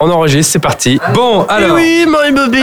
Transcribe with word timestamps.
On 0.00 0.10
enregistre, 0.10 0.52
c'est 0.52 0.60
parti. 0.60 1.00
Bon, 1.12 1.42
alors. 1.48 1.74
Oui, 1.74 2.06
Marie 2.08 2.30
Bobine 2.30 2.62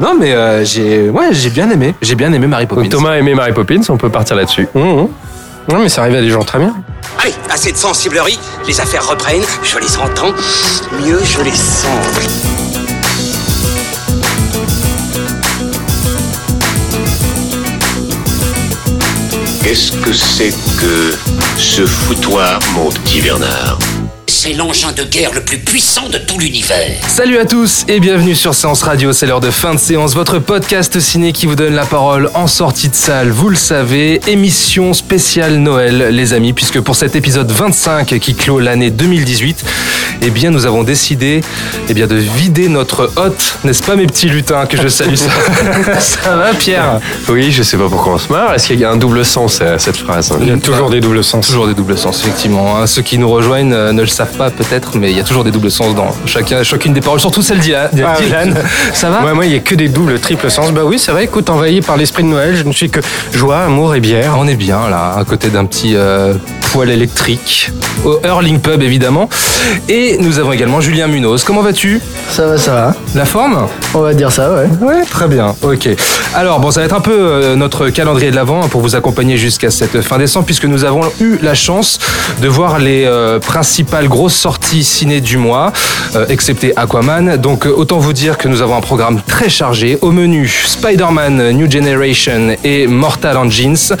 Non, 0.00 0.14
mais 0.16 0.34
euh, 0.34 0.64
j'ai 0.64 1.10
ouais, 1.10 1.30
j'ai 1.32 1.50
bien 1.50 1.68
aimé. 1.68 1.96
J'ai 2.00 2.14
bien 2.14 2.32
aimé 2.32 2.46
Mary 2.46 2.66
Poppins. 2.66 2.82
Donc 2.82 2.92
Thomas 2.92 3.10
a 3.10 3.18
aimé 3.18 3.34
Mary 3.34 3.52
Poppins, 3.52 3.80
on 3.88 3.96
peut 3.96 4.08
partir 4.08 4.36
là-dessus. 4.36 4.68
Mmh, 4.72 4.78
mmh. 4.78 5.08
Non, 5.72 5.78
mais 5.80 5.88
ça 5.88 6.02
arrive 6.02 6.14
à 6.14 6.20
des 6.20 6.30
gens 6.30 6.44
très 6.44 6.60
bien. 6.60 6.76
Allez, 7.18 7.34
assez 7.50 7.72
de 7.72 7.76
sensiblerie, 7.76 8.38
les 8.68 8.80
affaires 8.80 9.08
reprennent, 9.08 9.42
je 9.64 9.78
les 9.80 9.98
entends, 9.98 10.30
mieux 11.04 11.18
je 11.24 11.42
les 11.42 11.50
sens. 11.50 12.20
Qu'est-ce 19.64 19.90
que 19.90 20.12
c'est 20.12 20.54
que 20.80 21.16
ce 21.58 21.84
foutoir, 21.84 22.60
mon 22.76 22.90
petit 22.90 23.20
Bernard? 23.20 23.76
C'est 24.28 24.54
l'engin 24.54 24.92
de 24.92 25.04
guerre 25.04 25.30
le 25.32 25.40
plus 25.40 25.58
puissant 25.58 26.08
de 26.08 26.18
tout 26.18 26.38
l'univers. 26.38 26.90
Salut 27.06 27.38
à 27.38 27.44
tous 27.46 27.84
et 27.88 28.00
bienvenue 28.00 28.34
sur 28.34 28.54
Séance 28.54 28.82
Radio. 28.82 29.12
C'est 29.12 29.24
l'heure 29.26 29.40
de 29.40 29.50
fin 29.50 29.72
de 29.74 29.78
séance, 29.78 30.14
votre 30.14 30.40
podcast 30.40 30.98
ciné 30.98 31.32
qui 31.32 31.46
vous 31.46 31.54
donne 31.54 31.74
la 31.74 31.86
parole 31.86 32.28
en 32.34 32.48
sortie 32.48 32.88
de 32.88 32.94
salle. 32.94 33.30
Vous 33.30 33.48
le 33.48 33.56
savez, 33.56 34.20
émission 34.26 34.94
spéciale 34.94 35.58
Noël, 35.58 36.08
les 36.10 36.32
amis, 36.34 36.52
puisque 36.52 36.80
pour 36.80 36.96
cet 36.96 37.14
épisode 37.14 37.50
25 37.52 38.18
qui 38.18 38.34
clôt 38.34 38.58
l'année 38.58 38.90
2018, 38.90 39.64
eh 40.22 40.30
bien, 40.30 40.50
nous 40.50 40.66
avons 40.66 40.82
décidé, 40.82 41.40
eh 41.88 41.94
bien, 41.94 42.06
de 42.08 42.16
vider 42.16 42.68
notre 42.68 43.12
hôte, 43.16 43.58
n'est-ce 43.64 43.82
pas, 43.82 43.94
mes 43.96 44.06
petits 44.06 44.28
lutins 44.28 44.66
que 44.66 44.76
je 44.76 44.88
salue. 44.88 45.14
Ça, 45.14 45.30
ça 46.00 46.36
va, 46.36 46.52
Pierre? 46.54 47.00
Oui, 47.28 47.52
je 47.52 47.62
sais 47.62 47.76
pas 47.76 47.88
pourquoi 47.88 48.14
on 48.14 48.18
se 48.18 48.32
marre. 48.32 48.54
Est-ce 48.54 48.66
qu'il 48.68 48.80
y 48.80 48.84
a 48.84 48.90
un 48.90 48.96
double 48.96 49.24
sens 49.24 49.60
à 49.60 49.78
cette 49.78 49.96
phrase 49.96 50.32
Il 50.40 50.48
y 50.48 50.50
a 50.50 50.56
toujours 50.56 50.90
des 50.90 51.00
doubles 51.00 51.22
sens. 51.22 51.46
Toujours 51.46 51.68
des 51.68 51.74
doubles 51.74 51.96
sens, 51.96 52.22
effectivement. 52.24 52.76
hein. 52.78 52.86
Ceux 52.86 53.02
qui 53.02 53.18
nous 53.18 53.28
rejoignent 53.30 53.72
euh, 53.72 53.92
ne 53.92 54.00
le 54.00 54.06
savent 54.16 54.36
pas 54.36 54.50
peut-être, 54.50 54.96
mais 54.96 55.10
il 55.10 55.16
y 55.16 55.20
a 55.20 55.24
toujours 55.24 55.44
des 55.44 55.50
doubles 55.50 55.70
sens 55.70 55.94
dans 55.94 56.08
chacun, 56.24 56.62
chacune 56.62 56.94
des 56.94 57.02
paroles, 57.02 57.20
surtout 57.20 57.42
celle 57.42 57.58
d'Ilan. 57.58 57.88
Ah, 58.02 58.14
oui. 58.18 58.24
Dylan. 58.24 58.54
Ça 58.94 59.10
va 59.10 59.20
Moi, 59.20 59.34
moi, 59.34 59.44
il 59.44 59.50
n'y 59.50 59.56
a 59.56 59.60
que 59.60 59.74
des 59.74 59.88
doubles, 59.88 60.18
triples 60.18 60.50
sens. 60.50 60.72
Bah 60.72 60.82
oui, 60.84 60.98
c'est 60.98 61.12
vrai, 61.12 61.24
écoute, 61.24 61.50
envahi 61.50 61.82
par 61.82 61.98
l'esprit 61.98 62.22
de 62.22 62.28
Noël, 62.28 62.56
je 62.56 62.64
ne 62.64 62.72
suis 62.72 62.88
que 62.88 63.00
joie, 63.34 63.58
amour 63.64 63.94
et 63.94 64.00
bière. 64.00 64.36
On 64.38 64.48
est 64.48 64.54
bien 64.56 64.88
là, 64.88 65.14
à 65.18 65.24
côté 65.24 65.50
d'un 65.50 65.66
petit 65.66 65.96
euh, 65.96 66.32
poêle 66.76 66.90
électrique, 66.90 67.72
au 68.04 68.20
Hurling 68.22 68.60
Pub 68.60 68.82
évidemment. 68.82 69.30
Et 69.88 70.18
nous 70.18 70.38
avons 70.38 70.52
également 70.52 70.82
Julien 70.82 71.06
Munoz. 71.06 71.42
Comment 71.42 71.62
vas-tu? 71.62 72.02
Ça 72.28 72.46
va, 72.46 72.58
ça 72.58 72.74
va. 72.74 72.94
La 73.14 73.24
forme? 73.24 73.66
On 73.94 74.00
va 74.00 74.12
dire 74.12 74.30
ça, 74.30 74.52
ouais. 74.52 74.68
Ouais, 74.82 75.02
très 75.04 75.26
bien. 75.26 75.54
Ok. 75.62 75.88
Alors 76.34 76.60
bon, 76.60 76.70
ça 76.70 76.80
va 76.80 76.86
être 76.86 76.94
un 76.94 77.00
peu 77.00 77.16
euh, 77.18 77.56
notre 77.56 77.88
calendrier 77.88 78.30
de 78.30 78.36
l'avant 78.36 78.68
pour 78.68 78.82
vous 78.82 78.94
accompagner 78.94 79.38
jusqu'à 79.38 79.70
cette 79.70 80.02
fin 80.02 80.18
décembre, 80.18 80.44
puisque 80.44 80.66
nous 80.66 80.84
avons 80.84 81.10
eu 81.18 81.38
la 81.40 81.54
chance 81.54 81.98
de 82.42 82.48
voir 82.48 82.78
les 82.78 83.06
euh, 83.06 83.38
principales 83.38 84.08
grosses 84.08 84.34
sorties 84.34 84.84
ciné 84.84 85.22
du 85.22 85.38
mois, 85.38 85.72
euh, 86.14 86.26
excepté 86.28 86.76
Aquaman. 86.76 87.38
Donc 87.38 87.64
autant 87.64 87.98
vous 87.98 88.12
dire 88.12 88.36
que 88.36 88.48
nous 88.48 88.60
avons 88.60 88.76
un 88.76 88.82
programme 88.82 89.22
très 89.26 89.48
chargé. 89.48 89.96
Au 90.02 90.10
menu, 90.10 90.46
Spider-Man 90.66 91.52
New 91.52 91.70
Generation 91.70 92.54
et 92.64 92.86
Mortal 92.86 93.38
Engines, 93.38 93.94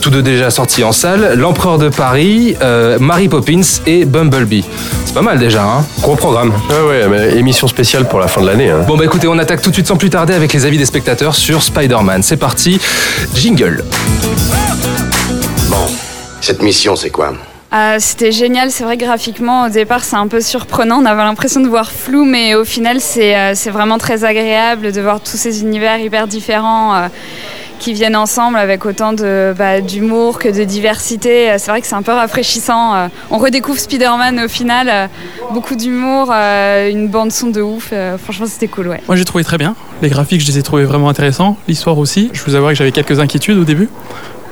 tous 0.00 0.10
deux 0.10 0.22
déjà 0.22 0.50
sortis 0.50 0.84
en 0.84 0.92
salle. 0.92 1.34
L'Empereur 1.36 1.78
de 1.78 1.88
Paris, 1.96 2.54
euh, 2.62 2.98
Mary 2.98 3.28
Poppins 3.28 3.60
et 3.86 4.04
Bumblebee. 4.04 4.64
C'est 5.04 5.14
pas 5.14 5.22
mal 5.22 5.38
déjà, 5.38 5.62
hein 5.64 5.84
Gros 6.02 6.14
programme. 6.14 6.52
Ouais, 6.68 6.86
ouais, 6.86 7.08
mais 7.08 7.36
émission 7.38 7.66
spéciale 7.68 8.06
pour 8.06 8.18
la 8.20 8.28
fin 8.28 8.42
de 8.42 8.46
l'année. 8.46 8.70
hein. 8.70 8.84
Bon 8.86 8.96
bah 8.96 9.04
écoutez, 9.04 9.26
on 9.28 9.38
attaque 9.38 9.62
tout 9.62 9.70
de 9.70 9.74
suite 9.74 9.86
sans 9.86 9.96
plus 9.96 10.10
tarder 10.10 10.34
avec 10.34 10.52
les 10.52 10.66
avis 10.66 10.76
des 10.78 10.84
spectateurs 10.86 11.34
sur 11.34 11.62
Spider-Man. 11.62 12.22
C'est 12.22 12.36
parti, 12.36 12.78
jingle. 13.34 13.82
Bon, 15.70 15.86
cette 16.40 16.62
mission, 16.62 16.96
c'est 16.96 17.10
quoi? 17.10 17.32
Euh, 17.74 17.96
C'était 17.98 18.30
génial, 18.30 18.70
c'est 18.70 18.84
vrai 18.84 18.96
que 18.96 19.04
graphiquement 19.04 19.66
au 19.66 19.68
départ 19.68 20.04
c'est 20.04 20.14
un 20.16 20.28
peu 20.28 20.40
surprenant, 20.40 21.00
on 21.02 21.04
avait 21.04 21.24
l'impression 21.24 21.60
de 21.60 21.66
voir 21.68 21.90
flou 21.90 22.24
mais 22.24 22.54
au 22.54 22.64
final 22.64 23.00
c'est 23.00 23.36
euh, 23.36 23.52
c'est 23.56 23.70
vraiment 23.70 23.98
très 23.98 24.22
agréable 24.22 24.92
de 24.92 25.00
voir 25.00 25.18
tous 25.20 25.36
ces 25.36 25.62
univers 25.62 25.98
hyper 25.98 26.28
différents 26.28 26.94
euh, 26.94 27.08
qui 27.78 27.92
viennent 27.92 28.16
ensemble 28.16 28.56
avec 28.56 28.84
autant 28.86 29.12
de 29.12 29.54
bah, 29.56 29.80
d'humour 29.80 30.38
que 30.38 30.48
de 30.48 30.64
diversité. 30.64 31.50
Euh, 31.50 31.56
C'est 31.58 31.70
vrai 31.70 31.80
que 31.80 31.86
c'est 31.86 31.94
un 31.94 32.02
peu 32.02 32.12
rafraîchissant. 32.12 32.94
Euh, 32.94 33.08
On 33.30 33.38
redécouvre 33.38 33.78
Spider-Man 33.78 34.40
au 34.40 34.48
final, 34.48 34.88
euh, 34.88 35.06
beaucoup 35.52 35.74
d'humour, 35.76 36.30
une 36.32 37.08
bande 37.08 37.32
son 37.32 37.48
de 37.48 37.60
ouf. 37.60 37.92
Franchement 38.22 38.46
c'était 38.46 38.68
cool, 38.68 38.88
ouais. 38.88 39.00
Moi 39.06 39.16
j'ai 39.16 39.24
trouvé 39.24 39.44
très 39.44 39.58
bien. 39.58 39.74
Les 40.02 40.08
graphiques, 40.08 40.40
je 40.40 40.46
les 40.46 40.58
ai 40.58 40.62
trouvés 40.62 40.84
vraiment 40.84 41.08
intéressants. 41.08 41.56
L'histoire 41.68 41.98
aussi. 41.98 42.30
Je 42.32 42.42
vous 42.44 42.54
avouerai 42.54 42.74
que 42.74 42.78
j'avais 42.78 42.92
quelques 42.92 43.20
inquiétudes 43.20 43.58
au 43.58 43.64
début 43.64 43.88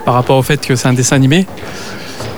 par 0.05 0.15
rapport 0.15 0.37
au 0.37 0.43
fait 0.43 0.65
que 0.67 0.77
c'est 0.77 0.89
un 0.89 0.93
dessin 0.93 1.17
animé. 1.17 1.47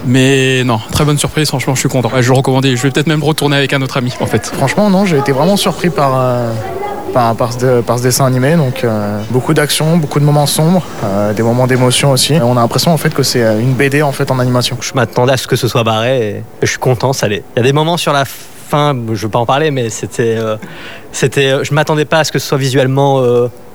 Mais 0.06 0.62
non, 0.64 0.78
très 0.92 1.04
bonne 1.04 1.18
surprise, 1.18 1.48
franchement 1.48 1.74
je 1.74 1.80
suis 1.80 1.88
content. 1.88 2.10
Je 2.20 2.28
le 2.30 2.36
recommande, 2.36 2.64
je 2.64 2.80
vais 2.80 2.90
peut-être 2.90 3.08
même 3.08 3.24
retourner 3.24 3.56
avec 3.56 3.72
un 3.72 3.82
autre 3.82 3.96
ami 3.96 4.12
en 4.20 4.26
fait. 4.26 4.46
Franchement, 4.46 4.88
non, 4.88 5.04
j'ai 5.04 5.18
été 5.18 5.32
vraiment 5.32 5.56
surpris 5.56 5.90
par, 5.90 6.12
euh, 6.14 6.52
par, 7.16 7.52
ce, 7.52 8.02
dessin 8.02 8.26
animé. 8.26 8.56
Donc, 8.56 8.84
euh, 8.84 9.20
beaucoup 9.30 9.54
d'action, 9.54 9.96
beaucoup 9.96 10.20
de 10.20 10.24
moments 10.24 10.46
sombres, 10.46 10.82
euh, 11.04 11.32
des 11.32 11.42
moments 11.42 11.66
d'émotion 11.66 12.10
aussi. 12.12 12.34
On 12.42 12.56
a 12.56 12.60
l'impression 12.60 12.92
en 12.92 12.96
fait 12.96 13.14
que 13.14 13.22
c'est 13.22 13.42
euh, 13.42 13.58
une 13.58 13.72
BD 13.72 14.02
en 14.02 14.12
fait 14.12 14.30
en 14.30 14.38
animation. 14.38 14.76
Je 14.80 14.92
m'attendais 14.94 15.32
à 15.32 15.36
ce 15.36 15.46
que 15.46 15.56
ce 15.56 15.68
soit 15.68 15.84
barré 15.84 16.28
et 16.28 16.42
je 16.62 16.66
suis 16.66 16.78
content, 16.78 17.12
ça 17.12 17.28
l'est. 17.28 17.42
Il 17.54 17.58
y 17.58 17.60
a 17.60 17.62
des 17.62 17.72
moments 17.72 17.96
sur 17.96 18.12
la 18.12 18.24
fin, 18.24 18.94
je 19.12 19.22
veux 19.22 19.30
pas 19.30 19.38
en 19.38 19.46
parler, 19.46 19.70
mais 19.70 19.88
c'était, 19.90 20.38
c'était, 21.12 21.64
je 21.64 21.72
m'attendais 21.72 22.04
pas 22.04 22.18
à 22.18 22.24
ce 22.24 22.32
que 22.32 22.38
ce 22.38 22.48
soit 22.48 22.58
visuellement 22.58 23.22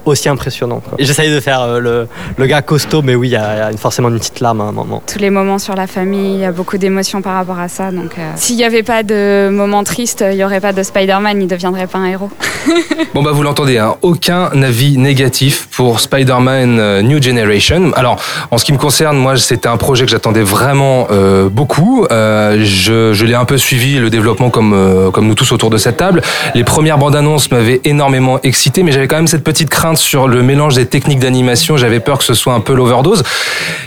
aussi 0.06 0.30
impressionnant. 0.30 0.82
J'essayais 1.00 1.34
de 1.34 1.40
faire 1.40 1.62
euh, 1.62 1.80
le, 1.80 2.08
le 2.38 2.46
gars 2.46 2.62
costaud, 2.62 3.02
mais 3.02 3.16
oui, 3.16 3.30
il 3.30 3.32
y 3.32 3.36
a, 3.36 3.56
il 3.56 3.58
y 3.60 3.62
a 3.62 3.72
une- 3.72 3.78
forcément 3.78 4.10
une 4.10 4.18
petite 4.20 4.40
larme 4.40 4.62
à 4.62 4.66
un 4.66 4.72
moment. 4.72 5.02
tous 5.12 5.20
les 5.20 5.30
moments 5.30 5.60
sur 5.60 5.76
la 5.76 5.88
famille, 5.88 6.36
il 6.36 6.40
y 6.40 6.46
a 6.46 6.52
beaucoup 6.52 6.78
d'émotions 6.78 7.22
par 7.22 7.34
rapport 7.36 7.60
à 7.60 7.68
ça. 7.68 7.92
Donc, 7.92 8.18
euh, 8.18 8.32
s'il 8.36 8.56
n'y 8.58 8.64
avait 8.64 8.84
pas 8.84 9.04
de 9.04 9.50
moments 9.52 9.84
tristes, 9.84 10.24
il 10.30 10.38
n'y 10.38 10.44
aurait 10.44 10.60
pas 10.62 10.74
de 10.74 10.84
Spider-Man, 10.84 11.38
il 11.40 11.44
ne 11.46 11.50
deviendrait 11.50 11.88
pas 11.88 12.00
un 12.00 12.06
héros. 12.06 12.30
Bon 13.14 13.24
bah 13.24 13.32
vous 13.34 13.44
l'entendez, 13.44 13.78
hein, 13.78 13.96
aucun 14.04 14.50
avis 14.62 14.98
négatif 14.98 15.68
pour 15.76 16.00
Spider-Man 16.00 16.80
euh, 16.80 17.02
New 17.02 17.22
Generation. 17.22 17.92
Alors 17.96 18.22
en 18.52 18.58
ce 18.58 18.64
qui 18.64 18.72
me 18.72 18.78
concerne, 18.78 19.18
moi 19.18 19.36
c'était 19.38 19.68
un 19.68 19.76
projet 19.78 20.06
que 20.06 20.12
j'attendais 20.12 20.44
vraiment 20.44 21.08
euh, 21.12 21.50
beaucoup. 21.50 22.06
Euh, 22.12 22.64
je 22.64 23.12
je 23.14 23.26
l'ai 23.26 23.34
un 23.36 23.44
peu 23.46 23.58
suivi 23.58 23.98
le 23.98 24.10
développement 24.10 24.50
comme 24.50 24.74
euh, 24.74 25.12
comme 25.12 25.28
nous 25.28 25.36
tous 25.36 25.52
autour 25.52 25.70
de 25.70 25.78
cette 25.78 25.98
table. 25.98 26.22
Les 26.56 26.64
premières 26.64 26.98
bandes 26.98 27.16
annonces 27.16 27.52
m'avaient 27.52 27.82
énormément 27.84 28.40
excité, 28.44 28.84
mais 28.84 28.92
j'avais 28.94 29.08
quand 29.08 29.18
même 29.18 29.28
cette 29.28 29.44
petite 29.44 29.70
crainte 29.70 29.91
sur 29.98 30.28
le 30.28 30.44
mélange 30.44 30.76
des 30.76 30.86
techniques 30.86 31.20
d'animation. 31.20 31.78
J'avais 31.78 32.00
peur 32.00 32.18
que 32.18 32.24
ce 32.24 32.34
soit 32.34 32.54
un 32.54 32.60
peu 32.60 32.74
l'overdose. 32.74 33.24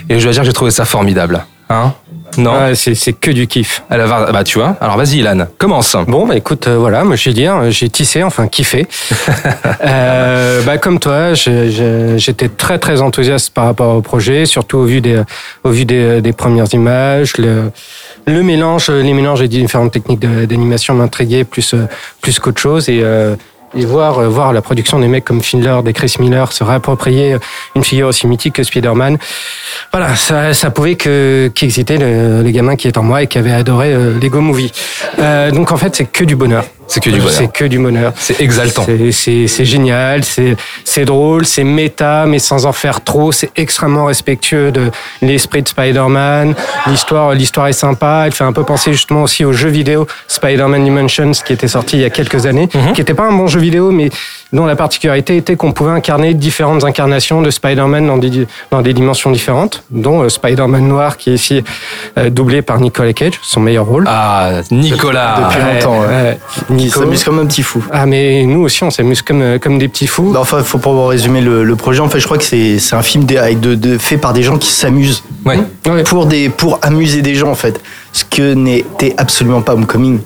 Et 0.09 0.19
je 0.19 0.23
dois 0.23 0.33
dire 0.33 0.41
que 0.41 0.47
j'ai 0.47 0.53
trouvé 0.53 0.71
ça 0.71 0.85
formidable. 0.85 1.45
Hein 1.69 1.93
Non. 2.37 2.73
C'est 2.75 3.13
que 3.13 3.31
du 3.31 3.47
kiff. 3.47 3.81
Alors, 3.89 4.31
bah 4.31 4.43
tu 4.43 4.59
vois. 4.59 4.75
Alors 4.81 4.97
vas-y 4.97 5.17
Ilan, 5.17 5.47
commence. 5.57 5.95
Bon, 6.07 6.27
bah 6.27 6.35
écoute, 6.35 6.67
euh, 6.67 6.77
voilà, 6.77 7.03
moi 7.03 7.15
je 7.15 7.29
vais 7.29 7.33
dire, 7.33 7.55
euh, 7.55 7.69
j'ai 7.71 7.89
tissé, 7.89 8.23
enfin 8.23 8.47
kiffé. 8.47 8.87
euh, 9.83 10.61
bah, 10.61 10.77
comme 10.77 10.99
toi, 10.99 11.33
j'étais 11.33 12.49
très 12.49 12.77
très 12.77 13.01
enthousiaste 13.01 13.51
par 13.51 13.65
rapport 13.65 13.95
au 13.95 14.01
projet, 14.01 14.45
surtout 14.45 14.77
au 14.77 14.85
vu 14.85 15.01
des, 15.01 15.21
au 15.63 15.69
vu 15.69 15.85
des, 15.85 16.21
des 16.21 16.33
premières 16.33 16.71
images. 16.73 17.37
Le, 17.37 17.71
le 18.27 18.43
mélange, 18.43 18.89
les 18.89 19.13
mélanges 19.13 19.41
des 19.41 19.47
différentes 19.47 19.91
techniques 19.91 20.19
d'animation 20.19 20.93
m'intriguaient 20.95 21.43
plus, 21.43 21.75
plus 22.21 22.39
qu'autre 22.39 22.59
chose. 22.59 22.89
Et, 22.89 23.01
euh, 23.03 23.35
et 23.73 23.85
voir, 23.85 24.19
euh, 24.19 24.27
voir 24.27 24.53
la 24.53 24.61
production 24.61 24.99
des 24.99 25.07
mecs 25.07 25.25
comme 25.25 25.41
Finler, 25.41 25.79
des 25.83 25.93
Chris 25.93 26.15
Miller 26.19 26.51
se 26.51 26.63
réapproprier 26.63 27.37
une 27.75 27.83
figure 27.83 28.07
aussi 28.07 28.27
mythique 28.27 28.55
que 28.55 28.63
Spider-Man, 28.63 29.17
voilà, 29.91 30.15
ça, 30.15 30.53
ça 30.53 30.69
pouvait 30.69 30.95
que 30.95 31.51
qu'exciter 31.53 31.97
le, 31.97 32.43
le 32.43 32.51
gamin 32.51 32.75
qui 32.75 32.87
est 32.87 32.97
en 32.97 33.03
moi 33.03 33.23
et 33.23 33.27
qui 33.27 33.37
avait 33.37 33.51
adoré 33.51 33.93
euh, 33.93 34.19
Lego 34.19 34.41
Movie. 34.41 34.71
Euh, 35.19 35.51
donc 35.51 35.71
en 35.71 35.77
fait, 35.77 35.95
c'est 35.95 36.05
que 36.05 36.23
du 36.23 36.35
bonheur. 36.35 36.65
C'est 36.87 37.01
que 37.01 37.09
du 37.09 37.17
bonheur. 37.19 37.33
C'est 37.33 37.51
que 37.51 37.65
du 37.65 37.79
bonheur. 37.79 38.13
C'est 38.15 38.41
exaltant. 38.41 38.85
C'est- 39.11 39.65
génial, 39.65 40.21
c'est 40.83 41.05
drôle, 41.05 41.45
c'est 41.45 41.63
méta, 41.63 42.25
mais 42.27 42.39
sans 42.39 42.65
en 42.65 42.73
faire 42.73 43.01
trop. 43.03 43.31
C'est 43.31 43.49
extrêmement 43.55 44.05
respectueux 44.05 44.71
de 44.71 44.91
l'esprit 45.21 45.63
de 45.63 45.67
Spider-Man. 45.67 46.53
L'histoire, 46.87 47.33
l'histoire 47.33 47.67
est 47.67 47.73
sympa. 47.73 48.23
Elle 48.25 48.31
fait 48.33 48.43
un 48.43 48.53
peu 48.53 48.63
penser 48.63 48.91
justement 48.93 49.23
aussi 49.23 49.43
au 49.45 49.53
jeu 49.53 49.69
vidéo 49.69 50.07
Spider-Man 50.27 50.83
Dimensions 50.83 51.31
qui 51.45 51.53
était 51.53 51.67
sorti 51.67 51.97
il 51.97 52.01
y 52.01 52.05
a 52.05 52.09
quelques 52.09 52.45
années, 52.45 52.67
qui 52.67 53.01
n'était 53.01 53.13
pas 53.13 53.23
un 53.25 53.33
bon 53.33 53.47
jeu 53.47 53.59
vidéo, 53.59 53.91
mais 53.91 54.09
dont 54.55 54.65
la 54.65 54.75
particularité 54.75 55.37
était 55.37 55.55
qu'on 55.55 55.71
pouvait 55.71 55.91
incarner 55.91 56.33
différentes 56.33 56.83
incarnations 56.83 57.41
de 57.41 57.49
Spider-Man 57.51 58.07
dans 58.07 58.17
des 58.17 58.47
dans 58.71 58.81
des 58.81 58.93
dimensions 58.93 59.31
différentes, 59.31 59.83
dont 59.91 60.21
euh, 60.23 60.29
Spider-Man 60.29 60.87
noir 60.87 61.17
qui 61.17 61.29
est 61.31 61.35
ici 61.35 61.63
euh, 62.17 62.29
doublé 62.29 62.61
par 62.61 62.79
Nicolas 62.79 63.13
Cage, 63.13 63.33
son 63.41 63.59
meilleur 63.59 63.85
rôle. 63.85 64.05
Ah 64.07 64.61
Nicolas. 64.71 65.35
Depuis 65.49 65.59
longtemps, 65.61 65.99
ouais. 66.01 66.37
Nico. 66.69 66.99
s'amuse 67.01 67.23
comme 67.23 67.39
un 67.39 67.45
petit 67.45 67.63
fou. 67.63 67.83
Ah 67.91 68.05
mais 68.05 68.45
nous 68.45 68.61
aussi 68.61 68.83
on 68.83 68.89
s'amuse 68.89 69.21
comme 69.21 69.41
euh, 69.41 69.59
comme 69.59 69.77
des 69.77 69.87
petits 69.87 70.07
fous. 70.07 70.33
Enfin, 70.37 70.63
faut 70.63 70.77
pas 70.79 71.07
résumer 71.07 71.41
le, 71.41 71.63
le 71.63 71.75
projet. 71.75 71.99
En 71.99 72.09
fait, 72.09 72.19
je 72.19 72.25
crois 72.25 72.37
que 72.37 72.43
c'est 72.43 72.79
c'est 72.79 72.95
un 72.95 73.01
film 73.03 73.25
de, 73.25 73.53
de, 73.55 73.75
de- 73.75 73.97
fait 73.97 74.17
par 74.17 74.33
des 74.33 74.43
gens 74.43 74.57
qui 74.57 74.69
s'amusent. 74.71 75.23
Ouais. 75.45 75.59
Ouais. 75.87 76.03
Pour, 76.03 76.25
des, 76.25 76.49
pour 76.49 76.79
amuser 76.81 77.21
des 77.21 77.35
gens, 77.35 77.49
en 77.51 77.55
fait. 77.55 77.79
Ce 78.13 78.23
que 78.23 78.53
n'était 78.53 79.13
absolument 79.17 79.61
pas 79.61 79.73
Homecoming. 79.73 80.19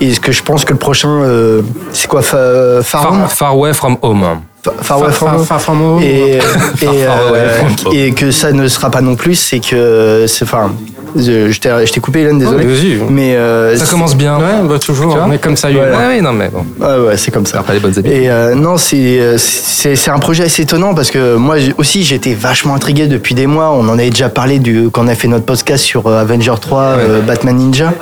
Et 0.00 0.14
ce 0.14 0.20
que 0.20 0.32
je 0.32 0.42
pense 0.42 0.64
que 0.64 0.72
le 0.72 0.78
prochain, 0.78 1.08
euh, 1.08 1.62
c'est 1.92 2.06
quoi 2.08 2.22
Fa- 2.22 2.82
Far 2.82 3.02
Far, 3.02 3.32
far 3.32 3.50
away 3.52 3.72
from 3.74 3.96
home. 4.02 4.24
Fa- 4.62 4.72
Far 4.82 4.98
Away 4.98 5.12
From 5.12 5.34
Home 5.36 5.44
Far 5.44 5.60
From 5.60 5.80
Home. 5.82 6.02
et, 6.02 6.36
et, 6.36 6.38
Far 6.40 7.16
euh, 7.20 7.28
away 7.30 7.48
from 7.58 7.86
home. 7.86 7.96
et 7.96 8.12
que 8.12 8.30
ça 8.30 8.52
ne 8.52 8.66
sera 8.68 8.90
pas 8.90 9.00
non 9.00 9.14
plus, 9.16 9.34
c'est 9.36 9.60
que 9.60 10.26
enfin 10.42 10.72
Je, 11.16 11.50
je 11.50 11.60
t'ai 11.60 11.70
je 11.86 11.92
t'ai 11.92 12.00
coupé, 12.00 12.20
Hélène, 12.20 12.38
désolé. 12.38 12.64
Vas-y. 12.64 12.98
Mais 13.10 13.34
euh, 13.36 13.76
Ça 13.76 13.86
commence 13.86 14.16
bien. 14.16 14.36
Ouais, 14.38 14.44
bah 14.68 14.78
toujours. 14.78 15.16
On 15.26 15.32
est 15.32 15.38
comme 15.38 15.56
ça. 15.56 15.70
Voilà. 15.70 15.96
Ouais, 15.98 16.06
ouais, 16.06 16.20
non, 16.20 16.32
mais 16.32 16.48
bon. 16.48 16.64
Ouais, 16.78 17.06
ouais, 17.08 17.16
c'est 17.16 17.30
comme 17.30 17.46
ça. 17.46 17.62
Pas 17.62 17.72
les 17.74 17.80
bonnes 17.80 17.96
habitudes. 17.98 18.12
Et 18.22 18.28
euh, 18.28 18.54
non, 18.54 18.76
c'est 18.76 19.36
c'est 19.38 19.96
c'est 19.96 20.10
un 20.10 20.18
projet 20.18 20.44
assez 20.44 20.62
étonnant 20.62 20.94
parce 20.94 21.10
que 21.10 21.36
moi 21.36 21.56
aussi 21.78 22.02
j'étais 22.04 22.34
vachement 22.34 22.74
intrigué 22.74 23.06
depuis 23.06 23.34
des 23.34 23.46
mois. 23.46 23.70
On 23.72 23.88
en 23.88 23.98
avait 23.98 24.10
déjà 24.10 24.28
parlé 24.28 24.58
du 24.58 24.88
quand 24.92 25.04
on 25.04 25.08
a 25.08 25.14
fait 25.14 25.28
notre 25.28 25.44
podcast 25.44 25.84
sur 25.84 26.06
euh, 26.06 26.20
Avenger 26.20 26.54
3, 26.60 26.80
euh, 26.82 27.20
Batman 27.20 27.56
Ninja. 27.56 27.92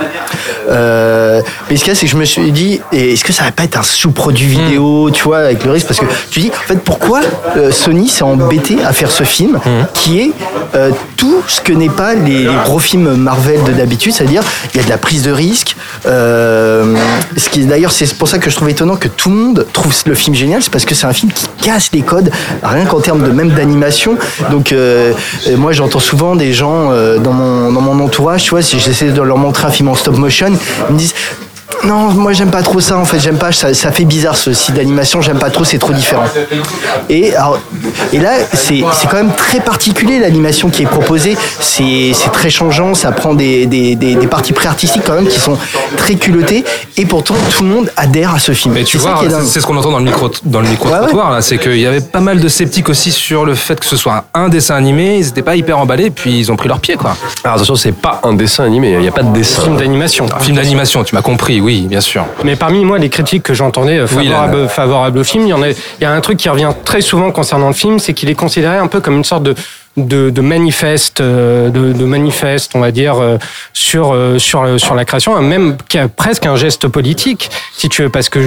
Euh, 0.69 1.43
mais 1.71 1.77
ce 1.77 1.85
qu'il 1.85 1.93
y 1.93 1.97
a, 1.97 1.99
c'est 1.99 2.07
que 2.07 2.13
je 2.13 2.17
me 2.17 2.25
suis 2.25 2.51
dit, 2.51 2.81
et 2.93 3.13
est-ce 3.13 3.25
que 3.25 3.33
ça 3.33 3.45
va 3.45 3.53
pas 3.53 3.65
être 3.65 3.79
un 3.79 3.83
sous-produit 3.83 4.47
vidéo, 4.47 5.11
tu 5.13 5.23
vois, 5.23 5.39
avec 5.39 5.65
le 5.65 5.71
risque? 5.71 5.87
Parce 5.87 6.01
que 6.01 6.07
tu 6.31 6.41
dis, 6.41 6.51
en 6.51 6.67
fait, 6.67 6.81
pourquoi 6.83 7.21
euh, 7.57 7.71
Sony 7.71 8.09
s'est 8.09 8.25
embêté 8.25 8.79
à 8.85 8.93
faire 8.93 9.11
ce 9.11 9.23
film 9.23 9.59
qui 9.95 10.19
est 10.21 10.31
euh, 10.75 10.91
tout 11.17 11.41
ce 11.47 11.61
que 11.61 11.73
n'est 11.73 11.89
pas 11.89 12.15
les, 12.15 12.45
les 12.45 12.55
gros 12.65 12.79
films 12.81 12.96
Marvel 12.97 13.63
de 13.65 13.73
d'habitude, 13.73 14.13
c'est-à-dire 14.13 14.43
il 14.75 14.79
y 14.79 14.81
a 14.81 14.85
de 14.85 14.89
la 14.89 14.99
prise 14.99 15.23
de 15.23 15.31
risque. 15.31 15.77
Euh, 16.07 16.97
ce 17.37 17.49
qui 17.49 17.65
d'ailleurs 17.65 17.93
c'est 17.93 18.13
pour 18.15 18.29
ça 18.29 18.39
que 18.39 18.51
je 18.51 18.57
trouve 18.57 18.69
étonnant 18.71 18.97
que 18.97 19.09
tout 19.09 19.31
le 19.31 19.37
monde 19.37 19.67
trouve 19.73 19.95
le 20.07 20.15
film 20.15 20.35
génial, 20.35 20.63
c'est 20.63 20.71
parce 20.71 20.85
que 20.85 20.95
c'est 20.95 21.07
un 21.07 21.13
film 21.13 21.33
qui 21.33 21.47
casse 21.63 21.91
les 21.93 22.03
codes, 22.03 22.31
rien 22.63 22.85
qu'en 22.87 23.01
termes 23.01 23.23
de 23.23 23.31
même 23.31 23.51
d'animation. 23.51 24.17
Donc 24.51 24.73
euh, 24.73 25.13
moi 25.57 25.73
j'entends 25.73 26.01
souvent 26.01 26.37
des 26.37 26.53
gens 26.53 26.91
euh, 26.91 27.19
dans 27.19 27.33
mon 27.33 27.73
dans 27.73 27.81
mon 27.81 28.05
entourage, 28.05 28.45
tu 28.45 28.51
vois, 28.51 28.63
si 28.63 28.79
j'essaie 28.79 29.11
de 29.11 29.23
leur 29.23 29.39
montrer 29.39 29.67
un 29.67 29.71
film 29.71 29.89
en 29.89 29.95
stop 29.95 30.17
motion, 30.17 30.53
ils 30.89 30.93
me 30.93 30.99
disent 30.99 31.15
non, 31.85 32.11
moi 32.15 32.33
j'aime 32.33 32.51
pas 32.51 32.63
trop 32.63 32.81
ça 32.81 32.99
en 32.99 33.05
fait, 33.05 33.21
j'aime 33.21 33.39
pas, 33.39 33.53
ça, 33.53 33.73
ça 33.75 33.93
fait 33.93 34.05
bizarre 34.05 34.37
ce 34.37 34.53
style 34.53 34.75
d'animation, 34.75 35.21
j'aime 35.21 35.39
pas 35.39 35.51
trop, 35.51 35.65
c'est 35.65 35.79
trop 35.79 35.93
différent. 35.93 36.25
Et, 37.09 37.35
alors, 37.35 37.59
et 38.13 38.19
là, 38.19 38.31
c'est 38.53 38.83
c'est 38.93 39.09
quand 39.09 39.17
même 39.17 39.35
très 39.37 39.61
particulier 39.61 40.19
l'animation 40.19 40.69
qui 40.71 40.83
est 40.83 40.87
proposée, 40.87 41.37
c'est 41.61 42.13
c'est 42.15 42.33
très 42.33 42.51
changeant, 42.51 42.95
ça 42.95 43.13
prend 43.13 43.35
des, 43.35 43.67
des, 43.67 43.95
des, 43.95 44.15
des 44.15 44.27
parties 44.27 44.53
pré-artistiques 44.53 45.03
quand 45.07 45.15
même 45.15 45.29
qui 45.29 45.39
sont 45.39 45.57
très 45.97 46.15
culottées, 46.15 46.65
et 46.97 47.07
pourtant 47.07 47.35
tout 47.51 47.63
le 47.63 47.69
monde 47.69 47.91
adhère 47.97 48.35
à 48.35 48.39
ce 48.39 48.53
film. 48.53 48.75
Mais 48.75 48.85
tu 48.85 48.99
vois, 48.99 49.21
c'est 49.45 49.61
ce 49.61 49.67
qu'on 49.67 49.77
entend 49.77 49.91
dans 49.93 49.99
le 49.99 50.05
micro 50.05 50.31
dans 50.45 50.61
le 50.61 50.69
micro 50.69 50.89
trottoir 50.89 51.31
là, 51.31 51.43
c'est 51.43 51.59
qu'il 51.59 51.79
y 51.79 51.87
avait 51.87 52.01
pas 52.01 52.21
mal 52.21 52.41
de 52.41 52.49
sceptiques 52.49 52.89
aussi 52.89 53.13
sur 53.13 53.45
le 53.45 53.55
fait 53.55 53.79
que 53.79 53.87
ce 53.87 53.97
soit 53.97 54.25
un 54.35 54.49
dessin 54.49 54.75
animé. 54.75 55.19
Ils 55.19 55.29
étaient 55.29 55.43
pas 55.43 55.57
hyper 55.57 55.79
emballés, 55.79 56.11
puis 56.11 56.39
ils 56.39 56.51
ont 56.51 56.57
pris 56.57 56.69
leur 56.69 56.81
pied 56.81 56.97
quoi. 56.97 57.17
Alors 57.45 57.57
attention, 57.57 57.77
c'est 57.77 57.93
pas 57.93 58.21
un 58.25 58.35
dessin 58.35 58.65
animé, 58.65 58.93
il 58.93 58.99
n'y 58.99 59.09
a 59.09 59.13
pas 59.13 59.23
de 59.23 59.33
dessin. 59.33 59.63
Film 59.63 59.77
d'animation. 59.77 60.27
Un 60.35 60.41
film 60.41 60.57
d'animation, 60.57 61.05
tu 61.05 61.15
m'as 61.15 61.23
compris, 61.23 61.61
oui, 61.67 61.87
bien 61.89 62.01
sûr. 62.01 62.25
Mais 62.45 62.55
parmi 62.55 62.85
moi, 62.85 62.97
les 62.97 63.11
critiques 63.11 63.43
que 63.43 63.53
j'entendais 63.53 63.99
euh, 63.99 64.07
Oui, 64.13 64.29
favorables, 64.29 64.69
favorables 64.69 65.19
au 65.19 65.25
film, 65.25 65.47
il 65.47 65.49
y 65.49 65.53
en 65.53 65.63
a, 65.63 65.71
il 65.71 65.77
y 66.01 66.05
a 66.05 66.13
un 66.13 66.21
truc 66.21 66.39
qui 66.39 66.49
revient 66.49 66.71
très 66.85 67.01
souvent 67.01 67.33
concernant 67.33 67.67
le 67.67 67.75
film, 67.75 67.99
c'est 67.99 68.15
qu'il 68.15 68.31
est 68.31 68.37
considéré 68.37 68.77
un 68.77 68.87
peu 68.87 69.01
comme 69.01 69.17
une 69.17 69.25
sorte 69.25 69.43
de 69.43 69.57
de, 69.97 70.31
de 70.31 70.41
manifeste, 70.41 71.21
euh, 71.21 71.71
de, 71.71 71.93
de 71.93 72.05
manifeste, 72.05 72.73
on 72.75 72.81
va 72.81 72.91
dire, 72.91 73.17
euh, 73.19 73.39
sur 73.73 74.13
euh, 74.13 74.39
sur 74.39 74.79
sur 74.79 74.95
la 74.95 75.05
création, 75.05 75.41
même 75.41 75.77
qui 75.89 75.99
a 75.99 76.09
presque 76.09 76.45
un 76.47 76.57
geste 76.57 76.89
politique, 76.89 77.51
si 77.77 77.89
tu 77.89 78.03
veux, 78.03 78.09
parce 78.11 78.29
que 78.29 78.41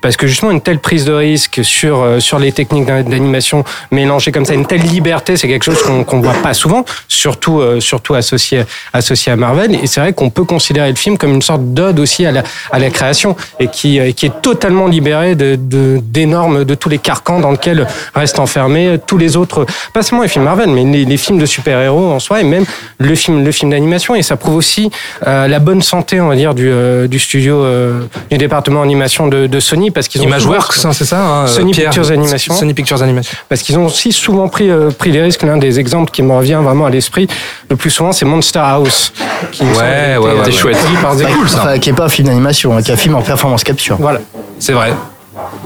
parce 0.00 0.16
que 0.16 0.26
justement 0.26 0.50
une 0.50 0.60
telle 0.60 0.78
prise 0.78 1.04
de 1.04 1.12
risque 1.12 1.60
sur 1.62 2.04
sur 2.20 2.38
les 2.38 2.52
techniques 2.52 2.86
d'an- 2.86 3.02
d'animation 3.02 3.64
mélangées 3.90 4.32
comme 4.32 4.44
ça, 4.44 4.54
une 4.54 4.66
telle 4.66 4.82
liberté, 4.82 5.36
c'est 5.36 5.48
quelque 5.48 5.64
chose 5.64 5.82
qu'on 5.82 6.04
qu'on 6.04 6.20
voit 6.20 6.32
pas 6.42 6.54
souvent, 6.54 6.84
surtout 7.08 7.60
surtout 7.80 8.14
associé 8.14 8.62
associé 8.92 9.32
à 9.32 9.36
Marvel. 9.36 9.74
Et 9.74 9.86
c'est 9.86 10.00
vrai 10.00 10.12
qu'on 10.12 10.30
peut 10.30 10.44
considérer 10.44 10.88
le 10.90 10.96
film 10.96 11.18
comme 11.18 11.34
une 11.34 11.42
sorte 11.42 11.62
d'ode 11.74 12.00
aussi 12.00 12.24
à 12.26 12.32
la 12.32 12.42
à 12.72 12.78
la 12.78 12.90
création 12.90 13.36
et 13.60 13.68
qui 13.68 14.00
qui 14.14 14.26
est 14.26 14.40
totalement 14.42 14.86
libéré 14.86 15.34
de 15.34 15.56
de- 15.56 16.00
d'énormes 16.02 16.64
de 16.64 16.74
tous 16.74 16.88
les 16.88 16.98
carcans 16.98 17.40
dans 17.40 17.50
lesquels 17.50 17.86
restent 18.14 18.38
enfermés 18.38 18.98
tous 19.06 19.18
les 19.18 19.36
autres, 19.36 19.66
pas 19.92 20.02
seulement 20.02 20.22
les 20.22 20.28
films 20.28 20.44
Marvel, 20.44 20.68
mais 20.70 20.84
les, 20.94 21.04
les 21.04 21.16
films 21.16 21.38
de 21.38 21.46
super-héros 21.46 22.12
en 22.12 22.18
soi 22.18 22.40
et 22.40 22.44
même 22.44 22.64
le 22.98 23.14
film 23.14 23.44
le 23.44 23.52
film 23.52 23.70
d'animation. 23.70 24.14
Et 24.14 24.22
ça 24.22 24.36
prouve 24.36 24.56
aussi 24.56 24.90
euh, 25.26 25.46
la 25.48 25.58
bonne 25.58 25.82
santé, 25.82 26.20
on 26.20 26.28
va 26.28 26.36
dire, 26.36 26.54
du 26.54 26.68
euh, 26.70 27.06
du 27.06 27.18
studio 27.18 27.56
euh, 27.62 28.00
du 28.30 28.38
département 28.38 28.82
animation 28.82 29.26
de, 29.26 29.46
de 29.46 29.60
Sony 29.60 29.90
parce 29.90 30.08
qu'ils 30.08 30.20
ont 30.22 30.24
Imageworks, 30.24 30.84
hein, 30.84 30.92
c'est 30.92 31.04
ça 31.04 31.20
hein, 31.20 31.46
Sony 31.46 31.72
Pierre 31.72 31.90
Pictures 31.90 32.10
Animation. 32.12 32.54
Sony 32.54 32.74
Pictures 32.74 33.02
Animation. 33.02 33.36
Parce 33.48 33.62
qu'ils 33.62 33.78
ont 33.78 33.86
aussi 33.86 34.12
souvent 34.12 34.48
pris, 34.48 34.70
euh, 34.70 34.90
pris 34.90 35.10
des 35.12 35.22
risques. 35.22 35.42
L'un 35.42 35.56
des 35.56 35.78
exemples 35.80 36.10
qui 36.10 36.22
me 36.22 36.32
revient 36.32 36.60
vraiment 36.62 36.86
à 36.86 36.90
l'esprit 36.90 37.26
le 37.68 37.76
plus 37.76 37.90
souvent, 37.90 38.12
c'est 38.12 38.24
Monster 38.24 38.60
House. 38.62 39.12
Qui 39.52 39.62
Ouais, 39.64 40.16
ouais, 40.16 40.18
ouais, 40.18 40.30
c'est 40.44 40.52
chouette. 40.52 40.76
par 41.02 41.12
Bah, 41.12 41.18
Zek. 41.18 41.28
enfin, 41.44 41.78
qui 41.78 41.90
est 41.90 41.92
pas 41.92 42.04
un 42.04 42.08
film 42.08 42.28
d'animation, 42.28 42.76
hein, 42.76 42.82
qui 42.82 42.90
est 42.90 42.94
un 42.94 42.96
film 42.96 43.14
en 43.14 43.22
performance 43.22 43.64
capture. 43.64 43.96
Voilà. 43.98 44.20
C'est 44.58 44.72
vrai. 44.72 44.92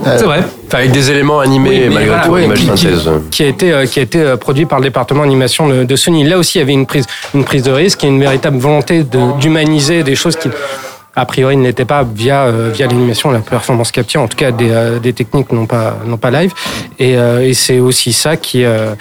Euh, 0.06 0.16
C'est 0.18 0.24
vrai. 0.24 0.40
Enfin, 0.66 0.78
avec 0.78 0.90
des 0.92 1.10
éléments 1.10 1.40
animés 1.40 1.84
Oui, 1.88 1.94
malgré 1.94 2.06
voilà, 2.06 2.22
tout, 2.24 2.30
ouais, 2.32 2.44
image 2.44 2.58
qui- 2.58 2.66
synthèse. 2.66 3.10
qui 3.30 3.42
a 3.42 3.46
été 3.46 3.72
euh, 3.72 3.86
qui 3.86 3.98
a 3.98 4.02
été 4.02 4.20
euh, 4.20 4.36
produit 4.36 4.66
par 4.66 4.78
le 4.78 4.84
département 4.84 5.22
animation 5.22 5.68
de, 5.68 5.84
de 5.84 5.96
Sony. 5.96 6.24
Là 6.24 6.38
aussi, 6.38 6.58
il 6.58 6.60
y 6.60 6.62
avait 6.62 6.72
une 6.72 6.86
prise 6.86 7.06
une 7.34 7.44
prise 7.44 7.62
de 7.62 7.70
risque 7.72 8.04
et 8.04 8.08
une 8.08 8.20
véritable 8.20 8.58
volonté 8.58 9.04
de- 9.04 9.38
d'humaniser 9.40 10.02
des 10.02 10.14
choses 10.14 10.36
qui 10.36 10.48
a 11.16 11.24
priori 11.26 11.56
ne 11.56 11.64
l'étaient 11.64 11.84
pas 11.84 12.04
via 12.04 12.44
euh, 12.44 12.70
via 12.72 12.86
l'animation, 12.86 13.30
la 13.30 13.40
performance 13.40 13.90
capture, 13.90 14.20
en 14.20 14.28
tout 14.28 14.36
cas 14.36 14.52
des, 14.52 14.70
euh, 14.70 14.98
des 15.00 15.12
techniques 15.12 15.50
non 15.52 15.66
pas 15.66 15.96
non 16.06 16.16
pas 16.16 16.30
live. 16.30 16.52
Et, 16.98 17.16
euh, 17.16 17.40
et 17.48 17.54
c'est 17.54 17.80
aussi 17.80 18.12
ça 18.12 18.36
qui 18.36 18.64
euh, 18.64 18.94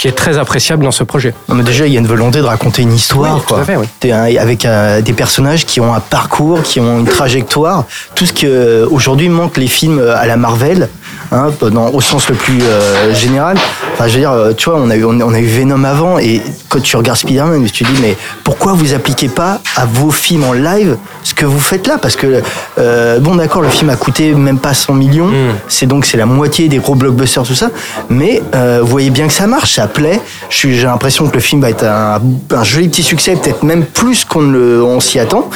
qui 0.00 0.08
est 0.08 0.12
très 0.12 0.38
appréciable 0.38 0.82
dans 0.82 0.90
ce 0.92 1.04
projet. 1.04 1.34
Non, 1.50 1.54
mais 1.54 1.62
déjà, 1.62 1.86
il 1.86 1.92
y 1.92 1.96
a 1.96 2.00
une 2.00 2.06
volonté 2.06 2.38
de 2.38 2.44
raconter 2.46 2.80
une 2.80 2.94
histoire, 2.94 3.34
Oui, 3.34 3.40
tout 3.42 3.48
quoi. 3.48 3.60
à 3.60 3.64
fait, 3.64 3.76
oui. 3.76 3.84
T'es 4.00 4.12
un- 4.12 4.34
avec 4.38 4.64
euh, 4.64 5.02
des 5.02 5.12
personnages 5.12 5.66
qui 5.66 5.78
ont 5.78 5.92
un 5.92 6.00
parcours, 6.00 6.62
qui 6.62 6.80
ont 6.80 7.00
une 7.00 7.04
trajectoire. 7.06 7.84
Tout 8.14 8.24
ce 8.24 8.32
que 8.32 8.46
euh, 8.46 8.86
aujourd'hui 8.90 9.28
manque 9.28 9.58
les 9.58 9.66
films 9.66 9.98
euh, 9.98 10.16
à 10.16 10.24
la 10.26 10.38
Marvel, 10.38 10.88
hein, 11.32 11.50
dans, 11.70 11.88
au 11.90 12.00
sens 12.00 12.28
le 12.28 12.34
plus 12.34 12.58
euh, 12.62 13.14
général. 13.14 13.56
Enfin, 13.94 14.08
je 14.08 14.14
veux 14.14 14.20
dire, 14.20 14.32
euh, 14.32 14.52
tu 14.52 14.70
vois, 14.70 14.78
on 14.80 14.90
a 14.90 14.96
eu, 14.96 15.04
on 15.04 15.20
a- 15.34 15.40
eu 15.40 15.46
Venom 15.46 15.84
avant, 15.84 16.18
et 16.18 16.40
quand 16.68 16.80
tu 16.82 16.96
regardes 16.96 17.18
Spider-Man, 17.18 17.64
tu 17.70 17.84
te 17.84 17.90
dis, 17.90 17.98
mais 18.00 18.16
pourquoi 18.44 18.72
vous 18.72 18.94
appliquez 18.94 19.28
pas 19.28 19.60
à 19.76 19.84
vos 19.86 20.10
films 20.10 20.44
en 20.44 20.52
live 20.52 20.96
ce 21.22 21.34
que 21.34 21.44
vous 21.46 21.60
faites 21.60 21.86
là? 21.86 21.98
Parce 21.98 22.16
que, 22.16 22.42
euh, 22.78 23.18
bon, 23.20 23.34
d'accord, 23.36 23.62
le 23.62 23.68
film 23.68 23.90
a 23.90 23.96
coûté 23.96 24.32
même 24.34 24.58
pas 24.58 24.74
100 24.74 24.94
millions, 24.94 25.28
Hmm. 25.28 25.54
c'est 25.68 25.86
donc 25.86 26.04
c'est 26.06 26.16
la 26.16 26.26
moitié 26.26 26.68
des 26.68 26.78
gros 26.78 26.94
blockbusters, 26.94 27.42
tout 27.44 27.54
ça, 27.54 27.70
mais 28.08 28.42
euh, 28.54 28.78
vous 28.82 28.88
voyez 28.88 29.10
bien 29.10 29.26
que 29.26 29.32
ça 29.32 29.46
marche, 29.46 29.74
ça 29.74 29.86
plaît. 29.86 30.20
J'ai 30.48 30.82
l'impression 30.84 31.26
que 31.28 31.34
le 31.34 31.40
film 31.40 31.60
va 31.60 31.70
être 31.70 31.84
un, 31.84 32.20
un 32.50 32.64
joli 32.64 32.88
petit 32.88 33.02
succès, 33.02 33.36
peut-être 33.36 33.62
même 33.62 33.84
plus 33.84 34.24
qu'on 34.24 34.54
on 34.54 35.00
s'y 35.00 35.18
attend. 35.18 35.48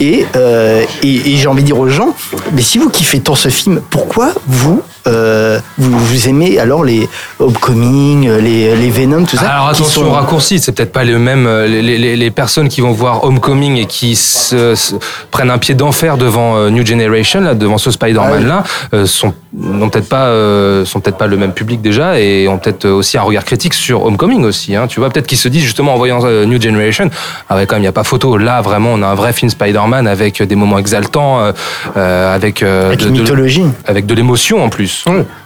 Et, 0.00 0.26
euh, 0.36 0.82
et, 1.02 1.32
et 1.32 1.36
j'ai 1.36 1.48
envie 1.48 1.62
de 1.62 1.66
dire 1.66 1.78
aux 1.78 1.88
gens, 1.88 2.14
mais 2.52 2.62
si 2.62 2.78
vous 2.78 2.88
kiffez 2.90 3.20
tant 3.20 3.34
ce 3.34 3.48
film, 3.48 3.80
pourquoi 3.90 4.30
vous 4.46 4.82
euh, 5.06 5.58
vous, 5.78 5.98
vous 5.98 6.28
aimez 6.28 6.58
alors 6.58 6.84
les 6.84 7.08
Homecoming, 7.38 8.28
les, 8.38 8.76
les 8.76 8.90
Venom, 8.90 9.24
tout 9.24 9.36
ça 9.36 9.48
Alors 9.50 9.68
attention 9.68 10.02
sont- 10.02 10.08
au 10.08 10.12
raccourci, 10.12 10.58
c'est 10.58 10.72
peut-être 10.72 10.92
pas 10.92 11.04
les 11.04 11.14
mêmes 11.14 11.46
euh, 11.46 11.66
les, 11.66 11.82
les- 11.98 12.16
les 12.16 12.30
personnes 12.30 12.68
qui 12.68 12.80
vont 12.80 12.92
voir 12.92 13.24
Homecoming 13.24 13.76
et 13.76 13.86
qui 13.86 14.16
se, 14.16 14.74
se- 14.74 14.94
prennent 15.30 15.50
un 15.50 15.58
pied 15.58 15.74
d'enfer 15.74 16.16
devant 16.16 16.56
euh, 16.56 16.70
New 16.70 16.84
Generation 16.84 17.40
là, 17.40 17.54
devant 17.54 17.78
ce 17.78 17.90
Spider-Man 17.90 18.46
là, 18.46 18.64
euh, 18.94 19.06
sont 19.06 19.34
n'ont 19.56 19.88
peut-être 19.88 20.08
pas 20.08 20.26
euh, 20.26 20.84
sont 20.84 21.00
peut-être 21.00 21.16
pas 21.16 21.26
le 21.26 21.36
même 21.36 21.52
public 21.52 21.80
déjà 21.80 22.20
et 22.20 22.48
ont 22.48 22.58
peut-être 22.58 22.86
aussi 22.88 23.16
un 23.16 23.22
regard 23.22 23.44
critique 23.44 23.74
sur 23.74 24.04
Homecoming 24.04 24.44
aussi. 24.44 24.76
Hein, 24.76 24.86
tu 24.88 25.00
vois, 25.00 25.08
peut-être 25.10 25.26
qu'ils 25.26 25.38
se 25.38 25.48
disent 25.48 25.62
justement 25.64 25.94
en 25.94 25.96
voyant 25.96 26.20
euh, 26.24 26.44
New 26.44 26.60
Generation, 26.60 27.08
ah 27.48 27.56
ouais 27.56 27.66
quand 27.66 27.76
même 27.76 27.82
il 27.82 27.86
y 27.86 27.88
a 27.88 27.92
pas 27.92 28.04
photo. 28.04 28.36
Là 28.36 28.60
vraiment 28.60 28.90
on 28.92 29.02
a 29.02 29.06
un 29.06 29.14
vrai 29.14 29.32
film 29.32 29.50
Spider-Man 29.50 30.06
avec 30.06 30.42
des 30.42 30.54
moments 30.54 30.78
exaltants, 30.78 31.40
euh, 31.40 31.52
euh, 31.96 32.34
avec 32.34 32.62
euh, 32.62 32.88
Avec 32.88 33.00
de- 33.00 33.08
une 33.08 33.14
de- 33.14 33.20
mythologie. 33.20 33.64
avec 33.86 34.06
de 34.06 34.14
l'émotion 34.14 34.62
en 34.62 34.68
plus. 34.68 35.04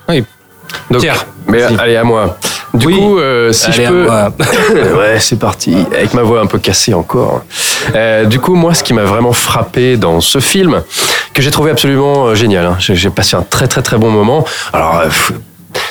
Oui. 0.08 0.24
Donc, 0.90 1.00
Pierre. 1.02 1.26
Mais 1.46 1.62
allez, 1.62 1.96
à 1.96 2.04
moi. 2.04 2.38
Du 2.74 2.86
Oui. 2.86 2.96
coup, 2.98 3.18
euh, 3.18 3.52
si 3.52 3.66
Allez, 3.66 3.76
je 3.76 3.82
à 3.82 3.88
peux. 3.90 4.04
moi. 4.04 4.32
ouais, 4.98 5.18
c'est 5.20 5.38
parti. 5.38 5.76
Avec 5.94 6.14
ma 6.14 6.22
voix 6.22 6.40
un 6.40 6.46
peu 6.46 6.58
cassée 6.58 6.94
encore. 6.94 7.42
Euh, 7.94 8.24
du 8.24 8.40
coup, 8.40 8.54
moi, 8.54 8.72
ce 8.72 8.82
qui 8.82 8.94
m'a 8.94 9.04
vraiment 9.04 9.32
frappé 9.32 9.96
dans 9.98 10.20
ce 10.20 10.38
film, 10.38 10.82
que 11.34 11.42
j'ai 11.42 11.50
trouvé 11.50 11.70
absolument 11.70 12.28
euh, 12.28 12.34
génial, 12.34 12.64
hein, 12.64 12.76
j'ai 12.78 12.94
j'ai 12.94 13.10
passé 13.10 13.36
un 13.36 13.42
très 13.42 13.68
très 13.68 13.82
très 13.82 13.98
bon 13.98 14.10
moment. 14.10 14.44
Alors. 14.72 15.02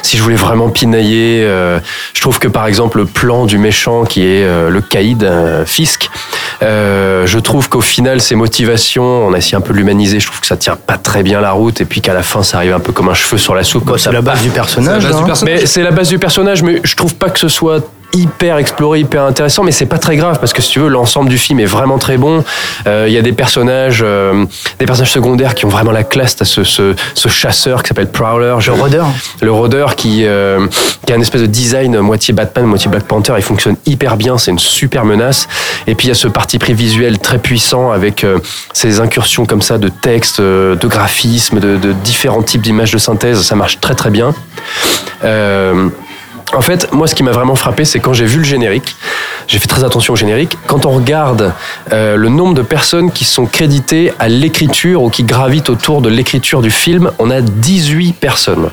Si 0.02 0.18
je 0.18 0.24
voulais 0.24 0.36
vraiment 0.36 0.70
pinailler, 0.70 1.44
euh, 1.44 1.80
je 2.14 2.22
trouve 2.22 2.40
que 2.40 2.48
par 2.48 2.68
exemple 2.68 2.98
le 2.98 3.06
plan 3.06 3.46
du 3.46 3.58
méchant 3.58 4.04
qui 4.04 4.22
est 4.22 4.44
euh, 4.44 4.70
le 4.70 4.82
caïd 4.82 5.24
euh, 5.24 5.66
Fisk, 5.66 6.10
euh, 6.62 7.26
je 7.26 7.40
trouve 7.40 7.70
qu'au 7.70 7.82
final 7.82 8.22
ses 8.22 8.36
motivations, 8.36 9.28
on 9.28 9.34
a 9.34 9.38
essayé 9.38 9.58
un 9.58 9.62
peu 9.62 9.74
de 9.74 9.78
l'humaniser, 9.78 10.20
je 10.20 10.28
trouve 10.28 10.42
que 10.42 10.48
ça 10.48 10.58
tient 10.58 10.76
pas 10.76 10.98
très 10.98 11.24
bien 11.24 11.42
la 11.42 11.52
route 11.52 11.82
et 11.82 11.86
puis 11.86 12.02
qu'à 12.02 12.14
la 12.14 12.24
fin 12.24 12.44
ça 12.44 12.58
arrive 12.58 12.74
un 12.74 12.80
peu 12.80 12.92
comme 12.92 13.10
un 13.10 13.14
cheveu 13.14 13.38
sur 13.38 13.56
la 13.56 13.64
soupe. 13.64 13.86
comme 13.86 13.98
c'est 13.98 14.12
la 14.12 14.22
base 14.22 14.42
du 14.42 14.50
personnage, 14.50 15.04
C'est 15.04 15.10
la 15.10 15.12
base 15.12 15.18
du 15.18 15.24
hein. 15.24 15.26
personnage. 15.26 15.60
Mais 15.60 15.66
c'est 15.66 15.84
la 15.84 15.92
base 15.92 16.10
du 16.10 16.20
personnage, 16.20 16.64
mais 16.64 16.82
je 16.84 16.96
trouve 16.96 17.16
pas 17.16 17.30
que 17.30 17.40
ce 17.40 17.48
soit 17.48 17.82
hyper 18.14 18.58
exploré, 18.58 19.00
hyper 19.00 19.24
intéressant, 19.24 19.64
mais 19.64 19.72
c'est 19.72 19.86
pas 19.86 19.98
très 19.98 20.16
grave 20.18 20.40
parce 20.40 20.54
que 20.54 20.62
si 20.62 20.72
tu 20.72 20.80
veux, 20.80 20.88
l'ensemble 20.90 21.30
du 21.30 21.38
film 21.38 21.60
est 21.60 21.66
vraiment 21.66 21.98
très 21.98 22.18
bon. 22.18 22.44
Euh, 22.88 23.06
Il 23.08 23.14
y 23.14 23.18
a 23.18 23.22
des 23.22 23.34
personnages, 23.34 24.02
euh, 24.06 24.46
des 24.80 24.86
personnages 24.86 25.12
secondaires 25.12 25.56
qui 25.56 25.66
ont 25.66 25.70
vraiment 25.70 25.92
la 25.92 26.04
classe. 26.04 26.36
T'as 26.36 26.46
ce, 26.46 26.64
ce, 26.64 26.96
ce 27.14 27.28
chasseur 27.30 27.84
qui 27.84 27.90
s'appelle 27.90 28.10
Prowler, 28.12 28.56
Le 28.66 28.74
rôdeur. 28.74 29.08
le 29.42 29.52
rôdeur 29.52 29.96
qui, 29.96 30.26
euh, 30.26 30.68
qui 31.06 31.14
a 31.14 31.16
une 31.16 31.22
espèce 31.22 31.42
de 31.42 31.48
design 31.48 32.00
moitié 32.00 32.34
Batman, 32.34 32.66
moitié 32.66 32.90
Black 32.90 33.04
Panther. 33.04 33.34
Il 33.38 33.44
fonctionne 33.44 33.76
hyper 33.86 34.18
bien, 34.18 34.38
c'est 34.38 34.52
une 34.52 34.60
super 34.60 35.06
menace. 35.06 35.48
Et 35.88 35.96
puis 35.96 36.08
il 36.08 36.10
y 36.10 36.12
a 36.12 36.16
ce 36.16 36.28
parti 36.28 36.60
pris 36.60 36.74
visuel 36.74 37.20
très 37.20 37.38
puissant 37.40 37.92
avec 37.92 38.24
euh, 38.24 38.40
ces 38.74 39.00
incursions 39.00 39.46
comme 39.46 39.62
ça 39.62 39.78
de 39.78 39.90
texte, 39.90 40.40
euh, 40.40 40.76
de 40.76 40.88
graphisme, 40.88 41.60
de, 41.60 41.78
de 41.78 41.94
différents 41.94 42.42
types 42.44 42.62
d'images 42.62 42.92
de 42.92 42.98
synthèse. 42.98 43.42
Ça 43.42 43.56
marche 43.56 43.80
très 43.80 43.96
très 43.96 44.10
bien. 44.10 44.34
Euh, 45.24 45.90
en 46.54 46.62
fait, 46.62 46.92
moi, 46.92 47.08
ce 47.08 47.16
qui 47.16 47.24
m'a 47.24 47.32
vraiment 47.32 47.56
frappé, 47.56 47.86
c'est 47.86 48.00
quand 48.00 48.14
j'ai 48.14 48.26
vu 48.26 48.40
le 48.40 48.44
générique, 48.44 48.96
j'ai 49.48 49.60
fait 49.60 49.68
très 49.68 49.84
attention 49.84 50.14
au 50.14 50.16
générique. 50.18 50.58
Quand 50.68 50.86
on 50.86 50.92
regarde 50.92 51.54
euh, 51.92 52.16
le 52.16 52.30
nombre 52.30 52.54
de 52.54 52.62
personnes 52.62 53.12
qui 53.12 53.26
sont 53.26 53.46
créditées 53.46 54.14
à 54.20 54.28
l'écriture 54.28 55.04
ou 55.04 55.10
qui 55.10 55.24
gravitent 55.24 55.70
autour 55.70 56.02
de 56.02 56.10
l'écriture 56.10 56.62
du 56.62 56.72
film, 56.72 57.12
on 57.20 57.30
a 57.30 57.42
18 57.42 58.14
personnes. 58.14 58.70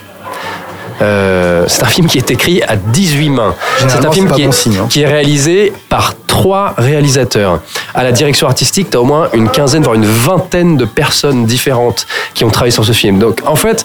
Euh, 1.00 1.64
c'est 1.68 1.84
un 1.84 1.88
film 1.88 2.08
qui 2.08 2.18
est 2.18 2.30
écrit 2.30 2.62
à 2.62 2.76
18 2.76 3.30
mains. 3.30 3.54
C'est 3.86 4.04
un 4.04 4.10
film 4.10 4.30
qui, 4.32 4.42
bon 4.42 4.48
est, 4.48 4.52
signe, 4.52 4.78
hein. 4.78 4.86
qui 4.88 5.02
est 5.02 5.06
réalisé 5.06 5.72
par 5.88 6.14
trois 6.26 6.74
réalisateurs. 6.76 7.60
À 7.94 8.02
la 8.02 8.12
direction 8.12 8.46
artistique, 8.48 8.90
tu 8.90 8.96
as 8.96 9.00
au 9.00 9.04
moins 9.04 9.28
une 9.32 9.48
quinzaine, 9.48 9.82
voire 9.82 9.94
une 9.94 10.06
vingtaine 10.06 10.76
de 10.76 10.84
personnes 10.84 11.46
différentes 11.46 12.06
qui 12.34 12.44
ont 12.44 12.50
travaillé 12.50 12.72
sur 12.72 12.84
ce 12.84 12.92
film. 12.92 13.18
Donc 13.18 13.42
en 13.46 13.56
fait, 13.56 13.84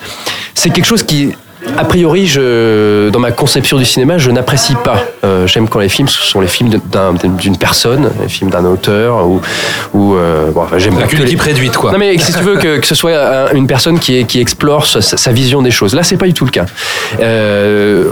c'est 0.55 0.71
quelque 0.71 0.85
chose 0.85 1.03
qui... 1.03 1.33
A 1.77 1.85
priori, 1.85 2.27
je, 2.27 3.09
dans 3.09 3.19
ma 3.19 3.31
conception 3.31 3.77
du 3.77 3.85
cinéma, 3.85 4.17
je 4.17 4.29
n'apprécie 4.29 4.75
pas. 4.83 4.97
Euh, 5.23 5.47
J'aime 5.47 5.67
quand 5.67 5.79
les 5.79 5.89
films 5.89 6.07
sont 6.07 6.39
les 6.41 6.47
films 6.47 6.69
d'un- 6.91 7.13
d'une 7.13 7.57
personne, 7.57 8.11
les 8.21 8.27
films 8.29 8.49
d'un 8.51 8.65
auteur, 8.65 9.25
ou, 9.27 9.41
ou 9.93 10.15
euh, 10.15 10.51
bon, 10.51 10.61
enfin, 10.61 10.77
j'aime 10.77 10.95
La 10.99 11.01
pas 11.05 11.07
que 11.07 11.15
les- 11.15 11.23
équipe 11.23 11.41
réduite, 11.41 11.75
quoi. 11.77 11.91
non 11.91 11.97
mais 11.97 12.17
si 12.17 12.31
tu 12.33 12.43
veux 12.43 12.57
que, 12.57 12.77
que 12.77 12.85
ce 12.85 12.93
soit 12.95 13.13
un- 13.15 13.53
une 13.53 13.65
personne 13.65 13.97
qui, 13.99 14.23
qui 14.25 14.39
explore 14.39 14.85
sa, 14.85 15.01
sa 15.01 15.31
vision 15.31 15.61
des 15.61 15.71
choses. 15.71 15.95
Là, 15.95 16.03
c'est 16.03 16.17
pas 16.17 16.25
du 16.27 16.33
tout 16.33 16.45
le 16.45 16.51
cas. 16.51 16.65
Euh, 17.19 18.05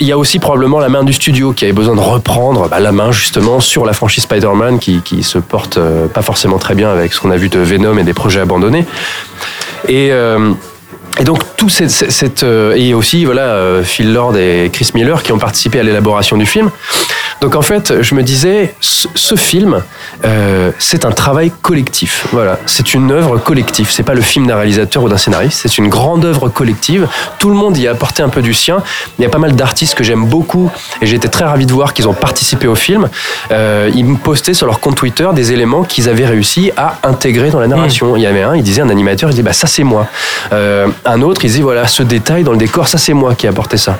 Il 0.00 0.06
y 0.06 0.12
a 0.12 0.18
aussi 0.18 0.38
probablement 0.38 0.78
la 0.78 0.88
main 0.88 1.02
du 1.04 1.12
studio 1.12 1.52
qui 1.52 1.64
avait 1.64 1.72
besoin 1.74 1.94
de 1.96 2.00
reprendre 2.00 2.68
bah, 2.68 2.80
la 2.80 2.92
main 2.92 3.10
justement 3.12 3.60
sur 3.60 3.84
la 3.84 3.92
franchise 3.92 4.24
Spider-Man 4.24 4.78
qui, 4.78 5.00
qui 5.02 5.22
se 5.22 5.38
porte 5.38 5.78
pas 6.14 6.22
forcément 6.22 6.58
très 6.58 6.74
bien 6.74 6.90
avec 6.90 7.12
ce 7.12 7.20
qu'on 7.20 7.30
a 7.30 7.36
vu 7.36 7.48
de 7.48 7.58
Venom 7.58 7.98
et 7.98 8.04
des 8.04 8.14
projets 8.14 8.40
abandonnés. 8.40 8.86
Et 9.88 10.10
et 11.20 11.24
donc 11.24 11.40
tout 11.56 11.68
cette, 11.68 11.90
cette- 11.90 12.42
euh, 12.42 12.74
et 12.76 12.94
aussi 12.94 13.24
voilà 13.24 13.42
euh, 13.42 13.82
Phil 13.84 14.12
Lord 14.12 14.36
et 14.36 14.70
Chris 14.72 14.90
Miller 14.94 15.22
qui 15.22 15.32
ont 15.32 15.38
participé 15.38 15.78
à 15.80 15.82
l'élaboration 15.82 16.36
du 16.36 16.46
film. 16.46 16.70
Donc 17.40 17.56
en 17.56 17.62
fait, 17.62 18.02
je 18.02 18.14
me 18.14 18.22
disais, 18.22 18.72
ce, 18.80 19.08
ce 19.16 19.34
film, 19.34 19.82
euh, 20.24 20.70
c'est 20.78 21.04
un 21.04 21.10
travail 21.10 21.50
collectif. 21.60 22.28
Voilà, 22.30 22.56
c'est 22.66 22.94
une 22.94 23.10
œuvre 23.10 23.36
collective. 23.38 23.88
C'est 23.90 24.04
pas 24.04 24.14
le 24.14 24.20
film 24.20 24.46
d'un 24.46 24.54
réalisateur 24.54 25.02
ou 25.02 25.08
d'un 25.08 25.16
scénariste. 25.18 25.58
C'est 25.60 25.76
une 25.76 25.88
grande 25.88 26.24
œuvre 26.24 26.48
collective. 26.48 27.08
Tout 27.40 27.48
le 27.48 27.56
monde 27.56 27.76
y 27.78 27.88
a 27.88 27.90
apporté 27.90 28.22
un 28.22 28.28
peu 28.28 28.42
du 28.42 28.54
sien. 28.54 28.80
Il 29.18 29.22
y 29.22 29.26
a 29.26 29.28
pas 29.28 29.38
mal 29.38 29.56
d'artistes 29.56 29.96
que 29.96 30.04
j'aime 30.04 30.24
beaucoup 30.26 30.70
et 31.00 31.06
j'ai 31.06 31.16
été 31.16 31.28
très 31.28 31.44
ravi 31.44 31.66
de 31.66 31.72
voir 31.72 31.94
qu'ils 31.94 32.06
ont 32.06 32.12
participé 32.14 32.68
au 32.68 32.76
film. 32.76 33.08
Euh, 33.50 33.90
ils 33.92 34.04
me 34.04 34.16
postaient 34.18 34.54
sur 34.54 34.66
leur 34.68 34.78
compte 34.78 34.94
Twitter 34.94 35.28
des 35.34 35.50
éléments 35.50 35.82
qu'ils 35.82 36.08
avaient 36.08 36.26
réussi 36.26 36.70
à 36.76 36.98
intégrer 37.02 37.50
dans 37.50 37.58
la 37.60 37.66
narration. 37.66 38.14
Il 38.14 38.22
y 38.22 38.26
avait 38.26 38.42
un, 38.42 38.54
il 38.54 38.62
disait 38.62 38.82
un 38.82 38.88
animateur, 38.88 39.30
il 39.30 39.32
disait 39.32 39.42
bah 39.42 39.52
ça 39.52 39.66
c'est 39.66 39.82
moi. 39.84 40.06
Euh, 40.52 40.86
un 41.04 41.22
autre, 41.22 41.44
il 41.44 41.48
disait 41.48 41.62
voilà 41.62 41.86
ce 41.86 42.02
détail 42.02 42.44
dans 42.44 42.52
le 42.52 42.58
décor, 42.58 42.88
ça 42.88 42.98
c'est 42.98 43.14
moi 43.14 43.34
qui 43.34 43.46
ai 43.46 43.48
apporté 43.48 43.76
ça. 43.76 43.98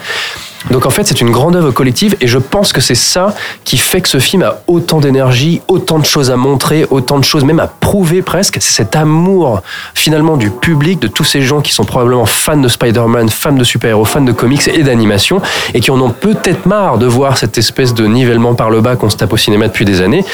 Donc 0.71 0.87
en 0.87 0.90
fait, 0.90 1.06
c'est 1.06 1.21
une 1.21 1.30
grande 1.30 1.56
œuvre 1.56 1.71
collective 1.71 2.16
et 2.21 2.28
je 2.28 2.38
pense 2.38 2.73
que 2.73 2.80
c'est 2.80 2.94
ça 2.94 3.35
qui 3.64 3.76
fait 3.76 4.00
que 4.00 4.09
ce 4.09 4.18
film 4.18 4.42
a 4.42 4.61
autant 4.66 5.00
d'énergie, 5.00 5.61
autant 5.68 5.99
de 5.99 6.04
choses 6.04 6.30
à 6.30 6.37
montrer, 6.37 6.87
autant 6.90 7.18
de 7.18 7.25
choses 7.25 7.44
même 7.44 7.61
à 7.61 7.66
prouver 7.66 8.23
presque. 8.23 8.59
C'est 8.61 8.73
cet 8.73 8.97
amour 8.97 9.62
finalement 9.94 10.37
du 10.37 10.50
public, 10.50 11.00
de 11.00 11.09
tous 11.09 11.25
ces 11.25 11.42
gens 11.42 11.61
qui 11.61 11.73
sont 11.73 11.85
probablement 11.85 12.26
fans 12.26 12.56
de 12.56 12.68
Spider-Man, 12.68 13.28
fans 13.28 13.52
de 13.52 13.64
super-héros, 13.64 14.04
fans 14.04 14.21
de 14.21 14.32
comics 14.32 14.68
et 14.68 14.82
d'animation 14.82 15.42
et 15.75 15.80
qui 15.80 15.90
en 15.90 16.00
ont 16.00 16.11
peut-être 16.11 16.66
marre 16.66 16.99
de 16.99 17.06
voir 17.06 17.38
cette 17.38 17.59
espèce 17.59 17.92
de 17.94 18.06
nivellement 18.06 18.54
par 18.54 18.71
le 18.71 18.80
bas 18.80 18.97
qu'on 18.97 19.11
se 19.11 19.16
tape 19.16 19.32
au 19.32 19.37
cinéma 19.37 19.66
depuis 19.66 19.85
des 19.85 20.00
années 20.00 20.25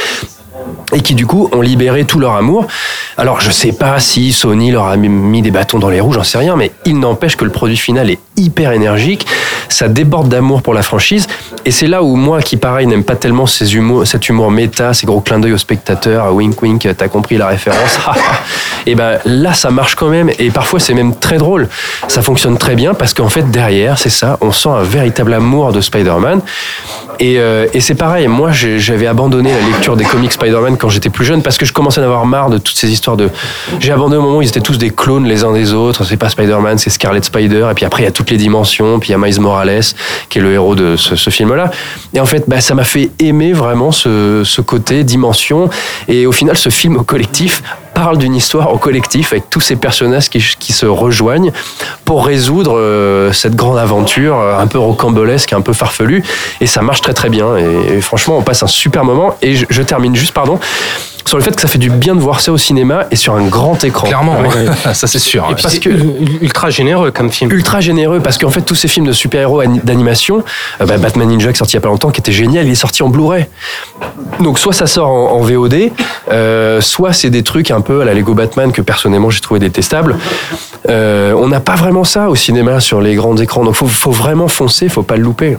et 0.93 1.01
qui 1.01 1.15
du 1.15 1.27
coup 1.27 1.49
ont 1.53 1.61
libéré 1.61 2.05
tout 2.05 2.19
leur 2.19 2.35
amour. 2.35 2.67
Alors 3.17 3.41
je 3.41 3.51
sais 3.51 3.73
pas 3.73 4.01
si 4.01 4.33
Sony 4.33 4.71
leur 4.71 4.87
a 4.87 4.97
mis 4.97 5.43
des 5.43 5.51
bâtons 5.51 5.79
dans 5.79 5.91
les 5.91 6.01
roues, 6.01 6.13
j'en 6.13 6.25
sais 6.25 6.39
rien, 6.39 6.57
mais 6.57 6.73
il 6.85 6.99
n'empêche 6.99 7.37
que 7.37 7.45
le 7.45 7.51
produit 7.51 7.77
final 7.77 8.11
est 8.11 8.19
hyper 8.39 8.73
énergique, 8.73 9.27
ça 9.69 9.89
déborde 9.89 10.29
d'amour 10.29 10.63
pour 10.63 10.75
la 10.75 10.83
franchise, 10.83 11.27
et 11.65 11.71
c'est 11.71 11.87
là 11.87 12.03
où 12.03 12.17
moi 12.17 12.41
qui 12.41 12.57
pareil 12.57 12.87
n'aime 12.87 13.05
pas 13.05 13.17
tellement 13.17 13.47
cet 13.47 13.73
humour 14.29 14.51
méta, 14.51 14.95
ces 14.95 15.07
gros 15.07 15.21
clins 15.21 15.39
d'œil 15.39 15.53
aux 15.53 15.59
spectateurs, 15.59 16.35
wink 16.35 16.61
wink, 16.63 16.89
t'as 16.97 17.09
compris 17.09 17.37
la 17.37 17.49
référence, 17.49 17.99
et 18.87 18.95
ben 18.95 19.19
là 19.25 19.53
ça 19.53 19.71
marche 19.71 19.95
quand 19.95 20.09
même, 20.09 20.31
et 20.39 20.51
parfois 20.51 20.81
c'est 20.81 20.95
même 20.95 21.15
très 21.15 21.39
drôle, 21.39 21.69
ça 22.09 22.23
fonctionne 22.23 22.57
très 22.57 22.75
bien 22.75 22.95
parce 22.95 23.13
qu'en 23.15 23.29
fait 23.29 23.51
derrière 23.51 23.99
c'est 23.99 24.11
ça, 24.11 24.39
on 24.41 24.53
sent 24.53 24.71
un 24.71 24.83
véritable 24.83 25.35
amour 25.35 25.73
de 25.73 25.81
Spider-Man, 25.81 26.41
et, 27.21 27.39
euh, 27.39 27.67
et 27.75 27.81
c'est 27.81 27.97
pareil, 27.97 28.29
moi 28.29 28.51
j'avais 28.53 29.07
abandonné 29.07 29.51
la 29.53 29.61
lecture 29.61 29.97
des 29.97 30.05
comics 30.05 30.33
Spider-Man 30.33 30.77
quand 30.77 30.89
j'étais 30.89 31.11
plus 31.11 31.25
jeune 31.25 31.43
parce 31.43 31.57
que 31.57 31.67
je 31.67 31.73
commençais 31.73 32.01
à 32.01 32.05
avoir 32.05 32.27
marre 32.27 32.51
de 32.51 32.59
toutes 32.59 32.77
ces 32.77 32.91
histoires 32.91 33.17
de. 33.17 33.31
J'ai 33.81 33.93
abandonné 33.93 34.19
au 34.19 34.23
moment 34.23 34.39
où 34.39 34.43
ils 34.43 34.49
étaient 34.49 34.61
tous 34.61 34.79
des 34.79 34.91
clones 34.91 35.27
les 35.27 35.45
uns 35.45 35.53
des 35.53 35.73
autres. 35.73 36.05
C'est 36.05 36.17
pas 36.17 36.29
Spider-Man, 36.29 36.79
c'est 36.79 36.91
Scarlet 36.91 37.23
Spider. 37.23 37.69
Et 37.71 37.75
puis 37.75 37.85
après, 37.85 38.03
il 38.03 38.05
y 38.07 38.09
a 38.09 38.13
les 38.31 38.37
dimensions. 38.37 38.99
Puis 38.99 39.11
il 39.11 39.13
y 39.13 39.15
Morales 39.41 39.81
qui 40.29 40.39
est 40.39 40.43
le 40.43 40.53
héros 40.53 40.75
de 40.75 40.97
ce, 40.97 41.17
ce 41.17 41.31
film-là. 41.31 41.71
Et 42.15 42.21
en 42.21 42.27
fait, 42.27 42.45
bah, 42.47 42.61
ça 42.61 42.75
m'a 42.75 42.85
fait 42.85 43.11
aimer 43.19 43.53
vraiment 43.53 43.93
ce, 43.93 44.43
ce 44.45 44.61
côté 44.61 45.05
dimension. 45.05 45.71
Et 46.09 46.27
au 46.27 46.33
final, 46.33 46.57
ce 46.57 46.69
film 46.69 46.97
au 46.97 47.03
collectif 47.03 47.63
parle 47.99 48.19
d'une 48.19 48.37
histoire 48.37 48.73
au 48.73 48.79
collectif 48.79 49.33
avec 49.33 49.51
tous 49.51 49.61
ces 49.61 49.75
personnages 49.75 50.29
qui, 50.31 50.39
qui 50.61 50.73
se 50.73 50.87
rejoignent 50.87 51.51
pour 52.05 52.25
résoudre 52.27 52.77
euh, 52.79 53.33
cette 53.33 53.57
grande 53.57 53.77
aventure 53.77 54.37
euh, 54.39 54.57
un 54.61 54.69
peu 54.69 54.79
rocambolesque, 54.79 55.53
un 55.53 55.61
peu 55.63 55.73
farfelue. 55.73 56.23
Et 56.61 56.67
ça 56.69 56.81
marche 56.83 57.01
très 57.01 57.13
très 57.13 57.29
bien. 57.29 57.57
Et, 57.57 57.97
et 57.97 58.01
franchement, 58.01 58.39
on 58.39 58.43
passe 58.43 58.63
un 58.63 58.69
super 58.69 59.05
moment. 59.05 59.37
Et 59.43 59.57
je, 59.57 59.67
je 59.69 59.83
termine 59.83 60.15
juste, 60.15 60.33
pardon, 60.33 60.61
sur 61.27 61.37
le 61.39 61.43
fait 61.43 61.55
que 61.55 61.61
ça 61.61 61.69
fait 61.69 61.79
du 61.79 61.91
bien 61.91 62.15
de 62.15 62.21
voir 62.21 62.41
ça 62.41 62.53
au 62.53 62.57
cinéma 62.57 63.05
et 63.11 63.17
sur 63.17 63.35
un 63.35 63.43
grand 63.49 63.83
écran. 63.85 64.07
Clairement, 64.07 64.39
Ouais. 64.41 64.47
ouais. 64.47 64.67
ça 64.95 65.07
c'est 65.09 65.19
sûr. 65.19 65.47
Et 65.51 65.61
parce 65.61 65.79
que 65.81 65.91
ultra 66.41 66.71
généreux 66.71 67.11
comme 67.11 67.31
film. 67.31 67.51
ultra 67.53 67.81
généreux 67.81 68.21
parce 68.21 68.39
qu'en 68.39 68.49
fait 68.51 68.63
tous 68.63 68.77
ces 68.77 68.89
films 68.89 69.07
de 69.07 69.13
super-héros 69.13 69.61
ani- 69.61 69.81
d'animation, 69.85 70.43
euh, 70.81 70.87
bah, 70.87 70.97
Batman 70.97 71.29
Ninja 71.29 71.49
qui 71.51 71.57
est 71.57 71.59
sorti 71.59 71.73
il 71.73 71.77
y 71.77 71.79
a 71.79 71.81
pas 71.83 71.89
longtemps, 71.89 72.11
qui 72.11 72.21
était 72.21 72.33
génial, 72.33 72.65
il 72.67 72.73
est 72.73 72.75
sorti 72.77 73.03
en 73.03 73.09
Blu-ray. 73.11 73.47
Donc 74.41 74.59
soit 74.59 74.73
ça 74.73 74.87
sort 74.87 75.11
en, 75.11 75.33
en 75.33 75.41
VOD, 75.41 75.91
euh, 76.31 76.81
soit 76.81 77.13
c'est 77.13 77.29
des 77.31 77.43
trucs 77.43 77.71
un 77.73 77.83
peu 77.83 77.88
à 77.91 78.05
la 78.05 78.15
Lego 78.15 78.35
Batman 78.35 78.73
que 78.73 78.83
personnellement 78.83 79.31
j'ai 79.31 79.41
trouvé 79.41 79.61
détestables. 79.61 80.17
Euh, 80.89 81.33
on 81.33 81.49
n'a 81.49 81.61
pas 81.61 81.75
vraiment 81.75 82.05
ça 82.05 82.29
au 82.29 82.35
cinéma 82.35 82.81
sur 82.81 83.01
les 83.01 83.15
grands 83.15 83.37
écrans, 83.37 83.65
donc 83.65 83.75
faut, 83.75 83.87
faut 83.87 84.11
vraiment 84.11 84.49
foncer, 84.49 84.89
faut 84.89 85.03
pas 85.03 85.17
le 85.17 85.23
louper. 85.23 85.57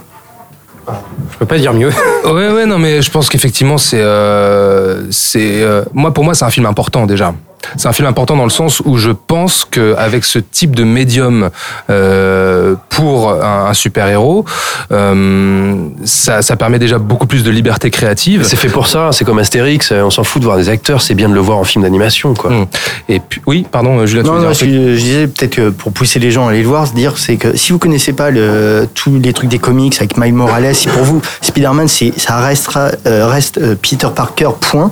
Je 1.32 1.38
peux 1.38 1.46
pas 1.46 1.58
dire 1.58 1.74
mieux. 1.74 1.92
Ouais, 2.26 2.50
ouais, 2.50 2.66
non, 2.66 2.78
mais 2.78 3.02
je 3.02 3.10
pense 3.10 3.28
qu'effectivement, 3.28 3.78
c'est, 3.80 4.00
euh, 4.00 5.10
c'est, 5.10 5.64
euh, 5.64 5.84
moi, 5.94 6.14
pour 6.14 6.24
moi, 6.24 6.36
c'est 6.36 6.46
un 6.46 6.50
film 6.50 6.68
important 6.68 7.08
déjà. 7.08 7.34
C'est 7.78 7.88
un 7.88 7.94
film 7.94 8.08
important 8.08 8.36
dans 8.36 8.44
le 8.44 8.50
sens 8.50 8.82
où 8.86 8.98
je 8.98 9.12
pense 9.12 9.66
qu'avec 9.66 10.26
ce 10.26 10.40
type 10.40 10.76
de 10.76 10.84
médium 10.84 11.50
euh, 11.90 12.76
pour 12.90 13.32
un, 13.32 13.68
un 13.68 13.74
super-héros, 13.74 14.46
euh, 14.92 15.90
ça, 16.04 16.42
ça 16.42 16.56
permet 16.56 16.80
déjà 16.80 16.98
beaucoup 16.98 17.28
plus 17.28 17.44
de 17.44 17.52
liberté 17.52 17.90
créative. 17.92 18.44
C'est 18.44 18.56
fait 18.56 18.70
pour 18.70 18.88
ça, 18.88 19.10
c'est 19.12 19.26
comme 19.26 19.40
Astérix, 19.40 19.92
euh, 19.92 20.04
on 20.04 20.10
s'en 20.10 20.24
fout 20.24 20.42
de 20.42 20.46
voir 20.46 20.58
des 20.58 20.70
acteurs, 20.70 21.02
c'est 21.02 21.16
bien 21.16 21.30
de 21.30 21.34
le 21.34 21.40
voir 21.40 21.58
en 21.58 21.64
film 21.64 21.84
d'animation 21.84 22.34
quoi. 22.34 22.52
Mm. 22.52 22.66
Et 23.10 23.20
puis, 23.20 23.42
oui, 23.46 23.66
pardon, 23.70 24.06
Julia, 24.06 24.24
tu 24.24 24.30
Non, 24.30 24.36
veux 24.36 24.44
non, 24.46 24.52
dire 24.52 24.60
je, 24.60 24.96
disais 24.96 25.28
peut-être 25.28 25.56
que 25.56 25.70
pour 25.70 25.92
pousser 25.92 26.20
les 26.20 26.32
gens 26.32 26.48
à 26.48 26.52
aller 26.52 26.62
le 26.62 26.68
voir, 26.68 26.88
se 26.88 26.94
dire 26.94 27.18
c'est 27.18 27.38
que 27.38 27.56
si 27.56 27.72
vous 27.72 27.80
connaissez 27.80 28.14
pas 28.14 28.32
le, 28.32 28.88
tous 28.94 29.20
les 29.20 29.34
trucs 29.34 29.50
des 29.50 29.60
comics 29.60 29.96
avec 29.98 30.18
Miles 30.18 30.34
Morales, 30.34 30.74
si 30.76 30.88
pour 30.88 31.04
vous 31.04 31.22
Spider-Man 31.42 31.88
c'est 31.88 32.18
ça 32.18 32.40
restera 32.40 32.92
euh, 33.06 33.28
reste 33.28 33.58
euh, 33.58 33.76
Peter 33.76 34.08
Parker 34.14 34.50
point, 34.60 34.92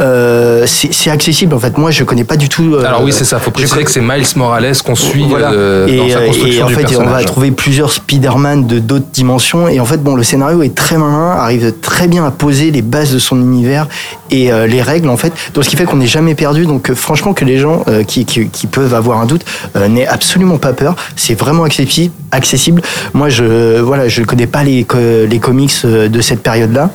euh, 0.00 0.64
c'est 0.66 0.92
c'est 0.92 1.10
accessible 1.10 1.54
en 1.54 1.58
fait. 1.58 1.76
Moi 1.78 1.90
je 1.90 2.04
connais 2.08 2.24
pas 2.24 2.36
du 2.36 2.48
tout. 2.48 2.74
euh, 2.74 2.84
Alors 2.84 3.02
oui, 3.02 3.12
c'est 3.12 3.24
ça. 3.24 3.38
Faut 3.38 3.50
je 3.50 3.54
préciser 3.60 3.84
que 3.84 3.90
c'est 3.90 4.00
Miles 4.00 4.24
Morales 4.36 4.76
qu'on 4.84 4.94
suit 4.94 5.26
Voilà. 5.28 5.52
euh, 5.52 5.86
dans 5.86 6.04
et, 6.06 6.10
sa 6.10 6.18
euh, 6.18 6.26
construction 6.26 6.60
et 6.60 6.62
en 6.62 6.66
du 6.66 6.74
fait, 6.74 6.96
on 6.96 7.04
va 7.06 7.22
trouver 7.24 7.50
plusieurs 7.50 7.92
Spider-Man 7.92 8.66
de 8.66 8.78
d'autres 8.78 9.06
dimensions. 9.12 9.68
Et 9.68 9.78
en 9.80 9.84
fait, 9.84 9.98
bon, 10.02 10.14
le 10.16 10.22
scénario 10.22 10.62
est 10.62 10.74
très 10.74 10.96
malin, 10.98 11.30
arrive 11.38 11.72
très 11.80 12.08
bien 12.08 12.24
à 12.26 12.30
poser 12.30 12.70
les 12.70 12.82
bases 12.82 13.12
de 13.12 13.18
son 13.18 13.36
univers 13.40 13.86
et 14.30 14.50
euh, 14.52 14.66
les 14.66 14.82
règles, 14.82 15.08
en 15.08 15.16
fait. 15.16 15.32
Donc, 15.54 15.64
ce 15.64 15.68
qui 15.70 15.76
fait 15.76 15.84
qu'on 15.84 15.96
n'est 15.96 16.06
jamais 16.06 16.34
perdu. 16.34 16.66
Donc, 16.66 16.90
euh, 16.90 16.94
franchement, 16.94 17.32
que 17.34 17.44
les 17.44 17.58
gens 17.58 17.84
euh, 17.88 18.02
qui, 18.04 18.24
qui, 18.24 18.48
qui 18.48 18.66
peuvent 18.66 18.94
avoir 18.94 19.20
un 19.20 19.26
doute 19.26 19.44
euh, 19.76 19.88
n'aient 19.88 20.06
absolument 20.06 20.58
pas 20.58 20.72
peur. 20.72 20.96
C'est 21.16 21.34
vraiment 21.38 21.64
accessible. 21.64 22.12
accessible. 22.30 22.82
Moi, 23.14 23.28
je 23.28 23.80
voilà, 23.80 24.08
je 24.08 24.20
ne 24.20 24.26
connais 24.26 24.46
pas 24.46 24.64
les, 24.64 24.86
les 25.28 25.38
comics 25.38 25.72
euh, 25.84 26.08
de 26.08 26.20
cette 26.20 26.42
période-là. 26.42 26.90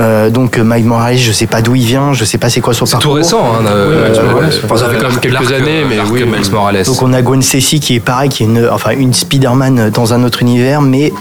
Euh, 0.00 0.30
donc 0.30 0.58
euh, 0.58 0.64
Mike 0.64 0.86
Morales, 0.86 1.18
je 1.18 1.30
sais 1.30 1.46
pas 1.46 1.60
d'où 1.60 1.74
il 1.74 1.84
vient, 1.84 2.12
je 2.14 2.24
sais 2.24 2.38
pas 2.38 2.48
c'est 2.48 2.60
quoi 2.60 2.72
son 2.72 2.86
C'est 2.86 2.92
tout 2.92 2.98
parcours. 3.00 3.16
récent. 3.16 3.44
Hein, 3.44 3.64
Euh, 3.66 4.10
ouais. 4.12 4.22
Morales. 4.32 4.50
Enfin, 4.64 4.76
ça 4.76 4.88
fait 4.88 4.98
quand 4.98 5.08
même 5.10 5.20
quelques 5.20 5.52
années, 5.52 5.82
euh, 5.82 5.86
mais 5.88 5.98
oui. 6.10 6.24
Miles 6.24 6.50
Morales. 6.52 6.82
Donc 6.84 7.02
on 7.02 7.12
a 7.12 7.20
Gwen 7.22 7.42
Stacy 7.42 7.80
qui 7.80 7.96
est 7.96 8.00
pareil, 8.00 8.30
qui 8.30 8.44
est 8.44 8.46
une, 8.46 8.66
enfin 8.72 8.92
une 8.92 9.12
Spider-Man 9.12 9.90
dans 9.90 10.14
un 10.14 10.24
autre 10.24 10.40
univers, 10.42 10.80
mais 10.80 11.12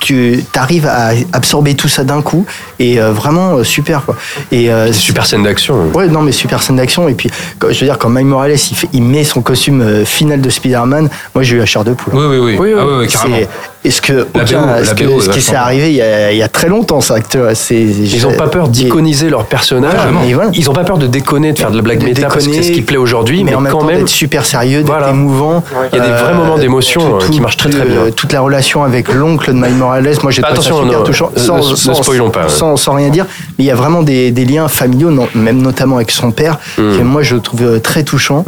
tu 0.00 0.44
arrives 0.54 0.86
à 0.86 1.10
absorber 1.32 1.74
tout 1.74 1.88
ça 1.88 2.04
d'un 2.04 2.22
coup 2.22 2.44
et 2.78 3.00
euh, 3.00 3.12
vraiment 3.12 3.56
euh, 3.56 3.64
super 3.64 4.04
quoi. 4.04 4.16
Et 4.52 4.70
euh, 4.70 4.92
Super 4.92 5.26
scène 5.26 5.42
d'action. 5.42 5.76
Ouais, 5.94 6.08
non, 6.08 6.22
mais 6.22 6.32
super 6.32 6.62
scène 6.62 6.76
d'action. 6.76 7.08
Et 7.08 7.14
puis, 7.14 7.30
quand- 7.58 7.68
je 7.70 7.80
veux 7.80 7.86
dire, 7.86 7.98
quand 7.98 8.08
Miles 8.08 8.26
Morales 8.26 8.52
il, 8.52 8.76
fait- 8.76 8.88
il 8.92 9.02
met 9.02 9.24
son 9.24 9.40
costume 9.42 9.80
euh, 9.82 10.04
final 10.04 10.40
de 10.40 10.50
Spider-Man, 10.50 11.08
moi 11.34 11.42
j'ai 11.44 11.56
eu 11.56 11.58
la 11.58 11.66
chair 11.66 11.84
de 11.84 11.92
poule. 11.92 12.14
Oui, 12.14 12.26
oui, 12.30 12.38
oui. 12.38 12.56
Oui, 12.58 12.72
oui. 12.72 12.78
Ah, 12.78 12.84
oui, 12.86 12.94
oui, 13.00 13.06
carrément. 13.08 13.36
C'est- 13.38 13.48
Est-ce 13.88 14.02
que, 14.02 14.26
La 14.34 14.42
aucun- 14.42 14.62
BO, 14.66 14.82
est-ce 14.82 14.94
que- 14.96 15.04
BO 15.04 15.20
ce 15.20 15.28
qui 15.30 15.40
s'est 15.40 15.54
arrivé 15.54 15.90
il 15.90 15.96
y, 15.96 16.02
a, 16.02 16.32
il 16.32 16.38
y 16.38 16.42
a 16.42 16.48
très 16.48 16.68
longtemps, 16.68 17.00
ça. 17.00 17.20
que, 17.20 17.28
tu 17.28 17.38
vois, 17.38 17.54
c'est- 17.54 17.76
Ils 17.80 18.26
ont 18.26 18.32
pas 18.32 18.48
peur 18.48 18.66
d'iconiser 18.68 19.30
leur 19.30 19.44
personnage. 19.44 19.92
Voilà. 20.34 20.50
Ils 20.54 20.68
ont 20.68 20.72
pas 20.72 20.82
peur 20.82 20.98
de 20.98 21.06
déconner, 21.06 21.52
de 21.52 21.58
faire 21.58 21.70
de 21.70 21.76
la 21.76 21.82
blague 21.82 22.00
De 22.00 22.06
méta 22.06 22.22
parce 22.26 22.46
que 22.48 22.52
c'est 22.52 22.62
ce 22.64 22.72
qui 22.72 22.82
plaît 22.82 22.96
aujourd'hui, 22.96 23.44
mais, 23.44 23.52
mais 23.52 23.56
en 23.56 23.60
même 23.60 23.72
quand 23.72 23.80
temps 23.80 23.86
même. 23.86 23.98
d'être 23.98 24.08
super 24.08 24.44
sérieux, 24.44 24.78
d'être 24.78 24.86
Voilà. 24.88 25.10
émouvant. 25.10 25.62
Il 25.92 25.98
y 25.98 26.00
a 26.00 26.04
des 26.04 26.12
vrais 26.12 26.34
moments 26.34 26.58
d'émotion, 26.58 27.18
qui 27.30 27.40
marchent 27.40 27.58
très, 27.58 27.70
très 27.70 27.84
bien. 27.84 28.10
Toute 28.14 28.32
la 28.32 28.40
relation 28.40 28.82
avec 28.82 29.12
l'oncle 29.12 29.50
de 29.52 29.56
Miles 29.94 30.02
Morales, 30.04 30.16
moi 30.22 30.30
j'ai 30.32 30.42
trouvé 30.42 30.56
ça 30.56 30.60
Attention, 30.68 30.82
super 30.84 30.98
non, 30.98 31.04
touchant. 31.04 31.30
ne- 31.36 31.90
ne 31.90 31.94
spoilons 31.94 32.30
pas, 32.30 32.42
ouais. 32.44 32.48
Sans, 32.48 32.76
sans 32.76 32.94
rien 32.94 33.08
dire, 33.10 33.26
mais 33.58 33.64
il 33.64 33.66
y 33.66 33.70
a 33.70 33.74
vraiment 33.74 34.02
des, 34.02 34.30
des 34.30 34.44
liens 34.44 34.68
familiaux, 34.68 35.10
non, 35.10 35.28
même 35.34 35.60
notamment 35.62 35.96
avec 35.96 36.10
son 36.10 36.30
père, 36.30 36.58
Hmm. 36.78 36.96
que 36.98 37.02
moi 37.02 37.22
je 37.22 37.36
trouve 37.36 37.62
euh, 37.62 37.78
très 37.80 38.02
touchant. 38.02 38.44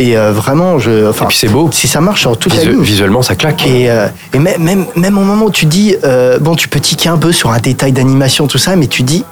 Et 0.00 0.16
euh, 0.16 0.30
vraiment, 0.32 0.78
je. 0.78 1.08
Enfin, 1.08 1.24
Et 1.24 1.28
puis 1.28 1.36
c'est 1.36 1.48
beau. 1.48 1.70
Si 1.72 1.88
ça 1.88 2.00
marche 2.00 2.20
sur 2.20 2.36
toute 2.38 2.54
la 2.54 2.60
Visu- 2.60 2.70
ligne. 2.72 2.82
visuellement, 2.82 3.20
ça 3.22 3.34
claque. 3.34 3.66
Et, 3.66 3.90
euh, 3.90 4.06
et 4.32 4.38
même, 4.38 4.62
même, 4.62 4.84
même 4.94 5.18
au 5.18 5.22
moment 5.22 5.46
où 5.46 5.50
tu 5.50 5.66
dis, 5.66 5.96
euh, 6.04 6.38
bon, 6.38 6.54
tu 6.54 6.68
peux 6.68 6.78
tiquer 6.78 7.08
un 7.08 7.16
peu 7.18 7.32
sur 7.32 7.50
un 7.50 7.58
détail 7.58 7.90
d'animation, 7.92 8.46
tout 8.46 8.58
ça, 8.58 8.76
mais 8.76 8.86
tu 8.86 9.02
dis, 9.02 9.24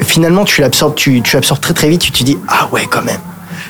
finalement, 0.00 0.44
tu 0.44 0.60
l'absorbes, 0.60 0.94
tu, 0.94 1.22
tu 1.22 1.36
l'absorbes 1.36 1.60
très 1.60 1.72
très 1.74 1.88
vite, 1.88 2.02
tu 2.02 2.12
te 2.12 2.22
dis, 2.22 2.36
ah 2.48 2.68
ouais, 2.72 2.86
quand 2.90 3.02
même. 3.02 3.18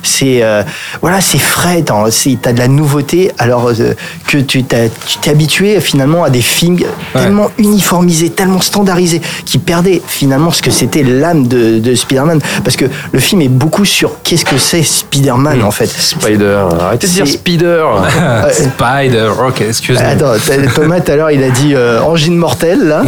C'est 0.02 0.42
euh, 0.42 0.62
voilà, 1.02 1.20
c'est 1.20 1.38
frais, 1.38 1.82
t'as 1.84 2.52
de 2.52 2.58
la 2.58 2.68
nouveauté, 2.68 3.32
alors 3.38 3.68
euh, 3.68 3.94
que 4.26 4.38
tu 4.38 4.64
t'as- 4.64 4.88
tu 5.06 5.18
t'es 5.20 5.30
habitué 5.30 5.80
finalement 5.80 6.24
à 6.24 6.30
des 6.30 6.40
films 6.42 6.78
tellement 7.12 7.50
uniformisés, 7.58 8.30
tellement 8.30 8.60
standardisés, 8.60 9.20
qui 9.44 9.58
perdaient 9.58 10.00
finalement 10.06 10.50
ce 10.50 10.62
que 10.62 10.70
c'était 10.70 11.02
l'âme 11.02 11.46
de, 11.46 11.78
de 11.78 11.94
Spider-Man, 11.94 12.40
parce 12.64 12.76
que 12.76 12.86
le 13.12 13.18
film 13.20 13.40
est 13.42 13.48
beaucoup 13.48 13.84
sur 13.84 14.22
qu'est-ce 14.22 14.44
que 14.44 14.58
c'est 14.58 14.82
Spider-Man 14.82 15.62
en 15.62 15.70
fait. 15.70 15.86
Spider, 15.88 16.64
arrêtez 16.80 17.06
de 17.06 17.12
dire 17.12 17.26
Spider. 17.26 17.84
Spider, 18.52 19.30
ok, 19.46 19.60
excuse-moi. 19.62 20.08
Attends, 20.08 20.32
t'as- 20.46 20.66
Thomas 20.74 21.00
tout 21.00 21.12
à 21.12 21.16
l'heure 21.16 21.30
il 21.30 21.42
a 21.42 21.50
dit 21.50 21.74
euh, 21.74 22.00
angine 22.02 22.36
mortelle 22.36 22.86
là. 22.86 23.02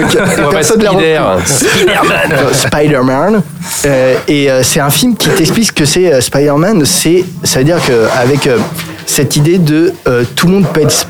Donc, 0.00 0.16
personne 0.50 0.80
Spider. 0.80 1.18
repris. 1.18 1.52
Spider-Man. 1.52 2.38
Spider-Man. 2.52 3.42
Euh, 3.84 4.14
et 4.28 4.50
euh, 4.50 4.62
c'est 4.62 4.80
un 4.80 4.90
film 4.90 5.16
qui 5.16 5.28
t'explique 5.30 5.65
ce 5.66 5.72
que 5.72 5.84
c'est 5.84 6.12
euh, 6.12 6.20
Spider-Man. 6.20 6.84
C'est, 6.86 7.24
ça 7.42 7.58
veut 7.58 7.64
dire 7.64 7.78
qu'avec 7.84 8.46
euh, 8.46 8.58
cette 9.04 9.36
idée 9.36 9.58
de 9.58 9.92
euh, 10.06 10.24
tout 10.34 10.46
le 10.46 10.52
monde 10.54 10.66
peut 10.72 10.82
être 10.82 10.94
Sp- 10.94 11.08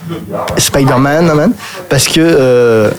Spider-Man, 0.59 1.27
man, 1.35 1.53
parce 1.89 2.09
que 2.09 2.21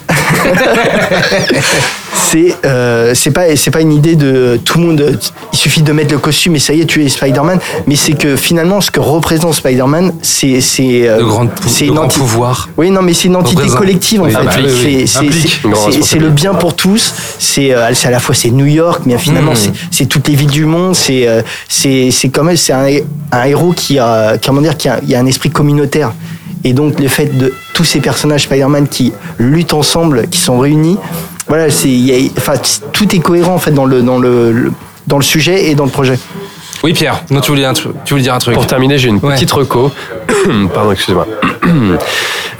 c'est 2.18 2.56
euh, 2.66 3.14
c'est 3.16 3.32
pas 3.32 3.56
c'est 3.56 3.72
pas 3.72 3.82
une 3.82 3.94
idée 3.94 4.16
de 4.16 4.60
tout 4.64 4.80
le 4.80 4.86
monde. 4.86 5.20
Il 5.54 5.58
suffit 5.58 5.82
de 5.82 5.92
mettre 5.94 6.12
le 6.14 6.20
costume 6.20 6.56
et 6.56 6.60
ça 6.60 6.74
y 6.74 6.82
est, 6.82 6.86
tu 6.86 7.04
es 7.04 7.10
Spider-Man. 7.10 7.60
Mais 7.88 7.96
c'est 7.96 8.14
que 8.14 8.36
finalement, 8.36 8.82
ce 8.82 8.92
que 8.92 9.00
représente 9.00 9.54
Spider-Man, 9.54 10.14
c'est 10.22 10.60
c'est 10.62 11.08
euh, 11.08 11.22
c'est 11.68 11.90
anti- 11.90 12.20
pouvoirs. 12.20 12.70
oui, 12.78 12.90
non, 12.92 13.02
mais 13.02 13.14
c'est 13.14 13.28
une 13.28 13.36
entité 13.36 13.58
Représente. 13.58 13.80
collective 13.80 14.22
en 14.22 14.26
Oui, 14.26 14.32
fait. 14.32 14.44
bah 14.44 14.52
oui, 14.58 14.66
oui. 14.86 15.08
C'est- 15.08 16.20
le 16.20 16.30
bien 16.30 16.54
pour 16.54 16.76
tous. 16.76 17.14
C'est 17.40 17.74
euh, 17.74 17.88
à 18.04 18.10
la 18.12 18.20
fois 18.20 18.34
c'est 18.36 18.50
New 18.50 18.66
York, 18.66 19.02
mais 19.06 19.18
finalement 19.18 19.54
Mm. 19.54 19.72
c'est- 19.92 20.06
toutes 20.08 20.28
les 20.28 20.36
villes 20.36 20.50
du 20.50 20.66
monde. 20.66 20.96
C'est 20.96 21.28
euh, 21.28 21.42
c'est 21.70 22.10
c'est 22.12 22.30
quand 22.30 22.44
même 22.44 22.58
c'est 22.58 22.74
un, 22.74 22.88
un 23.32 23.44
héros 23.46 23.74
qui 23.74 24.00
a 24.00 24.38
comment 24.44 24.62
dire 24.62 24.76
qui 24.78 24.90
a, 24.90 25.00
il 25.04 25.10
y 25.10 25.16
a 25.16 25.20
un 25.20 25.26
esprit 25.26 25.50
communautaire. 25.50 26.14
Et 26.64 26.74
donc 26.74 27.00
le 27.00 27.08
fait 27.08 27.38
de 27.38 27.54
tous 27.74 27.84
ces 27.84 28.00
personnages 28.00 28.44
Spider-Man 28.44 28.88
qui 28.88 29.14
luttent 29.38 29.74
ensemble, 29.74 30.28
qui 30.28 30.40
sont 30.40 30.58
réunis, 30.60 30.98
voilà, 31.48 31.70
c'est 31.70 31.90
il 31.90 32.06
y 32.06 32.14
a- 32.28 32.30
enfin 32.38 32.54
tout 32.94 33.14
est 33.16 33.20
cohérent 33.20 33.56
en 33.56 33.60
fait 33.60 33.72
dans 33.72 33.86
le 33.86 34.02
dans 34.02 34.18
le, 34.20 34.52
le- 34.52 34.72
dans 35.08 35.18
le 35.18 35.24
sujet 35.24 35.70
et 35.70 35.76
dans 35.76 35.86
le 35.86 35.92
projet. 35.92 36.20
Oui, 36.84 36.94
Pierre, 36.94 37.24
non, 37.32 37.42
tu 37.42 37.50
voulais, 37.50 37.66
un 37.66 37.74
tru- 37.74 37.92
tu 38.06 38.14
voulais 38.14 38.22
dire 38.24 38.36
un 38.36 38.40
truc. 38.40 38.54
Pour 38.54 38.68
terminer, 38.68 39.00
j'ai 39.00 39.10
une 39.10 39.16
Ouais. 39.18 39.34
petite 39.34 39.52
reco. 39.52 39.92
Pardon, 40.74 40.92
excusez-moi. 40.92 41.26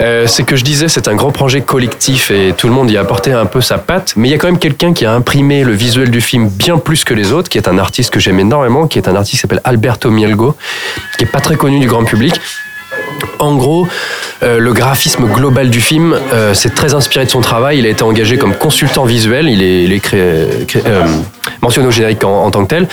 Euh, 0.00 0.28
c'est 0.28 0.44
que 0.44 0.54
je 0.54 0.62
disais, 0.62 0.86
c'est 0.86 1.08
un 1.08 1.16
grand 1.16 1.32
projet 1.32 1.60
collectif 1.60 2.30
et 2.30 2.54
tout 2.56 2.68
le 2.68 2.72
monde 2.72 2.88
y 2.88 2.96
a 2.96 3.00
apporté 3.00 3.32
un 3.32 3.46
peu 3.46 3.60
sa 3.60 3.78
patte. 3.78 4.12
Mais 4.16 4.28
il 4.28 4.30
y 4.30 4.34
a 4.34 4.38
quand 4.38 4.46
même 4.46 4.60
quelqu'un 4.60 4.92
qui 4.92 5.04
a 5.04 5.12
imprimé 5.12 5.64
le 5.64 5.72
visuel 5.72 6.12
du 6.12 6.20
film 6.20 6.48
bien 6.48 6.78
plus 6.78 7.02
que 7.02 7.14
les 7.14 7.32
autres, 7.32 7.48
qui 7.48 7.58
est 7.58 7.66
un 7.66 7.78
artiste 7.78 8.10
que 8.10 8.20
j'aime 8.20 8.38
énormément, 8.38 8.86
qui 8.86 8.98
est 9.00 9.08
un 9.08 9.16
artiste 9.16 9.32
qui 9.32 9.36
s'appelle 9.38 9.60
Alberto 9.64 10.08
Mielgo, 10.12 10.54
qui 11.16 11.24
est 11.24 11.26
pas 11.26 11.40
très 11.40 11.56
connu 11.56 11.80
du 11.80 11.88
grand 11.88 12.04
public. 12.04 12.40
En 13.38 13.54
gros, 13.54 13.86
euh, 14.42 14.58
le 14.58 14.72
graphisme 14.72 15.26
global 15.26 15.70
du 15.70 15.80
film, 15.80 16.16
euh, 16.32 16.54
c'est 16.54 16.74
très 16.74 16.94
inspiré 16.94 17.24
de 17.24 17.30
son 17.30 17.40
travail. 17.40 17.78
Il 17.78 17.86
a 17.86 17.88
été 17.88 18.02
engagé 18.04 18.36
comme 18.36 18.54
consultant 18.54 19.04
visuel. 19.04 19.48
Il 19.48 19.62
est, 19.62 20.14
euh, 20.14 20.46
mentionné 21.60 21.88
au 21.88 21.90
générique 21.90 22.22
en, 22.22 22.50
tant 22.50 22.62
que 22.64 22.68
tel. 22.68 22.88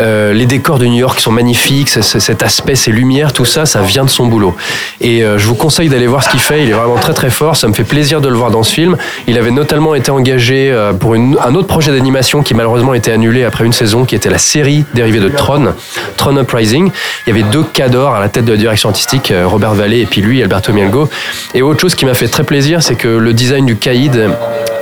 Euh, 0.00 0.32
les 0.34 0.44
décors 0.44 0.78
de 0.78 0.86
New 0.86 0.98
York 0.98 1.20
sont 1.20 1.32
magnifiques. 1.32 1.88
cet 1.88 2.42
aspect, 2.42 2.74
ces 2.74 2.92
lumières, 2.92 3.32
tout 3.32 3.44
ça, 3.44 3.64
ça 3.64 3.80
vient 3.80 4.04
de 4.04 4.10
son 4.10 4.26
boulot. 4.26 4.54
Et 5.00 5.22
je 5.22 5.46
vous 5.46 5.54
conseille 5.54 5.88
d'aller 5.88 6.06
voir 6.06 6.22
ce 6.22 6.28
qu'il 6.28 6.40
fait. 6.40 6.64
Il 6.64 6.70
est 6.70 6.74
vraiment 6.74 6.96
très 6.96 7.14
très 7.14 7.30
fort. 7.30 7.56
Ça 7.56 7.68
me 7.68 7.72
fait 7.72 7.84
plaisir 7.84 8.20
de 8.20 8.28
le 8.28 8.34
voir 8.34 8.50
dans 8.50 8.62
ce 8.62 8.72
film. 8.72 8.96
Il 9.26 9.38
avait 9.38 9.50
notamment 9.50 9.94
été 9.94 10.10
engagé 10.10 10.74
pour 10.98 11.14
un 11.14 11.54
autre 11.54 11.66
projet 11.66 11.92
d'animation 11.92 12.42
qui 12.42 12.54
malheureusement 12.54 12.92
a 12.92 12.96
été 12.96 13.12
annulé 13.12 13.44
après 13.44 13.64
une 13.64 13.72
saison, 13.72 14.04
qui 14.04 14.14
était 14.14 14.30
la 14.30 14.38
série 14.38 14.84
dérivée 14.94 15.20
de 15.20 15.28
Tron, 15.28 15.74
Tron 16.16 16.36
Uprising. 16.36 16.90
Il 17.26 17.36
y 17.36 17.38
avait 17.38 17.48
deux 17.50 17.64
cadors 17.64 18.14
à 18.14 18.20
la 18.20 18.28
tête 18.28 18.44
de 18.44 18.52
la 18.52 18.58
direction 18.58 18.88
artistique, 18.88 19.32
Robert 19.50 19.74
Vallée 19.74 20.00
et 20.00 20.06
puis 20.06 20.20
lui, 20.20 20.42
Alberto 20.42 20.72
Mielgo. 20.72 21.08
Et 21.54 21.62
autre 21.62 21.80
chose 21.80 21.94
qui 21.94 22.06
m'a 22.06 22.14
fait 22.14 22.28
très 22.28 22.44
plaisir, 22.44 22.82
c'est 22.82 22.94
que 22.94 23.08
le 23.08 23.32
design 23.32 23.66
du 23.66 23.76
caïd 23.76 24.28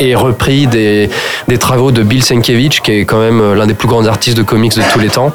est 0.00 0.14
repris 0.14 0.66
des, 0.68 1.10
des 1.48 1.58
travaux 1.58 1.90
de 1.90 2.02
Bill 2.04 2.22
Sienkiewicz, 2.22 2.80
qui 2.80 2.92
est 2.92 3.04
quand 3.04 3.18
même 3.18 3.54
l'un 3.54 3.66
des 3.66 3.74
plus 3.74 3.88
grands 3.88 4.06
artistes 4.06 4.36
de 4.36 4.42
comics 4.44 4.74
de 4.76 4.82
tous 4.92 5.00
les 5.00 5.08
temps, 5.08 5.32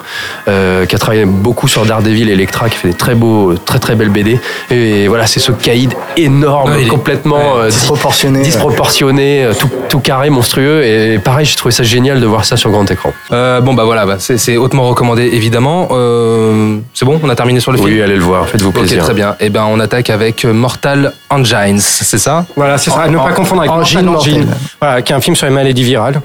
euh, 0.48 0.86
qui 0.86 0.96
a 0.96 0.98
travaillé 0.98 1.26
beaucoup 1.26 1.68
sur 1.68 1.86
Daredevil 1.86 2.30
et 2.30 2.34
Electra, 2.34 2.70
qui 2.70 2.78
fait 2.78 2.88
des 2.90 2.94
très 2.94 3.14
beaux, 3.16 3.56
très 3.56 3.80
très 3.80 3.96
belles 3.96 4.10
BD. 4.10 4.40
Et 4.72 5.08
voilà, 5.10 5.28
c'est 5.28 5.40
ce 5.42 5.52
caïd 5.52 5.94
énorme, 6.16 6.72
Ouais, 6.72 6.86
complètement 6.86 7.58
euh, 7.58 7.70
Disproportionné. 7.70 8.42
disproportionné, 8.42 9.44
euh, 9.44 9.54
tout, 9.54 9.70
tout 9.90 10.00
carré, 10.00 10.30
monstrueux. 10.30 10.84
Et 10.86 11.20
pareil, 11.20 11.46
j'ai 11.46 11.56
trouvé 11.56 11.72
ça 11.74 11.84
génial 11.84 12.22
de 12.22 12.26
voir 12.26 12.46
ça 12.46 12.56
sur 12.56 12.70
grand 12.70 12.90
écran. 12.90 13.12
Euh, 13.32 13.60
bon, 13.62 13.74
bah 13.74 13.84
voilà, 13.84 14.06
bah, 14.06 14.16
c'est 14.20 14.56
hautement 14.58 14.84
recommandé, 14.88 15.30
évidemment. 15.34 15.90
Euh, 15.92 16.78
c'est 16.94 17.06
bon, 17.06 17.20
on 17.22 17.30
a 17.30 17.36
terminé 17.36 17.60
sur 17.60 17.72
le 17.72 17.78
film? 17.78 17.90
Oui, 17.90 18.02
allez 18.02 18.16
le 18.16 18.22
voir, 18.24 18.48
faites-vous 18.48 18.72
plaisir. 18.72 19.04
très 19.04 19.14
bien. 19.14 19.23
Et 19.40 19.50
ben, 19.50 19.66
on 19.70 19.80
attaque 19.80 20.10
avec 20.10 20.46
Mortal 20.46 21.14
Engines, 21.30 21.80
c'est 21.80 22.18
ça? 22.18 22.46
Voilà, 22.56 22.78
c'est 22.78 22.92
ça. 22.92 23.04
À 23.04 23.08
ne 23.08 23.18
pas 23.18 23.32
confondre 23.32 23.62
avec 23.62 23.72
Mortal 23.72 24.10
Engine. 24.10 24.12
mortelle. 24.12 24.48
Voilà, 24.82 25.02
qui 25.02 25.14
est 25.14 25.16
un 25.16 25.22
film 25.22 25.36
sur 25.36 25.48
les 25.48 25.54
maladies 25.54 25.84
virales. 25.84 26.22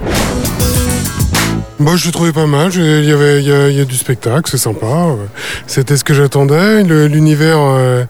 Moi, 1.80 1.94
je 1.96 2.06
l'ai 2.06 2.12
trouvé 2.12 2.32
pas 2.32 2.46
mal. 2.46 2.70
Il 2.74 3.04
y 3.04 3.12
avait, 3.12 3.40
il 3.40 3.48
y 3.48 3.52
a, 3.52 3.68
il 3.68 3.76
y 3.76 3.80
a 3.80 3.84
du 3.84 3.96
spectacle, 3.96 4.50
c'est 4.50 4.58
sympa. 4.58 5.14
C'était 5.66 5.96
ce 5.96 6.02
que 6.02 6.12
j'attendais. 6.12 6.82
L'univers 6.82 7.58
euh, 7.60 8.04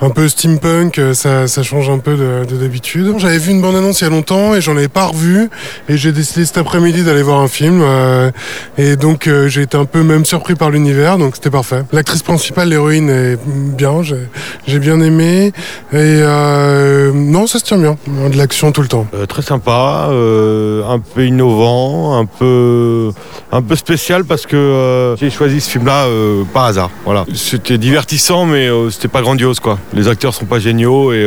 un 0.00 0.10
peu 0.10 0.28
steampunk, 0.28 0.98
euh, 0.98 1.14
ça, 1.14 1.46
ça 1.46 1.62
change 1.62 1.88
un 1.88 1.98
peu 1.98 2.16
de 2.16 2.44
de 2.44 2.56
d'habitude. 2.56 3.14
J'avais 3.18 3.38
vu 3.38 3.52
une 3.52 3.62
bande 3.62 3.76
annonce 3.76 4.00
il 4.00 4.04
y 4.04 4.06
a 4.08 4.10
longtemps 4.10 4.54
et 4.56 4.60
j'en 4.60 4.76
avais 4.76 4.88
pas 4.88 5.06
revu. 5.06 5.50
Et 5.88 5.96
j'ai 5.96 6.10
décidé 6.10 6.44
cet 6.44 6.58
après-midi 6.58 7.04
d'aller 7.04 7.22
voir 7.22 7.40
un 7.40 7.48
film. 7.48 7.80
euh, 7.82 8.30
et 8.76 8.96
donc, 8.96 9.26
euh, 9.28 9.46
j'ai 9.48 9.62
été 9.62 9.76
un 9.76 9.84
peu 9.84 10.02
même 10.02 10.24
surpris 10.24 10.56
par 10.56 10.70
l'univers. 10.70 11.16
Donc, 11.16 11.36
c'était 11.36 11.50
parfait. 11.50 11.82
L'actrice 11.92 12.22
principale, 12.22 12.70
l'héroïne, 12.70 13.08
est 13.08 13.38
bien. 13.46 14.02
J'ai 14.02 14.28
j'ai 14.66 14.80
bien 14.80 15.00
aimé. 15.00 15.52
Et 15.92 15.94
euh, 15.94 17.12
non, 17.14 17.46
ça 17.46 17.60
se 17.60 17.64
tient 17.64 17.78
bien. 17.78 17.96
De 18.06 18.36
l'action 18.36 18.72
tout 18.72 18.82
le 18.82 18.88
temps. 18.88 19.06
Très 19.28 19.42
sympa, 19.42 20.08
un 20.10 20.98
peu 20.98 21.24
innovant, 21.24 22.18
un 22.18 22.24
peu, 22.26 23.11
un 23.50 23.62
peu 23.62 23.76
spécial 23.76 24.24
parce 24.24 24.46
que 24.46 24.56
euh, 24.56 25.16
j'ai 25.16 25.30
choisi 25.30 25.60
ce 25.60 25.70
film-là 25.70 26.06
euh, 26.06 26.44
par 26.52 26.64
hasard. 26.64 26.90
Voilà, 27.04 27.24
c'était 27.34 27.78
divertissant, 27.78 28.46
mais 28.46 28.68
euh, 28.68 28.90
c'était 28.90 29.08
pas 29.08 29.22
grandiose 29.22 29.60
quoi. 29.60 29.78
Les 29.92 30.08
acteurs 30.08 30.34
sont 30.34 30.46
pas 30.46 30.58
géniaux 30.58 31.12
et 31.12 31.26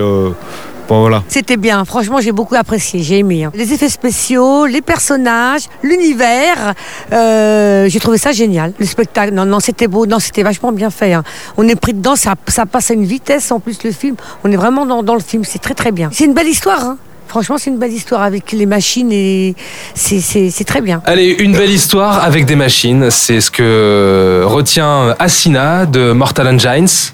bon 0.88 1.00
voilà. 1.02 1.24
C'était 1.28 1.58
bien, 1.58 1.84
franchement 1.86 2.19
j'ai 2.21 2.32
beaucoup 2.32 2.56
apprécié, 2.56 3.02
j'ai 3.02 3.19
aimé. 3.19 3.43
hein. 3.45 3.52
Les 3.56 3.74
effets 3.74 3.89
spéciaux, 3.89 4.65
les 4.67 4.82
personnages, 4.82 5.63
l'univers, 5.82 6.74
j'ai 7.12 8.00
trouvé 8.00 8.17
ça 8.17 8.32
génial. 8.32 8.74
Le 8.78 8.86
spectacle, 8.86 9.34
non, 9.34 9.45
non, 9.45 9.60
c'était 9.60 9.88
beau, 9.88 10.06
non, 10.06 10.19
c'était 10.19 10.43
vachement 10.43 10.71
bien 10.71 10.89
fait. 10.89 11.13
hein. 11.13 11.24
On 11.58 11.67
est 11.67 11.76
pris 11.76 11.93
dedans, 11.93 12.15
ça, 12.15 12.36
passe 12.71 12.91
à 12.91 12.93
une 12.93 13.06
vitesse 13.06 13.52
en 13.52 13.60
plus 13.60 13.84
le 13.84 13.91
film. 13.91 14.15
On 14.43 14.52
est 14.52 14.58
vraiment 14.58 14.86
dans, 14.86 15.02
dans 15.04 15.15
le 15.15 15.21
film, 15.21 15.43
c'est 15.43 15.60
très 15.60 15.74
très 15.74 15.91
bien. 15.91 16.10
C'est 16.12 16.26
une 16.26 16.34
belle 16.34 16.48
histoire, 16.48 16.84
hein. 16.84 16.98
Franchement 17.28 17.58
c'est 17.58 17.70
une 17.70 17.78
belle 17.78 17.94
histoire 17.94 18.22
avec 18.22 18.52
les 18.52 18.66
machines 18.66 19.12
et 19.12 19.56
c'est- 19.94 20.64
très 20.66 20.82
bien. 20.82 21.02
Allez, 21.06 21.36
une 21.40 21.54
belle 21.54 21.70
histoire 21.72 22.24
avec 22.24 22.46
des 22.46 22.56
machines, 22.56 23.10
c'est 23.12 23.40
ce 23.42 23.52
que 23.52 24.44
retient 24.46 25.16
Asina 25.20 25.86
de 25.86 26.12
Mortal 26.12 26.48
Engines. 26.48 27.12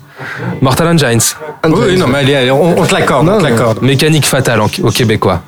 Mortal 0.61 0.87
Engines. 0.89 1.35
Oui, 1.65 1.97
non, 1.97 2.07
mais 2.07 2.19
allez, 2.19 2.35
allez, 2.35 2.51
on, 2.51 2.79
on 2.79 2.85
te 2.85 2.93
l'accorde, 2.93 3.27
on 3.27 3.39
te 3.39 3.43
l'accorde. 3.43 3.81
Mécanique 3.81 4.25
fatale 4.25 4.61
en- 4.61 4.69
au 4.83 4.91
québécois. 4.91 5.41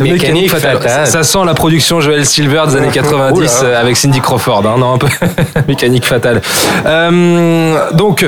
Mécanique 0.00 0.50
fatale. 0.50 1.06
Ça 1.06 1.22
sent 1.22 1.38
la 1.44 1.54
production 1.54 2.00
Joel 2.00 2.24
Silver 2.26 2.64
des 2.68 2.76
années 2.76 2.88
90 2.92 3.38
Oula. 3.60 3.68
euh, 3.68 3.80
avec 3.80 3.96
Cindy 3.96 4.20
Crawford. 4.20 4.62
hein, 4.66 4.76
non, 4.78 4.94
un 4.94 4.98
peu 4.98 5.08
mécanique 5.68 6.04
fatale. 6.04 6.40
Euh, 6.84 7.92
donc, 7.94 8.26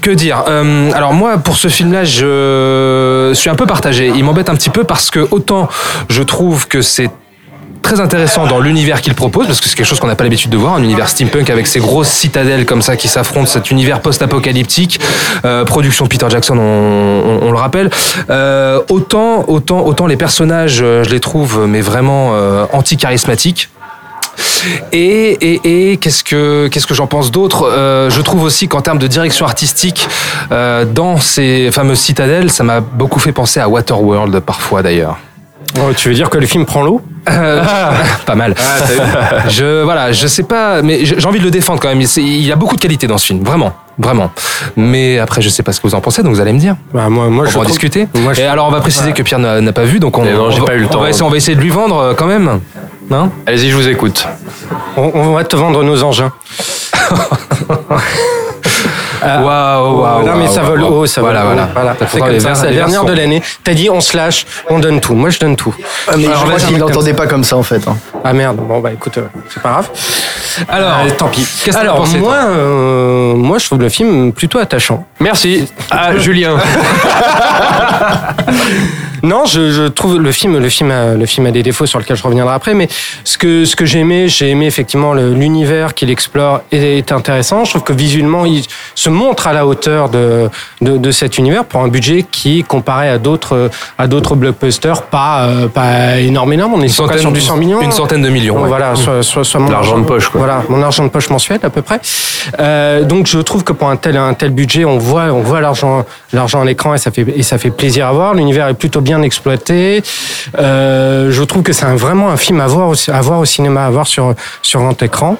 que 0.00 0.10
dire 0.10 0.44
Euh, 0.48 0.90
Alors 0.94 1.12
moi, 1.12 1.38
pour 1.38 1.56
ce 1.56 1.68
film-là, 1.68 2.04
je 2.04 3.32
suis 3.34 3.50
un 3.50 3.54
peu 3.54 3.66
partagé. 3.66 4.12
Il 4.14 4.24
m'embête 4.24 4.48
un 4.48 4.54
petit 4.54 4.70
peu 4.70 4.84
parce 4.84 5.10
que 5.10 5.26
autant 5.30 5.68
je 6.08 6.22
trouve 6.22 6.66
que 6.68 6.82
c'est 6.82 7.10
très 7.82 8.00
intéressant 8.00 8.46
dans 8.46 8.60
l'univers 8.60 9.00
qu'il 9.02 9.14
propose, 9.14 9.46
parce 9.46 9.60
que 9.60 9.68
c'est 9.68 9.74
quelque 9.76 9.86
chose 9.86 10.00
qu'on 10.00 10.06
n'a 10.06 10.14
pas 10.14 10.24
l'habitude 10.24 10.50
de 10.50 10.56
voir, 10.56 10.74
un 10.74 10.82
univers 10.82 11.08
steampunk 11.08 11.50
avec 11.50 11.66
ces 11.66 11.80
grosses 11.80 12.08
citadelles 12.08 12.64
comme 12.64 12.80
ça 12.82 12.96
qui 12.96 13.08
s'affrontent, 13.08 13.46
cet 13.46 13.70
univers 13.70 14.00
post-apocalyptique, 14.00 15.00
euh, 15.44 15.64
production 15.64 16.06
Peter 16.06 16.26
Jackson, 16.30 16.56
on, 16.58 17.38
on- 17.42 17.50
le 17.52 17.58
rappelle. 17.58 17.90
Euh, 18.30 18.80
autant, 18.88 19.44
autant, 19.48 19.84
autant 19.84 20.06
les 20.06 20.16
personnages, 20.16 20.80
euh, 20.82 21.04
je 21.04 21.10
les 21.10 21.20
trouve 21.20 21.66
mais 21.66 21.80
vraiment 21.82 22.30
euh, 22.32 22.64
anti-charismatiques. 22.72 23.68
Et, 24.92 25.32
et, 25.40 25.92
et 25.92 25.96
qu'est-ce 25.98 26.24
que 26.24 26.68
qu'est-ce 26.68 26.86
que 26.86 26.94
j'en 26.94 27.06
pense 27.06 27.30
d'autre? 27.30 27.68
Euh, 27.70 28.08
Je 28.10 28.20
trouve 28.22 28.42
aussi 28.44 28.68
qu'en 28.68 28.80
termes 28.80 28.98
de 28.98 29.06
direction 29.06 29.44
artistique, 29.44 30.08
euh, 30.52 30.84
dans 30.86 31.18
ces 31.18 31.70
fameuses 31.72 31.98
citadelles, 31.98 32.50
ça 32.50 32.62
m'a 32.64 32.80
beaucoup 32.80 33.18
fait 33.18 33.32
penser 33.32 33.60
à 33.60 33.68
Waterworld 33.68 34.40
parfois 34.40 34.82
d'ailleurs. 34.82 35.18
Oh, 35.78 35.92
tu 35.96 36.08
veux 36.08 36.14
dire 36.14 36.28
que 36.28 36.38
le 36.38 36.46
film 36.46 36.66
prend 36.66 36.82
l'eau 36.82 37.00
Euh, 37.30 37.62
Pas 38.26 38.34
mal. 38.34 38.54
je 39.48 39.82
voilà, 39.82 40.12
je 40.12 40.26
sais 40.26 40.42
pas, 40.42 40.82
mais 40.82 41.04
j'ai 41.04 41.24
envie 41.26 41.38
de 41.38 41.44
le 41.44 41.50
défendre 41.50 41.80
quand 41.80 41.88
même. 41.88 42.02
Il, 42.16 42.42
y 42.46 42.52
a 42.52 42.56
beaucoup 42.56 42.76
de 42.76 42.80
qualité 42.80 43.06
dans 43.06 43.16
ce 43.18 43.26
film, 43.26 43.42
vraiment, 43.42 43.72
vraiment. 43.98 44.30
Mais 44.76 45.18
après, 45.18 45.40
je 45.40 45.48
sais 45.48 45.62
pas 45.62 45.72
ce 45.72 45.80
que 45.80 45.86
vous 45.86 45.94
en 45.94 46.00
pensez, 46.00 46.22
donc 46.22 46.34
vous 46.34 46.40
allez 46.40 46.52
me 46.52 46.58
dire. 46.58 46.76
Bah, 46.92 47.08
moi, 47.08 47.28
moi, 47.30 47.44
on 47.46 47.48
je 47.48 47.54
va 47.54 47.60
en 47.60 47.62
trouve- 47.62 47.66
discuter. 47.72 48.06
moi, 48.14 48.34
je- 48.34 48.42
Et 48.42 48.44
alors, 48.46 48.66
on 48.68 48.70
va 48.70 48.80
préciser 48.80 49.12
que 49.12 49.22
Pierre 49.22 49.38
n'a 49.38 49.72
pas 49.72 49.84
vu, 49.84 49.98
donc 49.98 50.18
on, 50.18 50.24
Eh 50.24 50.32
non, 50.32 50.46
on 50.46 50.50
va- 50.50 50.64
pas 50.66 50.74
eu 50.74 50.80
le 50.80 50.86
on 50.86 50.88
temps. 50.88 51.00
va 51.00 51.08
essayer, 51.10 51.24
on 51.24 51.30
va 51.30 51.36
essayer 51.38 51.56
de 51.56 51.60
lui 51.62 51.70
vendre 51.70 51.96
euh, 51.98 52.14
quand 52.14 52.26
même. 52.26 52.60
Non? 53.10 53.30
Allez-y, 53.46 53.70
je 53.70 53.76
vous 53.76 53.88
écoute. 53.88 54.26
On, 54.96 55.10
on 55.14 55.32
va 55.32 55.44
te 55.44 55.56
vendre 55.56 55.82
nos 55.84 56.02
engins. 56.02 56.32
Waouh, 59.24 60.00
waouh. 60.00 60.26
non 60.26 60.36
mais 60.36 60.48
ça 60.48 60.62
vole 60.62 60.82
haut, 60.82 61.06
ça 61.06 61.20
Voilà, 61.20 61.40
vole 61.44 61.54
voilà. 61.54 61.62
haut. 61.64 61.70
Voilà. 61.74 61.96
C'est 62.08 62.18
comme 62.20 62.40
ça, 62.40 62.54
c'est 62.54 62.66
la 62.66 62.72
dernière 62.72 62.86
versions. 62.88 63.04
de 63.04 63.12
l'année. 63.12 63.42
T'as 63.64 63.74
dit 63.74 63.88
on 63.90 64.00
se 64.00 64.16
lâche, 64.16 64.46
on 64.70 64.78
donne 64.78 65.00
tout. 65.00 65.14
Moi 65.14 65.30
je 65.30 65.38
donne 65.38 65.56
tout. 65.56 65.74
Ah, 66.08 66.12
mais 66.16 66.26
Alors, 66.26 66.46
je 66.58 66.66
qu'il 66.66 66.78
comme 66.78 67.14
pas 67.14 67.26
comme 67.26 67.44
ça 67.44 67.56
en 67.56 67.62
fait. 67.62 67.86
hein. 67.88 67.96
Ah 68.24 68.32
merde, 68.32 68.56
bon 68.56 68.80
bah 68.80 68.90
écoute, 68.92 69.18
euh, 69.18 69.22
c'est 69.48 69.62
pas 69.62 69.70
grave. 69.70 69.90
Alors, 70.68 70.90
Euh, 71.06 71.10
tant 71.16 71.28
pis. 71.28 71.46
qu'est-ce 71.64 71.76
que 71.78 71.86
pensé, 71.86 72.18
moi, 72.18 72.34
euh, 72.34 73.34
moi 73.34 73.58
je 73.58 73.66
trouve 73.66 73.80
le 73.80 73.88
film 73.88 74.32
plutôt 74.32 74.58
attachant. 74.58 75.06
Merci. 75.20 75.70
Ah, 75.90 76.16
Julien. 76.16 76.56
Non, 79.22 79.44
je, 79.44 79.70
je 79.70 79.84
trouve 79.84 80.18
le 80.18 80.32
film, 80.32 80.58
le 80.58 80.68
film, 80.68 80.90
a, 80.90 81.14
le 81.14 81.26
film 81.26 81.46
a 81.46 81.52
des 81.52 81.62
défauts 81.62 81.86
sur 81.86 82.00
lesquels 82.00 82.16
je 82.16 82.24
reviendrai 82.24 82.54
après, 82.56 82.74
mais 82.74 82.88
ce 83.22 83.38
que 83.38 83.64
ce 83.64 83.76
que 83.76 83.84
j'ai 83.84 84.00
aimé, 84.00 84.26
j'ai 84.28 84.48
aimé 84.48 84.66
effectivement 84.66 85.14
l'univers 85.14 85.94
qu'il 85.94 86.10
explore 86.10 86.62
est, 86.72 86.98
est 86.98 87.12
intéressant. 87.12 87.64
Je 87.64 87.70
trouve 87.70 87.84
que 87.84 87.92
visuellement, 87.92 88.44
il 88.46 88.64
se 88.96 89.10
montre 89.12 89.46
à 89.46 89.52
la 89.52 89.66
hauteur 89.66 90.08
de 90.08 90.48
de, 90.80 90.96
de 90.98 91.10
cet 91.10 91.38
univers 91.38 91.64
pour 91.64 91.80
un 91.80 91.88
budget 91.88 92.24
qui, 92.30 92.64
comparé 92.64 93.08
à 93.08 93.18
d'autres 93.18 93.70
à 93.98 94.06
d'autres 94.06 94.34
blockbusters, 94.34 95.02
pas 95.02 95.42
euh, 95.42 95.68
pas 95.68 96.18
énorme 96.18 96.52
énorme. 96.54 96.74
On 96.74 96.80
est 96.80 96.84
Une 96.84 96.88
sur- 96.88 97.04
centaine, 97.06 97.18
sur 97.20 97.32
du 97.32 97.40
100 97.40 97.56
millions. 97.56 97.80
Une 97.82 97.92
centaine 97.92 98.22
de 98.22 98.28
millions. 98.28 98.60
ouais. 98.62 98.68
Voilà, 98.68 98.94
soit, 98.96 99.22
soit, 99.22 99.44
soit 99.44 99.60
mon 99.60 99.70
L'argent 99.70 99.98
de 99.98 100.04
poche, 100.04 100.28
quoi. 100.28 100.38
Voilà, 100.40 100.62
mon 100.68 100.82
argent 100.82 101.04
de 101.04 101.08
poche 101.10 101.30
mensuel 101.30 101.60
à 101.62 101.70
peu 101.70 101.82
près. 101.82 102.00
Euh, 102.58 103.04
donc 103.04 103.26
je 103.26 103.38
trouve 103.38 103.62
que 103.64 103.72
pour 103.72 103.88
un 103.88 103.96
tel 103.96 104.16
un 104.16 104.34
tel 104.34 104.50
budget, 104.50 104.84
on 104.84 104.98
voit 104.98 105.24
on 105.32 105.40
voit 105.42 105.60
l'argent 105.60 106.04
l'argent 106.32 106.60
à 106.60 106.64
l'écran 106.64 106.94
et 106.94 106.98
ça 106.98 107.10
fait 107.10 107.24
et 107.36 107.42
ça 107.42 107.58
fait 107.58 107.70
plaisir 107.70 108.06
à 108.06 108.12
voir. 108.12 108.34
L'univers 108.34 108.68
est 108.68 108.74
plutôt 108.74 109.00
bien 109.00 109.22
exploité. 109.22 110.02
Euh, 110.58 111.30
je 111.30 111.42
trouve 111.42 111.62
que 111.62 111.72
c'est 111.72 111.86
vraiment 111.86 112.30
un 112.30 112.36
film 112.36 112.60
à 112.60 112.66
voir 112.66 112.88
au, 112.88 112.94
à 113.10 113.20
voir 113.20 113.40
au 113.40 113.44
cinéma, 113.44 113.86
à 113.86 113.90
voir 113.90 114.06
sur 114.06 114.34
sur 114.62 114.80
grand 114.80 115.00
écran 115.02 115.36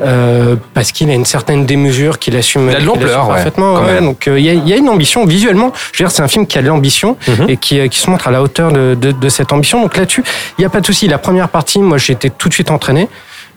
euh, 0.00 0.56
parce 0.74 0.92
qu'il 0.92 1.10
a 1.10 1.14
une 1.14 1.24
certaine 1.24 1.66
démesure 1.66 2.18
qu'il 2.18 2.36
assume. 2.36 2.68
Il 2.70 2.76
a 2.76 2.80
de 2.80 2.84
l'ampleur, 2.86 3.15
ouais, 3.24 3.28
parfaitement. 3.34 3.74
ouais. 3.80 4.00
Donc 4.00 4.28
euh, 4.28 4.38
il 4.38 4.44
y, 4.44 4.50
a, 4.50 4.52
il 4.52 4.68
y 4.68 4.72
a 4.72 4.76
une 4.76 4.88
ambition 4.88 5.24
visuellement. 5.24 5.72
Je 5.92 6.02
veux 6.02 6.08
dire, 6.08 6.14
c'est 6.14 6.22
un 6.22 6.28
film 6.28 6.46
qui 6.46 6.58
a 6.58 6.62
de 6.62 6.68
l'ambition 6.68 7.16
Mhm. 7.28 7.46
et 7.48 7.56
qui, 7.56 7.80
euh, 7.80 7.88
qui 7.88 7.98
se 7.98 8.10
montre 8.10 8.28
à 8.28 8.30
la 8.30 8.42
hauteur 8.42 8.72
de, 8.72 8.94
de, 9.00 9.12
de 9.12 9.28
cette 9.28 9.52
ambition. 9.52 9.80
Donc 9.82 9.96
là-dessus, 9.96 10.22
il 10.58 10.62
n'y 10.62 10.66
a 10.66 10.70
pas 10.70 10.80
de 10.80 10.86
souci. 10.86 11.08
La 11.08 11.18
première 11.18 11.48
partie, 11.48 11.78
moi, 11.78 11.98
j'ai 11.98 12.12
été 12.12 12.30
tout 12.30 12.48
de 12.48 12.54
suite 12.54 12.70
entraîné. 12.70 13.08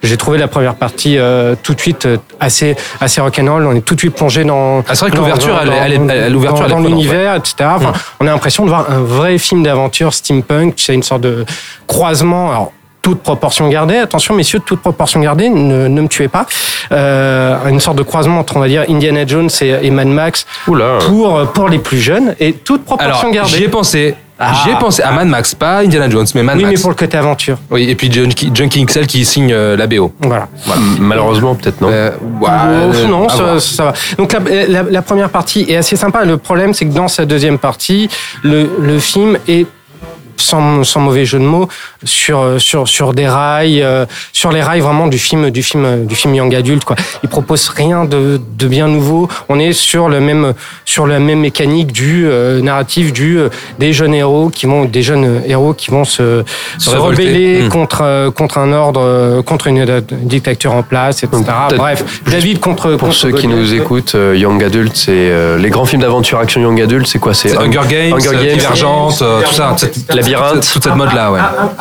J'ai 0.01 0.15
trouvé 0.15 0.37
la 0.37 0.47
première 0.47 0.75
partie 0.75 1.17
euh, 1.17 1.55
tout 1.61 1.73
de 1.73 1.79
suite 1.81 2.05
euh, 2.05 2.15
assez 2.39 2.77
assez 3.01 3.19
rock'n'roll. 3.19 3.65
On 3.67 3.75
est 3.75 3.81
tout 3.81 3.95
de 3.95 3.99
suite 3.99 4.15
plongé 4.15 4.45
dans. 4.45 4.79
Ah, 4.87 4.95
c'est 4.95 4.99
vrai 5.01 5.09
que 5.11 5.15
dans- 5.17 5.23
l'ouverture, 5.23 5.53
dans- 5.55 5.61
elle 5.73 5.91
elle 5.91 6.09
elle- 6.09 6.31
l'ouverture, 6.31 6.67
dans, 6.67 6.79
l'univers, 6.79 7.35
etc. 7.35 7.55
Enfin, 7.75 7.91
on 8.21 8.25
a 8.27 8.29
l'impression 8.29 8.63
de 8.63 8.69
voir 8.69 8.89
un 8.89 8.99
vrai 9.01 9.37
film 9.37 9.61
d'aventure 9.61 10.13
steampunk. 10.13 10.75
C'est 10.77 10.93
une 10.93 11.03
sorte 11.03 11.19
de 11.21 11.43
croisement. 11.85 12.49
Alors 12.49 12.71
toute 13.01 13.21
proportion 13.21 13.69
gardée, 13.69 13.97
attention 13.97 14.33
messieurs, 14.35 14.59
toute 14.65 14.81
proportion 14.81 15.19
gardée, 15.21 15.49
ne, 15.49 15.87
ne 15.87 16.01
me 16.01 16.07
tuez 16.07 16.27
pas. 16.27 16.45
Euh, 16.91 17.57
une 17.69 17.79
sorte 17.79 17.97
de 17.97 18.03
croisement 18.03 18.39
entre 18.39 18.57
on 18.57 18.59
va 18.59 18.67
dire 18.67 18.83
Indiana 18.89 19.25
Jones 19.25 19.49
et, 19.61 19.75
et 19.83 19.91
Mad 19.91 20.07
Max 20.07 20.45
Oula. 20.67 20.97
pour 21.07 21.39
pour 21.53 21.69
les 21.69 21.79
plus 21.79 21.99
jeunes 21.99 22.35
et 22.39 22.53
toute 22.53 22.83
proportion 22.83 23.29
Alors, 23.29 23.31
gardée. 23.33 23.51
j'y 23.57 23.63
ai 23.63 23.67
pensé. 23.69 24.15
Ah. 24.41 24.53
J'y 24.63 24.69
ai 24.71 24.75
pensé 24.75 25.01
à 25.03 25.11
Mad 25.11 25.27
Max, 25.27 25.53
pas 25.53 25.79
Indiana 25.79 26.09
Jones, 26.09 26.25
mais 26.33 26.43
Mad 26.43 26.55
oui, 26.55 26.63
Max. 26.63 26.75
mais 26.77 26.81
pour 26.81 26.89
le 26.91 26.95
côté 26.95 27.17
aventure. 27.17 27.57
Oui, 27.69 27.89
et 27.89 27.95
puis 27.95 28.09
Junkie, 28.09 28.49
Junkie 28.53 28.85
XL 28.85 29.05
qui 29.05 29.25
signe 29.25 29.51
euh, 29.51 29.75
la 29.75 29.85
BO. 29.85 30.13
Voilà. 30.21 30.47
Malheureusement, 30.97 31.55
peut-être 31.55 31.81
non. 31.81 31.89
Euh, 31.91 32.11
ouais, 32.39 32.47
Euh, 32.49 32.91
euh, 32.95 33.07
non, 33.07 33.27
ça, 33.59 33.83
va. 33.83 33.93
Donc 34.17 34.31
la, 34.31 34.39
la- 34.67 34.83
la 34.89 35.01
première 35.01 35.29
partie 35.29 35.65
est 35.67 35.75
assez 35.75 35.97
sympa. 35.97 36.23
Le 36.23 36.37
problème, 36.37 36.73
c'est 36.73 36.85
que 36.85 36.93
dans 36.93 37.09
sa 37.09 37.25
deuxième 37.25 37.57
partie, 37.59 38.09
le, 38.43 38.69
le 38.79 38.97
film 38.99 39.37
est 39.47 39.67
sans, 40.39 40.83
sans 40.83 40.99
mauvais 41.01 41.25
jeu 41.25 41.39
de 41.39 41.43
mots 41.43 41.67
sur 42.03 42.59
sur 42.59 42.87
sur 42.87 43.13
des 43.13 43.27
rails 43.27 43.81
euh, 43.81 44.05
sur 44.33 44.51
les 44.51 44.61
rails 44.61 44.81
vraiment 44.81 45.07
du 45.07 45.17
film 45.17 45.49
du 45.49 45.63
film 45.63 46.05
du 46.05 46.15
film 46.15 46.33
young 46.35 46.53
adulte 46.55 46.83
quoi. 46.85 46.95
Il 47.23 47.29
propose 47.29 47.69
rien 47.69 48.05
de, 48.05 48.39
de 48.57 48.67
bien 48.67 48.87
nouveau. 48.87 49.27
On 49.49 49.59
est 49.59 49.73
sur 49.73 50.09
le 50.09 50.19
même 50.19 50.53
sur 50.85 51.07
la 51.07 51.19
même 51.19 51.39
mécanique 51.39 51.91
du 51.91 52.25
euh, 52.27 52.61
narratif 52.61 53.13
du 53.13 53.37
euh, 53.39 53.49
des 53.79 53.93
jeunes 53.93 54.13
héros 54.13 54.49
qui 54.49 54.65
vont 54.65 54.85
des 54.85 55.01
jeunes 55.01 55.41
héros 55.45 55.73
qui 55.73 55.91
vont 55.91 56.03
se 56.05 56.43
se, 56.77 56.89
rebeller 56.95 57.59
Hmm. 57.59 57.69
contre 57.69 58.01
euh, 58.03 58.31
contre 58.31 58.57
un 58.57 58.71
ordre 58.73 59.01
euh, 59.03 59.41
contre 59.41 59.67
une 59.67 60.01
dictature 60.23 60.73
en 60.73 60.83
place 60.83 61.23
etc 61.23 61.43
Peut-être 61.69 61.77
bref 61.77 62.21
David 62.25 62.59
contre 62.59 62.91
Pour 62.91 63.09
contre 63.09 63.13
ceux 63.15 63.31
qui 63.31 63.47
nous 63.47 63.73
écoutent, 63.73 64.15
euh, 64.15 64.35
Young 64.37 64.63
Adult, 64.63 64.95
c'est 64.95 65.11
euh, 65.11 65.57
les 65.57 65.69
grands 65.69 65.85
films 65.85 66.01
d'aventure 66.01 66.39
action 66.39 66.61
Young 66.61 66.79
Adult, 66.81 67.07
c'est 67.07 67.19
quoi? 67.19 67.33
C'est 67.33 67.55
Hunger 67.57 67.81
Games, 67.89 68.13
Hunger 68.13 68.29
euh, 68.29 68.43
Games, 68.45 68.57
Divergente, 68.57 69.17
tout 69.19 69.53
ça. 69.53 69.75
Labyrinthe. 70.31 70.69
Toute 70.71 70.83
cette 70.83 70.95
mode-là, 70.95 71.31
ouais. 71.31 71.39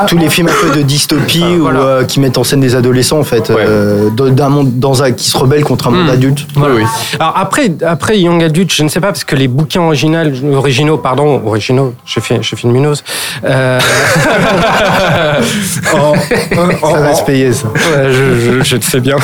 Tous 0.08 0.18
les 0.18 0.28
films 0.28 0.48
un 0.48 0.66
peu 0.68 0.76
de 0.76 0.82
dystopie 0.82 1.42
ou 1.44 1.68
euh, 1.68 2.04
qui 2.04 2.20
mettent 2.20 2.38
en 2.38 2.44
scène 2.44 2.61
des 2.61 2.74
adolescents 2.74 3.18
en 3.18 3.24
fait, 3.24 3.50
euh, 3.50 4.11
d'un 4.11 4.48
monde 4.48 4.78
dans 4.78 5.02
un, 5.02 5.12
qui 5.12 5.28
se 5.28 5.37
rebelle 5.37 5.64
contre 5.64 5.88
un 5.88 5.90
monde 5.90 6.11
adulte. 6.11 6.46
Oui, 6.56 6.68
oui. 6.76 6.82
Alors 7.20 7.34
après, 7.37 7.70
après 7.87 8.18
Young 8.18 8.42
Adult, 8.42 8.72
je 8.72 8.82
ne 8.82 8.88
sais 8.88 9.00
pas 9.00 9.08
parce 9.08 9.24
que 9.24 9.37
les 9.37 9.48
bouquins 9.48 9.82
original, 9.82 10.32
originaux, 10.54 10.98
pardon, 10.98 11.42
originaux, 11.44 11.94
je 12.04 12.20
fais, 12.20 12.38
je 12.42 12.56
fais 12.56 12.62
une 12.62 12.72
minose. 12.72 13.02
Euh... 13.44 13.80
en- 15.94 15.98
en- 15.98 16.14
Ça 16.92 17.00
va 17.00 17.11
en- 17.11 17.14
se 17.14 17.24
payer 17.24 17.52
ça. 17.52 17.68
Ouais, 17.68 18.11
je, 18.12 18.40
je, 18.40 18.62
je 18.64 18.76
te 18.76 18.84
fais 18.84 19.00
bien. 19.00 19.16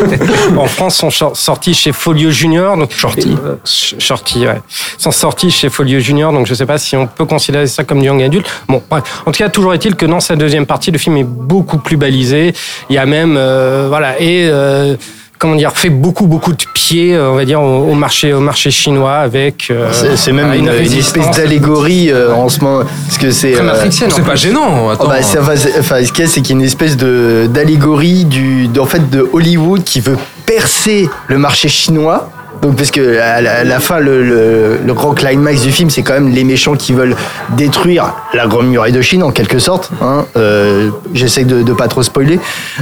en 0.56 0.66
France, 0.66 0.96
sont 0.96 1.34
sortis 1.34 1.74
chez 1.74 1.92
Folio 1.92 2.30
Junior. 2.30 2.76
Donc, 2.76 2.92
Shorty. 2.92 3.36
Shorty, 3.64 4.46
ouais. 4.46 4.60
Sont 4.98 5.10
sortis 5.10 5.50
chez 5.50 5.68
Folio 5.68 5.98
Junior, 6.00 6.32
donc 6.32 6.46
je 6.46 6.54
sais 6.54 6.66
pas 6.66 6.78
si 6.78 6.96
on 6.96 7.06
peut 7.06 7.24
considérer 7.24 7.66
ça 7.66 7.84
comme 7.84 8.00
du 8.00 8.06
young 8.06 8.22
adulte. 8.22 8.46
Bon, 8.68 8.82
bref. 8.90 9.02
En 9.26 9.32
tout 9.32 9.38
cas, 9.38 9.48
toujours 9.48 9.74
est-il 9.74 9.94
que 9.96 10.06
dans 10.06 10.20
sa 10.20 10.36
deuxième 10.36 10.66
partie, 10.66 10.90
le 10.90 10.98
film 10.98 11.16
est 11.16 11.24
beaucoup 11.24 11.78
plus 11.78 11.96
balisé. 11.96 12.54
Il 12.90 12.94
y 12.96 12.98
a 12.98 13.06
même, 13.06 13.36
euh, 13.36 13.86
voilà, 13.88 14.20
et 14.20 14.48
euh, 14.50 14.96
comment 15.38 15.54
dire, 15.56 15.72
fait 15.72 15.90
beaucoup, 15.90 16.26
beaucoup 16.26 16.52
de 16.52 16.64
pieds, 16.72 17.14
euh, 17.14 17.30
on 17.30 17.34
va 17.34 17.44
dire, 17.44 17.60
au, 17.60 17.90
au 17.90 17.94
marché, 17.94 18.32
au 18.32 18.40
marché 18.40 18.70
chinois 18.70 19.14
avec. 19.16 19.68
euh, 19.70 19.90
C'est 20.14 20.32
même 20.32 20.52
une, 20.54 20.68
espèce 20.68 21.30
d'allégorie 21.36 22.10
euh, 22.10 22.32
en 22.34 22.48
ce 22.48 22.60
moment. 22.60 22.84
Parce 23.06 23.18
que 23.18 23.30
c'est. 23.32 23.52
Très 23.52 23.62
euh, 23.68 23.90
C'est 23.90 24.24
pas 24.24 24.36
gênant, 24.36 24.88
attends. 24.90 25.04
Ah 25.06 25.14
bah, 25.14 25.22
ça 25.22 25.40
va- 25.40 25.56
c'est- 25.56 25.78
enfin, 25.78 26.04
ce 26.04 26.12
qu'il 26.12 26.24
y 26.24 26.28
a, 26.28 26.30
c'est 26.30 26.40
qu'il 26.42 26.54
y 26.54 26.58
a 26.58 26.60
une 26.60 26.66
espèce 26.66 26.96
de 26.96 27.48
d'allégorie 27.50 28.24
du, 28.24 28.68
de- 28.68 28.80
en 28.80 28.86
fait, 28.86 29.10
de 29.10 29.28
Hollywood 29.32 29.82
qui 29.82 30.00
veut 30.00 30.16
percer 30.46 31.08
le 31.28 31.38
marché 31.38 31.68
chinois. 31.68 32.30
Donc, 32.62 32.76
parce 32.76 32.92
que 32.92 33.18
à 33.18 33.40
la, 33.64 33.80
fin, 33.80 33.98
le, 33.98 34.22
le, 34.22 34.78
le 34.86 34.94
grand 34.94 35.14
climax 35.14 35.62
du 35.62 35.72
film, 35.72 35.90
c'est 35.90 36.02
quand 36.02 36.12
même 36.14 36.28
les 36.28 36.44
méchants 36.44 36.74
qui 36.76 36.92
veulent 36.92 37.16
détruire 37.56 38.14
la 38.34 38.46
grande 38.46 38.68
muraille 38.68 38.92
de 38.92 39.02
Chine, 39.02 39.24
en 39.24 39.32
quelque 39.32 39.58
sorte. 39.58 39.90
Hein. 40.00 40.26
Euh, 40.36 40.90
J'essaie 41.12 41.42
de, 41.44 41.62
de 41.64 41.72
pas 41.72 41.88
trop 41.88 42.04
spoiler. 42.04 42.38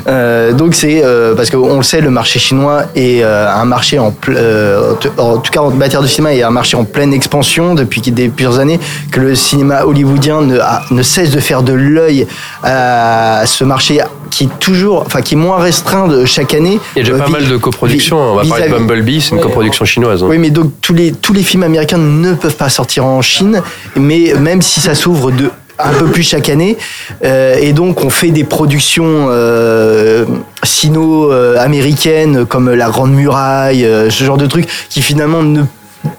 Euh, 0.06 0.52
donc, 0.52 0.74
c'est 0.74 1.02
euh, 1.02 1.34
parce 1.34 1.48
qu'on 1.50 1.78
le 1.78 1.82
sait, 1.82 2.02
le 2.02 2.10
marché 2.10 2.38
chinois 2.38 2.82
est 2.94 3.22
euh, 3.24 3.50
un 3.50 3.64
marché 3.64 3.98
en, 3.98 4.14
euh, 4.28 4.92
en 5.16 5.38
tout 5.38 5.50
cas 5.50 5.60
en 5.60 5.70
matière 5.70 6.02
de 6.02 6.06
cinéma, 6.06 6.34
est 6.34 6.42
un 6.42 6.50
marché 6.50 6.76
en 6.76 6.84
pleine 6.84 7.14
expansion 7.14 7.74
depuis 7.74 8.02
des 8.02 8.28
plusieurs 8.28 8.58
années. 8.58 8.78
Que 9.10 9.20
le 9.20 9.34
cinéma 9.34 9.84
hollywoodien 9.86 10.42
ne, 10.42 10.58
a- 10.58 10.82
ne 10.90 11.02
cesse 11.02 11.30
de 11.30 11.40
faire 11.40 11.62
de 11.62 11.72
l'œil 11.72 12.26
à 12.62 13.42
ce 13.46 13.64
marché 13.64 14.00
qui 14.30 14.44
est 14.44 14.58
toujours, 14.60 15.02
enfin 15.06 15.20
qui 15.22 15.34
est 15.34 15.36
moins 15.36 15.58
restreint 15.58 16.08
de 16.08 16.24
chaque 16.24 16.54
année. 16.54 16.78
Il 16.96 16.98
y 16.98 17.00
a 17.00 17.04
déjà 17.04 17.14
Euh, 17.16 17.18
pas 17.18 17.26
vis- 17.26 17.32
mal 17.32 17.48
de 17.48 17.56
coproductions. 17.56 18.18
On 18.18 18.34
va 18.36 18.44
parler 18.44 18.68
de 18.68 18.70
Bumblebee, 18.74 19.20
c'est 19.20 19.34
une 19.34 19.40
coproduction 19.40 19.84
chinoise. 19.84 20.22
hein. 20.22 20.26
oui, 20.28 20.38
mais 20.38 20.50
donc 20.50 20.72
tous 20.80 20.94
les, 20.94 21.12
tous 21.12 21.32
les 21.32 21.42
films 21.42 21.62
américains 21.64 21.98
ne 21.98 22.32
peuvent 22.34 22.56
pas 22.56 22.68
sortir 22.68 23.04
en 23.04 23.20
Chine, 23.22 23.60
mais 23.96 24.32
même 24.38 24.62
si 24.62 24.80
ça 24.80 24.94
s'ouvre 24.94 25.30
de 25.30 25.50
un 25.82 25.92
peu 25.94 26.06
plus 26.06 26.22
chaque 26.22 26.50
année, 26.50 26.76
euh, 27.24 27.56
et 27.58 27.72
donc 27.72 28.04
on 28.04 28.10
fait 28.10 28.30
des 28.30 28.44
productions 28.44 29.28
euh, 29.30 30.26
sino-américaines 30.62 32.44
comme 32.46 32.70
La 32.70 32.88
Grande 32.90 33.12
Muraille, 33.12 33.84
euh, 33.84 34.10
ce 34.10 34.24
genre 34.24 34.36
de 34.36 34.46
trucs 34.46 34.68
qui 34.88 35.02
finalement 35.02 35.42
ne 35.42 35.62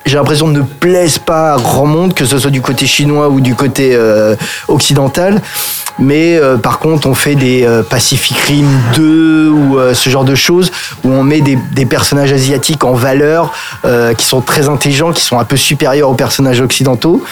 j'ai 0.05 0.17
l'impression 0.17 0.47
ne 0.47 0.61
plaisent 0.61 1.19
pas 1.19 1.53
à 1.53 1.57
grand 1.57 1.85
monde, 1.85 2.13
que 2.13 2.25
ce 2.25 2.37
soit 2.37 2.51
du 2.51 2.61
côté 2.61 2.85
chinois 2.85 3.29
ou 3.29 3.39
du 3.39 3.55
côté 3.55 3.91
euh, 3.93 4.35
occidental. 4.67 5.41
Mais 5.99 6.37
euh, 6.37 6.57
par 6.57 6.79
contre, 6.79 7.07
on 7.07 7.13
fait 7.13 7.35
des 7.35 7.63
euh, 7.63 7.83
Pacific 7.83 8.37
Rim 8.37 8.65
2 8.95 9.49
ou 9.49 9.77
ce 9.93 10.09
genre 10.09 10.23
de 10.23 10.35
choses 10.35 10.71
où 11.03 11.09
on 11.09 11.23
met 11.23 11.41
des, 11.41 11.85
personnages 11.85 12.31
asiatiques 12.31 12.83
en 12.83 12.93
valeur, 12.93 13.53
qui 14.17 14.25
sont 14.25 14.41
très 14.41 14.69
intelligents, 14.69 15.11
qui 15.11 15.23
sont 15.23 15.39
un 15.39 15.43
peu 15.43 15.57
supérieurs 15.57 16.09
aux 16.09 16.15
personnages 16.15 16.61
occidentaux, 16.61 17.23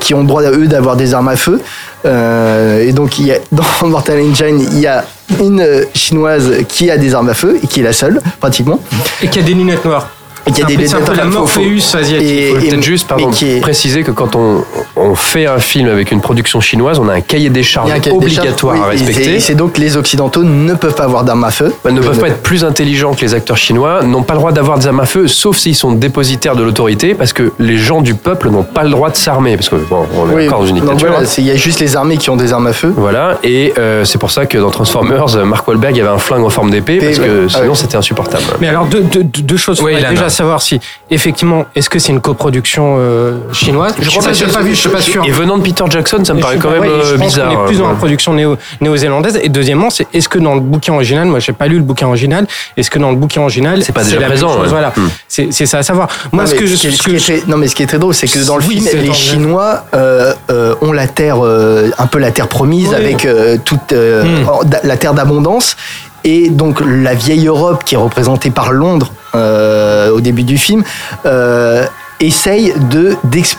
qui 0.00 0.14
ont 0.14 0.20
le 0.20 0.26
droit 0.26 0.42
à 0.42 0.50
eux 0.50 0.66
d'avoir 0.66 0.96
des 0.96 1.12
armes 1.14 1.28
à 1.28 1.36
feu. 1.36 1.60
Et 2.04 2.92
donc, 2.92 3.20
dans 3.52 3.88
Mortal 3.88 4.20
Engine, 4.20 4.60
il 4.72 4.80
y 4.80 4.86
a 4.86 5.04
une 5.40 5.84
chinoise 5.94 6.50
qui 6.68 6.90
a 6.90 6.96
des 6.96 7.14
armes 7.14 7.28
à 7.28 7.34
feu 7.34 7.58
et 7.62 7.66
qui 7.66 7.80
est 7.80 7.84
la 7.84 7.92
seule, 7.92 8.20
pratiquement. 8.40 8.80
Et 9.22 9.28
qui 9.28 9.38
a 9.38 9.42
des 9.42 9.54
lunettes 9.54 9.84
noires. 9.84 10.08
Et 10.48 10.52
qui 10.52 10.62
a 10.62 10.66
C'est 10.66 10.72
un 10.72 10.76
des 10.76 10.82
peu- 10.82 10.86
c'est 10.88 10.96
un 10.96 11.00
peu 11.00 11.14
la 11.14 11.24
Morpheus 11.24 11.94
asiatique. 11.96 12.28
et- 12.28 12.48
Il 12.48 12.54
faut 12.54 12.58
et- 12.58 12.68
peut-être 12.68 12.82
juste 12.82 13.08
pardon, 13.08 13.30
est- 13.30 13.60
préciser 13.60 14.02
que 14.02 14.10
quand 14.10 14.34
on, 14.36 14.64
on 14.96 15.14
fait 15.14 15.46
un 15.46 15.58
film 15.58 15.88
avec 15.88 16.10
une 16.12 16.20
production 16.20 16.60
chinoise, 16.60 16.98
on 16.98 17.08
a 17.08 17.14
un 17.14 17.20
cahier 17.20 17.50
des 17.50 17.62
charges 17.62 17.90
Il 17.94 17.96
y 17.96 18.00
des 18.00 18.10
obligatoire 18.10 18.74
oui, 18.74 18.80
à 18.82 18.86
respecter. 18.90 19.24
c'est- 19.24 19.40
C'est 19.40 19.54
donc 19.54 19.78
les 19.78 19.96
Occidentaux 19.96 20.42
ne 20.44 20.74
peuvent 20.74 20.94
pas 20.94 21.04
avoir 21.04 21.24
d'armes 21.24 21.44
à 21.44 21.50
feu. 21.50 21.72
Ils 21.88 21.94
ne 21.94 22.00
peuvent 22.00 22.18
pas 22.18 22.28
être 22.28 22.42
plus 22.42 22.64
intelligents 22.64 23.14
que 23.14 23.20
les 23.22 23.34
acteurs 23.34 23.56
chinois, 23.56 24.02
n'ont 24.02 24.22
pas 24.22 24.34
le 24.34 24.40
droit 24.40 24.52
d'avoir 24.52 24.78
des 24.78 24.86
armes 24.86 25.00
à 25.00 25.06
feu, 25.06 25.26
sauf 25.28 25.56
s'ils 25.58 25.74
sont 25.76 25.92
dépositaires 25.92 26.56
de 26.56 26.62
l'autorité, 26.62 27.14
parce 27.14 27.32
que 27.32 27.52
les 27.58 27.76
gens 27.78 28.00
du 28.00 28.14
peuple 28.14 28.50
n'ont 28.50 28.62
pas 28.64 28.82
le 28.84 28.90
droit 28.90 29.10
de 29.10 29.16
s'armer, 29.16 29.56
parce 29.56 29.68
que 29.68 29.76
bon, 29.76 30.06
on 30.16 30.30
est 30.30 30.34
Oui, 30.34 30.46
encore 30.48 30.60
dans 30.60 30.66
une 30.66 30.74
dictature. 30.76 30.98
voilà, 31.08 31.24
hein. 31.24 31.30
il 31.38 31.44
y 31.46 31.50
a 31.50 31.56
juste 31.56 31.80
les 31.80 31.96
armées 31.96 32.16
qui 32.16 32.30
ont 32.30 32.36
des 32.36 32.52
armes 32.52 32.66
à 32.66 32.72
feu. 32.72 32.92
Voilà, 32.96 33.38
et 33.42 33.72
euh, 33.78 34.04
c'est 34.04 34.18
pour 34.18 34.30
ça 34.30 34.46
que 34.46 34.58
dans 34.58 34.70
Transformers, 34.70 35.44
Mark 35.46 35.66
Wahlberg 35.68 35.98
avait 36.00 36.08
un 36.08 36.18
flingue 36.18 36.44
en 36.44 36.50
forme 36.50 36.70
d'épée, 36.70 36.98
parce 36.98 37.18
que 37.18 37.22
ouais. 37.44 37.48
sinon 37.48 37.62
Ah 37.64 37.68
ouais. 37.68 37.74
c'était 37.74 37.96
insupportable. 37.96 38.44
Mais 38.60 38.68
alors, 38.68 38.86
deux, 38.86 39.00
deux- 39.02 39.22
deux 39.24 39.56
choses. 39.56 39.80
Oui, 39.80 39.92
Faudrait 39.92 40.00
Ilan. 40.00 40.10
déjà 40.10 40.28
savoir 40.38 40.62
si, 40.62 40.80
effectivement, 41.10 41.66
est-ce 41.74 41.90
que 41.90 41.98
c'est 41.98 42.12
une 42.12 42.20
coproduction 42.20 42.96
euh, 42.98 43.36
chinoise? 43.52 43.94
Je 44.00 44.08
crois 44.08 44.22
sais 44.22 44.28
pas, 44.28 44.32
j'ai 44.34 44.46
pas 44.46 44.60
vu, 44.62 44.70
je 44.74 44.80
suis 44.80 44.88
pas 44.88 45.00
sûr. 45.00 45.24
Et 45.24 45.30
venant 45.30 45.58
de 45.58 45.62
Peter 45.62 45.84
Jackson, 45.90 46.24
ça 46.24 46.32
me 46.34 46.38
Et 46.38 46.42
paraît 46.42 46.56
je- 46.56 46.60
quand 46.62 46.70
même 46.70 46.80
ouais, 46.80 46.88
je 47.04 47.14
euh, 47.14 47.18
pense 47.18 47.26
bizarre. 47.28 47.52
qu'on 47.54 47.62
est 47.64 47.66
plus 47.66 47.78
dans 47.78 47.86
euh, 47.86 47.90
la 47.90 47.94
production 47.94 48.32
néo- 48.34 48.56
néo-zélandaise. 48.80 49.38
Et 49.42 49.48
deuxièmement, 49.48 49.90
c'est 49.90 50.06
est-ce 50.14 50.28
que 50.28 50.38
dans 50.38 50.54
le 50.54 50.60
bouquin 50.60 50.94
original, 50.94 51.26
moi 51.26 51.38
j'ai 51.40 51.52
pas 51.52 51.66
lu 51.66 51.76
le 51.76 51.82
bouquin 51.82 52.06
original, 52.06 52.46
est-ce 52.76 52.90
que 52.90 52.98
dans 52.98 53.10
le 53.10 53.16
bouquin 53.16 53.42
original, 53.42 53.82
C'est 53.82 53.92
pas 53.92 54.04
déjà 54.04 54.20
la 54.20 54.26
présent, 54.28 54.48
chose? 54.52 54.62
ouais. 54.62 54.68
Voilà, 54.68 54.92
Hmm. 54.96 55.08
c'est 55.28 55.48
c'est 55.52 55.66
ça 55.66 55.78
à 55.78 55.82
savoir. 55.82 56.08
Moi, 56.32 56.44
Non, 56.44 56.48
ce 56.48 56.54
mais 56.54 56.60
que 56.60 56.66
je 56.66 56.76
ce 56.76 57.02
que 57.02 57.18
je- 57.18 57.46
non, 57.50 57.56
mais 57.58 57.68
ce 57.68 57.74
qui 57.74 57.82
est 57.82 57.86
très 57.86 57.98
drôle, 57.98 58.14
c'est 58.14 58.26
que 58.28 58.44
dans 58.46 58.56
le 58.56 58.64
Oui, 58.64 58.80
film, 58.80 59.02
les 59.02 59.12
Chinois 59.12 59.84
euh, 59.94 60.32
euh, 60.50 60.74
ont 60.80 60.92
la 60.92 61.06
terre, 61.06 61.44
euh, 61.44 61.90
un 61.98 62.06
peu 62.06 62.18
la 62.18 62.30
terre 62.30 62.48
promise, 62.48 62.88
Oui. 62.90 62.94
avec 62.96 63.24
euh, 63.26 63.56
toute 63.64 63.92
euh, 63.92 64.22
Hmm. 64.24 64.46
la 64.84 64.96
terre 64.96 65.14
d'abondance. 65.14 65.76
Et 66.24 66.50
donc 66.50 66.80
la 66.84 67.14
vieille 67.14 67.46
Europe, 67.46 67.84
qui 67.84 67.94
est 67.94 67.98
représentée 67.98 68.50
par 68.50 68.72
Londres 68.72 69.12
euh, 69.34 70.10
au 70.10 70.20
début 70.20 70.42
du 70.44 70.58
film, 70.58 70.82
euh, 71.26 71.84
essaye 72.20 72.72
de 72.90 73.14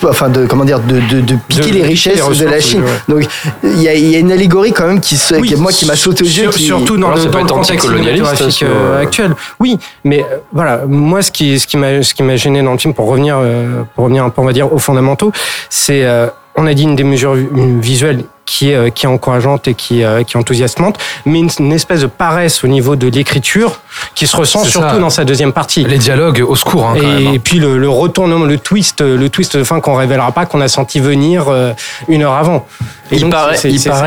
enfin 0.09 0.27
de 0.27 0.45
comment 0.45 0.65
dire 0.65 0.81
de, 0.81 0.99
de, 0.99 1.21
de 1.21 1.35
piquer 1.47 1.69
De 1.71 1.75
les 1.75 1.83
richesses 1.83 2.19
les 2.29 2.39
de 2.39 2.45
la 2.45 2.59
Chine. 2.59 2.83
oui, 3.07 3.23
Donc 3.23 3.29
il 3.63 3.81
y 3.81 3.87
a, 3.87 3.93
il 3.93 4.09
y 4.11 4.15
a 4.17 4.19
une 4.19 4.33
allégorie 4.33 4.73
quand 4.73 4.85
même 4.85 4.99
qui, 4.99 5.15
se, 5.15 5.35
Oui, 5.35 5.47
qui 5.47 5.55
moi 5.55 5.71
qui 5.71 5.85
m'a 5.85 5.95
sauté 5.95 6.23
aux 6.23 6.27
yeux. 6.27 6.31
sur- 6.43 6.51
qui- 6.51 6.65
surtout 6.65 6.97
dans 6.97 7.07
Alors, 7.11 7.23
le, 7.23 7.31
dans 7.31 7.39
le 7.39 7.45
contexte 7.45 7.71
anticolonialiste, 7.85 8.25
cinématographique 8.25 8.63
euh, 8.63 9.01
actuel. 9.01 9.35
Oui, 9.61 9.79
mais 10.03 10.23
euh, 10.29 10.39
voilà, 10.51 10.81
moi 10.87 11.21
ce 11.21 11.31
qui 11.31 11.57
ce 11.57 11.67
qui 11.67 11.77
m'a 11.77 12.03
ce 12.03 12.13
qui 12.13 12.21
m'a 12.21 12.35
gêné 12.35 12.61
dans 12.61 12.73
le 12.73 12.77
film 12.77 12.93
pour 12.93 13.07
revenir 13.07 13.37
euh, 13.39 13.83
pour 13.95 14.03
revenir 14.05 14.25
un 14.25 14.29
peu 14.29 14.41
on 14.41 14.45
va 14.45 14.51
dire 14.53 14.71
aux 14.73 14.79
fondamentaux, 14.79 15.31
c'est 15.69 16.03
euh, 16.03 16.27
on 16.59 16.67
a 16.67 16.73
dit 16.73 16.83
une 16.83 16.95
des 16.95 17.03
mesures 17.03 17.35
vi- 17.35 17.79
visuelles 17.79 18.23
qui 18.45 18.71
est 18.71 18.75
euh, 18.75 18.89
qui 18.89 19.05
est 19.05 19.09
encourageante 19.09 19.67
et 19.67 19.73
qui 19.75 20.03
euh, 20.03 20.23
qui 20.23 20.35
est 20.35 20.39
enthousiasmante, 20.39 20.97
mais 21.25 21.39
une, 21.39 21.49
une 21.59 21.71
espèce 21.71 22.01
de 22.01 22.07
paresse 22.07 22.63
au 22.63 22.67
niveau 22.67 22.95
de 22.95 23.07
l'écriture 23.07 23.79
qui 24.15 24.25
se 24.27 24.35
ressent 24.35 24.63
surtout 24.63 24.87
ça. 24.95 24.99
dans 24.99 25.09
sa 25.09 25.23
deuxième 25.23 25.53
partie. 25.53 25.83
Les 25.83 25.97
dialogues 25.99 26.43
au 26.47 26.55
secours, 26.55 26.87
hein, 26.87 26.95
quand 26.99 27.01
et, 27.03 27.23
même, 27.23 27.27
hein. 27.35 27.37
puis 27.43 27.59
le, 27.59 27.77
le 27.77 27.89
retournement, 27.89 28.45
le 28.45 28.57
twist, 28.57 29.01
le 29.01 29.29
twist 29.29 29.55
de 29.57 29.63
fin 29.63 29.79
qu'on 29.79 29.95
révélera 29.95 30.31
pas, 30.31 30.45
qu'on 30.45 30.61
a 30.61 30.67
senti 30.67 30.99
venir 30.99 31.45
euh, 31.47 31.73
une 32.07 32.23
heure 32.23 32.33
avant. 32.33 32.65
Et 33.11 33.15
Il 33.15 33.21
donc, 33.21 33.31
paraît, 33.31 33.57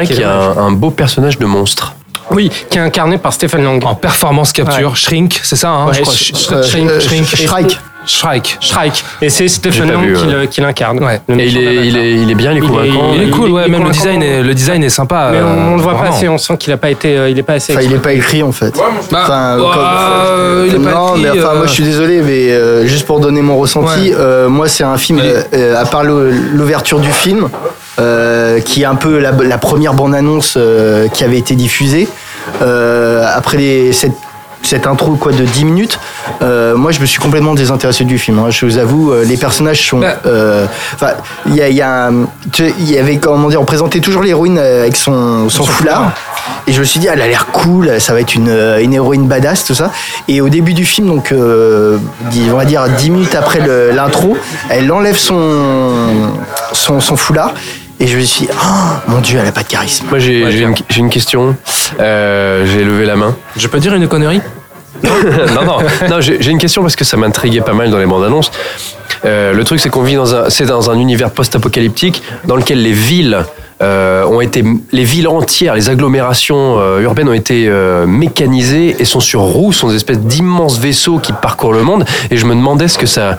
qu'il 0.07 0.21
y 0.21 0.23
a 0.25 0.33
un, 0.35 0.57
un 0.59 0.73
beau 0.73 0.91
personnage 0.91 1.39
de 1.39 1.47
monstre. 1.47 1.95
Oui, 2.31 2.51
qui 2.71 2.79
est 2.79 2.81
incarné 2.81 3.19
par 3.19 3.33
Stephen 3.33 3.63
Lang. 3.65 3.85
En 3.85 3.95
performance 3.95 4.53
capture, 4.53 4.91
Ouais. 4.91 4.97
Shrink, 4.97 5.41
c'est 5.43 5.57
ça, 5.57 5.71
hein, 5.71 5.87
Ouais, 5.89 5.95
je 5.95 6.01
crois. 6.03 6.15
Sh- 6.15 6.33
Sh- 6.35 7.01
Shrink, 7.01 7.27
Shrink, 7.37 7.79
Shrike. 8.07 8.59
Shrike. 8.61 9.05
Et 9.21 9.31
c'est 9.31 9.47
Stephen 9.49 9.91
vu, 10.01 10.13
qui, 10.15 10.25
ouais. 10.27 10.33
le- 10.33 10.47
qui 10.47 10.61
l'incarne. 10.61 11.03
Ouais. 11.03 11.21
Et 11.29 11.47
il 11.47 11.57
est, 11.59 11.87
il, 11.87 11.97
est, 11.97 12.13
il 12.15 12.31
est 12.31 12.35
bien, 12.35 12.53
il 12.53 12.57
est 12.57 12.61
Il 12.61 12.65
est- 12.65 12.69
convaincant. 12.69 13.13
Il 13.15 13.23
est 13.23 13.31
cool, 13.31 13.51
ouais, 13.51 13.63
il 13.67 13.71
même 13.73 13.85
le 13.85 13.91
design, 13.91 14.23
est, 14.23 14.43
le 14.43 14.55
design 14.55 14.83
est 14.85 14.89
sympa. 14.89 15.29
Mais 15.33 15.39
euh, 15.39 15.45
on, 15.47 15.73
on 15.73 15.77
le 15.77 15.83
voit 15.83 15.95
pas 15.97 16.09
assez, 16.09 16.29
on 16.29 16.39
sent 16.39 16.57
qu'il 16.59 16.73
a 16.73 16.77
pas 16.77 16.91
été, 16.91 17.17
euh, 17.17 17.29
il 17.31 17.39
est 17.39 17.43
pas 17.43 17.55
assez. 17.55 17.73
Enfin, 17.75 17.83
il 17.85 17.93
est 17.93 17.99
pas 17.99 18.13
écrit 18.13 18.43
en 18.43 18.53
fait. 18.53 18.75
Bah, 19.11 19.21
Enfin, 19.23 19.57
ouais, 19.57 19.63
comme- 19.63 19.83
euh, 19.85 20.67
il 20.69 20.75
est 20.75 20.79
pas 20.85 20.91
non, 20.95 21.09
écrit, 21.17 21.23
mais 21.23 21.31
enfin, 21.31 21.39
euh, 21.53 21.57
moi 21.59 21.67
je 21.67 21.73
suis 21.73 21.85
désolé, 21.85 22.23
mais 22.23 22.51
euh, 22.53 22.87
juste 22.87 23.07
pour 23.07 23.21
donner 23.21 23.41
mon 23.43 23.57
ressenti, 23.57 24.11
Ouais. 24.11 24.17
euh, 24.19 24.49
moi 24.49 24.69
c'est 24.69 24.85
un 24.85 24.97
film, 24.97 25.21
euh, 25.23 25.43
euh, 25.55 25.81
à 25.81 25.85
part 25.85 26.03
l'ouverture 26.05 26.99
du 27.01 27.11
film, 27.11 27.49
euh, 28.01 28.61
qui 28.61 28.83
est 28.83 28.87
un 28.87 28.95
peu 28.97 29.19
la, 29.19 29.31
la 29.33 29.59
première 29.59 29.95
bande-annonce 29.95 30.55
euh, 30.57 31.09
qui 31.09 31.25
avait 31.25 31.39
été 31.39 31.55
diffusée, 31.55 32.09
euh, 32.63 33.25
après 33.35 33.57
les, 33.59 33.93
cette, 33.93 34.13
cette 34.67 34.87
intro 34.87 35.17
quoi 35.17 35.33
de 35.33 35.45
10 35.45 35.65
minutes, 35.65 35.99
euh, 36.43 36.77
moi 36.77 36.91
je 36.93 37.01
me 37.01 37.07
suis 37.07 37.19
complètement 37.19 37.55
désintéressé 37.55 38.05
du 38.05 38.19
film. 38.19 38.39
hein. 38.39 38.51
Je 38.51 38.65
vous 38.67 38.79
avoue, 38.79 39.13
euh, 39.13 39.25
les 39.25 39.37
personnages 39.37 39.87
sont. 39.89 40.01
Enfin, 40.95 41.13
il 41.47 41.57
y, 41.57 41.83
a, 41.83 42.07
a 42.07 42.11
avait 43.01 43.17
comment 43.19 43.49
dire, 43.49 43.61
on 43.61 43.65
présentait 43.65 44.01
toujours 44.01 44.23
l'héroïne 44.23 44.59
euh, 44.59 44.83
avec 44.83 44.97
son, 44.97 45.49
son 45.49 45.65
foulard. 45.65 46.13
Et 46.67 46.73
je 46.73 46.81
me 46.81 46.85
suis 46.85 47.01
dit, 47.01 47.09
elle 47.09 47.21
a 47.21 47.27
l'air 47.27 47.47
cool, 47.47 48.01
ça 48.01 48.13
va 48.13 48.21
être 48.21 48.35
une, 48.35 48.51
une 48.81 48.93
héroïne 48.95 49.27
badass, 49.27 49.65
tout 49.65 49.75
ça. 49.75 49.91
Et 50.29 50.41
au 50.41 50.49
début 50.49 50.75
du 50.75 50.85
film, 50.85 51.09
donc, 51.09 51.33
euh, 51.33 51.99
on 52.53 52.57
va 52.57 52.65
dire 52.65 52.85
10 52.89 53.11
minutes 53.11 53.35
après 53.35 53.61
l'intro, 53.93 54.37
elle 54.71 54.91
enlève 54.93 55.17
son, 55.17 55.91
son, 56.73 57.01
son 57.01 57.17
foulard. 57.17 57.55
Et 58.03 58.09
je 58.09 58.19
me 58.19 58.23
suis 58.23 58.47
dit, 58.47 58.53
oh 58.53 59.11
mon 59.11 59.21
dieu, 59.21 59.39
elle 59.41 59.47
a 59.47 59.53
pas 59.53 59.63
de 59.63 59.69
charisme. 59.69 60.07
Moi, 60.11 60.19
j'ai 60.19 60.51
j'ai 60.51 60.65
une, 60.99 61.09
question. 61.09 61.55
Euh, 62.01 62.67
j'ai 62.67 62.83
levé 62.83 63.07
la 63.07 63.15
main. 63.15 63.37
Je 63.57 63.69
peux 63.69 63.79
dire 63.79 63.95
une 63.95 64.09
connerie? 64.09 64.41
Non, 65.05 65.65
non, 65.65 65.79
non 66.11 66.21
j'ai 66.21 66.43
j'ai 66.43 66.51
une 66.51 66.59
question 66.59 66.83
parce 66.83 66.97
que 66.97 67.05
ça 67.05 67.17
m'intriguait 67.17 67.61
pas 67.61 67.75
mal 67.75 67.91
dans 67.91 67.99
les 67.99 68.07
bandes 68.07 68.25
annonces. 68.25 68.51
Euh, 69.25 69.53
le 69.53 69.63
truc, 69.63 69.79
c'est 69.79 69.89
qu'on 69.89 70.03
vit 70.03 70.17
dans 70.17 70.35
un, 70.35 70.51
c'est 70.51 70.67
dans 70.67 70.91
un 70.91 70.99
univers 70.99 71.31
post-apocalyptique 71.31 72.23
dans 72.45 72.57
lequel 72.57 72.83
les 72.83 72.93
villes 72.93 73.45
euh, 73.83 74.25
ont 74.27 74.41
été, 74.41 74.65
les 74.93 75.05
villes 75.05 75.29
entières, 75.29 75.75
les 75.75 75.89
agglomérations 75.91 76.79
euh, 76.79 77.01
urbaines 77.01 77.29
ont 77.29 77.33
été 77.35 77.67
euh, 77.69 78.07
mécanisées 78.07 78.97
et 78.99 79.05
sont 79.05 79.21
sur 79.21 79.41
roues, 79.41 79.73
sont 79.73 79.89
des 79.89 79.97
espèces 79.97 80.21
d'immenses 80.21 80.79
vaisseaux 80.79 81.19
qui 81.19 81.33
parcourent 81.33 81.73
le 81.73 81.83
monde. 81.83 82.05
Et 82.31 82.37
je 82.37 82.47
me 82.47 82.55
demandais 82.55 82.89
ce 82.89 82.99
que 82.99 83.07
ça, 83.07 83.39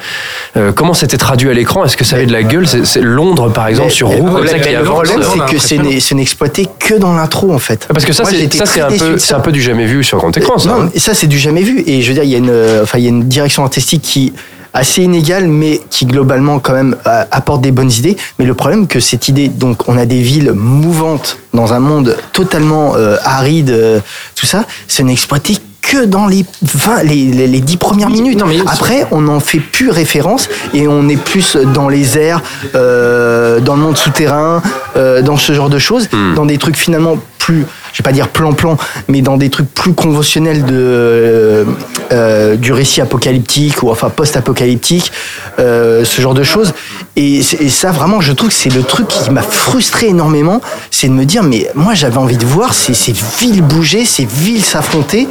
euh, 0.58 0.71
comment 0.71 0.93
c'était 0.93 1.17
traduit 1.17 1.49
à 1.49 1.53
l'écran? 1.53 1.86
Est-ce 1.86 1.97
que 1.97 2.03
ça 2.03 2.17
avait 2.17 2.25
de 2.25 2.34
la 2.34 2.43
gueule? 2.43 2.67
C'est 2.67 3.01
Londres, 3.01 3.49
par 3.51 3.67
exemple, 3.67 3.91
sur 3.91 4.10
roues, 4.10 4.25
le 4.27 4.32
comme 4.34 4.47
ça, 4.47 4.56
problème, 4.56 4.62
qui 4.62 4.69
le 4.71 4.77
avance. 4.77 5.10
problème, 5.10 5.21
euh, 5.21 5.58
c'est 5.60 5.77
que 5.77 5.99
c'est 5.99 6.15
n'exploité 6.15 6.67
que 6.79 6.95
dans 6.95 7.13
l'intro 7.13 7.53
en 7.53 7.60
fait. 7.60 7.88
Parce 7.91 8.06
que 8.06 8.13
ça, 8.13 8.23
c'est 8.25 8.82
un 8.82 8.88
peu, 8.89 9.13
de 9.13 9.17
c'est 9.17 9.27
ça. 9.27 9.38
un 9.38 9.39
peu 9.39 9.51
du 9.51 9.62
jamais 9.62 9.86
vu 9.86 10.03
sur 10.03 10.17
grand 10.17 10.36
écran. 10.38 10.58
Ça, 10.58 10.69
Non, 10.69 10.82
hein. 10.84 10.89
ça 10.97 11.13
c'est 11.13 11.27
du 11.27 11.39
jamais 11.39 11.62
vu. 11.63 11.84
Et 11.88 12.01
je 12.01 12.08
veux 12.10 12.13
dire, 12.13 12.23
il 12.23 12.29
y 12.29 12.36
a 12.36 12.39
une, 12.39 12.53
enfin, 12.82 12.97
il 12.97 13.03
y 13.03 13.08
a 13.08 13.10
une 13.10 13.23
direction 13.23 13.63
artistique 13.63 14.01
qui 14.01 14.34
assez 14.74 15.04
inégale, 15.04 15.48
mais 15.48 15.82
qui 15.90 16.06
globalement 16.06 16.60
quand 16.60 16.74
même 16.74 16.96
apporte 17.32 17.62
des 17.62 17.72
bonnes 17.72 17.92
idées. 17.92 18.18
Mais 18.40 18.46
le 18.46 18.54
problème 18.54 18.88
que 18.88 19.00
cette 19.00 19.28
idée, 19.28 19.50
donc 19.50 19.88
on 19.88 19.98
a 19.98 20.06
des 20.06 20.22
villes 20.22 20.52
mouvantes 20.54 21.38
dans 21.54 21.74
un 21.74 21.80
monde 21.80 22.18
totalement 22.34 22.96
euh, 22.96 23.18
aride, 23.24 23.70
euh, 23.70 24.00
tout 24.36 24.46
ça, 24.46 24.66
ce 24.88 25.04
n'est 25.04 25.14
exploité 25.14 25.58
que 25.84 26.06
dans 26.06 26.26
les 26.28 26.46
20, 26.62 27.04
les, 27.04 27.26
les, 27.26 27.48
les 27.48 27.60
10 27.60 27.78
premières 27.78 28.10
minutes. 28.10 28.42
Après, 28.68 29.06
on 29.12 29.22
n'en 29.22 29.40
fait 29.40 29.60
plus 29.60 29.92
référence 29.92 30.50
et 30.74 30.88
on 30.88 31.08
est 31.10 31.18
plus 31.18 31.56
dans 31.56 31.90
les 31.90 32.18
airs, 32.18 32.42
euh, 32.74 33.60
dans 33.60 33.76
le 33.76 33.82
monde 33.82 33.98
souterrain, 33.98 34.62
euh, 34.96 35.22
dans 35.22 35.38
ce 35.38 35.54
genre 35.54 35.70
de 35.70 35.80
choses, 35.80 36.10
dans 36.36 36.46
des 36.46 36.58
trucs 36.58 36.78
finalement 36.78 37.18
plus, 37.38 37.66
je 37.93 37.99
vais 37.99 38.03
pas 38.03 38.12
dire 38.12 38.27
plan-plan, 38.27 38.77
mais 39.08 39.21
dans 39.21 39.38
des 39.38 39.49
trucs 39.49 39.71
plus 39.73 39.93
conventionnels 39.93 40.65
de, 40.65 41.65
euh, 42.12 42.56
du 42.56 42.73
récit 42.73 43.01
apocalyptique 43.01 43.84
ou 43.84 43.91
enfin 43.91 44.10
post-apocalyptique, 44.10 45.12
euh, 45.60 46.03
ce 46.03 46.21
genre 46.21 46.34
de 46.34 46.43
choses. 46.43 46.73
Et, 47.15 47.43
ça, 47.43 47.91
vraiment, 47.91 48.19
je 48.19 48.34
trouve 48.34 48.49
que 48.49 48.56
c'est 48.56 48.73
le 48.73 48.82
truc 48.82 49.08
qui 49.08 49.29
m'a 49.29 49.43
frustré 49.43 50.08
énormément, 50.08 50.62
c'est 50.89 51.08
de 51.08 51.13
me 51.13 51.25
dire, 51.25 51.43
mais 51.43 51.69
moi 51.75 51.93
j'avais 51.93 52.17
envie 52.17 52.38
de 52.38 52.45
voir 52.45 52.73
ces, 52.73 52.95
ces 52.95 53.13
villes 53.39 53.62
bouger, 53.62 54.06
ces 54.06 54.25
villes 54.25 54.63
s'affronter. 54.63 55.27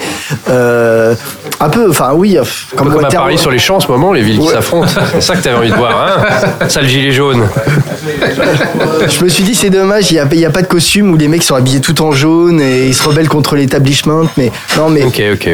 Euh, 0.48 1.14
un 1.58 1.68
peu, 1.68 1.90
enfin 1.90 2.12
oui, 2.14 2.38
comme, 2.76 2.92
comme 2.92 3.04
à 3.04 3.08
Paris 3.08 3.38
sur 3.38 3.50
les 3.50 3.58
champs 3.58 3.76
en 3.76 3.80
ce 3.80 3.88
moment, 3.88 4.12
les 4.12 4.22
villes 4.22 4.38
qui 4.38 4.48
s'affrontent. 4.48 4.88
C'est 5.12 5.20
ça 5.20 5.34
que 5.34 5.42
tu 5.42 5.48
avais 5.48 5.58
envie 5.58 5.70
de 5.70 5.76
voir, 5.76 6.24
hein 6.60 6.68
Ça, 6.68 6.80
le 6.80 6.88
gilet 6.88 7.10
jaune. 7.10 7.42
Je 9.08 9.24
me 9.24 9.28
suis 9.28 9.44
dit 9.44 9.54
c'est 9.54 9.70
dommage, 9.70 10.10
il 10.10 10.14
n'y 10.14 10.20
a, 10.20 10.34
y 10.34 10.44
a 10.44 10.50
pas 10.50 10.62
de 10.62 10.66
costume 10.68 11.12
où 11.12 11.16
les 11.16 11.28
mecs 11.28 11.42
sont 11.42 11.56
habillés 11.56 11.80
tout 11.80 12.00
en 12.02 12.12
jaune 12.12 12.51
et 12.60 12.86
ils 12.86 12.94
se 12.94 13.02
rebellent 13.02 13.28
contre 13.28 13.56
l'établissement. 13.56 14.22
Mais 14.36 14.50
non, 14.76 14.88
mais 14.88 15.02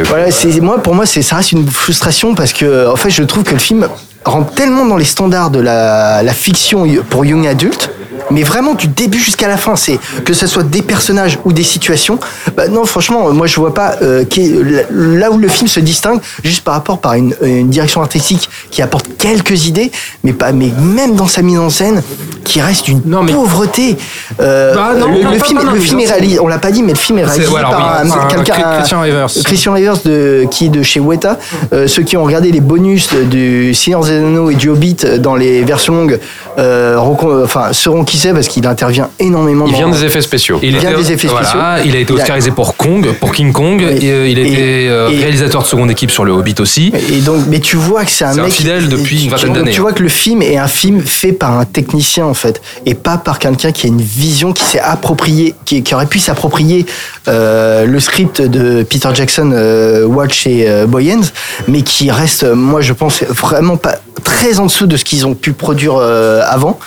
voilà, 0.05 0.31
c'est 0.31 0.61
moi 0.61 0.83
pour 0.83 0.95
moi 0.95 1.07
c'est 1.07 1.23
ça 1.23 1.37
reste 1.37 1.53
une 1.53 1.67
frustration 1.67 2.35
parce 2.35 2.53
que 2.53 2.89
en 2.89 2.97
fait 2.97 3.11
je 3.11 3.23
trouve 3.23 3.45
que 3.45 3.53
le 3.53 3.59
film 3.59 3.89
rentre 4.25 4.53
tellement 4.53 4.85
dans 4.85 4.97
les 4.97 5.05
standards 5.05 5.51
de 5.51 5.61
la, 5.61 6.23
la 6.23 6.33
fiction 6.33 6.87
pour 7.09 7.25
young 7.25 7.47
adulte 7.47 7.91
mais 8.31 8.43
vraiment 8.43 8.75
du 8.75 8.87
début 8.89 9.19
jusqu'à 9.19 9.49
la 9.49 9.57
fin. 9.57 9.77
C'est 9.77 9.99
que 10.25 10.33
ce 10.35 10.47
soit 10.47 10.63
des 10.63 10.83
personnages 10.83 11.39
ou 11.45 11.53
des 11.53 11.63
situations. 11.63 12.19
Bah 12.57 12.69
non, 12.69 12.85
franchement, 12.85 13.33
moi 13.33 13.47
je 13.47 13.59
vois 13.61 13.75
pas 13.75 13.97
euh, 14.03 14.25
qui- 14.25 14.55
là 14.91 15.31
où 15.31 15.39
le 15.39 15.49
film 15.49 15.69
se 15.69 15.81
distingue, 15.81 16.21
juste 16.45 16.63
par 16.65 16.75
rapport 16.75 16.99
par 16.99 17.15
une, 17.15 17.35
une 17.43 17.69
direction 17.71 18.01
artistique 18.03 18.49
qui 18.71 18.83
apporte 18.83 19.07
quelques 19.19 19.67
idées, 19.67 19.91
mais 20.25 20.33
pas, 20.33 20.53
mais 20.53 20.71
même 20.81 21.15
dans 21.17 21.29
sa 21.29 21.43
mise 21.43 21.59
en 21.59 21.71
scène, 21.71 22.03
qui 22.45 22.61
reste 22.61 22.89
une 22.89 23.03
pauvreté. 23.03 23.97
Euh, 24.41 24.75
Bah 24.75 24.93
non, 24.99 25.09
le, 25.13 25.23
non, 25.23 25.31
le 25.33 25.39
pas- 25.39 25.45
film, 25.45 25.61
le 25.75 25.81
film 25.81 26.01
est 26.01 26.07
réalisé, 26.07 26.41
on 26.41 26.47
l'a 26.49 26.59
pas 26.59 26.71
dit, 26.71 26.83
mais 26.83 26.93
le 26.93 26.99
film 26.99 27.19
est 27.19 27.25
réalisé 27.25 27.47
voilà, 27.49 27.69
par 27.71 28.01
oui, 28.05 28.11
un- 28.11 28.43
Chri- 28.43 28.77
Christian 28.79 29.01
Rivers. 29.03 29.27
Christian 29.45 29.73
Rivers 29.75 29.99
de, 30.05 30.47
qui 30.51 30.67
est 30.67 30.71
de 30.71 30.83
chez 30.83 31.01
Weta. 31.01 31.39
Euh, 31.73 31.87
ceux 31.87 32.03
qui 32.03 32.17
ont 32.17 32.25
regardé 32.25 32.51
les 32.51 32.61
bonus 32.61 33.11
du 33.15 33.75
Seigneur 33.75 34.01
des 34.03 34.13
Anneaux 34.13 34.51
et 34.51 34.55
du 34.55 34.69
Hobbit 34.71 34.97
dans 35.19 35.35
les 35.37 35.63
versions 35.63 35.95
longues 35.95 36.19
euh, 36.59 36.97
enfin, 37.45 37.73
sauront 37.73 38.05
qui 38.09 38.19
c'est 38.19 38.33
parce 38.33 38.49
qu'il 38.49 38.67
intervient 38.67 39.09
énormément. 39.21 39.67
Il 39.67 39.73
dans- 39.73 39.79
vient 39.79 39.89
des 39.91 40.05
effets 40.05 40.21
spéciaux. 40.21 40.59
Il 40.63 40.77
vient 40.79 40.91
était- 40.91 41.03
des 41.03 41.13
effets 41.13 41.29
voilà, 41.29 41.47
spéciaux. 41.47 41.67
il 41.85 41.97
a 41.97 41.99
été 42.01 42.13
oscarisé 42.13 42.51
pour 42.51 42.77
Kong, 42.77 43.09
pour 43.21 43.33
King 43.33 43.53
Kong. 43.53 43.81
et, 43.83 44.11
euh, 44.11 44.29
il 44.29 44.39
était 44.39 44.87
euh, 44.89 45.09
réalisateur 45.09 45.63
de 45.63 45.67
seconde 45.67 45.91
équipe 45.91 46.11
sur 46.11 46.25
le 46.25 46.33
Hobbit 46.33 46.55
aussi. 46.61 46.93
Et 47.13 47.21
donc, 47.21 47.45
mais 47.49 47.61
tu 47.61 47.77
vois 47.77 48.05
que 48.05 48.11
c'est 48.11 48.25
un 48.25 48.33
C'est 48.33 48.41
un 48.41 48.45
mec 48.45 48.53
fidèle 48.53 48.89
depuis 48.89 49.25
une 49.25 49.31
vingtaine 49.31 49.51
tu- 49.53 49.59
d'années. 49.59 49.71
Tu 49.73 49.81
vois 49.81 49.93
que 49.93 50.03
le 50.03 50.09
film 50.09 50.43
est 50.43 50.57
un 50.57 50.69
film 50.69 51.01
fait 51.01 51.33
par 51.33 51.59
un 51.59 51.65
technicien 51.65 52.25
en 52.27 52.35
fait, 52.35 52.61
et 52.87 52.95
pas 52.95 53.19
par 53.19 53.39
quelqu'un 53.39 53.73
qui 53.73 53.87
a 53.87 53.89
une 53.89 54.01
vision, 54.03 54.53
qui 54.53 54.65
s'est 54.65 54.81
approprié, 54.81 55.55
qui, 55.65 55.83
qui 55.83 55.95
aurait 55.95 56.07
pu 56.07 56.19
s'approprier 56.19 56.87
euh, 57.29 57.85
le 57.87 58.01
script 58.01 58.41
de 58.43 58.83
Peter 58.83 59.09
Jackson, 59.15 59.51
euh, 59.55 60.05
Watch 60.07 60.47
et 60.47 60.69
euh, 60.69 60.87
Boyens, 60.87 61.21
mais 61.67 61.83
qui 61.83 62.11
reste, 62.11 62.45
moi 62.45 62.81
je 62.81 62.93
pense 62.93 63.23
vraiment 63.25 63.77
pas 63.77 63.97
très 64.25 64.59
en 64.59 64.67
dessous 64.67 64.87
de 64.87 64.97
ce 64.97 65.05
qu'ils 65.05 65.27
ont 65.27 65.35
pu 65.35 65.53
produire 65.53 65.95
euh, 65.97 66.43
avant. 66.49 66.79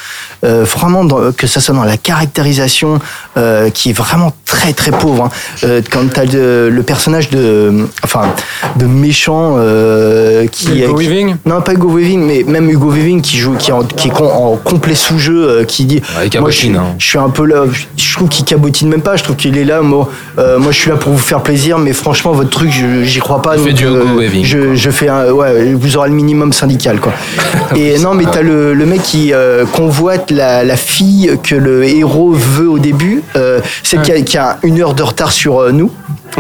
Euh, 0.44 0.64
vraiment 0.64 1.06
dans- 1.12 1.32
que 1.32 1.48
ça 1.48 1.60
soit 1.60 1.76
dans 1.76 1.84
la 1.84 1.98
caractérisation 1.98 3.00
euh, 3.38 3.70
qui 3.70 3.90
est 3.90 3.94
vraiment 3.94 4.34
très 4.46 4.74
très 4.74 4.92
pauvre. 4.92 5.26
hein. 5.26 5.30
Euh, 5.64 5.82
quand 5.92 6.02
t'as 6.14 6.26
le, 6.26 6.70
le 6.70 6.84
personnage 6.84 7.30
de, 7.30 7.88
enfin, 8.04 8.34
de 8.78 8.86
méchant 8.86 9.56
euh, 9.58 10.48
qui 10.48 10.80
Hugo 10.84 10.96
qui- 10.96 11.08
Weaving 11.08 11.36
non 11.46 11.62
pas 11.62 11.74
Hugo 11.74 11.90
Weaving, 11.90 12.22
mais 12.26 12.44
même 12.44 12.70
Hugo 12.70 12.90
Weaving 12.92 13.22
qui 13.22 13.38
joue, 13.38 13.54
qui 13.56 13.72
est 13.72 13.74
en, 13.74 13.84
qui 13.84 14.08
est 14.08 14.12
con- 14.12 14.30
en 14.32 14.56
complet 14.58 14.96
sous-jeu, 14.96 15.48
euh, 15.50 15.64
qui 15.66 15.86
dit, 15.86 16.02
moi 16.14 16.24
je, 16.24 16.30
cabotine, 16.30 16.76
hein. 16.78 16.96
je 16.98 17.06
suis 17.08 17.18
un 17.18 17.30
peu 17.30 17.46
là, 17.46 17.64
je, 17.72 17.84
je 18.04 18.14
trouve 18.16 18.30
qu'il 18.30 18.46
cabotine 18.46 18.90
même 18.90 19.02
pas, 19.02 19.16
je 19.18 19.24
trouve 19.24 19.36
qu'il 19.36 19.58
est 19.58 19.64
là, 19.66 19.82
moi, 19.82 20.10
euh, 20.38 20.60
moi 20.60 20.72
je 20.72 20.78
suis 20.78 20.90
là 20.90 20.96
pour 20.98 21.12
vous 21.12 21.18
faire 21.20 21.42
plaisir, 21.42 21.78
mais 21.78 21.94
franchement 21.94 22.32
votre 22.32 22.50
truc, 22.50 22.72
je- 22.72 23.04
j'y 23.04 23.20
crois 23.20 23.42
pas. 23.42 23.54
Fait 23.58 23.70
donc, 23.70 23.74
du 23.74 23.86
Hugo 23.86 24.18
Weaving, 24.20 24.46
Je, 24.46 24.76
je 24.76 24.90
fais 24.92 25.10
un, 25.10 25.32
ouais, 25.32 25.74
vous 25.74 25.98
aurez 25.98 26.10
le 26.10 26.16
minimum 26.16 26.54
syndical 26.54 27.00
quoi. 27.00 27.14
Et 27.76 27.98
non 28.00 28.14
mais 28.14 28.26
t'as 28.32 28.42
le, 28.42 28.74
le 28.74 28.86
mec 28.86 29.02
qui 29.04 29.34
euh, 29.34 29.66
convoite 29.66 30.32
la, 30.32 30.64
la 30.64 30.76
fille 30.78 31.01
que 31.44 31.56
le 31.56 31.84
héros 31.84 32.32
veut 32.32 32.70
au 32.70 32.80
début, 32.80 33.24
euh, 33.36 33.60
celle 33.84 34.02
qui, 34.02 34.12
a, 34.12 34.22
qui 34.22 34.38
a 34.38 34.58
une 34.64 34.80
heure 34.82 34.94
de 34.94 35.04
retard 35.04 35.32
sur 35.32 35.60
euh, 35.60 35.72
nous. 35.72 35.92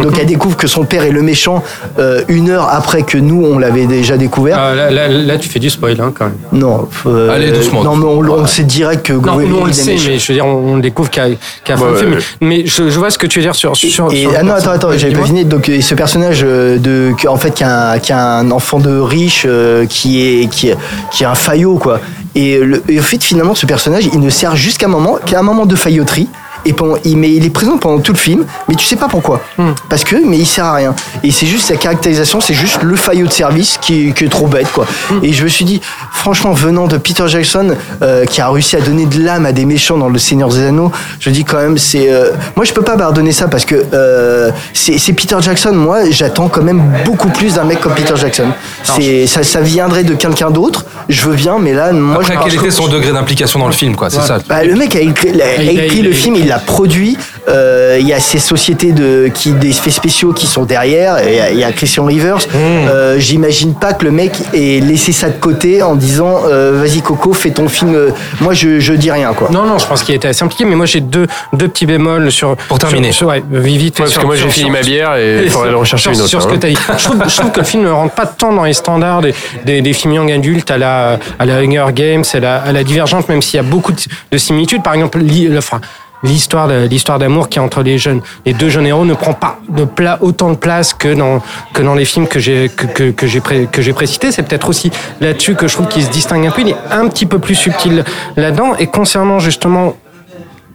Donc 0.01 0.17
elle 0.17 0.25
découvre 0.25 0.55
que 0.55 0.67
son 0.67 0.85
père 0.85 1.03
est 1.03 1.11
le 1.11 1.21
méchant 1.21 1.61
euh, 1.99 2.21
une 2.29 2.49
heure 2.49 2.69
après 2.71 3.03
que 3.03 3.17
nous 3.17 3.43
on 3.45 3.59
l'avait 3.59 3.87
déjà 3.87 4.15
découvert. 4.15 4.57
Ah, 4.57 4.73
là, 4.73 4.89
là, 4.89 5.09
là, 5.09 5.37
tu 5.37 5.49
fais 5.49 5.59
du 5.59 5.69
spoil 5.69 5.99
hein, 5.99 6.13
quand 6.17 6.25
même. 6.27 6.37
Non. 6.53 6.87
euh, 7.07 7.29
Allez, 7.35 7.51
doucement. 7.51 7.83
Non, 7.83 7.97
mais 7.97 8.05
on, 8.05 8.19
on 8.21 8.47
sait 8.47 8.63
direct 8.63 9.05
que 9.07 9.11
Non, 9.13 9.33
on 9.33 9.65
le 9.65 9.69
est 9.69 9.73
sait, 9.73 9.97
mais 10.07 10.17
je 10.17 10.27
veux 10.29 10.33
dire, 10.33 10.45
on, 10.45 10.75
on 10.75 10.77
découvre 10.77 11.09
qu'à 11.09 11.27
de 11.27 11.33
Ouais, 11.33 11.99
film. 11.99 12.13
ouais. 12.13 12.19
Mais 12.39 12.65
je, 12.65 12.89
je 12.89 12.97
vois 12.99 13.09
ce 13.09 13.17
que 13.17 13.27
tu 13.27 13.39
veux 13.39 13.43
dire 13.43 13.53
sur. 13.55 13.75
sur, 13.75 14.09
Et, 14.13 14.21
sur 14.21 14.31
ah 14.37 14.43
non, 14.43 14.53
attends, 14.53 14.71
attends, 14.71 14.91
j'avais 14.95 15.13
pas 15.13 15.25
fini. 15.25 15.43
Donc, 15.43 15.69
ce 15.81 15.93
personnage 15.95 16.39
de, 16.41 17.11
en 17.27 17.35
fait, 17.35 17.51
qui 17.53 17.65
a, 17.65 17.91
un, 17.91 17.99
qui 17.99 18.13
a 18.13 18.37
un 18.37 18.49
enfant 18.51 18.79
de 18.79 18.97
riche, 18.97 19.43
euh, 19.45 19.85
qui 19.87 20.21
est, 20.21 20.47
qui 20.49 20.69
est, 20.69 20.77
qui 21.11 21.23
est 21.23 21.27
un 21.27 21.35
faillot, 21.35 21.75
quoi. 21.75 21.99
Et, 22.35 22.59
le, 22.59 22.81
et 22.87 22.99
au 22.99 23.03
fait, 23.03 23.21
finalement, 23.23 23.55
ce 23.55 23.65
personnage, 23.65 24.09
il 24.13 24.19
ne 24.19 24.29
sert 24.29 24.55
jusqu'à 24.55 24.85
un 24.85 24.89
moment, 24.89 25.17
qu'à 25.25 25.39
un 25.39 25.43
moment 25.43 25.65
de 25.65 25.75
failloterie. 25.75 26.29
Et 26.65 26.73
pendant, 26.73 26.95
il, 27.03 27.17
mais 27.17 27.31
il 27.33 27.45
est 27.45 27.49
présent 27.49 27.77
pendant 27.77 27.99
tout 27.99 28.13
le 28.13 28.17
film, 28.17 28.45
mais 28.69 28.75
tu 28.75 28.85
sais 28.85 28.95
pas 28.95 29.07
pourquoi. 29.07 29.41
Hmm. 29.57 29.71
Parce 29.89 30.03
que, 30.03 30.15
mais 30.25 30.37
il 30.37 30.45
sert 30.45 30.65
à 30.65 30.75
rien. 30.75 30.95
Et 31.23 31.31
c'est 31.31 31.47
juste 31.47 31.65
sa 31.67 31.75
caractérisation, 31.75 32.39
c'est 32.41 32.53
juste 32.53 32.81
le 32.83 32.95
faillot 32.95 33.25
de 33.27 33.31
service 33.31 33.77
qui, 33.81 34.09
est- 34.09 34.11
qui 34.13 34.25
est 34.25 34.29
trop 34.29 34.47
bête, 34.47 34.71
quoi. 34.71 34.85
Hmm. 35.09 35.19
Et 35.23 35.33
je 35.33 35.43
me 35.43 35.49
suis 35.49 35.65
dit, 35.65 35.81
franchement, 36.11 36.51
venant 36.53 36.87
de 36.87 36.97
Peter 36.97 37.23
Jackson, 37.27 37.75
euh, 38.01 38.25
qui 38.25 38.41
a 38.41 38.49
réussi 38.49 38.75
à 38.75 38.81
donner 38.81 39.05
de 39.05 39.23
l'âme 39.23 39.45
à 39.45 39.51
des 39.51 39.65
méchants 39.65 39.97
dans 39.97 40.09
Le 40.09 40.19
Seigneur 40.19 40.49
des 40.49 40.63
Anneaux, 40.65 40.91
je 41.19 41.29
dis 41.29 41.43
quand 41.43 41.57
même, 41.57 41.77
c'est. 41.77 42.11
euh, 42.11 42.31
moi, 42.55 42.65
je 42.65 42.73
peux 42.73 42.83
pas 42.83 42.97
pardonner 42.97 43.31
ça 43.31 43.47
parce 43.47 43.65
que 43.65 43.75
euh, 43.93 44.51
c'est 44.73 44.97
c'est 44.97 45.13
Peter 45.13 45.37
Jackson. 45.41 45.71
Moi, 45.73 46.11
j'attends 46.11 46.47
quand 46.49 46.61
même 46.63 46.81
beaucoup 47.05 47.29
plus 47.29 47.55
d'un 47.55 47.63
mec 47.63 47.79
comme 47.79 47.93
Peter 47.93 48.13
Jackson. 48.15 48.47
C'est 48.83 49.27
ça, 49.27 49.43
ça 49.43 49.61
viendrait 49.61 50.03
de 50.03 50.13
quelqu'un 50.13 50.51
d'autre. 50.51 50.85
Je 51.09 51.21
veux 51.23 51.35
bien, 51.35 51.57
mais 51.59 51.73
là, 51.73 51.91
moi, 51.91 52.15
Après, 52.21 52.35
je 52.35 52.39
quel 52.49 52.55
était 52.59 52.71
son 52.71 52.87
degré 52.87 53.11
d'implication 53.11 53.59
dans 53.59 53.67
le 53.67 53.73
film, 53.73 53.95
quoi 53.95 54.09
C'est 54.09 54.21
ça. 54.21 54.39
bah, 54.47 54.63
le 54.63 54.75
mec 54.75 54.95
a 54.95 54.99
écrit, 54.99 55.29
il 55.33 55.41
a- 55.41 55.45
a 55.45 55.55
Il 55.61 55.79
a- 55.79 55.83
écrit 55.85 55.99
il- 55.99 56.05
le 56.05 56.11
film, 56.13 56.35
il 56.35 56.50
l'a 56.51 56.59
produit. 56.59 57.17
Euh, 57.47 57.97
Il 57.99 58.07
y 58.07 58.13
a 58.13 58.19
ces 58.19 58.39
sociétés 58.39 58.91
de, 58.91 59.29
qui, 59.33 59.51
des 59.53 59.69
effets 59.69 59.89
spéciaux 59.91 60.33
qui 60.33 60.47
sont 60.47 60.63
derrière. 60.63 61.17
Il 61.27 61.33
y 61.35 61.39
a, 61.39 61.51
il 61.51 61.57
y 61.59 61.63
a 61.63 61.71
Christian 61.71 62.05
Rivers. 62.05 62.37
Euh, 62.55 63.19
J'imagine 63.19 63.73
pas 63.73 63.93
que 63.93 64.03
le 64.05 64.11
mec 64.11 64.33
ait 64.53 64.79
laissé 64.79 65.11
ça 65.11 65.29
de 65.29 65.39
côté 65.39 65.81
en 65.83 65.95
disant 65.95 66.41
euh, 66.47 66.79
Vas-y, 66.81 67.01
Coco, 67.01 67.33
fais 67.33 67.51
ton 67.51 67.67
film. 67.67 67.95
Moi, 68.41 68.53
je, 68.53 68.79
je 68.79 68.93
dis 68.93 69.11
rien, 69.11 69.33
quoi. 69.33 69.49
Non, 69.51 69.65
non, 69.65 69.77
je 69.79 69.85
pense 69.85 70.03
qu'il 70.03 70.13
était 70.15 70.27
assez 70.27 70.43
impliqué, 70.43 70.65
mais 70.65 70.75
moi 70.75 70.85
j'ai 70.85 71.01
deux, 71.01 71.27
deux 71.53 71.67
petits 71.67 71.85
bémols 71.85 72.31
sur. 72.31 72.55
Pour 72.67 72.79
terminer. 72.79 73.11
Sur, 73.11 73.27
ouais, 73.27 73.43
vite 73.51 73.95
Ouais, 73.99 74.05
parce 74.05 74.11
sur- 74.11 74.21
que 74.21 74.25
moi, 74.27 74.35
j'ai 74.35 74.49
fini 74.49 74.65
sur- 74.65 74.71
ma 74.71 74.81
bière 74.81 75.15
et 75.15 75.41
il 75.45 75.49
faudrait 75.49 75.69
aller 75.69 75.77
en 75.77 75.83
chercher 75.83 76.03
sur- 76.03 76.11
une 76.13 76.19
autre, 76.19 76.29
Sur 76.29 76.41
ce 76.41 76.47
hein. 76.47 76.51
que 76.51 76.57
tu 76.57 76.67
as 76.67 76.69
dit. 76.69 76.77
Je 76.97 77.03
trouve, 77.03 77.23
je 77.27 77.35
trouve 77.37 77.51
que 77.51 77.59
le 77.59 77.65
film 77.65 77.83
ne 77.83 77.89
rentre 77.89 78.13
pas 78.15 78.25
tant 78.25 78.53
dans 78.53 78.63
les 78.63 78.73
standards 78.73 79.21
des, 79.21 79.33
des, 79.65 79.81
des 79.81 79.93
films 79.93 80.13
young 80.13 80.31
adultes 80.31 80.69
à 80.71 80.77
la, 80.77 81.17
à 81.39 81.45
la 81.45 81.57
Hunger 81.59 81.85
Games, 81.93 82.23
à 82.33 82.39
la, 82.39 82.55
à 82.57 82.71
la 82.71 82.83
Divergente, 82.83 83.27
même 83.29 83.41
s'il 83.41 83.57
y 83.57 83.59
a 83.59 83.63
beaucoup 83.63 83.91
de, 83.91 83.99
de 84.31 84.37
similitudes. 84.37 84.83
Par 84.83 84.93
exemple, 84.93 85.19
li- 85.19 85.47
le- 85.47 85.57
enfin, 85.57 85.79
l'histoire 86.23 86.67
de- 86.67 86.87
l'histoire 86.87 87.19
d'amour 87.19 87.49
qui 87.49 87.57
est 87.59 87.61
entre 87.61 87.81
les 87.81 87.97
jeunes. 87.97 88.21
Les 88.45 88.53
deux 88.53 88.69
jeunes 88.69 88.85
héros 88.87 89.05
ne 89.05 89.13
prend 89.13 89.33
pas 89.33 89.57
de 89.69 89.85
pla, 89.85 90.17
autant 90.21 90.49
de 90.51 90.55
place 90.55 90.93
que 90.93 91.13
dans 91.13 91.41
que 91.73 91.81
dans 91.81 91.95
les 91.95 92.05
films 92.05 92.27
que 92.27 92.39
j'ai 92.39 92.69
que, 92.69 93.11
que, 93.11 93.27
j'ai 93.27 93.41
que 93.71 93.81
j'ai 93.81 93.93
précités. 93.93 94.31
C'est 94.31 94.43
peut-être 94.43 94.69
aussi 94.69 94.91
là-dessus 95.19 95.55
que 95.55 95.67
je 95.67 95.73
trouve 95.75 95.87
qu'il 95.87 96.03
se 96.03 96.09
distingue 96.11 96.45
un 96.45 96.51
peu. 96.51 96.61
Il 96.61 96.69
est 96.69 96.75
un 96.91 97.07
petit 97.07 97.25
peu 97.25 97.39
plus 97.39 97.55
subtil 97.55 98.03
là-dedans. 98.35 98.75
Et 98.77 98.87
concernant 98.87 99.39
justement 99.39 99.95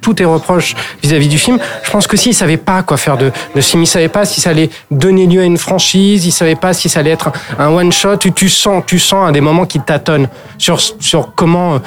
tous 0.02 0.14
tes 0.14 0.24
reproches 0.24 0.76
vis-à-vis 1.02 1.26
du 1.26 1.37
film, 1.38 1.59
je 1.82 1.90
pense 1.90 2.06
que 2.06 2.16
s'il 2.16 2.32
savait 2.32 2.59
pas 2.59 2.82
quoi 2.85 2.96
faire 2.96 3.16
de, 3.16 3.32
de 3.56 3.61
film, 3.61 3.82
il 3.82 3.87
savait 3.88 4.09
pas 4.09 4.24
si 4.24 4.40
ça 4.40 4.50
allait 4.50 4.70
donner 4.88 5.26
lieu 5.26 5.40
à 5.40 5.44
une 5.44 5.59
franchise, 5.59 6.24
il 6.26 6.30
savait 6.30 6.54
pas 6.54 6.72
si 6.74 6.88
ça 6.88 7.00
allait 7.00 7.11
être 7.11 7.32
un 7.59 7.68
one 7.70 7.90
shot, 7.90 8.16
tu, 8.18 8.30
tu 8.32 8.48
sens, 8.48 8.85
tu 8.87 9.00
sens 9.00 9.28
à 9.28 9.32
des 9.32 9.40
moments 9.40 9.64
qui 9.66 9.80
tâtonnent 9.80 10.28
sur, 10.59 10.78
sur 10.80 11.35
comment, 11.35 11.74
euh, 11.74 11.78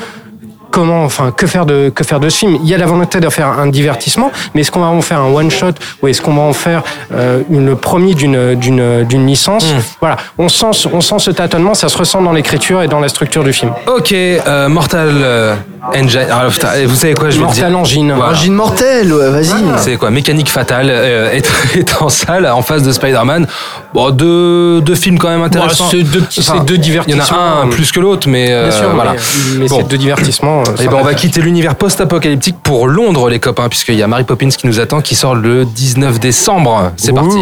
comment, 0.71 1.03
enfin, 1.03 1.32
que 1.32 1.47
faire 1.47 1.65
de, 1.65 1.89
que 1.93 2.03
faire 2.03 2.19
de 2.19 2.29
ce 2.29 2.38
film. 2.39 2.58
Il 2.63 2.69
y 2.69 2.73
a 2.73 2.77
la 2.77 2.86
volonté 2.86 3.19
de 3.19 3.29
faire 3.29 3.47
un 3.47 3.67
divertissement, 3.67 4.32
mais 4.53 4.62
est-ce 4.62 4.71
qu'on 4.71 4.79
va 4.82 4.88
en 4.88 5.01
faire 5.01 5.19
un 5.19 5.32
one 5.34 5.49
shot 5.51 5.71
ou 6.01 6.08
est-ce 6.08 6.21
qu'on 6.21 6.34
va 6.34 6.41
en 6.43 6.53
faire 6.53 6.84
euh, 7.13 7.41
une- 7.49 7.65
le 7.65 7.75
premier 7.75 8.13
d'une, 8.13 8.55
d'une, 8.55 9.03
d'une 9.03 9.25
licence? 9.27 9.65
Voilà. 9.99 10.17
On 10.38 10.49
sent, 10.49 10.67
ce- 10.73 10.88
on 10.91 11.01
sent 11.01 11.19
ce 11.19 11.32
tâtonnement, 11.32 11.73
ça 11.73 11.89
se 11.89 11.97
ressent 11.97 12.21
dans 12.21 12.32
l'écriture 12.34 12.82
et 12.82 12.88
dans 12.88 12.99
la 12.99 13.10
structure 13.10 13.43
du 13.43 13.53
film. 13.53 13.71
Ok, 13.88 14.12
euh, 14.13 14.69
Mortal 14.69 15.10
euh, 15.12 15.55
Engine. 15.96 16.20
Alors, 16.30 16.52
putain, 16.52 16.70
vous 16.86 16.96
savez 16.96 17.13
quoi, 17.13 17.30
je 17.30 17.39
Mortal 17.39 17.70
dire. 17.70 17.80
Engine. 17.80 18.13
Voilà. 18.15 18.32
Engine 18.34 18.54
mortel, 18.54 19.13
ouais, 19.13 19.30
vas-y. 19.30 19.63
Vous 19.63 19.78
savez 19.78 19.98
quoi, 19.98 20.10
Mécanique 20.12 20.50
Fatale 20.52 20.88
euh, 20.89 21.32
est, 21.32 21.50
est 21.78 22.02
en 22.02 22.10
salle 22.10 22.46
en 22.48 22.62
face 22.62 22.84
de 22.84 22.92
Spider-Man. 22.92 23.48
Bon, 23.94 24.10
deux, 24.12 24.82
deux 24.82 24.96
films 24.96 25.18
quand 25.18 25.30
même 25.30 25.42
intéressants. 25.42 25.88
c'est 25.89 26.04
deux 26.04 26.24
c'est 26.30 26.42
deux 26.65 26.76
Il 26.76 26.78
y 26.78 26.80
en 26.80 26.82
divertissements. 26.82 27.39
a 27.39 27.63
un 27.63 27.68
plus 27.68 27.92
que 27.92 28.00
l'autre, 28.00 28.28
mais 28.30 28.48
euh, 28.52 28.70
Bien 28.70 28.78
sûr, 28.78 28.89
voilà. 28.94 29.12
mais, 29.13 29.60
mais 29.60 29.68
Bon. 29.68 29.78
c'est 29.78 29.88
de 29.88 29.98
divertissement. 29.98 30.63
euh, 30.68 30.84
Et 30.84 30.88
ben 30.88 30.98
on 31.00 31.04
va 31.04 31.13
quitter 31.13 31.42
l'univers 31.42 31.76
post-apocalyptique 31.76 32.58
pour 32.62 32.88
Londres, 32.88 33.30
les 33.30 33.39
copains, 33.39 33.70
puisqu'il 33.70 33.96
y 33.96 34.04
a 34.04 34.08
Mary 34.08 34.24
Poppins 34.26 34.50
qui 34.50 34.68
nous 34.68 34.80
attend, 34.80 35.02
qui 35.02 35.15
sort 35.15 35.36
le 35.36 35.65
19 35.65 36.20
décembre. 36.20 36.92
C'est 36.98 37.13
parti. 37.13 37.39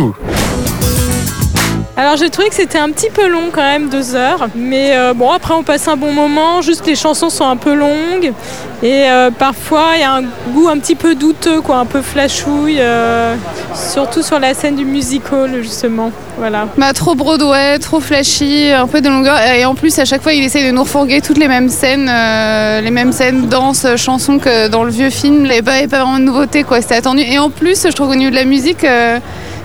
Alors 1.99 2.15
j'ai 2.15 2.29
trouvé 2.29 2.49
que 2.49 2.53
c'était 2.53 2.77
un 2.77 2.91
petit 2.91 3.09
peu 3.09 3.27
long 3.27 3.49
quand 3.51 3.63
même, 3.63 3.89
deux 3.89 4.13
heures. 4.13 4.49
Mais 4.55 4.95
euh, 4.95 5.15
bon, 5.15 5.31
après 5.31 5.55
on 5.55 5.63
passe 5.63 5.87
un 5.87 5.97
bon 5.97 6.13
moment, 6.13 6.61
juste 6.61 6.85
les 6.85 6.95
chansons 6.95 7.31
sont 7.31 7.47
un 7.47 7.57
peu 7.57 7.73
longues. 7.73 8.33
Et 8.83 9.09
euh, 9.09 9.31
parfois 9.31 9.93
il 9.95 10.01
y 10.01 10.03
a 10.03 10.13
un 10.13 10.21
goût 10.53 10.67
un 10.69 10.77
petit 10.77 10.93
peu 10.93 11.15
douteux, 11.15 11.59
quoi, 11.59 11.77
un 11.77 11.87
peu 11.87 12.03
flashouille. 12.03 12.77
euh, 12.79 13.35
surtout 13.73 14.21
sur 14.21 14.39
la 14.39 14.53
scène 14.53 14.75
du 14.75 14.85
musical, 14.85 15.63
justement. 15.63 16.11
Voilà. 16.37 16.67
Bah, 16.77 16.93
trop 16.93 17.15
Broadway, 17.15 17.79
trop 17.79 17.99
flashy, 17.99 18.69
un 18.71 18.85
peu 18.85 19.01
de 19.01 19.09
longueur. 19.09 19.39
Et 19.41 19.65
en 19.65 19.73
plus, 19.73 19.97
à 19.97 20.05
chaque 20.05 20.21
fois, 20.21 20.33
il 20.33 20.43
essaye 20.43 20.67
de 20.67 20.71
nous 20.71 20.83
refourguer 20.83 21.19
toutes 21.21 21.39
les 21.39 21.47
mêmes 21.47 21.69
scènes, 21.69 22.05
les 22.05 22.91
mêmes 22.91 23.11
scènes, 23.11 23.47
danse, 23.47 23.87
chansons 23.95 24.37
que 24.37 24.67
dans 24.67 24.83
le 24.83 24.91
vieux 24.91 25.09
film. 25.09 25.37
Il 25.37 25.51
n'y 25.51 25.57
avait 25.57 25.87
pas, 25.87 25.97
vraiment 26.03 26.19
de 26.19 26.25
nouveauté, 26.25 26.61
quoi. 26.61 26.79
C'était 26.81 26.93
attendu. 26.93 27.21
Et 27.21 27.39
en 27.39 27.49
plus, 27.49 27.87
je 27.87 27.91
trouve 27.91 28.09
qu'au 28.09 28.15
niveau 28.15 28.29
de 28.29 28.35
la 28.35 28.45
musique, 28.45 28.85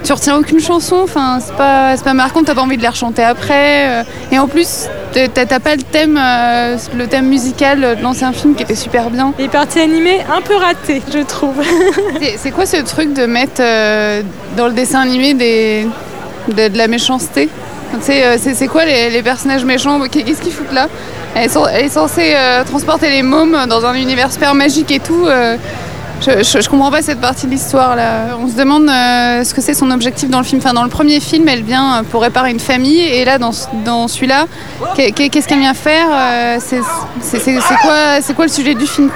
tu 0.05 0.13
retiens 0.13 0.37
aucune 0.37 0.61
chanson. 0.61 0.97
Enfin, 1.05 1.39
c'est 1.41 1.55
pas, 1.55 1.95
pas 1.97 2.15
marquant, 2.15 2.43
t'as 2.45 2.55
pas 2.55 2.63
envie 2.63 2.77
de 2.77 2.83
les 2.83 2.89
rechanter 2.89 3.23
après. 3.23 4.01
euh. 4.01 4.03
Et 4.31 4.39
en 4.39 4.49
plus, 4.49 4.87
t'as 5.13 5.45
pas 5.61 5.77
le 5.77 5.83
thème, 5.83 6.19
euh, 6.21 6.77
le 6.97 7.07
thème 7.07 7.27
musical 7.29 7.81
de 7.99 8.03
l'ancien 8.03 8.33
film 8.33 8.55
qui 8.55 8.63
était 8.63 8.75
super 8.75 9.11
bien. 9.11 9.33
Les 9.39 9.49
parties 9.49 9.81
animées, 9.81 10.21
un 10.35 10.41
peu 10.41 10.57
ratées, 10.57 11.03
je 11.13 11.21
trouve. 11.21 11.55
C'est- 12.37 12.51
quoi 12.51 12.67
ce 12.67 12.79
truc 12.79 13.13
de 13.15 13.27
mettre 13.27 13.61
euh, 13.61 14.23
dans 14.57 14.67
le 14.67 14.73
dessin 14.73 15.01
animé 15.01 15.35
des, 15.35 15.87
de, 16.49 16.69
de 16.69 16.79
la 16.79 16.89
méchanceté? 16.89 17.49
C'est 18.01 18.69
quoi 18.69 18.85
les, 18.87 19.11
les 19.11 19.23
personnages 19.23 19.65
méchants? 19.65 20.01
Qu'est- 20.11 20.23
Qu'est-ce 20.23 20.41
qu'ils 20.41 20.53
foutent 20.53 20.73
là? 20.73 20.89
Elle 21.35 21.45
est, 21.45 21.49
cen- 21.55 21.69
elle 21.73 21.87
est 21.87 21.89
censée 21.91 22.33
euh, 22.35 22.63
transporter 22.65 23.09
les 23.11 23.23
mômes 23.23 23.57
dans 23.69 23.85
un 23.87 23.95
univers 23.95 24.31
super 24.33 24.55
magique 24.55 24.91
et 24.91 24.99
tout. 25.01 25.27
Je, 26.25 26.61
je, 26.61 26.69
comprends 26.69 26.91
pas 26.91 27.03
cette 27.03 27.21
partie 27.21 27.47
de 27.47 27.51
l'histoire 27.53 27.97
là. 27.97 28.37
On 28.41 28.49
se 28.49 28.55
demande 28.55 28.89
euh, 28.89 29.43
ce 29.45 29.53
que 29.55 29.61
c'est 29.61 29.75
son 29.75 29.91
objectif 29.91 30.31
dans 30.31 30.39
le 30.39 30.45
film. 30.45 30.61
Enfin, 30.65 30.73
dans 30.73 30.85
le 30.85 30.89
premier 30.89 31.21
film, 31.21 31.49
elle 31.49 31.63
vient 31.63 31.97
euh, 31.99 32.03
pour 32.03 32.23
réparer 32.23 32.51
une 32.51 32.61
famille, 32.61 33.01
et 33.01 33.25
là, 33.25 33.39
dans, 33.39 33.51
dans 33.85 34.07
celui-là, 34.09 34.47
qu'est- 34.95 35.11
qu'est- 35.13 35.29
qu'est-ce 35.29 35.49
qu'elle 35.49 35.59
vient 35.61 35.75
faire 35.75 36.07
Euh, 36.13 36.57
C'est 36.61 38.35
quoi, 38.35 38.45
le 38.47 38.51
sujet 38.51 38.75
du 38.75 38.87
film 38.87 39.11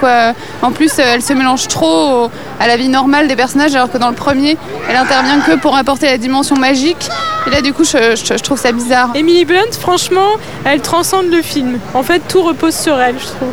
En 0.63 0.71
plus, 0.73 0.99
elle 0.99 1.23
se 1.23 1.33
mélange 1.33 1.69
trop 1.69 2.29
à 2.59 2.67
la 2.67 2.77
vie 2.77 2.89
normale 2.89 3.29
des 3.29 3.37
personnages, 3.37 3.75
alors 3.75 3.91
que 3.91 3.99
dans 3.99 4.09
le 4.09 4.15
premier, 4.15 4.57
elle 4.89 4.97
intervient 4.97 5.41
que 5.41 5.57
pour 5.57 5.77
apporter 5.77 6.07
la 6.07 6.19
dimension 6.19 6.57
magique. 6.57 7.09
Et 7.47 7.51
là, 7.51 7.61
du 7.63 7.73
coup, 7.73 7.85
je- 7.85 8.17
je 8.17 8.43
trouve 8.43 8.59
ça 8.59 8.73
bizarre. 8.73 9.11
Emily 9.15 9.45
Blunt, 9.45 9.73
franchement, 9.79 10.31
elle 10.65 10.81
transcende 10.81 11.27
le 11.31 11.43
film. 11.43 11.79
En 11.95 12.03
fait, 12.03 12.21
tout 12.29 12.43
repose 12.43 12.75
sur 12.75 13.01
elle, 13.01 13.17
je 13.19 13.27
trouve. 13.27 13.49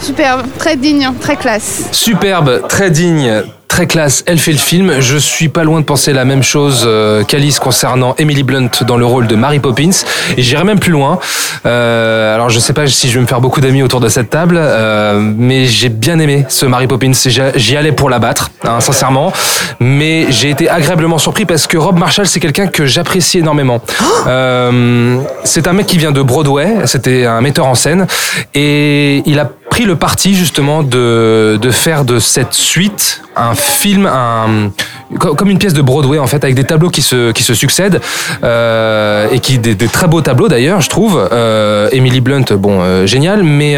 Superbe, 0.00 0.42
très 0.58 0.76
digne, 0.76 1.10
très 1.20 1.36
classe. 1.36 1.88
Superbe, 1.92 2.66
très 2.68 2.90
digne, 2.90 3.42
très 3.68 3.86
classe. 3.86 4.24
Elle 4.26 4.38
fait 4.38 4.52
le 4.52 4.58
film. 4.58 5.00
Je 5.00 5.16
suis 5.16 5.48
pas 5.48 5.62
loin 5.62 5.80
de 5.80 5.84
penser 5.84 6.12
la 6.12 6.24
même 6.24 6.42
chose 6.42 6.84
euh, 6.86 7.22
qu'Alice 7.22 7.58
concernant 7.58 8.14
Emily 8.18 8.42
Blunt 8.42 8.70
dans 8.86 8.96
le 8.96 9.06
rôle 9.06 9.26
de 9.26 9.36
Mary 9.36 9.60
Poppins. 9.60 9.90
Et 10.36 10.42
j'irai 10.42 10.64
même 10.64 10.80
plus 10.80 10.90
loin. 10.90 11.18
Euh, 11.66 12.34
alors 12.34 12.50
je 12.50 12.58
sais 12.58 12.72
pas 12.72 12.86
si 12.86 13.08
je 13.08 13.14
vais 13.14 13.20
me 13.20 13.26
faire 13.26 13.40
beaucoup 13.40 13.60
d'amis 13.60 13.82
autour 13.82 14.00
de 14.00 14.08
cette 14.08 14.30
table, 14.30 14.56
euh, 14.58 15.20
mais 15.20 15.66
j'ai 15.66 15.88
bien 15.88 16.18
aimé 16.18 16.46
ce 16.48 16.66
Mary 16.66 16.86
Poppins. 16.86 17.12
J'y 17.12 17.40
j'y 17.54 17.76
allais 17.76 17.92
pour 17.92 18.10
la 18.10 18.18
battre, 18.18 18.50
hein, 18.64 18.80
sincèrement. 18.80 19.32
Mais 19.78 20.26
j'ai 20.30 20.50
été 20.50 20.68
agréablement 20.68 21.18
surpris 21.18 21.44
parce 21.44 21.66
que 21.66 21.78
Rob 21.78 21.98
Marshall, 21.98 22.26
c'est 22.26 22.40
quelqu'un 22.40 22.66
que 22.66 22.86
j'apprécie 22.86 23.38
énormément. 23.38 23.80
Euh, 24.26 25.18
c'est 25.44 25.68
un 25.68 25.72
mec 25.72 25.86
qui 25.86 25.98
vient 25.98 26.12
de 26.12 26.22
Broadway. 26.22 26.86
C'était 26.86 27.24
un 27.24 27.40
metteur 27.40 27.66
en 27.66 27.74
scène 27.74 28.06
et 28.54 29.22
il 29.26 29.38
a 29.38 29.50
pris 29.70 29.84
le 29.84 29.96
parti 29.96 30.34
justement 30.34 30.82
de, 30.82 31.58
de 31.60 31.70
faire 31.70 32.04
de 32.04 32.18
cette 32.18 32.52
suite 32.54 33.22
un 33.36 33.54
film, 33.54 34.04
un, 34.06 34.70
co- 35.18 35.34
comme 35.34 35.48
une 35.48 35.58
pièce 35.58 35.72
de 35.72 35.80
Broadway 35.82 36.18
en 36.18 36.26
fait, 36.26 36.42
avec 36.44 36.56
des 36.56 36.64
tableaux 36.64 36.90
qui 36.90 37.00
se, 37.02 37.30
qui 37.32 37.42
se 37.44 37.54
succèdent 37.54 38.00
euh, 38.42 39.28
et 39.32 39.38
qui 39.38 39.58
des, 39.58 39.76
très 39.76 40.08
beaux 40.08 40.20
tableaux 40.20 40.48
d'ailleurs, 40.48 40.80
je 40.80 40.88
trouve. 40.90 41.28
Euh, 41.32 41.88
Emily 41.92 42.20
Blunt, 42.20 42.44
bon, 42.58 42.80
euh, 42.82 43.06
génial, 43.06 43.42
mais 43.44 43.76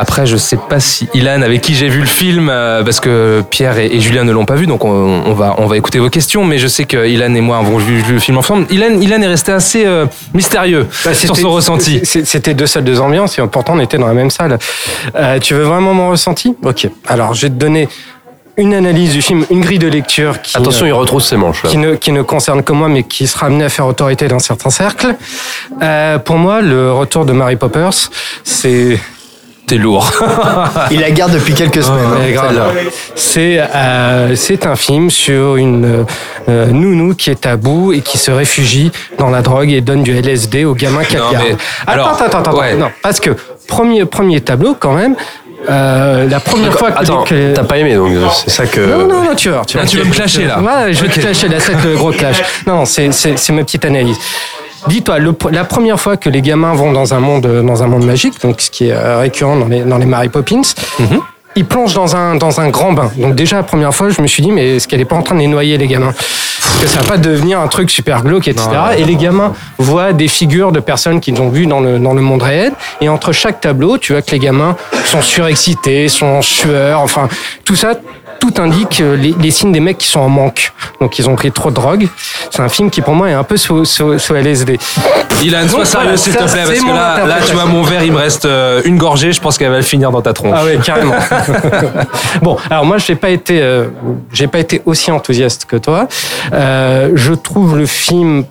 après, 0.00 0.26
je 0.26 0.36
sais 0.36 0.56
pas 0.68 0.80
si 0.80 1.08
Ilan, 1.14 1.42
avec 1.42 1.60
qui 1.60 1.74
j'ai 1.74 1.88
vu 1.88 2.00
le 2.00 2.06
film, 2.06 2.48
euh, 2.50 2.82
parce 2.84 3.00
que 3.00 3.42
Pierre 3.50 3.78
et, 3.78 3.86
et 3.86 4.00
Julien 4.00 4.24
ne 4.24 4.32
l'ont 4.32 4.44
pas 4.44 4.54
vu, 4.54 4.66
donc 4.66 4.84
on, 4.84 4.88
on 5.26 5.32
va, 5.34 5.56
on 5.58 5.66
va 5.66 5.76
écouter 5.76 5.98
vos 5.98 6.08
questions, 6.08 6.44
mais 6.44 6.58
je 6.58 6.68
sais 6.68 6.84
que 6.84 7.06
Ilan 7.06 7.34
et 7.34 7.40
moi 7.40 7.58
avons 7.58 7.78
vu, 7.78 7.96
vu 8.00 8.14
le 8.14 8.20
film 8.20 8.38
ensemble. 8.38 8.66
Ilan, 8.70 9.00
Ilan 9.00 9.20
est 9.22 9.26
resté 9.26 9.52
assez 9.52 9.84
euh, 9.84 10.06
mystérieux 10.34 10.86
Bah, 11.04 11.14
sur 11.14 11.36
son 11.36 11.50
ressenti. 11.50 12.00
C'était 12.04 12.54
deux 12.54 12.66
salles, 12.66 12.84
deux 12.84 13.00
ambiances, 13.00 13.38
et 13.38 13.42
pourtant 13.48 13.74
on 13.76 13.80
était 13.80 13.98
dans 13.98 14.06
la 14.06 14.14
même 14.14 14.30
salle. 14.30 14.58
Euh, 15.16 15.38
tu 15.40 15.54
veux 15.54 15.64
vraiment 15.64 15.92
mon 15.94 16.10
ressenti? 16.10 16.54
Ok. 16.64 16.88
Alors, 17.06 17.34
je 17.34 17.42
vais 17.42 17.50
te 17.50 17.54
donner 17.56 17.88
une 18.56 18.74
analyse 18.74 19.12
du 19.12 19.22
film, 19.22 19.44
une 19.50 19.60
grille 19.60 19.78
de 19.78 19.86
lecture 19.88 20.40
qui. 20.42 20.56
Attention, 20.56 20.86
il 20.86 20.92
retrousse 20.92 21.28
ses 21.28 21.36
manches. 21.36 21.62
là. 21.64 21.70
Qui 21.70 21.76
ne, 21.76 21.94
qui 21.94 22.12
ne 22.12 22.22
concerne 22.22 22.62
que 22.62 22.72
moi, 22.72 22.88
mais 22.88 23.02
qui 23.04 23.26
sera 23.26 23.46
amené 23.46 23.64
à 23.64 23.68
faire 23.68 23.86
autorité 23.86 24.26
dans 24.28 24.38
certains 24.40 24.70
cercles. 24.70 25.14
Euh, 25.82 26.18
pour 26.18 26.36
moi, 26.38 26.60
le 26.60 26.92
retour 26.92 27.24
de 27.24 27.32
Mary 27.32 27.56
Poppers, 27.56 28.10
c'est. 28.44 28.98
T'es 29.68 29.76
lourd. 29.76 30.10
Il 30.90 31.00
la 31.00 31.10
garde 31.10 31.32
depuis 31.32 31.52
quelques 31.54 31.82
semaines. 31.82 32.38
hein. 32.38 32.52
C'est 33.14 33.60
euh, 33.60 34.34
c'est 34.34 34.64
un 34.66 34.76
film 34.76 35.10
sur 35.10 35.56
une 35.56 36.06
euh, 36.48 36.66
nounou 36.66 37.14
qui 37.14 37.28
est 37.30 37.44
à 37.46 37.56
bout 37.56 37.92
et 37.92 38.00
qui 38.00 38.16
se 38.16 38.30
réfugie 38.30 38.90
dans 39.18 39.28
la 39.28 39.42
drogue 39.42 39.70
et 39.70 39.80
donne 39.82 40.02
du 40.02 40.12
LSD 40.16 40.64
aux 40.64 40.74
gamins 40.74 41.04
qu'elle 41.04 41.20
garde. 41.20 41.36
mais- 41.50 41.56
alors, 41.86 42.08
attends, 42.08 42.24
attends, 42.24 42.38
attends, 42.38 42.58
ouais. 42.58 42.76
non, 42.76 42.90
parce 43.02 43.20
que 43.20 43.30
premier 43.66 44.04
premier 44.06 44.40
tableau 44.40 44.74
quand 44.78 44.92
même. 44.94 45.14
euh, 45.68 46.26
la 46.30 46.40
première 46.40 46.72
fois 46.72 46.92
que 46.92 47.00
Attends, 47.00 47.24
que- 47.24 47.52
t'as 47.52 47.64
pas 47.64 47.76
aimé 47.78 47.94
donc 47.96 48.12
c'est 48.32 48.50
ça 48.50 48.64
que. 48.66 48.80
non, 48.80 49.06
non, 49.06 49.22
non, 49.22 49.34
tu 49.36 49.48
vas 49.48 49.56
voir. 49.56 49.66
Tu, 49.66 49.76
Là, 49.76 49.82
vas- 49.82 49.88
tu 49.88 49.96
veux 49.98 50.04
me 50.04 50.12
clasher, 50.14 50.44
là. 50.44 50.60
Ouais, 50.60 50.92
je 50.94 51.00
vais 51.02 51.08
Ok. 51.08 51.14
te 51.14 51.20
clasher, 51.20 51.48
là, 51.48 51.56
c'est 51.60 51.74
le 51.84 51.94
gros 51.96 52.12
clash. 52.12 52.40
Non, 52.66 52.84
c'est, 52.86 53.12
c'est, 53.12 53.36
c'est 53.36 53.52
ma 53.52 53.64
petite 53.64 53.84
analyse. 53.84 54.16
Dis-toi, 54.86 55.18
la 55.50 55.64
première 55.64 55.98
fois 55.98 56.16
que 56.16 56.28
les 56.30 56.40
gamins 56.42 56.74
vont 56.74 56.92
dans 56.92 57.12
un 57.14 57.20
monde, 57.20 57.46
dans 57.66 57.82
un 57.82 57.86
monde 57.88 58.04
magique, 58.04 58.40
donc 58.42 58.60
ce 58.60 58.70
qui 58.70 58.88
est 58.88 58.92
euh, 58.92 59.18
récurrent 59.18 59.56
dans 59.56 59.66
les, 59.66 59.80
dans 59.80 59.98
les 59.98 60.06
Mary 60.06 60.28
Poppins, 60.28 60.62
Mhm. 60.98 61.20
ils 61.56 61.64
plongent 61.64 61.94
dans 61.94 62.14
un, 62.14 62.36
dans 62.36 62.60
un 62.60 62.68
grand 62.68 62.92
bain. 62.92 63.10
Donc 63.16 63.34
déjà, 63.34 63.56
la 63.56 63.62
première 63.64 63.94
fois, 63.94 64.10
je 64.10 64.22
me 64.22 64.26
suis 64.28 64.42
dit, 64.42 64.52
mais 64.52 64.76
est-ce 64.76 64.86
qu'elle 64.86 65.00
est 65.00 65.04
pas 65.04 65.16
en 65.16 65.22
train 65.22 65.34
de 65.34 65.40
les 65.40 65.46
noyer, 65.48 65.76
les 65.78 65.88
gamins? 65.88 66.12
Parce 66.12 66.76
que 66.82 66.86
ça 66.88 67.00
va 67.00 67.08
pas 67.08 67.18
devenir 67.18 67.58
un 67.60 67.66
truc 67.66 67.90
super 67.90 68.22
glauque, 68.22 68.46
etc. 68.46 68.68
Non. 68.72 68.90
Et 68.96 69.04
les 69.04 69.16
gamins 69.16 69.52
voient 69.78 70.12
des 70.12 70.28
figures 70.28 70.70
de 70.70 70.80
personnes 70.80 71.18
qu'ils 71.20 71.40
ont 71.40 71.48
vues 71.48 71.66
dans 71.66 71.80
le, 71.80 71.98
dans 71.98 72.12
le 72.14 72.20
monde 72.20 72.42
réel. 72.42 72.72
Et 73.00 73.08
entre 73.08 73.32
chaque 73.32 73.60
tableau, 73.60 73.98
tu 73.98 74.12
vois 74.12 74.22
que 74.22 74.30
les 74.30 74.38
gamins 74.38 74.76
sont 75.06 75.22
surexcités, 75.22 76.08
sont 76.08 76.26
en 76.26 76.42
sueur, 76.42 77.00
enfin, 77.00 77.28
tout 77.64 77.74
ça, 77.74 77.94
tout 78.40 78.54
indique 78.58 79.00
euh, 79.00 79.16
les, 79.16 79.34
les 79.40 79.50
signes 79.50 79.72
des 79.72 79.80
mecs 79.80 79.98
qui 79.98 80.08
sont 80.08 80.20
en 80.20 80.28
manque. 80.28 80.72
Donc 81.00 81.18
ils 81.18 81.28
ont 81.28 81.36
pris 81.36 81.52
trop 81.52 81.70
de 81.70 81.74
drogue. 81.74 82.08
C'est 82.50 82.62
un 82.62 82.68
film 82.68 82.90
qui 82.90 83.00
pour 83.00 83.14
moi 83.14 83.28
est 83.30 83.34
un 83.34 83.44
peu 83.44 83.56
sous, 83.56 83.84
sous, 83.84 84.18
sous 84.18 84.34
LSD. 84.34 84.78
Ilan, 85.42 85.68
sois 85.68 85.84
sérieux 85.84 86.16
s'il 86.16 86.32
te 86.32 86.38
plaît, 86.38 86.64
parce 86.66 86.78
que 86.78 86.86
là, 86.86 87.26
là, 87.26 87.36
tu 87.46 87.52
vois, 87.52 87.66
mon 87.66 87.82
verre, 87.82 88.02
il 88.02 88.12
me 88.12 88.18
reste 88.18 88.44
euh, 88.44 88.82
une 88.84 88.98
gorgée, 88.98 89.32
je 89.32 89.40
pense 89.40 89.56
qu'elle 89.56 89.70
va 89.70 89.76
le 89.76 89.82
finir 89.82 90.10
dans 90.10 90.22
ta 90.22 90.32
tronche. 90.32 90.56
Ah 90.56 90.64
ouais, 90.64 90.78
carrément. 90.82 91.14
bon, 92.42 92.56
alors 92.70 92.84
moi, 92.84 92.98
j'ai 92.98 93.14
pas 93.14 93.30
été, 93.30 93.60
euh, 93.62 93.86
j'ai 94.32 94.48
pas 94.48 94.58
été 94.58 94.82
aussi 94.84 95.10
enthousiaste 95.10 95.66
que 95.66 95.76
toi. 95.76 96.08
Euh, 96.52 97.10
je 97.14 97.34
trouve 97.34 97.78
le 97.78 97.86
film 97.86 98.44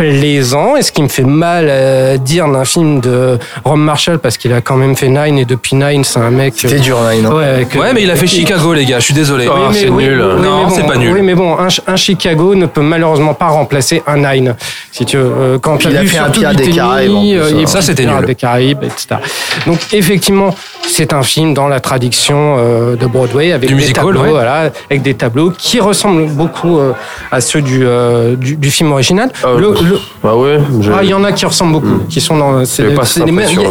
plaisant 0.00 0.76
et 0.76 0.82
ce 0.82 0.92
qui 0.92 1.02
me 1.02 1.08
fait 1.08 1.24
mal 1.24 1.68
à 1.68 2.16
dire 2.16 2.48
d'un 2.48 2.64
film 2.64 3.00
de 3.00 3.38
Rom 3.64 3.82
Marshall 3.82 4.18
parce 4.18 4.38
qu'il 4.38 4.50
a 4.54 4.62
quand 4.62 4.76
même 4.76 4.96
fait 4.96 5.08
Nine 5.08 5.38
et 5.38 5.44
depuis 5.44 5.76
Nine 5.76 6.04
c'est 6.04 6.18
un 6.20 6.30
mec 6.30 6.54
C'était 6.56 6.78
dur, 6.78 6.96
Nine, 7.12 7.26
hein. 7.26 7.34
ouais, 7.34 7.66
que- 7.70 7.78
Ouais, 7.78 7.92
mais 7.92 8.02
il 8.02 8.10
a 8.10 8.16
fait 8.16 8.26
Chicago, 8.26 8.72
les 8.72 8.86
gars, 8.86 8.98
je 8.98 9.04
suis 9.04 9.14
désolé. 9.14 9.46
Oui, 9.46 9.54
mais- 9.72 9.88
oui, 9.90 10.08
oui, 10.08 10.16
Non, 10.42 10.64
bon, 10.66 10.70
c'est 10.74 10.86
pas 10.86 10.96
nul. 10.96 11.12
Oui, 11.14 11.20
mais 11.22 11.34
bon, 11.34 11.56
un, 11.58 11.68
un 11.86 11.96
Chicago 11.96 12.54
ne 12.54 12.64
peut 12.66 12.80
malheureusement 12.80 13.34
pas 13.34 13.48
remplacer 13.48 14.02
un 14.06 14.16
Nine. 14.18 14.54
Si 14.90 15.04
tu 15.04 15.16
veux, 15.18 15.22
euh, 15.38 15.58
quand 15.58 15.84
il 15.84 15.94
a 15.96 16.00
vu 16.02 16.08
fait 16.08 16.18
un 16.18 16.30
Pirates 16.30 16.56
des 16.56 16.70
Caraïbes, 16.70 17.10
plus, 17.12 17.56
euh, 17.58 17.62
hein. 17.62 17.66
Ça, 17.66 17.82
c'était 17.82 18.06
nul. 18.06 18.24
des 18.26 18.34
Caraïbes, 18.34 18.82
etc. 18.84 19.16
Donc 19.66 19.78
effectivement, 19.92 20.54
c'est 20.86 21.12
un 21.12 21.22
film 21.22 21.52
dans 21.54 21.68
la 21.68 21.80
traduction 21.80 22.56
euh, 22.58 22.96
de 22.96 23.06
Broadway 23.06 23.52
avec 23.52 23.68
Du 23.68 23.74
des 23.74 23.80
musical, 23.80 24.04
tableaux, 24.04 24.22
ouais. 24.22 24.30
voilà, 24.30 24.70
avec 24.90 25.02
des 25.02 25.14
tableaux 25.14 25.50
qui 25.56 25.78
ressemblent 25.80 26.26
beaucoup 26.30 26.78
à 27.30 27.40
ceux 27.40 27.60
du, 27.62 27.84
du, 28.36 28.56
du 28.56 28.70
film 28.70 28.92
original. 28.92 29.30
Euh, 29.44 29.58
Le- 29.58 29.74
le- 29.90 29.98
Bah 30.22 30.34
ouais. 30.34 30.58
je- 30.80 30.90
ah, 30.92 31.00
il 31.02 31.10
y 31.10 31.14
en 31.14 31.24
a 31.24 31.32
qui 31.32 31.44
ressemblent 31.46 31.72
beaucoup, 31.72 31.98
qui 32.08 32.20
sont 32.20 32.36
dans. 32.36 32.58
les 32.58 32.64
Il 32.78 32.84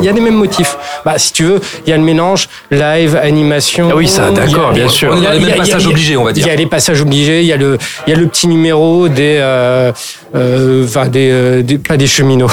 y, 0.04 0.08
a- 0.08 0.12
y 0.12 0.14
les 0.14 0.22
mêmes 0.22 0.36
motifs. 0.36 0.78
Bah, 1.06 1.14
si 1.18 1.34
tu 1.34 1.44
veux, 1.44 1.60
il 1.86 1.90
y 1.90 1.94
a 1.94 1.98
le 1.98 2.04
mélange 2.04 2.48
live, 2.72 3.16
animation. 3.22 3.88
Ah 3.92 3.96
oui, 3.96 4.08
ça, 4.08 4.32
d'accord, 4.32 4.72
bien 4.74 4.88
sûr. 4.88 5.14
Les 5.14 5.20
il 5.20 5.24
y 5.48 5.52
a- 5.52 5.54
a- 5.54 5.58
passages 5.58 5.88
obligés, 5.88 6.18
on 6.18 6.24
va 6.24 6.32
dire. 6.34 6.46
Il 6.46 6.50
y 6.50 6.52
a 6.52 6.56
les 6.56 6.66
passages 6.66 7.02
obligés, 7.02 7.42
il 7.42 7.48
y 7.48 7.54
a 7.54 7.58
le, 7.58 7.78
il 8.08 8.12
y 8.12 8.16
a 8.16 8.20
le 8.20 8.28
petit 8.28 8.48
numéro 8.48 9.08
des, 9.08 9.38
euh, 9.40 9.92
euh, 10.36 10.86
enfin 10.86 11.08
des, 11.08 11.30
euh, 11.32 11.62
des- 11.64 11.78
pas 11.78 11.98
des 11.98 12.08
cheminots, 12.08 12.48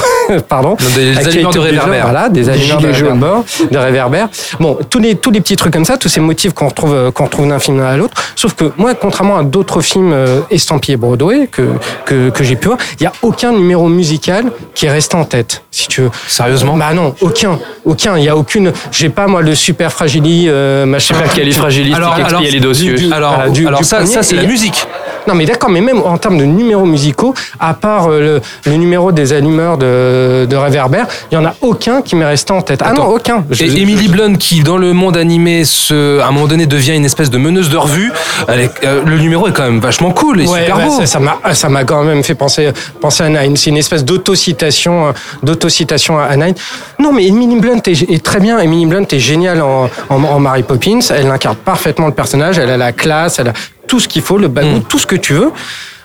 pardon. 0.49 0.71
Non, 0.71 0.77
des 0.97 1.17
allumeurs 1.19 1.53
de 1.53 1.59
réverbères. 1.59 2.03
Voilà, 2.05 2.29
des 2.29 2.43
Des 2.43 2.49
allumeurs 2.49 2.81
de 2.81 2.87
réverbères, 2.89 3.43
de 3.71 3.79
réverbères. 3.79 4.29
Bon, 4.61 4.79
tous 4.89 4.99
les, 4.99 5.15
tous 5.17 5.31
les 5.31 5.41
petits 5.41 5.57
trucs 5.57 5.73
comme 5.73 5.85
ça, 5.85 5.97
tous 5.97 6.09
ces 6.09 6.21
motifs 6.21 6.53
qu'on 6.53 6.69
retrouve, 6.69 6.95
euh, 6.95 7.11
qu'on 7.11 7.25
retrouve 7.25 7.49
d'un 7.49 7.59
film 7.59 7.81
à 7.81 7.97
l'autre. 7.97 8.15
Sauf 8.37 8.55
que 8.55 8.71
moi, 8.77 8.95
contrairement 8.95 9.39
à 9.39 9.43
d'autres 9.43 9.81
films 9.81 10.13
euh, 10.13 10.41
estampillés 10.51 10.97
Broadway 10.97 11.49
que, 11.51 11.63
que, 12.05 12.31
que 12.31 12.45
j'ai 12.45 12.57
pu 12.57 12.69
voir, 12.69 12.79
il 13.01 13.03
y 13.05 13.07
a 13.07 13.13
aucun 13.23 13.53
numéro 13.57 13.89
musical 13.89 14.45
qui 14.75 14.87
est 14.87 14.91
resté 14.91 15.17
en 15.17 15.25
tête, 15.25 15.63
si 15.71 15.89
tu 15.89 16.03
veux. 16.03 16.11
Sérieusement? 16.29 16.77
Bah 16.77 16.93
non, 16.95 17.15
aucun, 17.21 17.59
aucun. 17.85 18.17
Il 18.19 18.25
y 18.25 18.29
a 18.29 18.37
aucune. 18.37 18.73
J'ai 18.93 19.09
pas 19.09 19.27
moi 19.27 19.43
le 19.43 19.55
super 19.55 19.93
fragili, 19.93 20.47
euh, 20.49 20.87
machin. 20.87 21.15
Super 21.15 21.33
califragilistique 21.35 21.97
Alors, 21.97 22.15
alors, 22.15 22.41
du- 22.41 22.95
du- 22.95 23.13
Alors, 23.13 23.35
voilà, 23.35 23.51
du- 23.51 23.67
alors 23.67 23.81
du 23.81 23.85
ça, 23.87 24.05
c'est 24.23 24.37
la 24.37 24.45
musique. 24.45 24.87
Non 25.29 25.35
mais 25.35 25.45
d'accord, 25.45 25.71
mais 25.71 25.81
même 25.81 26.01
en 26.05 26.17
termes 26.19 26.39
de 26.39 26.45
numéros 26.45 26.85
musicaux, 26.87 27.35
à 27.59 27.75
part 27.75 28.07
euh, 28.13 28.41
le, 28.65 28.71
le 28.71 28.77
numéro 28.77 29.11
des 29.11 29.33
allumeurs 29.33 29.77
de, 29.77 30.47
de 30.49 30.55
réverbères, 30.55 31.09
il 31.33 31.35
y 31.35 31.39
en 31.39 31.45
a 31.45 31.53
aucun 31.63 32.01
qui 32.01 32.15
m'est 32.15 32.25
resté 32.25 32.53
en 32.53 32.63
tête. 32.63 32.81
Ah 32.85 32.93
non, 32.93 33.07
aucun. 33.09 33.45
Je- 33.51 33.65
Et 33.65 33.81
Emily 33.83 34.07
Blunt, 34.07 34.35
qui 34.37 34.61
dans 34.63 34.79
le 34.79 34.93
monde 34.93 35.17
animé, 35.17 35.65
se, 35.65 36.21
à 36.21 36.29
un 36.29 36.31
moment 36.31 36.47
donné, 36.47 36.67
devient 36.67 36.95
une 36.95 37.05
espèce 37.05 37.29
de 37.31 37.39
meneuse 37.39 37.71
de 37.71 37.77
revue, 37.77 38.13
elle 38.47 38.61
est- 38.61 38.85
euh, 38.85 39.03
le 39.05 39.19
numéro 39.19 39.49
est 39.49 39.53
quand 39.53 39.65
même 39.65 39.81
vachement 39.81 40.13
cool 40.13 40.43
et 40.43 40.47
Ouais, 40.47 40.61
super 40.61 40.77
ouais, 40.77 40.85
beau. 40.85 41.01
ça- 41.01 41.07
ça 41.07 41.19
m'a 41.19 41.39
ça 41.55 41.69
m'a 41.69 41.83
quand 41.83 42.05
même 42.05 42.23
fait 42.23 42.37
penser 42.37 42.71
penser 43.01 43.25
à 43.25 43.29
Nine. 43.47 43.57
C'est 43.57 43.71
une 43.71 43.77
espèce 43.77 44.05
d'autocitation 44.05 45.09
euh, 45.09 45.13
d'autocitation 45.43 46.19
à 46.19 46.37
Nine. 46.37 46.55
Non, 46.99 47.13
mais 47.13 47.27
Emily 47.27 47.57
Blunt 47.61 47.81
est, 47.87 48.11
est 48.11 48.23
très 48.25 48.41
bien. 48.41 48.59
Emily 48.59 48.87
Blunt 48.87 49.07
est 49.11 49.19
géniale 49.19 49.63
en, 49.63 49.91
en, 50.09 50.25
en 50.25 50.41
Mary 50.41 50.63
Poppins. 50.63 51.01
Elle 51.11 51.31
incarne 51.31 51.57
parfaitement 51.57 52.07
le 52.07 52.15
personnage. 52.15 52.59
Elle 52.59 52.71
a 52.71 52.77
la 52.77 52.93
classe, 52.93 53.39
elle 53.39 53.49
a 53.49 53.53
tout 53.87 54.01
ce 54.01 54.09
qu'il 54.09 54.23
faut, 54.23 54.39
le 54.39 54.49
bagou, 54.49 54.81
tout 54.81 54.99
ce 54.99 55.07
que 55.07 55.17
tu 55.17 55.35
veux. 55.35 55.51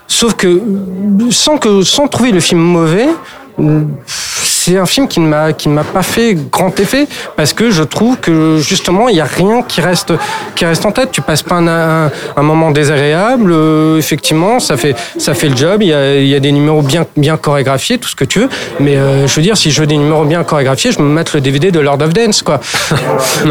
Sauf 0.08 0.34
que 0.36 0.62
sans 1.30 1.58
que 1.58 1.84
sans 1.84 2.08
trouver 2.08 2.32
le 2.32 2.40
film 2.40 2.60
mauvais. 2.62 3.08
C'est 4.64 4.78
un 4.78 4.86
film 4.86 5.08
qui 5.08 5.20
ne 5.20 5.28
m'a 5.28 5.54
qui 5.54 5.70
ne 5.70 5.74
m'a 5.74 5.84
pas 5.84 6.04
fait 6.04 6.36
grand 6.52 6.80
effet 6.80 7.08
parce 7.36 7.52
que 7.54 7.72
je 7.72 7.82
trouve 7.84 8.18
que 8.18 8.58
justement 8.60 9.10
il 9.10 9.16
y 9.16 9.22
a 9.22 9.26
rien 9.26 9.64
qui 9.64 9.82
reste 9.82 10.14
qui 10.56 10.66
reste 10.66 10.86
en 10.86 10.92
tête. 10.92 11.10
Tu 11.12 11.22
passes 11.22 11.42
pas 11.44 11.56
un, 11.56 11.68
un, 11.68 12.12
un 12.38 12.42
moment 12.44 12.70
désagréable. 12.72 13.52
euh, 13.52 13.98
effectivement, 13.98 14.60
ça 14.60 14.78
fait 14.78 14.96
ça 15.18 15.34
fait 15.34 15.50
le 15.50 15.58
job. 15.58 15.82
Il 15.82 15.88
y 15.88 15.94
a, 15.94 16.16
il 16.18 16.28
y 16.28 16.36
a 16.36 16.40
des 16.40 16.52
numéros 16.52 16.82
bien 16.84 17.06
bien 17.18 17.38
chorégraphiés, 17.38 17.98
tout 17.98 18.08
ce 18.10 18.16
que 18.16 18.26
tu 18.26 18.40
veux. 18.42 18.50
Mais 18.80 18.98
euh, 18.98 19.28
je 19.28 19.36
veux 19.36 19.42
dire, 19.42 19.58
si 19.58 19.72
je 19.72 19.82
veux 19.82 19.88
des 19.88 19.98
numéros 19.98 20.26
bien 20.26 20.44
chorégraphiés, 20.44 20.92
je 20.92 21.00
me 21.02 21.08
mets 21.08 21.24
le 21.34 21.42
DVD 21.42 21.72
de 21.72 21.80
Lord 21.80 22.02
of 22.02 22.14
Dance, 22.14 22.42
quoi. 22.44 22.60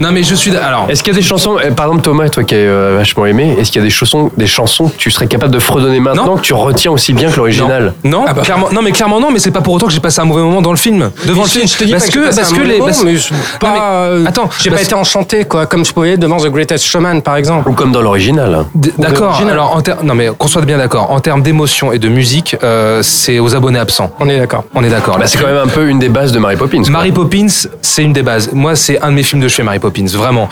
Non, 0.00 0.10
mais 0.12 0.22
je 0.22 0.34
suis. 0.34 0.54
Alors, 0.56 0.86
Est-ce 0.88 1.02
qu'il 1.02 1.12
y 1.12 1.16
a 1.16 1.20
des 1.20 1.26
chansons, 1.26 1.56
euh, 1.58 1.70
par 1.70 1.86
exemple 1.86 2.02
Thomas, 2.02 2.28
toi 2.28 2.44
qui 2.44 2.54
as 2.54 2.58
euh, 2.58 2.94
vachement 2.98 3.26
aimé, 3.26 3.56
est-ce 3.58 3.70
qu'il 3.70 3.80
y 3.80 3.84
a 3.84 3.86
des 3.86 3.90
chansons, 3.90 4.30
des 4.36 4.46
chansons 4.46 4.88
que 4.88 4.96
tu 4.96 5.10
serais 5.10 5.26
capable 5.26 5.52
de 5.54 5.58
fredonner 5.58 6.00
maintenant 6.00 6.36
que 6.36 6.42
tu 6.42 6.54
retiens 6.54 6.90
aussi 6.90 7.12
bien 7.12 7.30
que 7.30 7.36
l'original? 7.36 7.94
Non, 8.04 8.24
clairement, 8.42 8.68
non, 8.72 8.82
mais 8.82 8.92
clairement 8.92 9.20
non, 9.20 9.30
mais 9.30 9.38
c'est 9.38 9.50
pas 9.50 9.60
pour 9.60 9.74
autant 9.74 9.86
que 9.86 9.92
j'ai 9.92 10.00
passé 10.00 10.20
un 10.20 10.24
mauvais 10.24 10.42
moment 10.42 10.51
dans 10.60 10.72
le 10.72 10.76
film, 10.76 11.10
devant 11.24 11.42
le 11.42 11.48
Je- 11.48 11.52
film. 11.54 11.66
je 11.68 11.76
te 11.78 11.84
dis 11.84 11.92
parce 11.92 12.06
pas 12.06 12.12
que, 12.12 12.26
passé 12.26 12.40
parce 12.40 12.52
que 12.52 12.60
les, 12.60 12.72
moment, 12.74 12.84
parce- 12.86 13.04
mais 13.04 13.16
je- 13.16 13.32
Non, 13.32 13.38
pas, 13.60 13.72
mais- 13.72 13.78
euh, 13.80 14.24
attends, 14.26 14.50
j'ai 14.60 14.70
pas 14.70 14.82
été 14.82 14.94
enchanté, 14.94 15.44
quoi, 15.44 15.66
comme 15.66 15.84
je 15.84 15.92
pouvais 15.92 16.16
devant 16.16 16.36
The 16.38 16.48
Greatest 16.48 16.84
Showman, 16.84 17.20
par 17.22 17.36
exemple. 17.36 17.68
Ou 17.68 17.72
comme 17.72 17.92
dans 17.92 18.02
l'original. 18.02 18.66
D'accord. 18.98 19.30
Original. 19.30 19.52
Alors, 19.54 19.76
en 19.76 19.80
ter- 19.80 20.02
non, 20.04 20.14
mais 20.14 20.28
qu'on 20.36 20.48
soit 20.48 20.62
bien 20.62 20.78
d'accord. 20.78 21.10
En 21.10 21.20
termes 21.20 21.42
d'émotion 21.42 21.92
et 21.92 21.98
de 21.98 22.08
musique, 22.08 22.56
euh, 22.62 23.02
c'est 23.02 23.38
aux 23.38 23.54
abonnés 23.54 23.78
absents. 23.78 24.10
On 24.20 24.28
est 24.28 24.38
d'accord. 24.38 24.64
On 24.74 24.82
est 24.84 24.90
d'accord. 24.90 25.18
Bah, 25.18 25.26
c'est 25.26 25.38
quand 25.38 25.46
même 25.46 25.56
un 25.56 25.66
peu 25.68 25.88
une 25.88 25.98
des 25.98 26.08
bases 26.08 26.32
de 26.32 26.38
Mary 26.38 26.56
Poppins. 26.56 26.82
quoi. 26.82 26.90
Mary 26.90 27.12
Poppins, 27.12 27.46
c'est 27.80 28.02
une 28.02 28.12
des 28.12 28.22
bases. 28.22 28.50
Moi, 28.52 28.74
c'est 28.76 29.00
un 29.00 29.08
de 29.10 29.14
mes 29.14 29.22
films 29.22 29.40
de 29.42 29.48
chevet, 29.48 29.62
Mary 29.64 29.78
Poppins, 29.78 30.06
vraiment. 30.12 30.48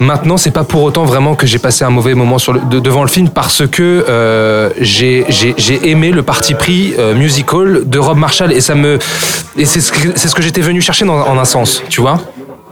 Maintenant, 0.00 0.38
c'est 0.38 0.50
pas 0.50 0.64
pour 0.64 0.82
autant 0.82 1.04
vraiment 1.04 1.34
que 1.34 1.46
j'ai 1.46 1.58
passé 1.58 1.84
un 1.84 1.90
mauvais 1.90 2.14
moment 2.14 2.38
sur 2.38 2.54
le, 2.54 2.60
de- 2.60 2.80
devant 2.80 3.02
le 3.02 3.08
film 3.08 3.28
parce 3.28 3.66
que 3.66 4.04
euh, 4.08 4.70
j'ai 4.80 5.26
j'ai- 5.28 5.54
j'ai 5.58 5.90
aimé 5.90 6.10
le 6.10 6.22
parti 6.22 6.54
pris 6.54 6.94
euh, 6.98 7.14
musical 7.14 7.82
de 7.84 7.98
Rob 7.98 8.16
Marshall 8.16 8.50
et 8.52 8.62
ça 8.62 8.74
me 8.74 8.98
et 9.58 9.66
c'est 9.66 9.80
ce 9.80 9.92
que 9.92 10.08
c'est 10.16 10.28
ce 10.28 10.34
que 10.34 10.40
j'étais 10.42 10.62
venu 10.62 10.80
chercher 10.80 11.04
dans, 11.04 11.20
en 11.20 11.38
un 11.38 11.44
sens, 11.44 11.82
tu 11.90 12.00
vois. 12.00 12.18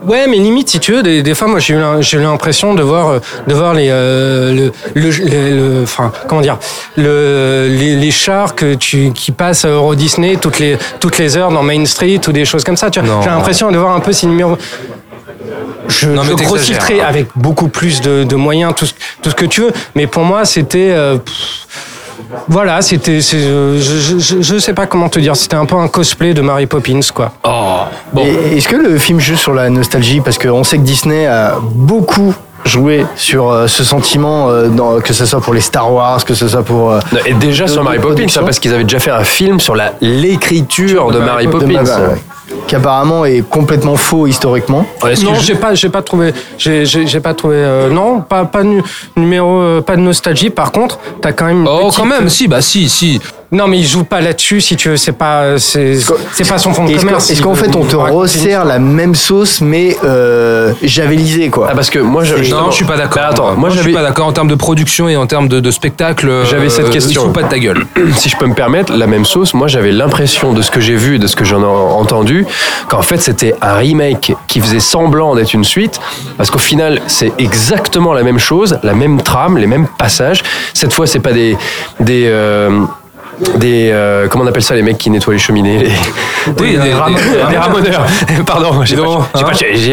Ouais, 0.07 0.27
mais 0.29 0.37
limite, 0.39 0.71
si 0.71 0.79
tu 0.79 0.93
veux, 0.93 1.03
des, 1.03 1.23
des 1.23 1.35
fois, 1.35 1.49
moi, 1.49 1.59
j'ai 1.59 1.75
eu, 1.75 2.23
l'impression 2.23 2.73
de 2.73 2.83
voir, 2.83 3.21
de 3.49 3.53
voir 3.55 3.75
les, 3.75 3.89
euh, 3.91 4.55
le, 4.55 4.73
le, 4.95 5.11
le- 5.11 5.57
le- 5.81 5.83
enfin, 5.83 6.13
comment 6.29 6.41
dire, 6.41 6.57
le, 6.97 7.67
les, 7.69 7.97
les 7.97 8.11
chars 8.13 8.55
que 8.55 8.75
tu, 8.75 9.11
qui 9.13 9.33
passent 9.33 9.65
à 9.65 9.69
Euro 9.71 9.97
Disney 9.97 10.37
toutes 10.37 10.61
les, 10.61 10.79
toutes 11.01 11.19
les 11.19 11.37
heures 11.37 11.51
dans 11.51 11.65
Main 11.65 11.85
Street 11.85 12.21
ou 12.29 12.33
des 12.33 12.45
choses 12.45 12.63
comme 12.63 12.77
ça. 12.77 12.91
Tu 12.91 13.01
vois, 13.01 13.21
j'ai 13.23 13.29
l'impression 13.29 13.73
de 13.73 13.77
voir 13.77 13.95
un 13.95 14.01
peu 14.01 14.13
ces 14.13 14.29
numéros. 14.29 14.57
Je, 15.89 16.09
Non, 16.09 16.23
je 16.23 16.33
grossisserai 16.35 17.01
avec 17.01 17.29
beaucoup 17.37 17.69
plus 17.69 18.01
de, 18.01 18.25
de 18.25 18.37
moyens, 18.37 18.73
tout 18.77 18.87
ce, 18.87 18.93
tout 19.23 19.31
ce 19.31 19.35
que 19.35 19.47
tu 19.47 19.63
veux. 19.63 19.73
Mais 19.95 20.07
pour 20.07 20.23
moi, 20.25 20.45
c'était. 20.45 20.91
euh, 20.93 21.19
voilà, 22.49 22.83
c'était. 22.83 23.21
euh, 23.35 23.81
Je, 23.81 24.19
je, 24.19 24.43
je 24.43 24.59
sais 24.59 24.75
pas 24.75 24.87
comment 24.87 25.09
te 25.09 25.19
dire. 25.19 25.37
C'était 25.37 25.57
un 25.57 25.65
peu 25.67 25.77
un 25.77 25.89
cosplay 25.89 26.35
de 26.35 26.41
Mary 26.43 26.67
Poppins, 26.67 27.01
quoi. 27.15 27.33
Oh, 27.45 27.81
bon. 28.13 28.27
Est-ce 28.55 28.69
que 28.69 28.77
le 28.77 28.99
film 28.99 29.19
joue 29.21 29.37
sur 29.37 29.55
la 29.55 29.71
nostalgie? 29.71 30.21
Parce 30.21 30.39
qu'on 30.39 30.65
sait 30.65 30.77
que 30.79 30.83
Disney 30.83 31.27
a 31.27 31.55
beaucoup 31.61 32.35
joué 32.65 33.07
sur 33.17 33.51
euh, 33.51 33.67
ce 33.67 33.83
sentiment, 33.83 34.51
euh, 34.51 34.69
dans- 34.69 35.01
que 35.01 35.15
ce 35.15 35.25
soit 35.25 35.41
pour 35.41 35.55
les 35.55 35.61
Star 35.61 35.91
Wars, 35.91 36.23
que 36.25 36.35
ce 36.35 36.49
soit 36.49 36.63
pour... 36.65 36.91
euh, 36.93 37.01
Et 37.25 37.33
déjà 37.33 37.67
sur 37.67 37.83
Mary 37.83 37.99
Poppins, 37.99 38.29
ça, 38.29 38.43
parce 38.43 38.59
qu'ils 38.59 38.75
avaient 38.75 38.83
déjà 38.85 38.99
fait 38.99 39.11
un 39.13 39.25
film 39.25 39.59
sur 39.61 39.75
la 39.75 39.95
l'écriture 40.03 41.11
de 41.11 41.19
Mary 41.19 41.47
de 41.47 41.51
Poppins. 41.53 41.67
Ouais. 41.85 42.21
Qui 42.67 42.75
apparemment 42.77 43.25
est 43.25 43.43
complètement 43.49 43.97
faux 43.97 44.27
historiquement. 44.27 44.85
non, 45.23 45.35
j'ai 45.41 45.55
pas, 45.55 45.75
j'ai 45.75 45.89
pas 45.89 46.03
trouvé, 46.03 46.33
j'ai, 46.57 47.21
pas 47.21 47.35
trouvé, 47.35 47.57
euh, 47.57 47.91
non, 47.91 48.21
pas, 48.21 48.45
pas 48.45 48.63
nu- 48.63 48.83
numéro, 49.17 49.61
euh, 49.61 49.81
pas 49.81 49.97
de 49.97 50.01
nostalgie. 50.03 50.51
Par 50.51 50.73
contre, 50.73 50.99
t'as 51.21 51.33
quand 51.33 51.47
même. 51.47 51.61
une 51.63 51.69
Oh, 51.69 51.87
petite- 51.89 51.97
quand 51.99 52.07
même, 52.07 52.29
si, 52.29 52.49
bah 52.49 52.61
si, 52.61 52.89
si. 52.89 53.21
Non, 53.51 53.67
mais 53.67 53.79
il 53.79 53.87
joue 53.87 54.05
pas 54.05 54.21
là-dessus, 54.21 54.61
si 54.61 54.77
tu 54.77 54.91
veux. 54.91 54.99
C'est 54.99 55.13
pas, 55.13 55.59
c'est, 55.59 55.97
c'est 56.35 56.47
pas 56.47 56.59
son 56.59 56.75
fond 56.75 56.85
de 56.85 56.91
Est-ce 56.91 57.01
commerce. 57.07 57.27
qu'en- 57.29 57.33
est-ce 57.33 57.43
qu'en 57.43 57.55
fait 57.55 57.75
on 57.77 57.85
te 57.85 57.97
resserre 57.97 58.67
la 58.67 58.79
même 58.79 59.15
sauce 59.15 59.63
mais 59.63 59.97
euh, 60.05 60.75
javelisée 60.83 61.49
quoi 61.49 61.69
Ah 61.71 61.75
parce 61.75 61.89
que 61.89 61.99
moi 61.99 62.25
je, 62.25 62.35
Non, 62.51 62.71
je 62.71 62.77
suis 62.77 62.85
pas 62.85 62.99
d'accord. 62.99 63.23
Bah, 63.23 63.29
attends, 63.31 63.45
moi, 63.53 63.57
moi 63.57 63.71
je 63.71 63.81
suis 63.81 63.93
pas 63.95 64.03
d'accord 64.03 64.27
en 64.27 64.33
termes 64.33 64.49
de 64.49 64.55
production 64.55 65.09
et 65.09 65.17
en 65.17 65.27
termes 65.27 65.49
de, 65.49 65.61
de 65.61 65.71
spectacle. 65.71 66.29
euh, 66.29 66.45
J'avais 66.45 66.69
cette 66.69 66.91
question. 66.91 67.33
pas 67.33 67.43
de 67.43 67.49
ta 67.49 67.59
gueule. 67.59 67.87
Si 68.17 68.29
je 68.29 68.37
peux 68.37 68.47
me 68.47 68.55
permettre, 68.55 68.93
la 68.93 69.07
même 69.07 69.25
sauce, 69.25 69.55
moi 69.55 69.67
j'avais 69.67 69.93
l'impression 69.93 70.53
de 70.53 70.61
ce 70.61 70.71
que 70.71 70.81
j'ai 70.81 70.97
vu 70.97 71.17
et 71.17 71.19
de 71.19 71.27
ce 71.27 71.35
que 71.37 71.45
j'en 71.47 71.63
ai 71.63 71.65
entendu, 71.65 72.45
qu'en 72.89 73.01
fait 73.03 73.19
c'était 73.19 73.55
un 73.63 73.75
remake 73.75 74.35
qui 74.47 74.61
faisait 74.61 74.81
semblant 74.81 75.35
d'être 75.35 75.55
une 75.55 75.65
suite, 75.65 76.01
parce 76.37 76.51
qu'au 76.51 76.59
final 76.59 77.01
c'est 77.07 77.33
exactement 77.39 78.13
la 78.13 78.23
même 78.25 78.39
chose, 78.39 78.79
la 78.83 78.93
même 78.93 79.23
trame, 79.23 79.57
les 79.57 79.67
mêmes 79.67 79.87
passages. 79.99 80.43
Cette 80.75 80.93
fois 80.93 81.07
c'est 81.07 81.21
pas 81.21 81.33
des... 81.33 81.57
des 82.01 82.25
euh, 82.27 82.81
des 83.57 83.91
euh, 83.93 84.27
comment 84.29 84.45
on 84.45 84.47
appelle 84.47 84.63
ça 84.63 84.75
les 84.75 84.83
mecs 84.83 84.99
qui 84.99 85.11
nettoient 85.11 85.33
les 85.33 85.39
cheminées 85.39 85.79
les, 85.79 85.91
Oui, 86.61 86.73
des- 86.73 86.79
des- 86.79 86.93
ramoneurs, 86.95 87.49
des 87.51 87.57
ramoneurs. 87.57 88.07
pardon 88.47 88.85
j'ai 88.85 88.97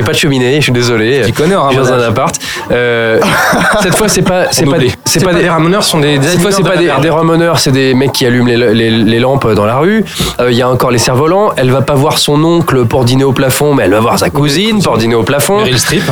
pas, 0.02 0.12
de 0.12 0.18
cheminée 0.18 0.56
je 0.58 0.62
suis 0.64 0.72
désolé 0.72 1.22
Tu 1.26 1.34
connais 1.34 1.54
un 1.56 1.70
je 1.70 1.76
suis 1.76 1.84
dans 1.84 1.94
un 1.94 2.02
appart 2.02 2.36
Euh, 2.72 3.20
cette 3.82 3.96
fois 3.96 4.08
c'est 4.08 4.22
pas 4.24 4.46
c'est 4.52 4.66
pas 4.66 4.78
oublie. 4.78 4.94
c'est 5.06 5.20
C'est 5.20 5.26
pas 5.26 5.32
pas 5.34 5.40
des 5.40 5.50
ramoneurs, 5.50 5.84
sont 5.84 6.00
des. 6.00 6.20
cette 6.22 6.42
fois, 6.42 6.52
c'est 6.52 6.64
pas 6.64 6.76
de 6.78 7.02
des, 7.02 7.10
ramoneurs, 7.10 7.60
c'est 7.60 7.72
des 7.72 7.94
mecs 7.94 8.12
qui 8.12 8.26
allument 8.26 8.48
les, 8.48 8.58
les- 8.74 8.90
les 8.92 9.20
lampes 9.20 9.48
dans 9.54 9.66
la 9.66 9.78
rue. 9.78 10.04
Euh, 10.40 10.52
Il 10.52 10.58
y 10.58 10.62
a 10.62 10.70
encore 10.70 10.92
les 10.92 10.98
cerfs-volants. 10.98 11.52
Elle 11.58 11.70
va 11.72 11.82
pas 11.82 11.94
voir 11.94 12.18
son 12.18 12.44
oncle 12.44 12.86
pour 12.86 13.06
dîner 13.06 13.24
au 13.24 13.32
plafond, 13.32 13.74
mais 13.74 13.84
elle 13.84 13.92
va 13.92 14.00
voir 14.00 14.18
sa 14.20 14.30
cousine 14.30 14.82
pour 14.82 14.98
dîner 14.98 15.16
au 15.16 15.24
plafond. 15.24 15.58
Meryl 15.60 15.80
Streep. 15.80 16.04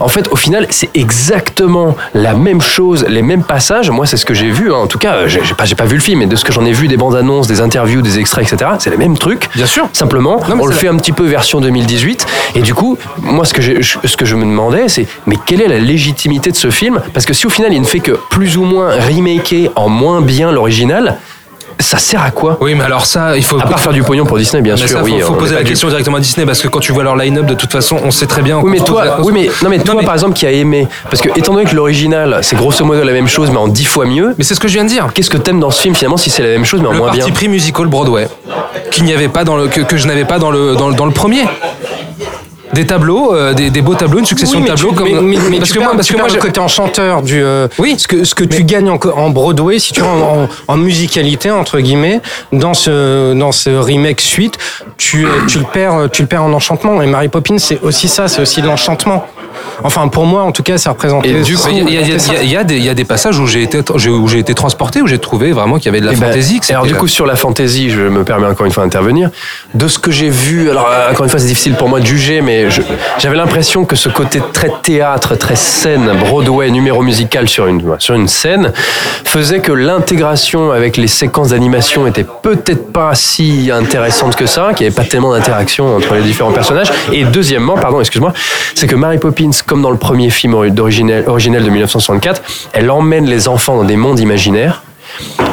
En 0.00 0.08
fait, 0.08 0.28
au 0.30 0.36
final, 0.36 0.66
c'est 0.70 0.90
exactement 0.94 1.96
la 2.14 2.34
même 2.34 2.60
chose, 2.60 3.04
les 3.08 3.22
mêmes 3.22 3.42
passages. 3.42 3.90
Moi, 3.90 4.06
c'est 4.06 4.16
ce 4.16 4.26
que 4.26 4.34
j'ai 4.34 4.50
vu. 4.50 4.72
hein. 4.72 4.76
En 4.76 4.86
tout 4.86 4.98
cas, 4.98 5.26
j'ai 5.26 5.40
pas, 5.56 5.64
j'ai 5.64 5.74
pas 5.74 5.84
vu 5.86 5.94
le 5.96 6.00
film, 6.02 6.20
mais 6.20 6.26
de 6.26 6.36
ce 6.36 6.44
que 6.44 6.49
j'en 6.50 6.64
ai 6.64 6.72
vu, 6.72 6.88
des 6.88 6.96
bandes 6.96 7.16
annonces, 7.16 7.46
des 7.46 7.60
interviews, 7.60 8.02
des 8.02 8.18
extraits, 8.18 8.52
etc. 8.52 8.72
C'est 8.78 8.90
les 8.90 8.96
mêmes 8.96 9.18
trucs. 9.18 9.48
Bien 9.54 9.66
sûr. 9.66 9.88
Simplement, 9.92 10.40
Non, 10.48 10.56
on 10.60 10.66
le 10.66 10.72
fait 10.74 10.88
un 10.88 10.96
petit 10.96 11.12
peu 11.12 11.24
version 11.24 11.60
2018. 11.60 12.26
Et 12.56 12.62
du 12.62 12.74
coup, 12.74 12.98
moi, 13.22 13.44
ce 13.44 13.54
que, 13.54 13.62
ce 13.82 14.16
que 14.16 14.24
je 14.24 14.36
me 14.36 14.44
demandais, 14.44 14.88
c'est 14.88 15.06
mais 15.26 15.36
quelle 15.44 15.60
est 15.62 15.68
la 15.68 15.78
légitimité 15.78 16.50
de 16.50 16.56
ce 16.56 16.70
film? 16.70 17.00
Parce 17.12 17.26
que 17.26 17.32
si 17.34 17.46
au 17.46 17.50
final, 17.50 17.72
il 17.72 17.80
ne 17.80 17.86
fait 17.86 18.00
que 18.00 18.12
plus 18.30 18.56
ou 18.56 18.64
moins 18.64 18.90
remaker 18.92 19.70
en 19.76 19.88
moins 19.88 20.20
bien 20.20 20.52
l'original, 20.52 21.18
ça 21.80 21.98
sert 21.98 22.22
à 22.22 22.30
quoi 22.30 22.58
Oui, 22.60 22.74
mais 22.74 22.84
alors 22.84 23.06
ça, 23.06 23.36
il 23.36 23.44
faut. 23.44 23.58
À 23.58 23.62
part 23.66 23.80
faire 23.80 23.92
du 23.92 24.02
pognon 24.02 24.24
pour 24.26 24.38
Disney, 24.38 24.62
bien 24.62 24.74
Mais 24.74 24.80
sûr. 24.86 24.98
ça, 24.98 25.02
oui, 25.02 25.18
faut, 25.20 25.28
faut 25.28 25.34
poser 25.34 25.54
la 25.54 25.64
question 25.64 25.88
directement 25.88 26.16
à 26.16 26.20
Disney 26.20 26.46
parce 26.46 26.60
que 26.60 26.68
quand 26.68 26.80
tu 26.80 26.92
vois 26.92 27.02
leur 27.04 27.16
line-up, 27.16 27.46
de 27.46 27.54
toute 27.54 27.72
façon, 27.72 27.98
on 28.04 28.10
sait 28.10 28.26
très 28.26 28.42
bien. 28.42 28.58
Oui, 28.62 28.70
mais 28.70 28.80
toi, 28.80 29.18
oui, 29.22 29.32
mais, 29.32 29.48
non, 29.62 29.68
mais 29.70 29.78
toi, 29.78 29.94
mais- 29.98 30.04
par 30.04 30.14
exemple, 30.14 30.34
qui 30.34 30.46
a 30.46 30.50
aimé, 30.52 30.86
parce 31.10 31.20
que 31.22 31.28
étant 31.38 31.52
donné 31.54 31.64
que 31.64 31.74
l'original, 31.74 32.38
c'est 32.42 32.56
grosso 32.56 32.84
modo 32.84 33.02
la 33.02 33.12
même 33.12 33.28
chose, 33.28 33.50
mais 33.50 33.56
en 33.58 33.68
dix 33.68 33.84
fois 33.84 34.06
mieux. 34.06 34.34
Mais 34.38 34.44
c'est 34.44 34.54
ce 34.54 34.60
que 34.60 34.68
je 34.68 34.74
viens 34.74 34.84
de 34.84 34.88
dire. 34.88 35.08
Qu'est-ce 35.14 35.30
que 35.30 35.36
t'aimes 35.38 35.60
dans 35.60 35.70
ce 35.70 35.80
film 35.80 35.94
finalement 35.94 36.16
si 36.16 36.30
c'est 36.30 36.42
la 36.42 36.48
même 36.48 36.64
chose, 36.64 36.80
mais 36.80 36.88
en 36.88 36.92
Le 36.92 36.98
moins 36.98 37.06
parti 37.08 37.22
bien 37.24 37.32
pris 37.34 37.48
musical 37.48 37.86
Broadway, 37.86 38.28
qu'il 38.90 39.04
n'y 39.04 39.12
avait 39.12 39.28
pas 39.28 39.44
dans 39.44 39.56
le, 39.56 39.68
que, 39.68 39.80
que 39.80 39.96
je 39.96 40.06
n'avais 40.06 40.24
pas 40.24 40.38
dans 40.38 40.50
le, 40.50 40.74
dans, 40.76 40.88
le- 40.88 40.94
dans 40.94 41.06
le 41.06 41.12
premier. 41.12 41.44
Des 42.74 42.86
tableaux, 42.86 43.34
euh, 43.34 43.52
des, 43.52 43.70
des 43.70 43.82
beaux 43.82 43.94
tableaux, 43.96 44.20
une 44.20 44.26
succession 44.26 44.58
Oui, 44.58 44.64
de 44.64 44.68
tableaux 44.68 44.90
tu- 44.90 44.94
comme. 44.94 45.08
mais, 45.08 45.20
mais- 45.20 45.36
mais 45.50 45.58
parce 45.58 45.70
tu 45.70 45.78
que 45.78 45.82
moi, 45.82 45.92
parce 45.94 46.06
tu 46.06 46.14
que 46.14 46.18
moi, 46.18 46.28
côté 46.38 46.60
enchanteur 46.60 47.22
du. 47.22 47.42
euh, 47.42 47.66
Oui. 47.78 47.96
Ce 47.98 48.06
que, 48.06 48.22
ce 48.24 48.34
que 48.34 48.44
tu 48.44 48.62
gagnes 48.64 48.90
en, 48.90 48.98
en 49.16 49.30
Broadway, 49.30 49.78
si 49.80 49.92
tu 49.92 50.00
veux, 50.00 50.06
en, 50.06 50.44
en- 50.44 50.48
en 50.68 50.76
musicalité 50.76 51.50
entre 51.50 51.80
guillemets, 51.80 52.20
dans 52.52 52.74
ce 52.74 53.32
dans 53.34 53.52
ce 53.52 53.70
remake 53.70 54.20
suite, 54.20 54.56
tu 54.96 55.26
tu 55.48 55.58
le 55.58 55.64
perds 55.64 56.08
tu 56.12 56.22
le 56.22 56.28
perds 56.28 56.44
en 56.44 56.52
enchantement. 56.52 57.02
Et 57.02 57.06
Mary 57.06 57.28
Poppins, 57.28 57.58
c'est 57.58 57.80
aussi 57.82 58.08
ça, 58.08 58.28
c'est 58.28 58.42
aussi 58.42 58.62
de 58.62 58.66
l'enchantement. 58.66 59.26
Enfin, 59.82 60.08
pour 60.08 60.26
moi, 60.26 60.42
en 60.42 60.52
tout 60.52 60.62
cas, 60.62 60.76
ça 60.78 60.90
représente. 60.90 61.24
Et 61.26 61.40
du 61.42 61.56
coup, 61.56 61.68
il 61.70 61.90
y, 61.90 61.96
a- 61.96 62.00
y 62.02 62.46
y 62.46 62.84
y 62.90 62.94
des- 62.94 63.04
passages 63.04 63.38
où 63.38 63.46
j'ai 63.46 63.62
été, 63.62 63.80
où 63.90 64.28
j'ai 64.28 64.38
été 64.38 64.54
transporté, 64.54 65.00
où 65.02 65.06
j'ai 65.06 65.18
trouvé 65.18 65.52
vraiment 65.52 65.76
qu'il 65.76 65.86
y 65.86 65.88
avait 65.88 66.00
de 66.00 66.06
la 66.06 66.12
Eh 66.12 66.16
ben, 66.16 66.26
fantaisie. 66.26 66.60
alors 66.70 66.84
du 66.86 66.94
coup 66.94 67.08
sur 67.08 67.26
la 67.26 67.34
fantaisie, 67.34 67.90
je 67.90 68.02
me 68.02 68.22
permets 68.24 68.46
encore 68.46 68.66
une 68.66 68.72
fois 68.72 68.84
d'intervenir. 68.84 69.30
De 69.74 69.88
ce 69.88 69.98
que 69.98 70.10
j'ai 70.10 70.28
vu, 70.28 70.70
alors 70.70 70.86
euh, 70.90 71.10
encore 71.10 71.24
une 71.24 71.30
fois 71.30 71.40
c'est 71.40 71.46
difficile 71.46 71.74
pour 71.74 71.88
moi 71.88 71.98
de 72.00 72.06
juger, 72.06 72.40
mais 72.42 72.68
j'avais 73.18 73.36
l'impression 73.36 73.84
que 73.84 73.96
ce 73.96 74.08
côté 74.08 74.40
très 74.52 74.70
théâtre, 74.82 75.34
très 75.36 75.56
scène, 75.56 76.12
Broadway, 76.20 76.70
numéro 76.70 77.02
musical 77.02 77.48
sur 77.48 77.66
une 77.66 77.80
sur 77.98 78.14
une 78.14 78.28
scène, 78.28 78.72
faisait 79.24 79.60
que 79.60 79.72
l'intégration 79.72 80.70
avec 80.72 80.96
les 80.96 81.08
séquences 81.08 81.48
d'animation 81.48 82.06
était 82.06 82.24
peut-être 82.42 82.92
pas 82.92 83.14
si 83.14 83.70
intéressante 83.72 84.36
que 84.36 84.46
ça, 84.46 84.70
qu'il 84.74 84.86
n'y 84.86 84.92
avait 84.92 85.02
pas 85.02 85.08
tellement 85.08 85.32
d'interaction 85.32 85.96
entre 85.96 86.14
les 86.14 86.22
différents 86.22 86.52
personnages. 86.52 86.92
Et 87.12 87.24
deuxièmement, 87.24 87.76
pardon, 87.76 88.00
excuse-moi, 88.00 88.32
c'est 88.74 88.86
que 88.86 88.94
Mary 88.96 89.18
Poppins, 89.18 89.49
comme 89.66 89.82
dans 89.82 89.90
le 89.90 89.96
premier 89.98 90.30
film 90.30 90.54
originel 90.54 91.24
de 91.64 91.70
1964, 91.70 92.42
elle 92.72 92.90
emmène 92.90 93.26
les 93.26 93.48
enfants 93.48 93.76
dans 93.76 93.84
des 93.84 93.96
mondes 93.96 94.20
imaginaires 94.20 94.82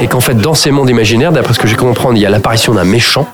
et 0.02 0.08
qu'en 0.08 0.20
fait 0.20 0.36
dans 0.36 0.54
ces 0.54 0.72
mondes 0.72 0.90
imaginaires, 0.90 1.32
d'après 1.32 1.54
ce 1.54 1.60
que 1.60 1.68
j'ai 1.68 1.76
compris, 1.76 2.08
il 2.14 2.20
y 2.22 2.26
a 2.26 2.30
l'apparition 2.30 2.74
d'un 2.74 2.84
méchant. 2.84 3.28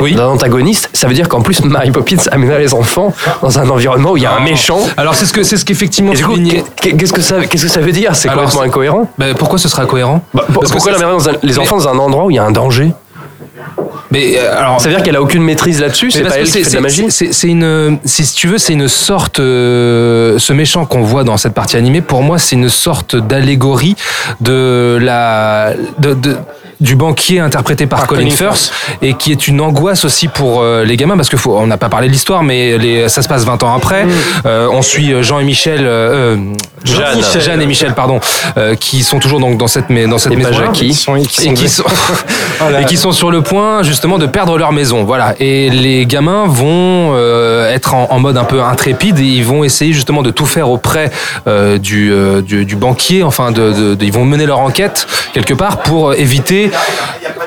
D'un 0.00 0.26
antagoniste, 0.28 0.90
ça 0.92 1.06
veut 1.08 1.14
dire 1.14 1.28
qu'en 1.28 1.40
plus 1.40 1.64
Mary 1.64 1.90
Poppins 1.90 2.16
amène 2.30 2.52
les 2.58 2.74
enfants 2.74 3.12
dans 3.42 3.58
un 3.58 3.68
environnement 3.70 4.12
où 4.12 4.16
il 4.16 4.22
y 4.22 4.26
a 4.26 4.34
un 4.34 4.40
méchant. 4.40 4.78
Alors 4.96 5.14
c'est 5.14 5.24
ce 5.24 5.32
que 5.32 5.42
c'est 5.42 5.56
ce 5.56 5.64
qu'effectivement. 5.64 6.12
Qu'est-ce 6.12 7.12
que 7.12 7.22
ça, 7.22 7.44
qu'est-ce 7.46 7.64
que 7.64 7.68
ça 7.70 7.80
veut 7.80 7.92
dire? 7.92 8.14
C'est 8.14 8.28
complètement 8.28 8.62
incohérent. 8.62 9.10
Bah, 9.16 9.26
pourquoi 9.38 9.58
ce 9.58 9.68
sera 9.68 9.86
cohérent? 9.86 10.20
Bah, 10.34 10.44
pour- 10.52 10.60
Parce 10.60 10.72
que 10.72 10.76
pourquoi 10.78 10.98
ça- 10.98 11.06
dans 11.06 11.28
un- 11.28 11.32
les 11.42 11.52
Mais- 11.54 11.58
enfants 11.58 11.76
dans 11.78 11.88
un 11.88 11.98
endroit 11.98 12.24
où 12.26 12.30
il 12.30 12.34
y 12.34 12.38
a 12.38 12.44
un 12.44 12.50
danger? 12.50 12.92
Mais 14.14 14.38
euh, 14.38 14.56
alors, 14.58 14.80
Ça 14.80 14.88
veut 14.88 14.94
dire 14.94 15.04
qu'elle 15.04 15.16
a 15.16 15.22
aucune 15.22 15.42
maîtrise 15.42 15.80
là-dessus. 15.80 16.10
C'est 16.10 16.22
pas 16.22 16.38
elle 16.38 16.44
qui 16.46 16.62
fait 16.62 16.70
de 16.70 16.74
la 16.76 16.80
magie. 16.80 17.06
c'est- 17.10 17.32
C'est 17.32 17.48
une, 17.48 17.98
si 18.04 18.32
tu 18.34 18.46
veux, 18.48 18.58
c'est 18.58 18.72
une 18.72 18.88
sorte, 18.88 19.40
euh, 19.40 20.38
ce 20.38 20.52
méchant 20.52 20.86
qu'on 20.86 21.02
voit 21.02 21.24
dans 21.24 21.36
cette 21.36 21.52
partie 21.54 21.76
animée, 21.76 22.00
pour 22.00 22.22
moi, 22.22 22.38
c'est 22.38 22.54
une 22.56 22.68
sorte 22.68 23.16
d'allégorie 23.16 23.96
de 24.40 24.98
la, 25.00 25.72
de, 25.98 26.14
de, 26.14 26.36
du 26.80 26.96
banquier 26.96 27.40
interprété 27.40 27.86
par, 27.86 28.00
Par 28.00 28.08
Colin 28.08 28.24
Colin 28.24 28.34
Firth 28.34 28.72
et 29.02 29.14
qui 29.14 29.32
est 29.32 29.46
une 29.48 29.60
angoisse 29.60 30.04
aussi 30.04 30.28
pour 30.28 30.60
euh, 30.62 30.84
les 30.84 30.96
gamins 30.96 31.16
parce 31.16 31.28
que 31.28 31.36
faut, 31.36 31.56
on 31.56 31.66
n'a 31.66 31.76
pas 31.76 31.88
parlé 31.88 32.08
de 32.08 32.12
l'histoire 32.12 32.42
mais 32.42 32.76
les, 32.78 33.08
ça 33.08 33.22
se 33.22 33.28
passe 33.28 33.44
20 33.44 33.62
ans 33.62 33.74
Mm. 33.74 33.76
après. 33.76 34.06
Euh, 34.46 34.68
on 34.72 34.82
suit 34.82 35.12
Jean 35.22 35.38
et 35.40 35.44
Michel, 35.44 35.80
euh, 35.86 36.36
euh, 36.36 36.36
Jeanne. 36.84 37.20
Jeanne 37.40 37.62
et 37.62 37.66
Michel 37.66 37.94
pardon, 37.94 38.20
euh, 38.56 38.74
qui 38.74 39.02
sont 39.02 39.18
toujours 39.18 39.40
donc 39.40 39.56
dans 39.58 39.66
cette 39.68 39.88
mais- 39.90 40.06
dans 40.06 40.18
cette 40.18 40.32
Et 40.32 40.36
maison 40.36 40.50
sont- 40.52 40.56
sont- 40.94 41.16
et 41.16 41.54
qui 41.54 41.68
sont 41.68 41.84
Voilà. 42.60 42.80
et 42.82 42.84
qui 42.84 42.96
sont 42.96 43.12
sur 43.12 43.30
le 43.30 43.40
point 43.42 43.82
justement 43.82 44.18
de 44.18 44.26
perdre 44.26 44.58
leur 44.58 44.72
maison. 44.72 45.04
Voilà. 45.04 45.34
Et 45.40 45.70
les 45.70 46.06
gamins 46.06 46.44
vont 46.46 47.12
euh, 47.14 47.72
être 47.72 47.94
en, 47.94 48.08
en 48.10 48.18
mode 48.18 48.36
un 48.36 48.44
peu 48.44 48.62
intrépide 48.62 49.18
et 49.18 49.22
ils 49.24 49.44
vont 49.44 49.64
essayer 49.64 49.92
justement 49.92 50.22
de 50.22 50.30
tout 50.30 50.46
faire 50.46 50.68
auprès 50.70 51.10
euh, 51.46 51.78
du, 51.78 52.12
euh, 52.12 52.42
du, 52.42 52.64
du 52.64 52.76
banquier. 52.76 53.22
Enfin, 53.22 53.50
de, 53.50 53.72
de- 53.72 53.94
de- 53.94 54.04
ils 54.04 54.12
vont 54.12 54.24
mener 54.24 54.46
leur 54.46 54.58
enquête 54.60 55.06
quelque 55.32 55.54
part 55.54 55.78
pour 55.78 56.10
euh, 56.10 56.14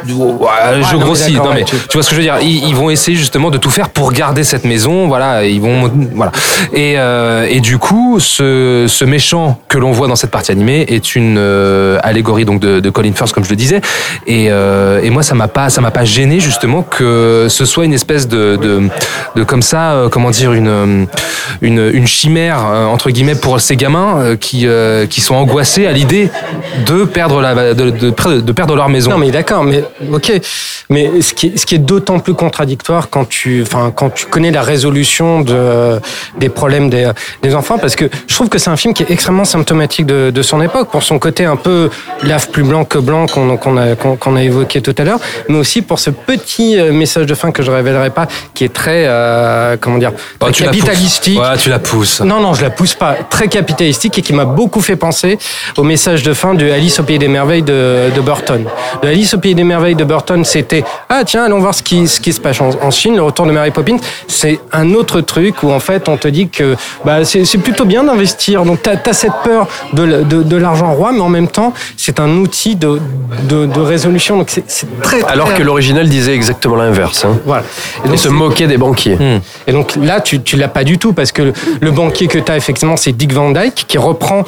Ouais, 0.07 0.82
je 0.91 0.95
grossis. 0.97 1.34
Non, 1.34 1.53
mais 1.53 1.63
tu- 1.63 1.76
vois 1.93 2.03
ce 2.03 2.09
que 2.09 2.15
je 2.15 2.22
veux 2.22 2.26
dire 2.26 2.38
ils, 2.41 2.68
ils 2.68 2.76
vont 2.76 2.89
essayer 2.89 3.18
justement 3.18 3.49
de 3.49 3.57
tout 3.57 3.70
faire 3.70 3.89
pour 3.89 4.11
garder 4.11 4.43
cette 4.43 4.63
maison. 4.65 5.07
Voilà. 5.07 5.43
et 5.45 5.51
Ils 5.51 5.61
vont 5.61 5.91
voilà. 6.15 6.32
Et, 6.74 6.93
euh, 6.97 7.45
et 7.49 7.59
du 7.59 7.78
coup, 7.78 8.20
ce, 8.20 8.86
ce 8.88 9.05
méchant 9.05 9.59
que 9.68 9.78
l'on 9.78 9.91
voit 9.91 10.07
dans 10.07 10.15
cette 10.15 10.32
partie 10.32 10.51
animée 10.51 10.86
est 10.88 11.15
une 11.15 11.38
euh, 11.38 11.99
allégorie 12.03 12.45
donc 12.45 12.59
de, 12.59 12.80
de 12.80 12.89
Colin 12.89 13.11
Firth, 13.13 13.32
comme 13.34 13.43
je 13.43 13.49
le 13.49 13.55
disais. 13.55 13.82
Et, 14.28 14.47
euh, 14.49 15.01
et 15.03 15.09
moi, 15.09 15.24
ça 15.24 15.36
m'a 15.36 15.47
pas, 15.47 15.70
ça 15.70 15.82
m'a 15.82 15.91
pas 15.91 16.05
gêné 16.05 16.39
justement 16.39 16.84
que 16.84 17.47
ce 17.49 17.65
soit 17.65 17.86
une 17.86 17.93
espèce 17.93 18.28
de, 18.28 18.55
de, 18.61 18.84
de 19.36 19.43
comme 19.43 19.61
ça, 19.61 20.03
comment 20.11 20.30
dire, 20.32 20.53
une, 20.53 21.07
une, 21.61 21.89
une 21.93 22.07
chimère 22.07 22.59
entre 22.65 23.09
guillemets 23.09 23.36
pour 23.36 23.59
ces 23.59 23.76
gamins 23.76 24.36
qui, 24.39 24.68
qui 25.09 25.22
sont 25.22 25.36
angoissés 25.36 25.86
à 25.88 25.91
l'idée 25.91 26.30
de 26.86 27.03
perdre 27.05 27.41
la, 27.41 27.74
de, 27.74 27.89
de, 27.89 28.09
de 28.41 28.51
perdre 28.51 28.76
leur 28.76 28.89
maison. 28.89 29.07
Non, 29.10 29.18
mais 29.18 29.32
d'accord, 29.32 29.64
mais 29.64 29.84
ok. 30.12 30.32
Mais 30.89 31.22
ce 31.22 31.34
qui 31.34 31.47
est, 31.47 31.58
ce 31.58 31.66
qui 31.66 31.76
est 31.76 31.80
d'autant 31.80 32.20
plus 32.20 32.34
contradictoire 32.34 33.10
quand 33.10 33.28
tu, 33.28 33.62
enfin, 33.62 33.91
quand 33.93 34.10
tu 34.10 34.26
connais 34.28 34.51
la 34.51 34.62
résolution 34.62 35.41
de, 35.41 35.99
des 36.38 36.49
problèmes 36.49 36.89
des, 36.89 37.12
des 37.41 37.55
enfants, 37.55 37.78
parce 37.78 37.95
que 37.95 38.05
je 38.28 38.34
trouve 38.36 38.49
que 38.49 38.58
c'est 38.58 38.70
un 38.70 38.78
film 38.78 38.93
qui 38.93 39.03
est 39.03 39.12
extrêmement 39.12 39.45
symptomatique 39.45 40.05
de, 40.05 40.32
de 40.32 40.41
son 40.41 40.62
époque, 40.62 40.89
pour 40.89 41.03
son 41.03 41.20
côté 41.20 41.45
un 41.45 41.55
peu 41.58 41.89
lave 42.24 42.49
plus 42.49 42.64
blanc 42.64 42.86
que 42.86 42.97
blanc 42.97 43.26
qu'on 43.28 43.58
qu'on 43.58 43.78
a, 43.78 43.95
qu'on 43.95 44.36
a 44.36 44.43
évoqué 44.43 44.82
tout 44.82 44.95
à 44.97 45.03
l'heure, 45.03 45.20
mais 45.49 45.58
aussi 45.58 45.82
pour 45.82 45.99
ce 45.99 46.10
petit 46.10 46.78
euh, 46.80 46.91
message 46.93 47.26
de 47.26 47.36
fin 47.36 47.51
que 47.51 47.64
je 47.64 47.72
révélerai 47.72 48.10
pas, 48.12 48.28
qui 48.53 48.64
est 48.64 48.74
très, 48.74 49.03
euh, 49.08 49.76
comment 49.80 49.97
dire, 49.97 50.12
Oh, 50.39 50.45
très 50.45 50.51
tu 50.51 50.64
la 50.64 50.70
pousses. 50.70 50.80
capitalistique. 50.80 51.39
Ouais, 51.39 51.58
tu 51.58 51.70
la 51.70 51.80
pousses. 51.80 52.22
Non, 52.22 52.39
non, 52.39 52.53
je 52.53 52.62
la 52.62 52.70
pousse 52.70 52.93
pas. 52.93 53.16
Très 53.30 53.47
capitalistique 53.47 54.18
et 54.18 54.22
qui 54.22 54.34
m'a 54.34 54.45
beaucoup 54.45 54.82
fait 54.82 54.95
penser 54.95 55.38
au 55.78 55.84
message 55.84 56.24
de 56.24 56.34
fin 56.34 56.53
de 56.53 56.70
Alice 56.70 56.99
au 56.99 57.03
Pays 57.03 57.20
des 57.20 57.28
Merveilles 57.28 57.64
de, 57.64 58.10
de 58.16 58.22
Burton. 58.22 58.66
De 59.02 59.08
Alice 59.08 59.34
au 59.34 59.38
Pays 59.38 59.56
des 59.56 59.64
Merveilles 59.64 59.95
de 59.95 60.04
Burton, 60.04 60.43
c'était 60.43 60.84
ah 61.10 61.24
tiens, 61.26 61.43
allons 61.45 61.60
voir 61.60 61.74
ce 61.74 61.84
qui, 61.84 62.08
ce 62.08 62.20
qui 62.20 62.34
se 62.34 62.39
passe 62.39 62.60
en, 62.62 62.70
en 62.82 62.91
Chine. 62.91 63.16
Le 63.16 63.22
retour 63.24 63.45
de 63.45 63.52
Mary 63.52 63.72
Poppins, 63.72 63.98
c'est 64.28 64.60
un 64.72 64.93
autre 64.93 65.22
truc 65.22 65.64
où 65.64 65.72
en 65.72 65.80
fait 65.80 66.10
on 66.10 66.18
te 66.18 66.28
dit 66.28 66.50
que 66.50 66.76
bah, 67.06 67.24
c'est 67.24 67.45
plutôt 67.58 67.86
bien 67.86 68.04
d'investir. 68.04 68.64
Donc 68.64 68.82
tu 68.84 68.89
as, 68.89 69.14
cette 69.14 69.34
peur 69.43 69.68
de, 69.93 70.24
de, 70.24 70.43
de 70.43 70.58
l'argent 70.58 70.91
roi, 70.93 71.12
mais 71.12 71.22
en 71.22 71.30
même 71.30 71.48
temps 71.48 71.74
c'est 71.95 72.20
un 72.20 72.30
outil 72.38 72.76
de, 72.76 73.00
de, 73.50 73.80
résolution. 73.80 74.38
Donc 74.38 74.50
c'est 74.50 74.66
très, 75.02 75.20
très 75.20 75.32
Alors 75.32 75.54
que 75.54 75.64
l'original 75.64 76.08
disait 76.10 76.34
exactement 76.34 76.76
l'inverse. 76.76 77.26
hein. 77.26 77.38
voilà. 77.45 77.64
Et, 78.06 78.10
donc, 78.10 78.18
se 78.18 78.30
moquait 78.30 78.68
des 78.68 78.78
banquiers. 78.78 79.18
et 79.68 79.72
donc 79.72 79.95
là, 79.95 80.22
tu, 80.22 80.41
tu 80.41 80.58
l'as 80.58 80.68
pas 80.68 80.84
du 80.84 80.98
tout 80.98 81.14
parce 81.14 81.32
que 81.32 81.41
le, 81.41 81.54
le 81.82 81.91
banquier 81.91 82.28
que 82.28 82.39
tu 82.39 82.52
as, 82.52 82.58
effectivement, 82.58 82.98
c'est 82.98 83.12
Dick 83.12 83.34
Van 83.34 83.52
Dyke 83.52 83.86
qui 83.88 83.98
reprend 83.98 84.43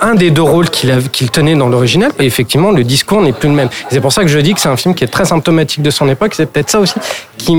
un 0.00 0.14
des 0.14 0.30
deux 0.30 0.42
rôles 0.42 0.68
qu'il 0.70 1.30
tenait 1.30 1.54
dans 1.54 1.68
l'original. 1.68 2.10
Et 2.18 2.26
effectivement, 2.26 2.72
le 2.72 2.82
discours 2.84 3.22
n'est 3.22 3.32
plus 3.32 3.48
le 3.48 3.54
même. 3.54 3.68
C'est 3.90 4.00
pour 4.00 4.12
ça 4.12 4.22
que 4.22 4.28
je 4.28 4.38
dis 4.38 4.52
que 4.54 4.60
c'est 4.60 4.68
un 4.68 4.76
film 4.76 4.94
qui 4.94 5.04
est 5.04 5.08
très 5.08 5.24
symptomatique 5.24 5.82
de 5.82 5.90
son 5.90 6.08
époque. 6.08 6.32
C'est 6.34 6.46
peut-être 6.46 6.70
ça 6.70 6.80
aussi 6.80 6.94
qui 7.38 7.54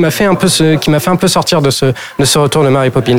m'a 0.00 0.10
fait 0.10 0.24
un 0.24 0.34
peu 0.34 0.48
ce- 0.48 0.76
qui 0.76 0.90
m'a 0.90 1.00
fait 1.00 1.10
un 1.10 1.16
peu 1.16 1.28
sortir 1.28 1.62
de 1.62 1.70
ce 1.70 1.86
de 2.18 2.24
ce 2.24 2.38
retour 2.38 2.64
de 2.64 2.68
Mary 2.68 2.90
Poppins. 2.90 3.18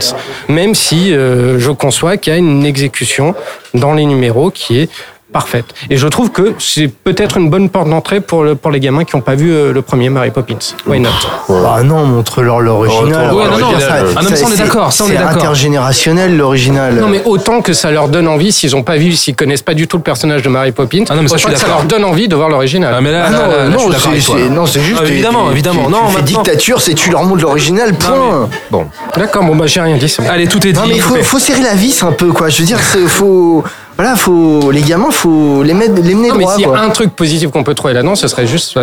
Même 0.50 0.76
si 0.76 1.14
euh, 1.14 1.58
je 1.60 1.72
conçois 1.72 2.18
qu'il 2.18 2.34
y 2.34 2.36
a 2.36 2.40
une 2.40 2.66
exécution 2.66 3.36
dans 3.74 3.94
les 3.94 4.06
numéros 4.06 4.52
qui 4.52 4.80
est 4.80 4.90
parfaite. 5.32 5.66
Et 5.90 5.98
je 5.98 6.08
trouve 6.08 6.32
que 6.32 6.54
c'est 6.60 6.88
peut-être 6.88 7.38
une 7.38 7.50
bonne 7.50 7.70
porte 7.70 7.88
d'entrée 7.90 8.20
pour, 8.20 8.44
le, 8.44 8.56
pour 8.56 8.72
les 8.72 8.80
gamins 8.80 9.04
qui 9.04 9.16
n'ont 9.16 9.22
pas 9.22 9.36
vu 9.36 9.52
euh, 9.52 9.72
le 9.72 9.82
premier 9.82 10.10
Mary 10.10 10.32
Poppins. 10.32 10.58
Why 10.88 11.00
not? 11.00 11.10
Ah 11.50 11.84
non, 11.84 12.06
montre-leur 12.06 12.60
l'original. 12.62 13.34
Ouais, 13.34 13.46
non, 13.46 13.58
non, 13.60 13.68
ah 14.16 14.22
non, 14.24 14.30
mais 14.30 14.36
ça, 14.36 14.46
on 14.48 14.52
est 14.52 14.58
d'accord, 14.58 14.92
C'est 14.92 15.16
intergénérationnel 15.18 16.36
l'original. 16.38 16.96
Non, 16.96 17.08
mais 17.08 17.22
autant 17.26 17.62
que 17.62 17.74
ça 17.74 17.92
leur 17.92 18.08
donne 18.10 18.28
envie, 18.28 18.52
s'ils 18.52 18.72
n'ont 18.72 18.84
pas 18.84 18.98
vu, 18.98 19.12
s'ils 19.14 19.36
connaissent 19.36 19.62
pas 19.62 19.74
du 19.74 19.88
tout 19.88 19.98
le 19.98 20.04
personnage 20.04 20.42
de 20.42 20.50
Mary 20.50 20.72
Poppins, 20.72 21.04
Ah 21.10 21.16
non, 21.16 21.22
mais 21.24 21.28
ça, 21.28 21.38
je 21.38 21.44
autant 21.44 21.50
suis 21.50 21.54
que 21.56 21.60
ça 21.60 21.68
d'accord. 21.68 21.82
leur 21.82 21.88
donne 21.88 22.04
envie 22.06 22.28
de 22.28 22.36
voir 22.36 22.50
l'original. 22.50 22.94
Ah, 22.98 23.02
mais 23.02 23.12
là, 23.12 23.26
Ah 23.28 23.30
non, 23.30 23.38
là, 23.38 23.48
là, 23.48 23.64
je 23.66 23.72
non, 24.50 24.66
c'est- 24.66 24.80
juste. 24.82 25.00
Ah, 25.02 25.06
évidemment, 25.06 25.46
tu- 25.48 25.52
évidemment. 25.54 25.86
Tu, 25.86 25.92
Non, 25.92 25.98
tu 26.08 26.12
fais 26.14 26.22
maintenant- 26.22 26.42
dictature, 26.44 26.82
c'est 26.82 26.94
tu 26.94 27.12
leur 27.12 27.24
montres 27.24 27.44
l'original, 27.44 27.94
point. 27.94 28.50
Bon. 28.72 28.88
D'accord, 29.16 29.44
bon, 29.44 29.56
bah, 29.56 29.68
j'ai 29.68 29.82
rien 29.82 29.98
dit. 29.98 30.16
Allez, 30.30 30.48
tout 30.48 30.66
est 30.68 30.72
dit. 30.72 30.80
Non, 30.80 30.88
mais 30.88 30.96
il 30.96 31.02
faut, 31.02 31.40
serrer 31.40 31.62
la 31.64 31.76
vis 31.76 32.02
un 32.04 32.12
peu, 32.12 32.32
quoi. 32.32 32.50
Je 32.50 32.60
veux 32.60 32.66
dire, 32.66 32.80
c'est- 32.80 33.08
faut. 33.08 33.64
Voilà, 34.00 34.16
faut. 34.16 34.72
Les 34.72 34.82
gamins, 34.82 35.12
faut 35.12 35.62
les, 35.62 35.74
mettre, 35.74 35.96
les 35.96 36.16
mener 36.16 36.30
Non, 36.30 36.36
mais 36.36 36.44
droit, 36.46 36.56
s'il 36.56 36.66
y 36.66 36.72
a 36.72 36.80
un 36.80 36.90
truc 36.90 37.14
positif 37.18 37.52
qu'on 37.52 37.66
peut 37.66 37.76
trouver 37.76 37.94
là-dedans, 37.94 38.16
ce 38.16 38.30
serait 38.30 38.48
juste 38.48 38.80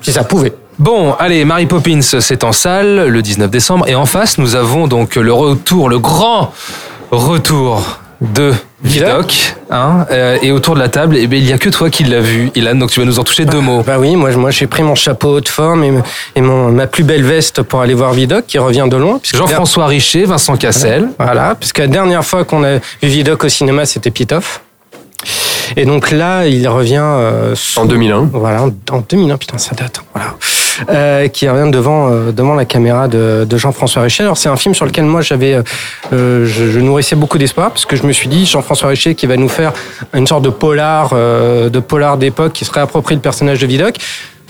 si 0.00 0.12
ça 0.12 0.24
pouvait. 0.24 0.52
Bon, 0.80 1.12
allez, 1.12 1.44
Mary 1.44 1.66
Poppins, 1.66 2.00
c'est 2.02 2.42
en 2.42 2.50
salle 2.50 3.06
le 3.06 3.22
19 3.22 3.48
décembre. 3.52 3.86
Et 3.86 3.94
en 3.94 4.04
face, 4.04 4.36
nous 4.36 4.56
avons 4.56 4.88
donc 4.88 5.14
le 5.14 5.32
retour, 5.32 5.88
le 5.88 6.00
grand 6.00 6.52
retour 7.12 8.00
de 8.20 8.52
Vidocq. 8.82 9.56
Hein, 9.70 10.06
euh, 10.10 10.38
et 10.40 10.52
autour 10.52 10.74
de 10.74 10.80
la 10.80 10.88
table, 10.88 11.16
eh 11.18 11.26
bien, 11.26 11.38
il 11.38 11.44
n'y 11.44 11.52
a 11.52 11.58
que 11.58 11.68
toi 11.68 11.90
qui 11.90 12.04
l'as 12.04 12.20
vu, 12.20 12.50
Ilan. 12.54 12.76
Donc 12.76 12.90
tu 12.90 13.00
vas 13.00 13.06
nous 13.06 13.18
en 13.18 13.24
toucher 13.24 13.44
deux 13.44 13.60
mots. 13.60 13.82
Bah 13.82 13.98
oui, 13.98 14.16
moi, 14.16 14.30
moi 14.32 14.50
j'ai 14.50 14.66
pris 14.66 14.82
mon 14.82 14.94
chapeau 14.94 15.40
de 15.40 15.48
forme 15.48 15.84
et, 15.84 15.92
et 16.36 16.40
mon, 16.40 16.70
ma 16.70 16.86
plus 16.86 17.04
belle 17.04 17.24
veste 17.24 17.62
pour 17.62 17.80
aller 17.80 17.94
voir 17.94 18.12
Vidocq 18.12 18.46
qui 18.46 18.58
revient 18.58 18.86
de 18.88 18.96
loin. 18.96 19.20
Jean-François 19.22 19.86
Richer, 19.86 20.24
Vincent 20.24 20.56
Cassel. 20.56 21.08
Voilà, 21.18 21.54
puisque 21.54 21.78
la 21.78 21.88
dernière 21.88 22.24
fois 22.24 22.44
qu'on 22.44 22.64
a 22.64 22.76
vu 22.76 22.80
Vidocq 23.02 23.44
au 23.44 23.48
cinéma, 23.48 23.84
c'était 23.84 24.10
Pitoff. 24.10 24.62
Et 25.76 25.84
donc 25.84 26.10
là, 26.10 26.46
il 26.46 26.66
revient 26.68 27.02
euh, 27.02 27.54
En 27.76 27.84
2001. 27.84 28.30
Voilà, 28.32 28.62
en 28.62 28.70
en 28.90 29.00
2001, 29.00 29.36
putain, 29.36 29.58
ça 29.58 29.74
date. 29.74 30.00
Voilà. 30.14 30.34
Euh, 30.90 31.28
qui 31.28 31.48
revient 31.48 31.70
devant, 31.70 32.10
euh, 32.10 32.32
devant 32.32 32.54
la 32.54 32.64
caméra 32.64 33.08
de, 33.08 33.46
Jean-François 33.56 34.02
Richer. 34.02 34.22
Alors 34.22 34.36
c'est 34.36 34.48
un 34.48 34.56
film 34.56 34.74
sur 34.74 34.86
lequel 34.86 35.04
moi 35.04 35.20
j'avais, 35.20 35.54
euh, 35.54 35.62
euh, 36.12 36.46
je, 36.46 36.78
nourrissais 36.78 37.16
beaucoup 37.16 37.38
d'espoir 37.38 37.70
parce 37.70 37.84
que 37.84 37.96
je 37.96 38.06
me 38.06 38.12
suis 38.12 38.28
dit 38.28 38.46
Jean-François 38.46 38.88
Richer 38.88 39.14
qui 39.14 39.26
va 39.26 39.36
nous 39.36 39.48
faire 39.48 39.72
une 40.14 40.26
sorte 40.26 40.44
de 40.44 40.50
polar, 40.50 41.10
euh, 41.12 41.68
de 41.68 41.80
polar 41.80 42.16
d'époque 42.16 42.52
qui 42.52 42.64
se 42.64 42.70
réapproprie 42.70 43.14
le 43.14 43.20
personnage 43.20 43.58
de 43.58 43.66
Vidocq. 43.66 43.98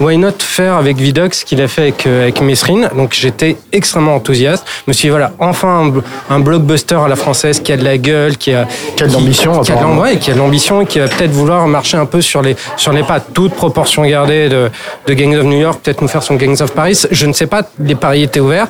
Why 0.00 0.16
not 0.16 0.34
faire 0.38 0.74
avec 0.74 0.96
Vidocq 0.98 1.34
ce 1.34 1.44
qu'il 1.44 1.60
a 1.60 1.66
fait 1.66 1.82
avec, 1.82 2.06
euh, 2.06 2.22
avec 2.22 2.40
Mesrine? 2.40 2.88
Donc 2.96 3.14
j'étais 3.14 3.56
extrêmement 3.72 4.14
enthousiaste. 4.14 4.64
Je 4.86 4.90
me 4.90 4.92
suis 4.92 5.06
dit 5.06 5.10
voilà, 5.10 5.32
enfin 5.40 5.68
un, 5.68 5.88
bl- 5.88 6.02
un 6.30 6.38
blockbuster 6.38 6.94
à 7.04 7.08
la 7.08 7.16
française 7.16 7.60
qui 7.60 7.72
a 7.72 7.76
de 7.76 7.82
la 7.82 7.98
gueule, 7.98 8.36
qui 8.36 8.52
a, 8.54 8.66
Qui 8.94 9.02
a 9.02 9.06
de 9.08 9.12
l'ambition, 9.12 9.52
qui 9.60 9.72
a 9.72 9.74
de 9.74 9.78
apparemment. 9.80 10.02
l'am- 10.04 10.12
ouais, 10.12 10.18
qui 10.18 10.30
a 10.30 10.34
de 10.34 10.38
l'ambition 10.38 10.82
et 10.82 10.86
qui 10.86 11.00
va 11.00 11.08
peut-être 11.08 11.32
vouloir 11.32 11.66
marcher 11.66 11.96
un 11.96 12.06
peu 12.06 12.20
sur 12.20 12.42
les, 12.42 12.54
sur 12.76 12.92
les 12.92 13.02
pas, 13.02 13.18
toute 13.18 13.54
proportion 13.54 14.04
gardée 14.04 14.48
de, 14.48 14.70
de 15.08 15.14
Gangs 15.14 15.34
of 15.36 15.44
New 15.44 15.58
York, 15.58 15.80
peut-être 15.82 16.00
nous 16.00 16.08
faire 16.08 16.22
son 16.22 16.36
Gangs 16.36 16.60
of 16.62 16.72
Paris. 16.72 17.02
Je 17.10 17.26
ne 17.26 17.32
sais 17.32 17.46
pas, 17.48 17.62
les 17.80 17.96
paris 17.96 18.22
étaient 18.22 18.38
ouverts. 18.40 18.68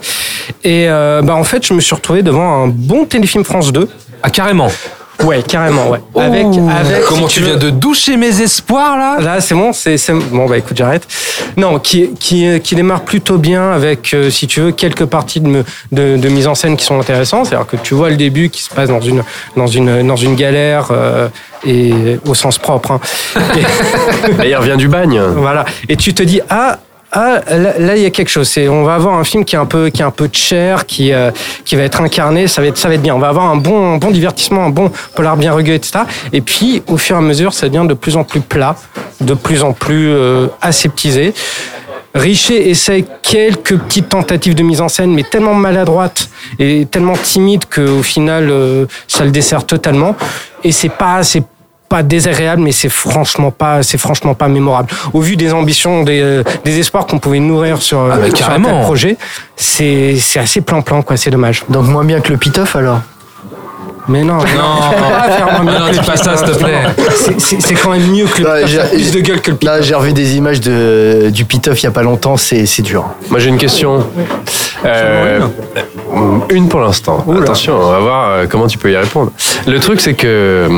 Et 0.64 0.88
euh, 0.88 1.20
bah, 1.22 1.34
en 1.34 1.44
fait, 1.44 1.66
je 1.66 1.74
me 1.74 1.80
suis 1.80 1.94
retrouvé 1.94 2.22
devant 2.22 2.62
un 2.64 2.68
bon 2.68 3.04
téléfilm 3.04 3.44
France 3.44 3.70
2. 3.70 3.86
Ah, 4.22 4.30
carrément. 4.30 4.68
Ouais, 5.24 5.42
carrément, 5.42 5.88
ouais. 5.90 6.00
Avec, 6.16 6.46
avec, 6.46 7.04
Comment 7.08 7.28
si 7.28 7.34
tu 7.34 7.40
veux- 7.40 7.46
viens 7.48 7.56
de 7.56 7.70
doucher 7.70 8.16
mes 8.16 8.40
espoirs 8.40 8.96
là? 8.96 9.16
Là, 9.20 9.40
c'est 9.40 9.54
bon, 9.54 9.72
c'est 9.72 9.96
c'est- 9.98 10.12
bon. 10.12 10.46
Bah 10.46 10.56
écoute, 10.58 10.76
j'arrête. 10.76 11.06
Non, 11.56 11.78
qui 11.80 12.10
qui 12.20 12.46
qui 12.60 12.74
démarre 12.76 13.00
plutôt 13.02 13.36
bien 13.36 13.72
avec, 13.72 14.14
euh, 14.14 14.30
si 14.30 14.46
tu 14.46 14.60
veux, 14.60 14.70
quelques 14.72 15.06
parties 15.06 15.40
de, 15.40 15.48
me- 15.48 15.64
de 15.92 16.16
de 16.16 16.28
mise 16.28 16.46
en 16.46 16.54
scène 16.54 16.76
qui 16.76 16.84
sont 16.84 17.00
intéressantes. 17.00 17.46
C'est-à-dire 17.46 17.66
que 17.66 17.76
tu 17.76 17.94
vois 17.94 18.10
le 18.10 18.16
début 18.16 18.48
qui 18.48 18.62
se 18.62 18.70
passe 18.70 18.88
dans 18.90 19.00
une 19.00 19.24
dans 19.56 19.66
une 19.66 20.06
dans 20.06 20.16
une 20.16 20.36
galère 20.36 20.88
euh, 20.92 21.28
et 21.66 21.92
au 22.26 22.34
sens 22.34 22.58
propre. 22.58 22.92
Hein. 22.92 23.00
Et- 23.56 24.46
Et 24.46 24.50
il 24.50 24.56
revient 24.56 24.76
du 24.76 24.86
bagne. 24.88 25.20
voilà. 25.36 25.64
Et 25.88 25.96
tu 25.96 26.14
te 26.14 26.22
dis 26.22 26.40
ah. 26.48 26.78
Ah, 27.10 27.40
là, 27.48 27.96
il 27.96 28.02
y 28.02 28.06
a 28.06 28.10
quelque 28.10 28.28
chose. 28.28 28.48
C'est, 28.48 28.68
on 28.68 28.84
va 28.84 28.94
avoir 28.94 29.14
un 29.14 29.24
film 29.24 29.44
qui 29.44 29.56
est 29.56 29.58
un 29.58 29.66
peu, 29.66 29.88
qui 29.88 30.02
est 30.02 30.04
un 30.04 30.10
peu 30.10 30.28
de 30.28 30.34
chair, 30.34 30.84
qui, 30.84 31.12
euh, 31.12 31.30
qui 31.64 31.74
va 31.74 31.82
être 31.82 32.00
incarné. 32.02 32.48
Ça 32.48 32.60
va 32.60 32.68
être, 32.68 32.76
ça 32.76 32.88
va 32.88 32.94
être 32.94 33.02
bien. 33.02 33.14
On 33.14 33.18
va 33.18 33.28
avoir 33.28 33.46
un 33.46 33.56
bon, 33.56 33.94
un 33.94 33.96
bon 33.96 34.10
divertissement, 34.10 34.66
un 34.66 34.70
bon 34.70 34.92
polar 35.14 35.36
bien 35.36 35.52
rugueux, 35.52 35.74
etc. 35.74 36.00
Et 36.32 36.42
puis, 36.42 36.82
au 36.86 36.98
fur 36.98 37.16
et 37.16 37.18
à 37.18 37.22
mesure, 37.22 37.54
ça 37.54 37.68
devient 37.68 37.86
de 37.88 37.94
plus 37.94 38.16
en 38.16 38.24
plus 38.24 38.40
plat, 38.40 38.76
de 39.22 39.32
plus 39.32 39.62
en 39.62 39.72
plus 39.72 40.10
euh, 40.10 40.48
aseptisé. 40.60 41.32
Richer 42.14 42.70
essaye 42.70 43.06
quelques 43.22 43.76
petites 43.78 44.08
tentatives 44.08 44.54
de 44.54 44.62
mise 44.62 44.80
en 44.80 44.88
scène, 44.88 45.12
mais 45.14 45.22
tellement 45.22 45.54
maladroites 45.54 46.28
et 46.58 46.86
tellement 46.90 47.16
timides 47.16 47.64
qu'au 47.66 48.02
final, 48.02 48.48
euh, 48.50 48.86
ça 49.06 49.24
le 49.24 49.30
dessert 49.30 49.64
totalement. 49.64 50.14
Et 50.64 50.72
c'est 50.72 50.88
pas, 50.88 51.22
c'est 51.22 51.42
pas 51.88 52.02
désagréable, 52.02 52.62
mais 52.62 52.72
c'est 52.72 52.88
franchement 52.88 53.50
pas, 53.50 53.82
c'est 53.82 53.98
franchement 53.98 54.34
pas 54.34 54.48
mémorable. 54.48 54.90
Au 55.12 55.20
vu 55.20 55.36
des 55.36 55.52
ambitions, 55.52 56.02
des, 56.02 56.20
euh, 56.20 56.42
des 56.64 56.78
espoirs 56.78 57.06
qu'on 57.06 57.18
pouvait 57.18 57.40
nourrir 57.40 57.80
sur, 57.80 58.00
Ah 58.12 58.16
bah, 58.16 58.26
sur 58.34 58.48
un 58.50 58.60
projet, 58.82 59.16
c'est, 59.56 60.16
c'est 60.18 60.38
assez 60.38 60.60
plan-plan, 60.60 61.02
quoi. 61.02 61.16
C'est 61.16 61.30
dommage. 61.30 61.64
Donc 61.68 61.86
moins 61.86 62.04
bien 62.04 62.20
que 62.20 62.30
le 62.30 62.36
Pitoff 62.38 62.76
alors? 62.76 63.00
Mais 64.10 64.22
non, 64.24 64.36
Non, 64.36 64.42
pas 64.46 65.30
faire 65.30 65.52
moins 65.52 65.70
bien 65.70 65.80
non, 65.80 65.90
dis 65.92 65.98
pas 65.98 66.16
ça, 66.16 66.34
s'il 66.34 66.46
te 66.46 66.58
plaît. 66.58 66.78
C'est- 67.38 67.74
quand 67.74 67.90
même 67.90 68.06
mieux 68.10 68.24
que 68.24 68.40
le 68.40 68.88
plus 68.88 69.12
de 69.12 69.20
gueule 69.20 69.40
que 69.42 69.50
le. 69.50 69.58
Là, 69.62 69.82
j'ai 69.82 69.94
revu 69.94 70.14
des 70.14 70.36
images 70.36 70.60
de, 70.60 71.28
du 71.30 71.44
Pitoff 71.44 71.82
il 71.82 71.84
y 71.84 71.88
a 71.88 71.90
pas 71.90 72.02
longtemps, 72.02 72.38
c'est 72.38 72.64
c'est 72.64 72.80
dur. 72.80 73.04
Moi 73.28 73.38
j'ai 73.38 73.50
une 73.50 73.58
question. 73.58 74.06
Euh, 74.86 75.40
une 76.50 76.68
pour 76.68 76.80
l'instant. 76.80 77.22
Attention, 77.42 77.74
on 77.78 77.90
va 77.90 77.98
voir 77.98 78.30
euh, 78.30 78.46
comment 78.48 78.66
tu 78.66 78.78
peux 78.78 78.90
y 78.90 78.96
répondre. 78.96 79.30
Le 79.66 79.78
truc 79.78 80.00
c'est 80.00 80.14
que 80.14 80.68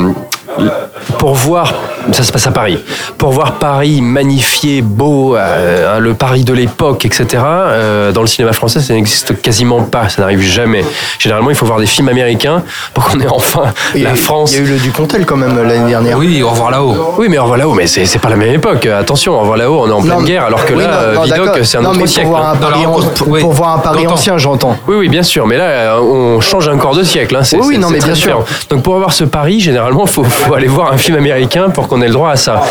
pour 1.19 1.35
voir, 1.35 1.75
ça 2.13 2.23
se 2.23 2.33
passe 2.33 2.47
à 2.47 2.51
Paris, 2.51 2.79
pour 3.19 3.31
voir 3.31 3.53
Paris 3.55 4.01
magnifié, 4.03 4.83
beau, 4.83 5.37
euh, 5.37 5.97
hein, 5.97 5.99
le 6.01 6.15
Paris 6.15 6.45
de 6.45 6.53
l'époque, 6.53 7.05
etc. 7.05 7.27
euh, 7.45 8.13
dans 8.13 8.21
le 8.23 8.27
cinéma 8.27 8.53
français, 8.53 8.81
ça 8.81 8.95
n'existe 8.95 9.41
quasiment 9.41 9.83
pas, 9.83 10.09
ça 10.09 10.23
n'arrive 10.23 10.41
jamais. 10.41 10.85
Généralement, 11.19 11.51
il 11.51 11.57
faut 11.57 11.67
voir 11.67 11.79
des 11.79 11.87
films 11.87 12.09
américains 12.09 12.63
pour 12.95 13.05
qu'on 13.09 13.21
ait 13.21 13.27
enfin 13.29 13.65
Et 13.95 14.03
la 14.03 14.15
France. 14.15 14.53
Il 14.53 14.59
y 14.59 14.61
a 14.61 14.65
eu 14.65 14.73
le 14.73 14.79
Ducontel 14.79 15.25
quand 15.27 15.37
même 15.37 15.57
l'année 15.57 15.89
dernière. 15.89 16.19
Oui, 16.19 16.43
au 16.43 16.51
revoir 16.51 16.71
là-haut. 16.71 17.15
Oui, 17.19 17.27
mais 17.29 17.39
au 17.39 17.43
revoir 17.43 17.59
là-haut, 17.59 17.75
mais 17.75 17.87
c'est 17.87 18.19
pas 18.19 18.29
la 18.31 18.37
même 18.37 18.53
époque. 18.55 18.87
Attention, 18.87 19.35
au 19.35 19.41
revoir 19.41 19.57
là-haut, 19.57 19.83
on 19.85 19.89
est 19.89 19.93
en 19.93 20.03
pleine 20.03 20.15
Non, 20.19 20.23
guerre, 20.25 20.45
alors 20.45 20.65
que 20.65 20.73
oui, 20.75 20.83
là, 20.85 21.13
non, 21.15 21.27
d'accord. 21.27 21.57
c'est 21.63 21.79
un 21.79 21.83
Non, 21.83 21.91
autre 21.91 22.07
siècle. 22.07 22.29
Pour 22.29 22.37
voir 22.39 22.51
un 22.51 22.57
Paris, 22.57 22.81
Alors, 22.81 22.93
pour- 23.01 23.11
pour, 23.15 23.29
oui. 23.29 23.41
pour 23.41 23.53
voir 23.53 23.75
un 23.75 23.79
Paris 23.79 24.07
ancien, 24.07 24.39
j'entends. 24.39 24.77
Oui, 24.89 24.97
oui, 24.99 25.09
bien 25.09 25.23
sûr, 25.23 25.47
mais 25.47 25.57
là, 25.57 25.99
on 26.01 26.41
change 26.41 26.69
encore 26.69 26.95
de 26.95 27.03
siècle. 27.05 27.37
Hein. 27.37 27.43
Oui, 27.63 27.79
non, 27.79 27.89
mais 27.91 27.99
bien 27.99 28.15
sûr. 28.15 28.15
différent. 28.15 28.45
Donc, 28.71 28.83
pour 28.83 28.95
avoir 28.95 29.13
ce 29.13 29.25
pari, 29.25 29.61
généralement, 29.61 30.05
il 30.05 30.11
faut, 30.11 30.25
faut 30.41 30.55
aller 30.55 30.67
voir 30.69 30.93
un 30.93 30.97
film 30.99 31.17
américain 31.17 31.71
pour 31.71 31.89
qu'on 31.89 32.01
ait 32.03 32.07
le 32.07 32.13
droit 32.13 32.31
à 32.31 32.37
ça. 32.37 32.63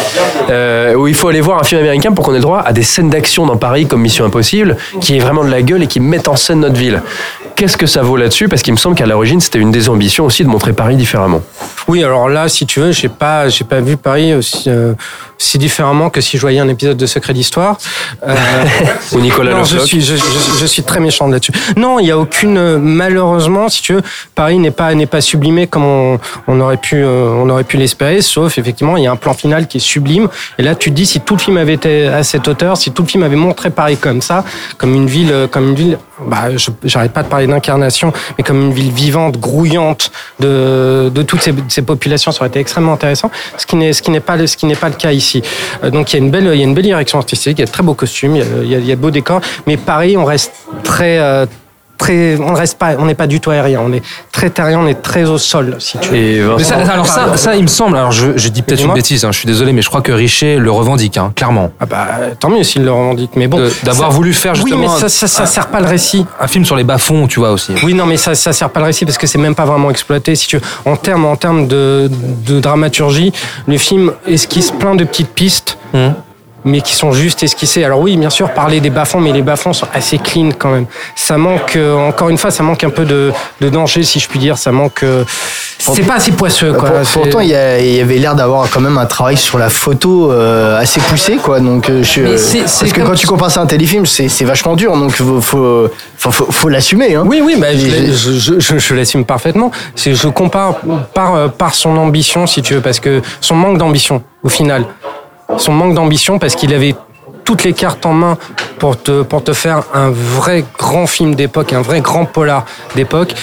Euh, 0.49 0.95
ou 0.95 1.07
il 1.07 1.13
faut 1.15 1.27
aller 1.27 1.41
voir 1.41 1.59
un 1.59 1.63
film 1.63 1.79
américain 1.81 2.11
pour 2.11 2.25
qu'on 2.25 2.31
ait 2.33 2.35
le 2.37 2.41
droit 2.41 2.61
à 2.65 2.73
des 2.73 2.83
scènes 2.83 3.09
d'action 3.09 3.45
dans 3.45 3.57
Paris 3.57 3.85
comme 3.87 4.01
Mission 4.01 4.25
Impossible, 4.25 4.77
qui 5.01 5.15
est 5.15 5.19
vraiment 5.19 5.43
de 5.43 5.49
la 5.51 5.61
gueule 5.61 5.83
et 5.83 5.87
qui 5.87 5.99
mettent 5.99 6.27
en 6.27 6.35
scène 6.35 6.61
notre 6.61 6.75
ville. 6.77 7.01
Qu'est-ce 7.55 7.75
que 7.77 7.87
ça 7.87 8.01
vaut 8.01 8.15
là-dessus? 8.15 8.47
Parce 8.47 8.61
qu'il 8.61 8.73
me 8.73 8.77
semble 8.77 8.95
qu'à 8.95 9.05
l'origine, 9.05 9.39
c'était 9.41 9.59
une 9.59 9.71
des 9.71 9.89
ambitions 9.89 10.25
aussi 10.25 10.43
de 10.43 10.49
montrer 10.49 10.71
Paris 10.73 10.95
différemment. 10.95 11.41
Oui, 11.87 12.03
alors 12.03 12.29
là, 12.29 12.47
si 12.47 12.65
tu 12.65 12.79
veux, 12.79 12.91
j'ai 12.91 13.09
pas, 13.09 13.49
j'ai 13.49 13.65
pas 13.65 13.81
vu 13.81 13.97
Paris 13.97 14.33
aussi, 14.33 14.69
euh, 14.69 14.93
si 15.37 15.57
différemment 15.57 16.09
que 16.09 16.21
si 16.21 16.37
je 16.37 16.41
voyais 16.41 16.59
un 16.59 16.69
épisode 16.69 16.95
de 16.95 17.05
Secret 17.05 17.33
d'Histoire. 17.33 17.77
Euh, 18.25 18.33
Ou 19.11 19.19
Nicolas 19.19 19.51
non, 19.51 19.63
je 19.65 19.77
suis, 19.79 19.99
je, 20.01 20.15
je- 20.15 20.21
je 20.61 20.65
suis 20.65 20.83
très 20.83 20.99
méchant 21.01 21.27
là-dessus. 21.27 21.51
Non, 21.75 21.99
il 21.99 22.05
y 22.07 22.11
a 22.11 22.17
aucune, 22.17 22.57
euh, 22.57 22.77
malheureusement, 22.79 23.67
si 23.67 23.81
tu 23.81 23.93
veux, 23.93 24.01
Paris 24.35 24.57
n'est 24.59 24.71
pas, 24.71 24.93
n'est 24.95 25.05
pas 25.05 25.19
sublimé 25.21 25.67
comme 25.67 25.83
on, 25.83 26.19
on 26.47 26.61
aurait 26.61 26.77
pu, 26.77 26.95
euh, 26.95 27.33
on 27.35 27.49
aurait 27.49 27.58
pu 27.63 27.77
l'espérer. 27.77 28.21
Sauf 28.21 28.57
effectivement, 28.57 28.97
il 28.97 29.03
y 29.03 29.07
a 29.07 29.11
un 29.11 29.15
plan 29.15 29.33
final 29.33 29.67
qui 29.67 29.77
est 29.77 29.81
sublime. 29.81 30.29
Et 30.57 30.63
là, 30.63 30.75
tu 30.75 30.89
te 30.89 30.95
dis 30.95 31.05
si 31.05 31.19
tout 31.19 31.35
le 31.35 31.39
film 31.39 31.57
avait 31.57 31.73
été 31.73 32.07
à 32.07 32.23
cette 32.23 32.47
hauteur, 32.47 32.77
si 32.77 32.91
tout 32.91 33.03
le 33.03 33.07
film 33.07 33.23
avait 33.23 33.35
montré 33.35 33.69
Paris 33.69 33.97
comme 33.97 34.21
ça, 34.21 34.43
comme 34.77 34.93
une 34.93 35.07
ville, 35.07 35.31
euh, 35.31 35.47
comme 35.47 35.69
une 35.69 35.75
ville, 35.75 35.97
bah, 36.25 36.49
j'arrête 36.83 37.13
pas 37.13 37.23
de 37.23 37.27
parler 37.27 37.47
d'incarnation, 37.47 38.11
mais 38.37 38.43
comme 38.43 38.61
une 38.61 38.73
ville 38.73 38.91
vivante, 38.91 39.37
grouillante 39.37 40.11
de, 40.39 41.11
de 41.13 41.21
toutes 41.23 41.41
ces, 41.41 41.81
populations, 41.81 42.31
ça 42.31 42.41
aurait 42.41 42.49
été 42.49 42.59
extrêmement 42.59 42.93
intéressant. 42.93 43.31
Ce 43.57 43.65
qui 43.65 43.75
n'est, 43.75 43.93
ce 43.93 44.01
qui 44.01 44.11
n'est 44.11 44.19
pas, 44.19 44.45
ce 44.45 44.57
qui 44.57 44.65
n'est 44.65 44.75
pas 44.75 44.89
le 44.89 44.95
cas 44.95 45.11
ici. 45.11 45.41
Euh, 45.83 45.89
donc 45.89 46.11
il 46.11 46.17
y 46.17 46.21
a 46.21 46.23
une 46.23 46.31
belle, 46.31 46.49
il 46.53 46.59
y 46.59 46.61
a 46.61 46.65
une 46.65 46.73
belle 46.73 46.83
direction 46.83 47.17
artistique, 47.17 47.57
il 47.57 47.61
y 47.61 47.63
a 47.63 47.67
de 47.67 47.71
très 47.71 47.83
beaux 47.83 47.93
costumes, 47.93 48.35
il 48.35 48.69
y 48.69 48.75
a, 48.75 48.79
il 48.79 48.85
y 48.85 48.91
a 48.91 48.95
de 48.95 49.01
beaux 49.01 49.11
décors, 49.11 49.41
mais 49.65 49.77
Paris, 49.77 50.17
on 50.17 50.25
reste 50.25 50.51
très 50.83 51.19
euh, 51.19 51.45
Très, 51.99 52.37
on 52.39 52.53
ne 52.53 52.57
reste 52.57 52.77
pas, 52.79 52.95
on 52.97 53.05
n'est 53.05 53.13
pas 53.13 53.27
du 53.27 53.39
tout 53.41 53.51
aérien, 53.51 53.81
on 53.85 53.91
est 53.91 54.01
très 54.31 54.49
terrien, 54.49 54.79
on 54.79 54.87
est 54.87 55.01
très 55.01 55.25
au 55.25 55.37
sol, 55.37 55.75
si 55.79 55.97
tu 55.99 56.09
veux. 56.09 56.15
Et 56.15 56.41
Mais 56.57 56.63
ça, 56.63 56.75
alors 56.77 57.05
ça, 57.05 57.35
ça, 57.35 57.55
il 57.57 57.63
me 57.63 57.67
semble, 57.67 57.97
alors 57.97 58.13
je, 58.13 58.37
je 58.37 58.47
dis 58.47 58.61
peut-être 58.61 58.83
une 58.85 58.93
bêtise, 58.93 59.25
hein, 59.25 59.31
je 59.33 59.37
suis 59.37 59.47
désolé, 59.47 59.73
mais 59.73 59.81
je 59.81 59.89
crois 59.89 60.01
que 60.01 60.13
Richer 60.13 60.57
le 60.59 60.71
revendique, 60.71 61.17
hein, 61.17 61.33
clairement. 61.35 61.71
Ah 61.79 61.85
bah, 61.85 62.07
tant 62.39 62.49
mieux 62.49 62.63
s'il 62.63 62.85
le 62.85 62.91
revendique, 62.91 63.31
mais 63.35 63.47
bon. 63.47 63.61
D'avoir 63.83 64.11
voulu 64.11 64.33
faire 64.33 64.55
justement 64.55 64.77
Oui, 64.77 64.87
mais 64.93 64.99
ça, 64.99 65.09
ça, 65.09 65.27
ça 65.27 65.43
un- 65.43 65.45
sert 65.45 65.67
pas 65.67 65.81
le 65.81 65.87
récit. 65.87 66.25
Un 66.39 66.47
film 66.47 66.63
sur 66.63 66.77
les 66.77 66.85
bas-fonds, 66.85 67.27
tu 67.27 67.39
vois 67.39 67.51
aussi. 67.51 67.73
Oui, 67.83 67.93
non, 67.93 68.05
mais 68.05 68.15
ça, 68.17 68.33
ça 68.33 68.53
sert 68.53 68.69
pas 68.69 68.79
le 68.79 68.85
récit 68.87 69.03
parce 69.05 69.17
que 69.17 69.27
c'est 69.27 69.37
même 69.37 69.55
pas 69.55 69.65
vraiment 69.65 69.91
exploité. 69.91 70.35
Si 70.35 70.47
tu 70.47 70.55
veux. 70.57 70.63
en 70.85 70.95
termes, 70.95 71.25
en 71.25 71.35
termes 71.35 71.67
de, 71.67 72.09
de 72.47 72.59
dramaturgie, 72.61 73.33
le 73.67 73.77
film 73.77 74.13
esquisse 74.25 74.71
plein 74.71 74.95
de 74.95 75.03
petites 75.03 75.33
pistes. 75.33 75.77
Hum. 75.93 76.13
Mais 76.65 76.81
qui 76.81 76.93
sont 76.93 77.11
juste 77.13 77.41
esquissées. 77.43 77.83
Alors 77.85 77.99
oui, 78.01 78.17
bien 78.17 78.29
sûr, 78.29 78.49
parler 78.53 78.81
des 78.81 78.89
bas-fonds, 78.89 79.21
mais 79.21 79.31
les 79.31 79.41
bas-fonds 79.41 79.71
sont 79.73 79.87
assez 79.93 80.17
clean 80.17 80.49
quand 80.57 80.71
même. 80.71 80.85
Ça 81.15 81.37
manque, 81.37 81.75
euh, 81.77 81.95
encore 81.95 82.29
une 82.29 82.37
fois, 82.37 82.51
ça 82.51 82.63
manque 82.63 82.83
un 82.83 82.89
peu 82.89 83.05
de, 83.05 83.31
de 83.61 83.69
danger, 83.69 84.03
si 84.03 84.19
je 84.19 84.27
puis 84.27 84.39
dire. 84.39 84.57
Ça 84.57 84.71
manque. 84.71 85.03
euh, 85.03 85.23
c'est 85.77 86.03
pas 86.03 86.15
assez 86.15 86.31
poisseux, 86.33 86.73
quoi. 86.73 86.89
Pour- 86.89 87.21
pourtant, 87.21 87.39
il 87.39 87.49
y, 87.49 87.55
avait 87.55 88.17
l'air 88.17 88.35
d'avoir 88.35 88.69
quand 88.69 88.81
même 88.81 88.97
un 88.97 89.05
travail 89.05 89.37
sur 89.37 89.57
la 89.57 89.69
photo 89.69 90.31
euh, 90.31 90.77
assez 90.79 90.99
poussé, 90.99 91.37
quoi. 91.37 91.61
Donc, 91.61 91.89
euh, 91.89 92.03
je- 92.03 92.21
Mais 92.21 92.37
c'est- 92.37 92.67
c'est 92.67 92.79
parce 92.81 92.91
que 92.93 93.01
quand 93.01 93.15
tu 93.15 93.25
compares 93.27 93.51
ça 93.51 93.61
à 93.61 93.63
un 93.63 93.67
téléfilm, 93.67 94.05
c'est 94.05 94.27
c'est 94.27 94.43
vachement 94.45 94.75
dur. 94.75 94.97
Donc, 94.97 95.11
faut, 95.11 95.39
faut, 95.41 95.89
faut, 96.17 96.31
faut- 96.31 96.51
faut 96.51 96.67
l'assumer. 96.69 97.15
Hein. 97.15 97.23
Oui, 97.25 97.41
oui, 97.43 97.55
bah, 97.57 97.67
je, 97.73 98.11
je, 98.11 98.59
je, 98.59 98.77
je- 98.77 98.93
l'assume 98.93 99.23
parfaitement. 99.23 99.71
C'est, 99.95 100.13
je 100.13 100.27
compare 100.27 100.75
par, 101.13 101.49
par 101.53 101.73
son 101.73 101.95
ambition, 101.95 102.45
si 102.47 102.61
tu 102.61 102.73
veux, 102.73 102.81
parce 102.81 102.99
que 102.99 103.21
son 103.39 103.55
manque 103.55 103.77
d'ambition, 103.77 104.21
au 104.43 104.49
final. 104.49 104.85
Son 105.57 105.73
manque 105.73 105.93
d'ambition, 105.95 106.39
parce 106.39 106.55
qu'il 106.55 106.73
avait 106.73 106.95
toutes 107.43 107.63
les 107.63 107.73
cartes 107.73 108.05
en 108.05 108.13
main 108.13 108.37
pour 108.77 109.01
te, 109.01 109.23
pour 109.23 109.43
faire 109.53 109.83
un 109.93 110.09
vrai 110.09 110.63
grand 110.77 111.07
film 111.07 111.35
d'époque, 111.35 111.73
un 111.73 111.81
vrai 111.81 112.01
grand 112.01 112.25
polar 112.25 112.65
d'époque. 112.95 113.33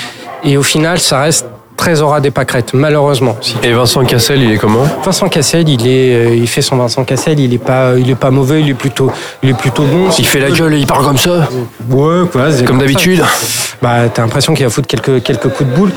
Et 0.45 0.57
au 0.57 0.63
final, 0.63 1.01
ça 1.01 1.21
reste 1.21 1.47
très 1.77 2.01
aura 2.03 2.21
des 2.21 2.31
pâquerettes, 2.31 2.73
malheureusement. 2.75 3.37
Et 3.63 3.73
Vincent 3.73 4.05
Cassel, 4.05 4.43
il 4.43 4.53
est 4.53 4.57
comment? 4.59 4.85
Vincent 5.05 5.29
Cassel, 5.29 5.69
il 5.69 5.87
est, 5.87 6.15
euh, 6.15 6.35
il 6.35 6.49
fait 6.49 6.63
son 6.63 6.77
Vincent 6.77 7.05
Cassel, 7.05 7.39
il 7.39 7.53
est 7.53 7.59
pas, 7.59 7.93
il 7.97 8.11
est 8.11 8.15
pas 8.15 8.31
mauvais, 8.31 8.61
il 8.61 8.71
est 8.71 8.75
plutôt, 8.75 9.11
il 9.43 9.51
est 9.51 9.55
plutôt 9.59 9.85
bon. 9.85 10.09
Il 10.19 10.27
fait 10.27 10.41
la 10.41 10.51
gueule 10.51 10.75
et 10.75 10.79
il 10.79 10.87
parle 10.87 11.05
comme 11.05 11.19
ça 11.19 11.49
Ouais, 11.89 12.27
quoi. 12.31 12.43
Comme 12.67 12.79
ça. 12.79 12.87
d'habitude. 12.87 13.23
Bah, 13.83 14.09
t'as 14.13 14.23
l'impression 14.23 14.55
qu'il 14.55 14.65
va 14.65 14.71
foutre 14.71 14.89
quelques 14.89 15.23
quelques 15.23 15.49
coups 15.49 15.69
de 15.69 15.75
boule. 15.75 15.93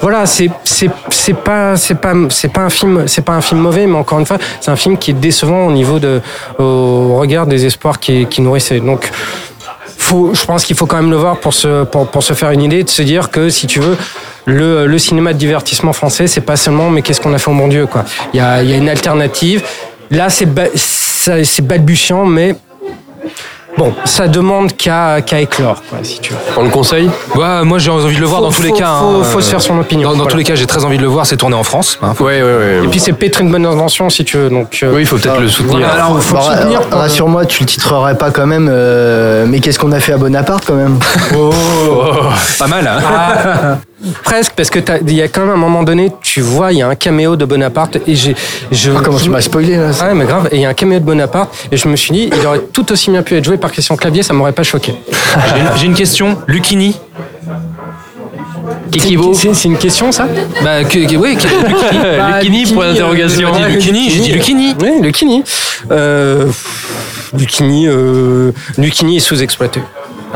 Voilà, 0.00 0.24
c'est 0.26 0.50
c'est 0.62 0.88
c'est 1.10 1.34
pas 1.36 1.76
c'est 1.76 1.96
pas 1.96 2.14
c'est 2.28 2.52
pas 2.52 2.62
un 2.62 2.70
film 2.70 3.04
c'est 3.06 3.22
pas 3.24 3.32
un 3.32 3.40
film 3.40 3.60
mauvais, 3.60 3.86
mais 3.86 3.96
encore 3.96 4.20
une 4.20 4.26
fois, 4.26 4.38
c'est 4.60 4.70
un 4.70 4.76
film 4.76 4.96
qui 4.96 5.10
est 5.10 5.14
décevant 5.14 5.66
au 5.66 5.72
niveau 5.72 5.98
de 5.98 6.20
au 6.58 7.16
regard 7.16 7.46
des 7.46 7.66
espoirs 7.66 7.98
qui 7.98 8.26
qui 8.26 8.40
nourrissait. 8.40 8.78
Donc 8.80 9.10
faut, 10.04 10.34
je 10.34 10.44
pense 10.44 10.64
qu'il 10.64 10.76
faut 10.76 10.86
quand 10.86 10.96
même 10.96 11.10
le 11.10 11.16
voir 11.16 11.38
pour 11.38 11.54
se, 11.54 11.84
pour, 11.84 12.06
pour 12.08 12.22
se 12.22 12.32
faire 12.34 12.50
une 12.50 12.62
idée, 12.62 12.82
de 12.84 12.90
se 12.90 13.02
dire 13.02 13.30
que 13.30 13.48
si 13.48 13.66
tu 13.66 13.80
veux, 13.80 13.96
le, 14.46 14.86
le 14.86 14.98
cinéma 14.98 15.32
de 15.32 15.38
divertissement 15.38 15.92
français, 15.92 16.26
c'est 16.26 16.40
pas 16.42 16.56
seulement 16.56 16.90
mais 16.90 17.02
qu'est-ce 17.02 17.20
qu'on 17.20 17.32
a 17.34 17.38
fait 17.38 17.50
au 17.50 17.54
bon 17.54 17.68
Dieu, 17.68 17.86
quoi. 17.86 18.04
Il 18.32 18.36
y 18.38 18.40
a, 18.40 18.62
y 18.62 18.72
a 18.72 18.76
une 18.76 18.88
alternative. 18.88 19.62
Là, 20.10 20.28
c'est 20.30 20.46
ba- 20.46 20.68
balbutiant, 21.62 22.26
mais 22.26 22.54
bon, 23.76 23.92
ça 24.04 24.28
demande 24.28 24.76
qu'à 24.76 25.20
qu'à 25.22 25.40
éclore, 25.40 25.82
quoi, 25.88 25.98
si 26.02 26.20
tu 26.20 26.32
veux. 26.32 26.38
On 26.56 26.62
le 26.64 26.70
conseille 26.70 27.10
Ouais, 27.34 27.64
moi 27.64 27.78
j'ai 27.78 27.90
envie 27.90 28.14
de 28.14 28.20
le 28.20 28.26
voir 28.26 28.40
Faut- 28.40 28.46
dans 28.46 28.52
tous 28.52 28.62
les 28.62 28.72
cas. 28.72 28.98
faut- 29.00 29.20
hein. 29.20 29.24
faut 29.24 29.40
se 29.40 29.50
faire 29.50 29.60
son 29.60 29.78
opinion, 29.78 30.08
Dans, 30.10 30.10
dans 30.10 30.16
voilà. 30.18 30.30
tous 30.32 30.36
les 30.38 30.44
cas, 30.44 30.54
j'ai 30.54 30.66
très 30.66 30.84
envie 30.84 30.96
de 30.96 31.02
le 31.02 31.08
voir. 31.08 31.26
C'est 31.26 31.36
tourné 31.36 31.56
en 31.56 31.62
France. 31.64 31.98
hein. 32.02 32.14
Ouais, 32.20 32.42
ouais, 32.42 32.42
ouais. 32.42 32.80
Et 32.84 32.88
puis 32.88 33.00
c'est 33.00 33.12
peut-être 33.12 33.40
une 33.40 33.50
bonne 33.50 33.66
invention, 33.66 34.08
si 34.10 34.24
tu 34.24 34.36
veux. 34.36 34.50
Donc, 34.50 34.78
euh, 34.82 34.92
Oui, 34.94 35.02
il 35.02 35.06
faut 35.06 35.16
peut-être 35.16 35.40
le 35.40 35.48
soutenir. 35.48 35.78
voilà, 35.78 35.94
alors, 36.04 36.20
faut 36.20 36.36
le 36.36 36.42
soutenir. 36.42 36.80
ra- 36.90 36.98
Rassure-moi, 36.98 37.46
tu 37.46 37.62
le 37.64 37.68
titrerais 37.68 38.16
pas 38.16 38.30
quand 38.30 38.46
même. 38.46 38.68
euh, 38.70 39.44
mais 39.48 39.60
qu'est-ce 39.60 39.78
qu'on 39.78 39.92
a 39.92 40.00
fait 40.00 40.12
à 40.12 40.16
Bonaparte 40.18 40.64
quand 40.66 40.74
même? 40.74 40.98
Oh, 41.36 41.52
pas 42.58 42.66
mal. 42.66 42.86
Hein 42.86 43.00
Ah, 43.06 43.76
presque, 44.22 44.52
parce 44.54 44.70
que 44.70 44.78
il 45.06 45.14
y 45.14 45.22
a 45.22 45.28
quand 45.28 45.42
même 45.42 45.50
un 45.50 45.56
moment 45.56 45.82
donné, 45.82 46.12
tu 46.22 46.40
vois, 46.40 46.72
il 46.72 46.78
y 46.78 46.82
a 46.82 46.88
un 46.88 46.94
caméo 46.94 47.36
de 47.36 47.44
Bonaparte 47.44 47.96
et 48.06 48.14
j'ai. 48.14 48.34
Je, 48.70 48.90
Ah, 48.90 49.00
comment 49.04 49.18
je- 49.18 49.24
tu 49.24 49.30
m'as 49.30 49.40
spoilé 49.40 49.76
là 49.76 49.90
Ah 50.00 50.06
ouais, 50.08 50.14
mais 50.14 50.24
grave. 50.24 50.48
Et 50.52 50.56
il 50.56 50.62
y 50.62 50.64
a 50.64 50.68
un 50.68 50.74
caméo 50.74 50.98
de 50.98 51.04
Bonaparte 51.04 51.54
et 51.70 51.76
je 51.76 51.88
me 51.88 51.96
suis 51.96 52.12
dit, 52.12 52.30
il 52.38 52.46
aurait 52.46 52.60
tout 52.72 52.90
aussi 52.92 53.10
bien 53.10 53.22
pu 53.22 53.34
être 53.36 53.44
joué 53.44 53.56
par 53.56 53.70
Christian 53.72 53.96
Clavier, 53.96 54.22
ça 54.22 54.32
m'aurait 54.34 54.52
pas 54.52 54.62
choqué. 54.62 54.94
J'ai 55.76 55.86
une- 55.86 55.94
question. 55.94 56.38
Lucchini. 56.46 56.96
Kikibo. 58.90 59.34
C'est 59.34 59.54
c'est 59.54 59.68
une 59.68 59.76
question, 59.76 60.12
ça? 60.12 60.26
Bah, 60.62 60.84
que, 60.84 61.06
que- 61.06 61.16
oui, 61.16 61.36
que- 61.36 61.42
Lucchini. 61.68 62.00
Bah, 62.18 62.40
Lucchini, 62.40 62.72
point 62.72 62.86
d'interrogation. 62.88 63.48
euh, 63.54 63.68
J'ai 63.68 63.68
dit 63.68 63.72
Lucchini, 63.74 64.10
j'ai 64.10 64.20
dit 64.20 64.32
Lucchini. 64.32 64.74
Oui, 64.80 64.90
Lucchini. 65.02 65.44
Euh, 65.90 66.46
Lucchini, 67.36 67.86
euh, 67.88 68.52
Lucchini 68.78 69.16
est 69.16 69.20
sous-exploité. 69.20 69.80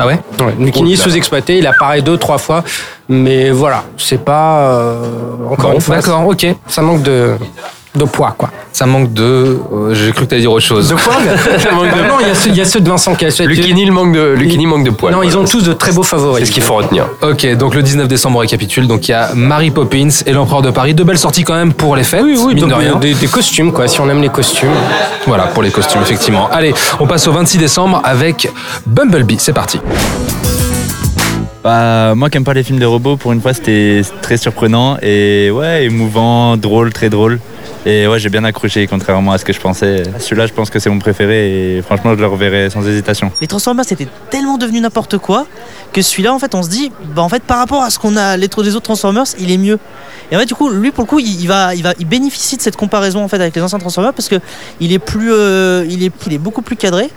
Ah 0.01 0.07
ouais 0.07 0.17
Ouais, 0.39 0.55
Lucchini 0.57 0.93
est 0.93 0.95
sous-exploité, 0.95 1.57
il 1.57 1.67
apparaît 1.67 2.01
deux, 2.01 2.17
trois 2.17 2.37
fois, 2.37 2.63
mais 3.09 3.51
voilà, 3.51 3.83
c'est 3.97 4.23
pas. 4.23 4.59
euh, 4.71 5.03
encore 5.49 5.71
Bon, 5.71 5.75
une 5.75 5.81
fois, 5.81 5.95
d'accord, 5.97 6.25
ok. 6.25 6.47
ça 6.67 6.81
manque 6.81 7.01
de, 7.03 7.35
de 7.95 8.03
poids, 8.05 8.35
quoi. 8.37 8.51
Ça 8.71 8.85
manque 8.85 9.13
de. 9.13 9.23
euh, 9.73 9.93
J'ai 9.95 10.11
cru 10.11 10.25
que 10.25 10.29
t'allais 10.29 10.41
dire 10.41 10.51
autre 10.51 10.65
chose. 10.65 10.89
De 10.89 10.95
poids 10.95 11.13
Ça 11.59 11.71
manque 11.71 11.85
de- 11.85 11.89
Bah 11.89 12.07
Non, 12.07 12.15
il 12.21 12.27
y, 12.27 12.29
a 12.31 12.35
ceux- 12.35 12.49
il 12.49 12.55
y 12.55 12.61
a 12.61 12.65
ceux 12.65 12.79
de 12.79 12.87
Vincent 12.89 13.15
Cassel. 13.15 13.47
Lucchini, 13.47 13.81
il 13.81 13.91
manque 13.91 14.13
de, 14.13 14.33
Lucchini 14.37 14.67
manque 14.67 14.83
de 14.85 14.91
poids. 14.91 15.09
Non, 15.11 15.23
ils 15.23 15.35
ont 15.37 15.43
tous 15.43 15.63
de 15.63 15.73
très 15.73 15.91
beaux 15.91 16.03
favoris. 16.03 16.39
C'est 16.39 16.45
ce 16.45 16.51
qu'il 16.51 16.61
faut 16.61 16.75
retenir. 16.75 17.07
Ok, 17.23 17.47
donc 17.57 17.73
le 17.73 17.81
19 17.81 18.07
décembre, 18.07 18.37
on 18.37 18.41
récapitule. 18.41 18.85
Donc 18.87 19.07
il 19.07 19.11
y 19.11 19.15
a 19.15 19.31
Mary 19.33 19.71
Poppins 19.71 20.09
et 20.25 20.31
l'Empereur 20.33 20.61
de 20.61 20.69
Paris. 20.69 20.93
De 20.93 21.03
belles 21.03 21.17
sorties 21.17 21.43
quand 21.43 21.55
même 21.55 21.73
pour 21.73 21.95
les 21.95 22.03
fêtes. 22.03 22.21
Oui, 22.23 22.37
oui, 22.37 22.53
mine 22.53 22.61
donc, 22.61 22.69
de 22.69 22.75
rien. 22.75 22.95
Des, 22.97 23.15
des 23.15 23.27
costumes, 23.27 23.71
quoi, 23.73 23.87
si 23.87 23.99
on 23.99 24.07
aime 24.09 24.21
les 24.21 24.29
costumes. 24.29 24.69
Voilà, 25.25 25.45
pour 25.47 25.63
les 25.63 25.71
costumes, 25.71 26.01
effectivement. 26.01 26.47
Allez, 26.51 26.73
on 26.99 27.07
passe 27.07 27.27
au 27.27 27.31
26 27.31 27.57
décembre 27.57 28.01
avec 28.03 28.49
Bumblebee. 28.85 29.37
C'est 29.39 29.53
parti. 29.53 29.79
Bah, 31.63 32.15
moi 32.15 32.29
qui 32.29 32.37
aime 32.37 32.45
pas 32.45 32.53
les 32.53 32.63
films 32.63 32.79
de 32.79 32.85
robots, 32.85 33.17
pour 33.17 33.33
une 33.33 33.41
fois 33.41 33.53
c'était 33.53 34.01
très 34.21 34.37
surprenant 34.37 34.97
et 35.01 35.51
ouais, 35.51 35.83
émouvant, 35.85 36.55
drôle, 36.55 36.93
très 36.93 37.09
drôle. 37.09 37.39
Et 37.85 38.07
ouais, 38.07 38.19
j'ai 38.19 38.29
bien 38.29 38.43
accroché, 38.43 38.85
contrairement 38.87 39.31
à 39.31 39.37
ce 39.37 39.45
que 39.45 39.53
je 39.53 39.59
pensais. 39.59 40.03
Celui-là, 40.19 40.47
je 40.47 40.53
pense 40.53 40.69
que 40.69 40.79
c'est 40.79 40.89
mon 40.89 40.99
préféré 40.99 41.77
et 41.77 41.81
franchement, 41.81 42.13
je 42.13 42.19
le 42.19 42.27
reverrai 42.27 42.69
sans 42.69 42.85
hésitation. 42.85 43.31
Les 43.41 43.47
Transformers, 43.47 43.85
c'était 43.85 44.07
tellement 44.29 44.57
devenu 44.57 44.81
n'importe 44.81 45.17
quoi 45.17 45.47
que 45.93 46.01
celui-là, 46.01 46.33
en 46.33 46.39
fait, 46.39 46.53
on 46.55 46.63
se 46.63 46.69
dit, 46.69 46.91
bah 47.15 47.21
en 47.21 47.29
fait, 47.29 47.43
par 47.43 47.57
rapport 47.57 47.81
à 47.81 47.89
ce 47.89 47.97
qu'on 47.97 48.15
a 48.17 48.37
les, 48.37 48.47
les 48.47 48.75
autres 48.75 48.85
Transformers, 48.85 49.25
il 49.39 49.51
est 49.51 49.57
mieux. 49.57 49.79
Et 50.31 50.35
en 50.35 50.39
fait, 50.39 50.45
du 50.45 50.55
coup, 50.55 50.69
lui, 50.69 50.91
pour 50.91 51.03
le 51.05 51.09
coup, 51.09 51.19
il, 51.19 51.47
va, 51.47 51.73
il 51.73 51.83
va, 51.83 51.93
il 51.99 52.05
bénéficie 52.05 52.57
de 52.57 52.61
cette 52.61 52.75
comparaison 52.75 53.23
en 53.23 53.27
fait 53.27 53.37
avec 53.37 53.55
les 53.55 53.61
anciens 53.61 53.79
Transformers 53.79 54.13
parce 54.13 54.27
que 54.27 54.39
il 54.79 54.91
est 54.93 54.99
plus, 54.99 55.31
euh, 55.31 55.85
il 55.89 56.03
est, 56.03 56.11
il 56.27 56.33
est 56.33 56.37
beaucoup 56.37 56.61
plus 56.61 56.75
cadré. 56.75 57.09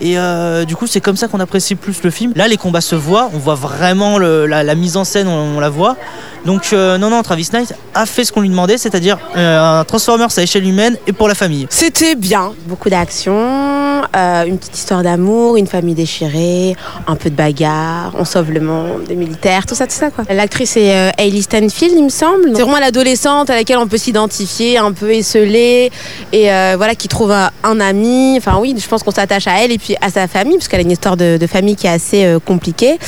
Et 0.00 0.18
euh, 0.18 0.64
du 0.64 0.76
coup, 0.76 0.86
c'est 0.86 1.00
comme 1.00 1.16
ça 1.16 1.28
qu'on 1.28 1.40
apprécie 1.40 1.74
plus 1.74 2.02
le 2.02 2.10
film. 2.10 2.32
Là, 2.36 2.48
les 2.48 2.56
combats 2.56 2.80
se 2.80 2.94
voient, 2.94 3.30
on 3.34 3.38
voit 3.38 3.54
vraiment 3.54 4.18
le- 4.18 4.46
la, 4.46 4.62
la 4.62 4.74
mise 4.74 4.96
en 4.96 5.04
scène, 5.04 5.26
on, 5.28 5.56
on 5.56 5.60
la 5.60 5.70
voit. 5.70 5.96
Donc, 6.44 6.68
euh, 6.72 6.96
non, 6.98 7.10
non, 7.10 7.22
Travis 7.22 7.48
Knight 7.52 7.74
a 7.94 8.06
fait 8.06 8.24
ce 8.24 8.30
qu'on 8.32 8.40
lui 8.40 8.48
demandait, 8.50 8.78
c'est-à-dire 8.78 9.18
euh, 9.36 9.80
un 9.80 9.84
Transformers 9.84 10.28
à 10.36 10.42
échelle 10.42 10.66
humaine 10.66 10.96
et 11.06 11.12
pour 11.12 11.26
la 11.28 11.34
famille. 11.34 11.66
C'était 11.70 12.14
bien. 12.14 12.52
Beaucoup 12.66 12.88
d'action, 12.88 13.34
euh, 13.34 14.44
une 14.44 14.58
petite 14.58 14.76
histoire 14.76 15.02
d'amour, 15.02 15.56
une 15.56 15.66
famille 15.66 15.94
déchirée, 15.94 16.76
un 17.06 17.16
peu 17.16 17.30
de 17.30 17.34
bagarre, 17.34 18.12
on 18.18 18.24
sauve 18.24 18.52
le 18.52 18.60
monde, 18.60 19.04
des 19.08 19.16
militaires, 19.16 19.66
tout 19.66 19.74
ça, 19.74 19.86
tout 19.86 19.94
ça 19.94 20.10
quoi. 20.10 20.24
L'actrice 20.32 20.76
est 20.76 20.92
euh, 20.94 21.10
Hailey 21.18 21.42
Stanfield, 21.42 21.94
il 21.96 22.04
me 22.04 22.08
semble. 22.10 22.50
C'est 22.54 22.62
vraiment 22.62 22.78
l'adolescente 22.78 23.50
à 23.50 23.56
laquelle 23.56 23.78
on 23.78 23.88
peut 23.88 23.96
s'identifier, 23.98 24.78
un 24.78 24.92
peu 24.92 25.10
esselée, 25.12 25.90
et 26.32 26.52
euh, 26.52 26.74
voilà, 26.76 26.94
qui 26.94 27.08
trouve 27.08 27.32
un, 27.32 27.50
un 27.64 27.80
ami. 27.80 28.34
Enfin 28.38 28.58
oui, 28.60 28.74
je 28.78 28.86
pense 28.86 29.02
qu'on 29.02 29.10
s'attache 29.10 29.46
à 29.48 29.62
elle 29.64 29.72
et 29.72 29.78
puis 29.78 29.85
à 30.00 30.10
sa 30.10 30.26
famille, 30.26 30.56
parce 30.56 30.68
qu'elle 30.68 30.80
a 30.80 30.82
une 30.82 30.90
histoire 30.90 31.16
de, 31.16 31.38
famille 31.46 31.76
qui 31.76 31.86
est 31.86 31.90
assez 31.90 32.24
euh, 32.24 32.38
compliquée. 32.38 32.98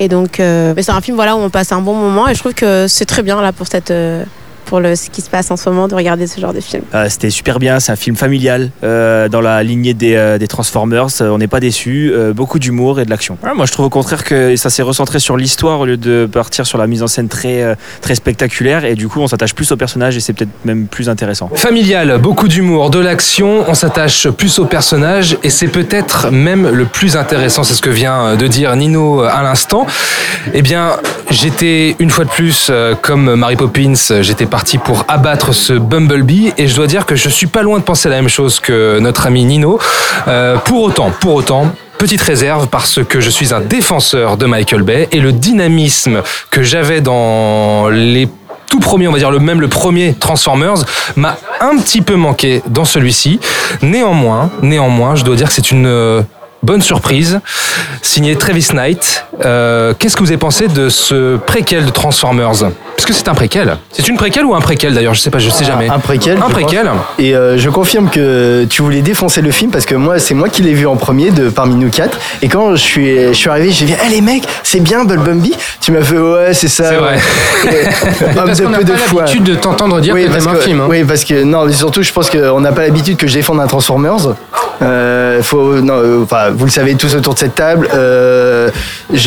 Et 0.00 0.08
donc, 0.08 0.40
euh, 0.40 0.74
c'est 0.76 0.90
un 0.90 1.00
film 1.00 1.16
voilà, 1.16 1.36
où 1.36 1.40
on 1.40 1.50
passe 1.50 1.72
un 1.72 1.80
bon 1.80 1.94
moment, 1.94 2.28
et 2.28 2.34
je 2.34 2.40
trouve 2.40 2.54
que 2.54 2.86
c'est 2.88 3.06
très 3.06 3.22
bien 3.22 3.40
là 3.40 3.52
pour 3.52 3.66
cette... 3.66 3.92
pour 4.68 4.80
le, 4.80 4.94
ce 4.96 5.08
qui 5.10 5.22
se 5.22 5.30
passe 5.30 5.50
en 5.50 5.56
ce 5.56 5.68
moment, 5.68 5.88
de 5.88 5.94
regarder 5.94 6.26
ce 6.26 6.40
genre 6.40 6.52
de 6.52 6.60
film. 6.60 6.82
Euh, 6.94 7.06
C'était 7.08 7.30
super 7.30 7.58
bien, 7.58 7.80
c'est 7.80 7.90
un 7.92 7.96
film 7.96 8.16
familial 8.16 8.70
euh, 8.84 9.28
dans 9.28 9.40
la 9.40 9.62
lignée 9.62 9.94
des, 9.94 10.14
euh, 10.14 10.36
des 10.38 10.46
Transformers. 10.46 11.06
Euh, 11.20 11.30
on 11.30 11.38
n'est 11.38 11.46
pas 11.48 11.60
déçu, 11.60 12.12
beaucoup 12.34 12.58
d'humour 12.58 13.00
et 13.00 13.04
de 13.04 13.10
l'action. 13.10 13.38
Ouais, 13.42 13.54
moi, 13.54 13.64
je 13.66 13.72
trouve 13.72 13.86
au 13.86 13.90
contraire 13.90 14.24
que 14.24 14.54
ça 14.56 14.70
s'est 14.70 14.82
recentré 14.82 15.18
sur 15.18 15.36
l'histoire 15.36 15.80
au 15.80 15.86
lieu 15.86 15.96
de 15.96 16.28
partir 16.30 16.66
sur 16.66 16.78
la 16.78 16.86
mise 16.86 17.02
en 17.02 17.06
scène 17.06 17.28
très, 17.28 17.62
euh, 17.62 17.74
très 18.02 18.14
spectaculaire. 18.14 18.84
Et 18.84 18.94
du 18.94 19.08
coup, 19.08 19.20
on 19.20 19.26
s'attache 19.28 19.54
plus 19.54 19.70
au 19.72 19.76
personnage 19.76 20.16
et 20.16 20.20
c'est 20.20 20.32
peut-être 20.34 20.50
même 20.64 20.86
plus 20.86 21.08
intéressant. 21.08 21.50
Familial, 21.54 22.18
beaucoup 22.18 22.48
d'humour, 22.48 22.90
de 22.90 22.98
l'action, 22.98 23.64
on 23.68 23.74
s'attache 23.74 24.28
plus 24.28 24.58
au 24.58 24.66
personnage 24.66 25.36
et 25.42 25.50
c'est 25.50 25.68
peut-être 25.68 26.30
même 26.30 26.68
le 26.68 26.84
plus 26.84 27.16
intéressant, 27.16 27.64
c'est 27.64 27.74
ce 27.74 27.82
que 27.82 27.90
vient 27.90 28.36
de 28.36 28.46
dire 28.46 28.74
Nino 28.76 29.22
à 29.22 29.42
l'instant. 29.42 29.86
Eh 30.54 30.62
bien, 30.62 30.96
j'étais 31.30 31.96
une 31.98 32.10
fois 32.10 32.24
de 32.24 32.30
plus, 32.30 32.68
euh, 32.70 32.94
comme 33.00 33.34
Mary 33.34 33.56
Poppins, 33.56 33.94
j'étais 34.20 34.46
parti 34.58 34.78
pour 34.78 35.04
abattre 35.06 35.54
ce 35.54 35.72
Bumblebee 35.72 36.52
et 36.58 36.66
je 36.66 36.74
dois 36.74 36.88
dire 36.88 37.06
que 37.06 37.14
je 37.14 37.28
suis 37.28 37.46
pas 37.46 37.62
loin 37.62 37.78
de 37.78 37.84
penser 37.84 38.08
la 38.08 38.16
même 38.16 38.28
chose 38.28 38.58
que 38.58 38.98
notre 38.98 39.28
ami 39.28 39.44
Nino. 39.44 39.78
Euh, 40.26 40.56
pour 40.56 40.82
autant, 40.82 41.12
pour 41.20 41.34
autant, 41.34 41.72
Petite 41.96 42.20
réserve 42.20 42.66
parce 42.66 42.98
que 43.04 43.20
je 43.20 43.30
suis 43.30 43.54
un 43.54 43.60
défenseur 43.60 44.36
de 44.36 44.46
Michael 44.46 44.82
Bay 44.82 45.06
et 45.12 45.20
le 45.20 45.30
dynamisme 45.30 46.22
que 46.50 46.64
j'avais 46.64 47.00
dans 47.00 47.88
les 47.88 48.28
tout 48.68 48.80
premiers, 48.80 49.06
on 49.06 49.12
va 49.12 49.18
dire 49.18 49.30
le 49.30 49.38
même 49.38 49.60
le 49.60 49.68
premier 49.68 50.14
Transformers, 50.14 50.84
m'a 51.14 51.38
un 51.60 51.78
petit 51.78 52.02
peu 52.02 52.16
manqué 52.16 52.60
dans 52.66 52.84
celui-ci. 52.84 53.38
Néanmoins, 53.80 54.50
néanmoins, 54.60 55.14
je 55.14 55.22
dois 55.22 55.36
dire 55.36 55.46
que 55.46 55.54
c'est 55.54 55.70
une 55.70 55.86
euh, 55.86 56.22
bonne 56.64 56.82
surprise. 56.82 57.40
Signé 58.02 58.34
Travis 58.34 58.70
Knight. 58.72 59.24
Euh, 59.44 59.94
Qu'est-ce 59.98 60.16
que 60.16 60.22
vous 60.22 60.30
avez 60.30 60.38
pensé 60.38 60.68
de 60.68 60.88
ce 60.88 61.36
préquel 61.36 61.86
de 61.86 61.90
Transformers 61.90 62.52
Parce 62.96 63.06
que 63.06 63.12
c'est 63.12 63.28
un 63.28 63.34
préquel. 63.34 63.76
C'est 63.92 64.08
une 64.08 64.16
préquel 64.16 64.44
ou 64.44 64.54
un 64.54 64.60
préquel 64.60 64.94
d'ailleurs 64.94 65.14
Je 65.14 65.20
sais 65.20 65.30
pas, 65.30 65.38
je 65.38 65.50
sais 65.50 65.64
jamais. 65.64 65.88
Un 65.88 65.98
préquel. 65.98 66.38
Un 66.38 66.50
préquel. 66.50 66.86
pense. 66.86 66.96
Et 67.18 67.34
euh, 67.34 67.58
je 67.58 67.70
confirme 67.70 68.10
que 68.10 68.66
tu 68.68 68.82
voulais 68.82 69.02
défoncer 69.02 69.40
le 69.40 69.50
film 69.50 69.70
parce 69.70 69.86
que 69.86 69.94
moi, 69.94 70.18
c'est 70.18 70.34
moi 70.34 70.48
qui 70.48 70.62
l'ai 70.62 70.74
vu 70.74 70.86
en 70.86 70.96
premier 70.96 71.30
de 71.30 71.48
parmi 71.48 71.76
nous 71.76 71.90
quatre. 71.90 72.18
Et 72.42 72.48
quand 72.48 72.72
je 72.72 72.82
suis, 72.82 73.16
je 73.28 73.32
suis 73.32 73.50
arrivé, 73.50 73.70
j'ai 73.70 73.86
dit, 73.86 73.92
hey, 73.92 74.10
les 74.10 74.20
mecs, 74.20 74.44
c'est 74.62 74.80
bien 74.80 75.04
Bumblebee. 75.04 75.54
Tu 75.80 75.92
m'as 75.92 76.02
fait, 76.02 76.18
ouais, 76.18 76.54
c'est 76.54 76.68
ça. 76.68 76.90
C'est 76.90 76.96
vrai. 76.96 77.18
Ouais. 77.64 78.34
Parce 78.34 78.60
qu'on 78.60 78.70
n'a 78.70 78.78
peu 78.78 78.84
de 78.84 78.92
pas 78.92 78.98
l'habitude 79.14 79.44
de 79.44 79.54
t'entendre 79.54 80.00
dire 80.00 80.14
que 80.14 80.26
parce 80.26 80.44
t'aimes 80.44 80.54
un 80.54 80.60
film, 80.60 80.80
hein. 80.80 80.86
Oui, 80.88 81.04
parce 81.04 81.24
que 81.24 81.42
non, 81.42 81.64
mais 81.64 81.72
surtout, 81.72 82.02
je 82.02 82.12
pense 82.12 82.30
qu'on 82.30 82.60
n'a 82.60 82.72
pas 82.72 82.82
l'habitude 82.82 83.16
que 83.16 83.26
je 83.26 83.34
défende 83.34 83.60
un 83.60 83.66
Transformers. 83.66 84.34
Euh, 84.82 85.42
faut, 85.42 85.80
non, 85.80 85.94
euh, 85.94 86.22
enfin, 86.22 86.50
vous 86.54 86.64
le 86.64 86.70
savez 86.70 86.94
tous 86.94 87.14
autour 87.16 87.34
de 87.34 87.38
cette 87.38 87.54
table. 87.54 87.88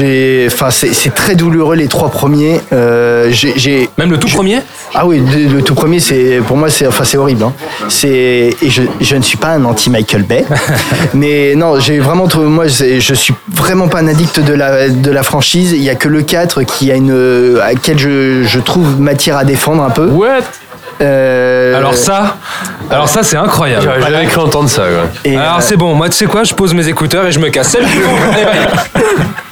J'ai, 0.01 0.47
enfin, 0.51 0.69
c'est 0.71 0.93
c'est 0.93 1.11
très 1.13 1.35
douloureux 1.35 1.75
les 1.75 1.87
trois 1.87 2.09
premiers. 2.09 2.59
Euh, 2.73 3.27
j'ai, 3.31 3.53
j'ai- 3.57 3.89
Même 3.97 4.11
le 4.11 4.17
tout 4.17 4.27
premier 4.27 4.59
Ah 4.93 5.05
oui, 5.05 5.19
le, 5.19 5.53
le 5.57 5.61
tout 5.61 5.75
premier, 5.75 5.99
c'est 5.99 6.41
pour 6.47 6.57
moi, 6.57 6.69
c'est 6.69 6.87
enfin, 6.87 7.03
c'est 7.03 7.17
horrible. 7.17 7.43
hein. 7.43 7.53
C'est 7.89 8.55
et 8.61 8.69
je, 8.69 8.83
je 8.99 9.15
ne 9.15 9.21
suis 9.21 9.37
pas 9.37 9.49
un 9.49 9.63
anti 9.65 9.89
Michael 9.89 10.23
Bay, 10.23 10.45
mais 11.13 11.53
non, 11.55 11.79
j'ai 11.79 11.99
vraiment 11.99 12.27
trouvé, 12.27 12.47
moi, 12.47 12.67
c'est- 12.69 12.99
je 12.99 13.13
suis 13.13 13.33
vraiment 13.53 13.87
pas 13.87 13.99
un 13.99 14.07
addict 14.07 14.39
de 14.39 14.53
la 14.53 14.89
de 14.89 15.11
la 15.11 15.23
franchise. 15.23 15.71
Il 15.73 15.83
y 15.83 15.89
a 15.89 15.95
que 15.95 16.07
le 16.09 16.21
4 16.23 16.63
qui 16.63 16.91
a 16.91 16.95
une 16.95 17.57
à 17.61 17.73
laquelle 17.73 17.99
je, 17.99 18.43
je 18.43 18.59
trouve 18.59 18.99
matière 18.99 19.37
à 19.37 19.43
défendre 19.45 19.83
un 19.83 19.89
peu. 19.91 20.07
Ouais. 20.07 20.39
Euh, 21.01 21.75
Alors 21.75 21.95
ça, 21.95 22.37
alors 22.91 23.09
ça 23.09 23.23
c'est 23.23 23.37
incroyable. 23.37 23.89
Jamais 24.01 24.25
cru 24.27 24.41
entendre 24.41 24.69
ça. 24.69 24.83
alors 25.25 25.61
c'est 25.61 25.75
bon, 25.77 25.95
moi 25.95 26.09
tu 26.09 26.15
sais 26.15 26.25
quoi, 26.25 26.43
je 26.43 26.53
pose 26.53 26.73
mes 26.75 26.87
écouteurs 26.87 27.25
et 27.25 27.31
je 27.31 27.39
me 27.39 27.49
casse. 27.49 27.69
Salut 27.69 27.87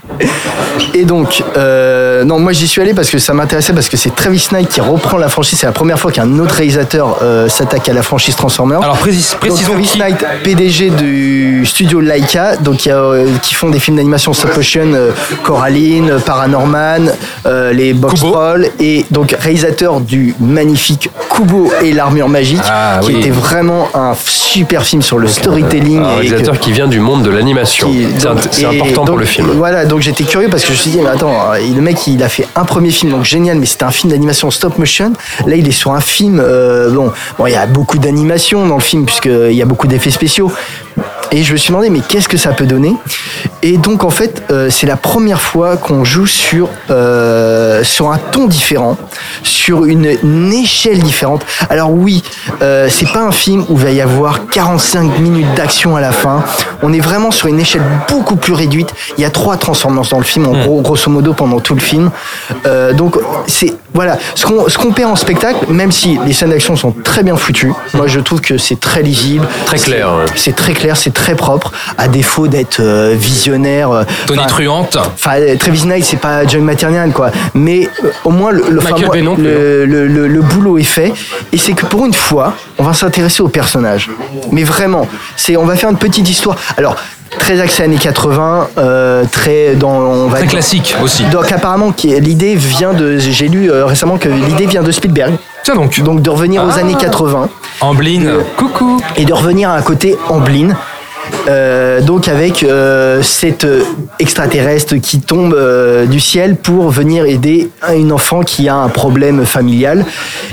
Et 0.96 1.06
donc, 1.06 1.44
euh, 1.58 2.24
non, 2.24 2.40
moi 2.40 2.52
j'y 2.52 2.68
suis 2.68 2.82
allé 2.82 2.94
parce 2.94 3.10
que 3.10 3.20
ça 3.20 3.34
m'intéressait, 3.34 3.74
parce 3.74 3.90
que 3.90 3.98
c'est 3.98 4.14
Travis 4.16 4.48
Knight 4.52 4.70
qui 4.70 4.82
reprend 4.82 5.18
la 5.18 5.30
franchise. 5.30 5.60
C'est 5.60 5.66
la 5.68 5.72
première 5.72 6.00
fois 6.00 6.12
qu'un 6.12 6.40
autre 6.40 6.56
réalisateur 6.56 7.18
euh, 7.22 7.48
s'attaque 7.48 7.88
à 7.90 7.94
la 7.94 8.02
franchise 8.02 8.36
Transformers. 8.36 8.82
Alors 8.82 8.98
précis, 8.98 9.30
Donc, 9.32 9.40
précisons 9.42 9.74
Travis 9.74 9.88
qui- 9.88 10.00
Knight, 10.00 10.26
PDG 10.44 10.90
du 10.90 11.66
studio 11.66 12.00
Laika, 12.02 12.56
donc 12.58 12.88
euh, 12.88 13.28
qui 13.44 13.54
font 13.56 13.70
des 13.70 13.80
films 13.80 13.98
d'animation 13.98 14.34
stop 14.34 14.56
motion, 14.56 14.88
Coraline, 15.44 16.16
Paranorman, 16.26 17.12
les 17.74 17.94
box 17.94 18.20
trolls, 18.22 18.68
et 18.80 19.06
donc 19.12 19.36
réalisateur 19.40 20.00
du 20.02 20.34
magnifique 20.40 21.10
Kubo 21.30 21.72
et 21.84 21.94
l'armure 21.94 22.30
magique, 22.30 22.60
Ah, 22.68 23.00
qui 23.02 23.14
oui. 23.14 23.20
était 23.20 23.30
vraiment 23.30 23.90
un 23.94 24.14
super 24.26 24.84
film 24.84 25.02
sur 25.02 25.18
le 25.20 25.28
storytelling. 25.28 26.00
Un 26.04 26.10
et 26.12 26.16
réalisateur 26.16 26.56
que- 26.56 26.60
qui 26.64 26.72
vient 26.72 26.88
du 26.88 27.00
monde 27.00 27.24
de 27.24 27.30
l'animation. 27.30 27.90
C'est 28.52 28.64
donc- 28.64 28.82
important 28.82 29.06
pour 29.06 29.18
le 29.18 29.26
film. 29.26 29.48
Voilà, 29.56 29.86
donc 29.86 29.99
j'étais 30.02 30.24
curieux 30.24 30.50
parce 30.50 30.64
que 30.64 30.70
je 30.70 30.74
me 30.74 30.78
suis 30.78 30.92
dit, 30.92 31.00
mais 31.02 31.10
attends, 31.10 31.54
euh, 31.54 31.60
le 31.60 31.82
mec 31.82 32.08
il 32.08 32.22
a 32.24 32.30
fait 32.30 32.48
un 32.56 32.66
premier 32.66 32.92
film, 32.92 33.12
donc 33.12 33.24
génial, 33.24 33.58
mais 33.58 33.66
c'était 33.66 33.86
un 33.86 33.92
film 33.92 34.12
d'animation 34.12 34.52
stop 34.52 34.78
motion. 34.78 35.14
Là, 35.46 35.56
il 35.56 35.68
est 35.68 35.72
sur 35.72 35.94
un 35.94 36.02
film, 36.02 36.42
euh, 36.44 36.90
bon, 36.92 37.12
bon, 37.38 37.48
il 37.48 37.54
y 37.54 37.56
a 37.56 37.66
beaucoup 37.66 37.98
d'animation 37.98 38.68
dans 38.68 38.76
le 38.76 38.82
film 38.82 39.06
puisqu'il 39.06 39.54
y 39.54 39.62
a 39.62 39.66
beaucoup 39.66 39.88
d'effets 39.88 40.12
spéciaux. 40.12 40.52
Et 41.32 41.44
je 41.44 41.54
me 41.54 41.58
suis 41.58 41.70
demandé, 41.70 41.90
mais 41.90 42.00
qu'est-ce 42.00 42.28
que 42.28 42.38
ça 42.38 42.54
peut 42.54 42.66
donner? 42.66 42.96
Et 43.62 43.78
donc, 43.78 44.04
en 44.06 44.10
fait, 44.10 44.42
euh, 44.52 44.70
c'est 44.70 44.88
la 44.88 44.96
première 44.96 45.42
fois 45.42 45.76
qu'on 45.76 46.06
joue 46.06 46.26
sur, 46.28 46.70
euh, 46.90 47.84
sur 47.84 48.10
un 48.12 48.18
ton 48.18 48.48
différent, 48.48 48.98
sur 49.44 49.86
une, 49.86 50.16
une 50.24 50.54
échelle 50.54 51.00
différente. 51.04 51.46
Alors 51.70 51.92
oui, 51.92 52.24
euh, 52.62 52.88
c'est 52.90 53.10
pas 53.12 53.20
un 53.22 53.32
film 53.32 53.66
où 53.68 53.74
il 53.78 53.84
va 53.84 53.92
y 53.92 54.00
avoir 54.02 54.48
45 54.48 55.20
minutes 55.20 55.54
d'action 55.56 55.98
à 55.98 56.02
la 56.02 56.14
fin. 56.14 56.44
On 56.84 56.94
est 56.94 57.02
vraiment 57.02 57.32
sur 57.32 57.48
une 57.48 57.60
échelle 57.60 57.82
beaucoup 58.08 58.38
plus 58.38 58.54
réduite. 58.54 58.94
Il 59.18 59.22
y 59.22 59.26
a 59.26 59.30
trois 59.30 59.58
Transformers 59.58 60.06
dans 60.10 60.20
le 60.20 60.24
film, 60.24 60.48
en 60.48 60.54
gros, 60.54 60.80
grosso 60.82 61.12
modo, 61.12 61.34
pendant 61.34 61.60
tout 61.60 61.76
le 61.76 61.82
film. 61.82 62.12
Euh, 62.66 62.94
donc, 62.94 63.18
c'est 63.48 63.74
voilà, 63.94 64.18
ce 64.36 64.46
qu'on 64.46 64.70
ce 64.70 64.78
qu'on 64.78 64.92
perd 64.92 65.12
en 65.12 65.16
spectacle, 65.16 65.66
même 65.70 65.92
si 65.92 66.18
les 66.26 66.32
scènes 66.32 66.52
d'action 66.52 66.76
sont 66.76 66.92
très 67.04 67.24
bien 67.24 67.36
foutues, 67.36 67.74
moi 67.96 68.06
je 68.06 68.20
trouve 68.20 68.40
que 68.40 68.58
c'est 68.60 68.80
très 68.80 69.02
lisible. 69.02 69.48
Très 69.66 69.80
clair, 69.80 70.10
C'est- 70.36 70.52
ouais. 70.52 70.56
Très 70.56 70.74
clair, 70.74 70.96
c'est 70.96 71.14
très 71.14 71.34
propre, 71.34 71.72
à 71.98 72.08
défaut 72.08 72.48
d'être 72.48 72.80
euh, 72.82 73.16
visionnaire. 73.50 73.92
euh, 73.92 74.04
Tony 74.28 74.46
Truante. 74.48 74.98
Enfin, 74.98 75.40
Travis 75.60 75.86
Knight, 75.86 76.06
c'est 76.06 76.18
pas 76.18 76.46
John 76.46 76.62
Maternian, 76.64 77.10
quoi. 77.12 77.32
Mais 77.54 77.90
au 78.24 78.30
moins, 78.30 78.52
le, 78.52 78.64
le, 78.70 78.80
moi, 78.82 80.42
boulot 80.42 80.78
est 80.78 80.84
fait. 80.84 81.14
Et 81.52 81.58
c'est 81.58 81.74
que 81.74 81.86
pour 81.86 82.06
une 82.06 82.14
fois, 82.14 82.54
on 82.78 82.84
va 82.84 82.94
s'intéresser 82.94 83.42
au 83.42 83.48
personnage. 83.50 84.10
Mais 84.52 84.64
vraiment, 84.64 85.08
c'est, 85.36 85.58
on 85.58 85.66
va 85.66 85.76
faire 85.76 85.90
une 85.90 85.98
petite 85.98 86.30
histoire. 86.30 86.56
Alors, 86.78 86.96
très 87.38 87.60
axé 87.60 87.84
années 87.84 87.98
80, 87.98 88.70
euh, 88.78 89.24
très 89.32 89.76
dans. 89.76 89.90
On 89.90 90.28
va 90.28 90.38
Très 90.38 90.42
dire- 90.44 90.52
classique 90.52 90.96
aussi. 91.04 91.24
Donc 91.26 91.52
apparemment, 91.52 91.94
l'idée 92.04 92.56
vient 92.56 92.94
de. 92.94 93.18
J'ai 93.18 93.48
lu 93.48 93.72
euh, 93.72 93.86
récemment 93.86 94.18
que 94.18 94.30
l'idée 94.30 94.66
vient 94.68 94.84
de 94.84 94.92
Spielberg. 94.92 95.34
Tiens 95.64 95.76
donc. 95.76 96.00
Donc 96.02 96.22
de 96.22 96.30
revenir 96.30 96.64
aux 96.64 96.72
Ah. 96.76 96.80
années 96.80 96.96
80 96.96 97.50
Amblin, 97.82 98.22
coucou. 98.58 99.00
et 99.16 99.26
de 99.26 99.34
revenir 99.34 99.70
à 99.70 99.76
un 99.76 99.82
côté 99.82 100.18
Amblin. 100.30 100.70
Euh, 101.48 102.02
donc 102.02 102.28
avec 102.28 102.64
euh, 102.64 103.22
cette 103.24 103.64
euh, 103.66 103.82
extraterrestre 104.20 104.96
qui 104.98 105.20
tombe 105.22 105.54
euh, 105.54 106.06
du 106.06 106.20
ciel 106.20 106.56
pour 106.56 106.90
venir 106.90 107.26
aider 107.26 107.70
un- 107.82 107.96
une 107.96 108.12
enfant 108.12 108.42
qui 108.42 108.68
a 108.70 108.76
un 108.76 108.90
problème 108.90 109.46
familial. 109.46 110.06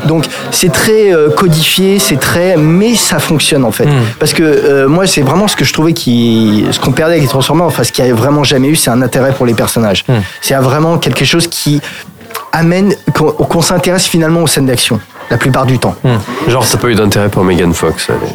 Donc 0.06 0.24
c'est 0.50 0.72
très 0.72 1.10
codifié, 1.36 1.98
c'est 1.98 2.18
très, 2.20 2.56
mais 2.56 2.94
ça 2.94 3.18
fonctionne 3.18 3.64
en 3.64 3.72
fait. 3.72 3.88
Parce 4.18 4.32
que 4.32 4.86
moi 4.86 5.06
c'est 5.06 5.22
vraiment 5.22 5.48
ce 5.48 5.56
que 5.56 5.64
je 5.64 5.72
trouvais 5.72 5.92
qui, 5.92 6.64
ce 6.70 6.78
qu'on 6.80 6.92
perdait 6.92 7.14
avec 7.14 7.22
les 7.24 7.28
Transformers, 7.28 7.66
enfin 7.66 7.84
ce 7.84 7.92
qu'il 7.92 8.04
n'y 8.04 8.10
a 8.10 8.14
vraiment 8.14 8.44
jamais 8.44 8.68
eu, 8.68 8.76
c'est 8.76 8.90
un 8.90 9.02
intérêt 9.02 9.32
pour 9.32 9.46
les 9.46 9.54
personnages. 9.54 10.04
C'est 10.40 10.54
vraiment 10.54 10.98
quelque 10.98 11.24
chose 11.24 11.46
qui 11.48 11.80
amène 12.52 12.94
qu'on 13.14 13.32
qu'on 13.32 13.60
s'intéresse 13.62 14.06
finalement 14.06 14.42
aux 14.42 14.46
scènes 14.46 14.66
d'action. 14.66 15.00
La 15.30 15.36
plupart 15.38 15.66
du 15.66 15.78
temps. 15.78 15.94
Genre, 16.48 16.64
t'as 16.70 16.78
pas 16.78 16.88
eu 16.88 16.94
d'intérêt 16.94 17.28
pour 17.28 17.44
Megan 17.44 17.72
Fox. 17.74 18.08
allez. 18.10 18.32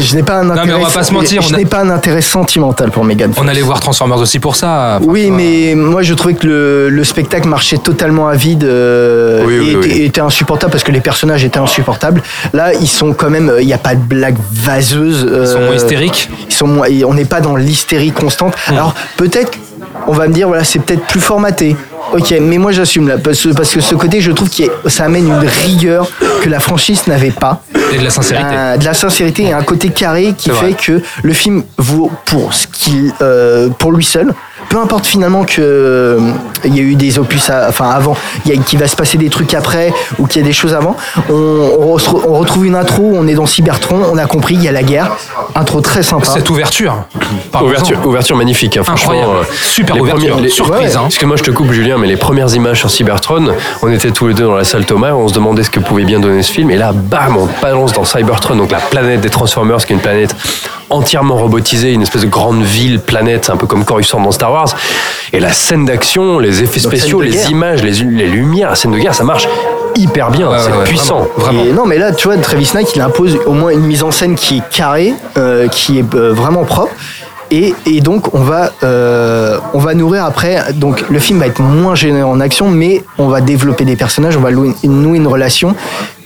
Je 0.00 0.14
n'ai 0.16 0.22
pas 0.22 0.38
un 0.40 0.44
mais 0.44 0.52
intérêt. 0.60 0.74
on 0.80 0.84
va 0.84 0.90
pas 0.90 1.02
se 1.04 1.12
mentir, 1.12 1.42
Je 1.42 1.54
a- 1.54 1.56
n'ai 1.58 1.64
pas 1.64 1.80
un 1.80 1.90
intérêt 1.90 2.22
sentimental 2.22 2.90
pour 2.90 3.04
Megan. 3.04 3.32
On 3.36 3.46
allait 3.48 3.60
voir 3.62 3.80
Transformers 3.80 4.18
aussi 4.18 4.38
pour 4.38 4.56
ça. 4.56 4.98
Oui, 5.02 5.30
mais 5.30 5.74
moi 5.74 6.02
je 6.02 6.14
trouvais 6.14 6.34
que 6.34 6.46
le, 6.46 6.88
le 6.88 7.04
spectacle 7.04 7.48
marchait 7.48 7.78
totalement 7.78 8.28
à 8.28 8.34
vide 8.34 8.64
euh, 8.64 9.44
Oui, 9.46 9.58
oui, 9.58 9.70
et 9.70 9.76
oui. 9.76 9.86
était, 9.90 10.04
était 10.06 10.20
insupportable 10.20 10.72
parce 10.72 10.84
que 10.84 10.92
les 10.92 11.00
personnages 11.00 11.44
étaient 11.44 11.58
insupportables. 11.58 12.22
Là, 12.52 12.72
ils 12.74 12.88
sont 12.88 13.12
quand 13.12 13.30
même, 13.30 13.52
il 13.60 13.66
n'y 13.66 13.72
a 13.74 13.78
pas 13.78 13.94
de 13.94 14.00
blague 14.02 14.36
vaseuse. 14.52 15.26
Ils 15.30 15.46
sont 15.46 15.60
moins 15.60 15.74
hystériques 15.74 16.28
Hmm. 16.30 16.34
Ils 16.48 16.54
sont 16.54 16.66
moins, 16.66 16.86
on 17.06 17.14
n'est 17.14 17.24
pas 17.24 17.40
dans 17.40 17.56
l'hystérie 17.56 18.12
constante. 18.12 18.54
Alors 18.68 18.94
peut-être, 19.16 19.58
on 20.06 20.12
va 20.12 20.28
me 20.28 20.32
dire, 20.32 20.46
voilà, 20.48 20.64
c'est 20.64 20.78
peut-être 20.78 21.04
plus 21.06 21.20
formaté. 21.20 21.76
Ok, 22.14 22.32
mais 22.40 22.58
moi 22.58 22.70
j'assume 22.70 23.08
là, 23.08 23.18
parce, 23.18 23.48
parce 23.56 23.72
que 23.72 23.80
ce 23.80 23.96
côté, 23.96 24.20
je 24.20 24.30
trouve 24.30 24.48
que 24.48 24.88
ça 24.88 25.04
amène 25.04 25.26
une 25.26 25.48
rigueur 25.64 26.08
que 26.42 26.48
la 26.48 26.60
franchise 26.60 27.08
n'avait 27.08 27.32
pas. 27.32 27.62
Et 27.92 27.98
de 27.98 28.04
la 28.04 28.10
sincérité. 28.10 28.46
Euh, 28.52 28.76
de 28.76 28.84
la 28.84 28.94
sincérité 28.94 29.42
et 29.42 29.52
un 29.52 29.64
côté 29.64 29.88
carré 29.88 30.32
qui 30.38 30.50
fait 30.50 30.54
vrai. 30.54 30.74
que 30.74 31.02
le 31.24 31.32
film 31.32 31.64
vaut 31.76 32.12
pour 32.24 32.54
ce 32.54 32.68
qu'il, 32.68 33.12
euh, 33.20 33.68
pour 33.68 33.90
lui 33.90 34.04
seul. 34.04 34.32
Peu 34.68 34.78
importe 34.78 35.06
finalement 35.06 35.44
que 35.44 35.60
euh, 35.60 36.18
il 36.64 36.74
y 36.76 36.80
a 36.80 36.82
eu 36.82 36.94
des 36.96 37.18
opus, 37.18 37.48
à- 37.50 37.66
enfin 37.68 37.90
avant, 37.90 38.16
qu'il 38.66 38.78
va 38.78 38.88
se 38.88 38.96
passer 38.96 39.18
des 39.18 39.28
trucs 39.30 39.54
après 39.54 39.92
ou 40.18 40.26
qu'il 40.26 40.40
y 40.42 40.44
a 40.44 40.46
des 40.46 40.52
choses 40.52 40.74
avant. 40.74 40.96
On, 41.30 41.32
on 41.78 41.92
retrouve- 41.92 42.24
on 42.28 42.34
retrouve 42.38 42.66
une 42.66 42.74
intro, 42.74 43.12
on 43.14 43.26
est 43.28 43.34
dans 43.34 43.46
Cybertron, 43.46 44.00
on 44.12 44.18
a 44.18 44.26
compris, 44.26 44.54
il 44.54 44.62
y 44.62 44.68
a 44.68 44.72
la 44.72 44.82
guerre. 44.82 45.10
Intro 45.54 45.80
très 45.80 46.02
sympa. 46.02 46.26
Cette 46.26 46.50
ouverture. 46.50 47.04
Ouverture, 47.62 47.98
ouverture 48.06 48.36
magnifique, 48.36 48.76
hein, 48.76 48.82
franchement. 48.84 49.12
Incroyable. 49.12 49.46
euh, 49.48 49.54
Super 49.62 49.96
ouverture. 50.00 50.28
premières- 50.30 50.40
les- 50.42 50.48
Surprise, 50.48 50.96
hein. 50.96 51.00
Parce 51.02 51.18
que 51.18 51.26
moi, 51.26 51.36
je 51.36 51.42
te 51.42 51.50
coupe, 51.50 51.70
Julien, 51.72 51.96
mais 51.98 52.06
les 52.06 52.16
premières 52.16 52.52
images 52.54 52.78
sur 52.80 52.90
Cybertron, 52.90 53.48
on 53.82 53.90
était 53.92 54.10
tous 54.10 54.28
les 54.28 54.34
deux 54.34 54.44
dans 54.44 54.54
la 54.56 54.64
salle 54.64 54.84
Thomas, 54.84 55.12
on 55.12 55.28
se 55.28 55.34
demandait 55.34 55.62
ce 55.62 55.70
que 55.70 55.80
pouvait 55.80 56.04
bien 56.04 56.20
donner 56.20 56.42
ce 56.42 56.52
film, 56.52 56.70
et 56.70 56.76
là, 56.76 56.92
bam, 56.92 57.36
on 57.36 57.48
balance 57.62 57.92
dans 57.92 58.04
Cybertron, 58.04 58.56
donc 58.56 58.70
la 58.70 58.78
planète 58.78 59.20
des 59.20 59.30
Transformers, 59.30 59.84
qui 59.84 59.92
est 59.92 59.96
une 59.96 60.02
planète 60.02 60.34
entièrement 60.90 61.36
robotisée, 61.36 61.92
une 61.92 62.02
espèce 62.02 62.22
de 62.22 62.28
grande 62.28 62.62
ville, 62.62 63.00
planète, 63.00 63.50
un 63.50 63.56
peu 63.56 63.66
comme 63.66 63.84
Coruscant 63.84 64.20
dans 64.20 64.32
Star 64.32 64.52
Wars. 64.52 64.74
Et 65.32 65.40
la 65.40 65.52
scène 65.52 65.84
d'action, 65.84 66.38
les 66.38 66.62
effets 66.62 66.80
Donc, 66.80 66.92
spéciaux, 66.92 67.20
les 67.20 67.30
guerre. 67.30 67.50
images, 67.50 67.82
les, 67.82 67.92
les 67.92 68.26
lumières, 68.26 68.70
la 68.70 68.74
scène 68.76 68.92
de 68.92 68.98
guerre, 68.98 69.14
ça 69.14 69.24
marche 69.24 69.48
hyper 69.96 70.30
bien, 70.30 70.50
Ouais, 70.50 70.58
c'est 70.58 70.72
ouais, 70.72 70.84
puissant. 70.84 71.26
Et 71.52 71.72
non, 71.72 71.86
mais 71.86 71.98
là, 71.98 72.12
tu 72.12 72.26
vois, 72.28 72.36
Travis 72.38 72.70
Knight, 72.74 72.94
il 72.96 73.00
impose 73.00 73.38
au 73.46 73.52
moins 73.52 73.70
une 73.70 73.86
mise 73.86 74.02
en 74.02 74.10
scène 74.10 74.34
qui 74.34 74.58
est 74.58 74.68
carrée, 74.70 75.14
euh, 75.38 75.68
qui 75.68 75.98
est 75.98 76.14
euh, 76.14 76.32
vraiment 76.32 76.64
propre. 76.64 76.92
Et, 77.50 77.74
et 77.86 78.00
donc, 78.00 78.34
on 78.34 78.40
va, 78.40 78.72
euh, 78.82 79.58
on 79.74 79.78
va 79.78 79.94
nourrir 79.94 80.24
après. 80.24 80.72
Donc, 80.72 81.04
le 81.08 81.18
film 81.20 81.38
va 81.38 81.46
être 81.46 81.60
moins 81.60 81.94
généreux 81.94 82.28
en 82.28 82.40
action, 82.40 82.68
mais 82.68 83.04
on 83.18 83.28
va 83.28 83.40
développer 83.40 83.84
des 83.84 83.94
personnages, 83.94 84.36
on 84.36 84.40
va 84.40 84.50
nouer 84.50 84.74
une 84.82 85.26
relation. 85.28 85.76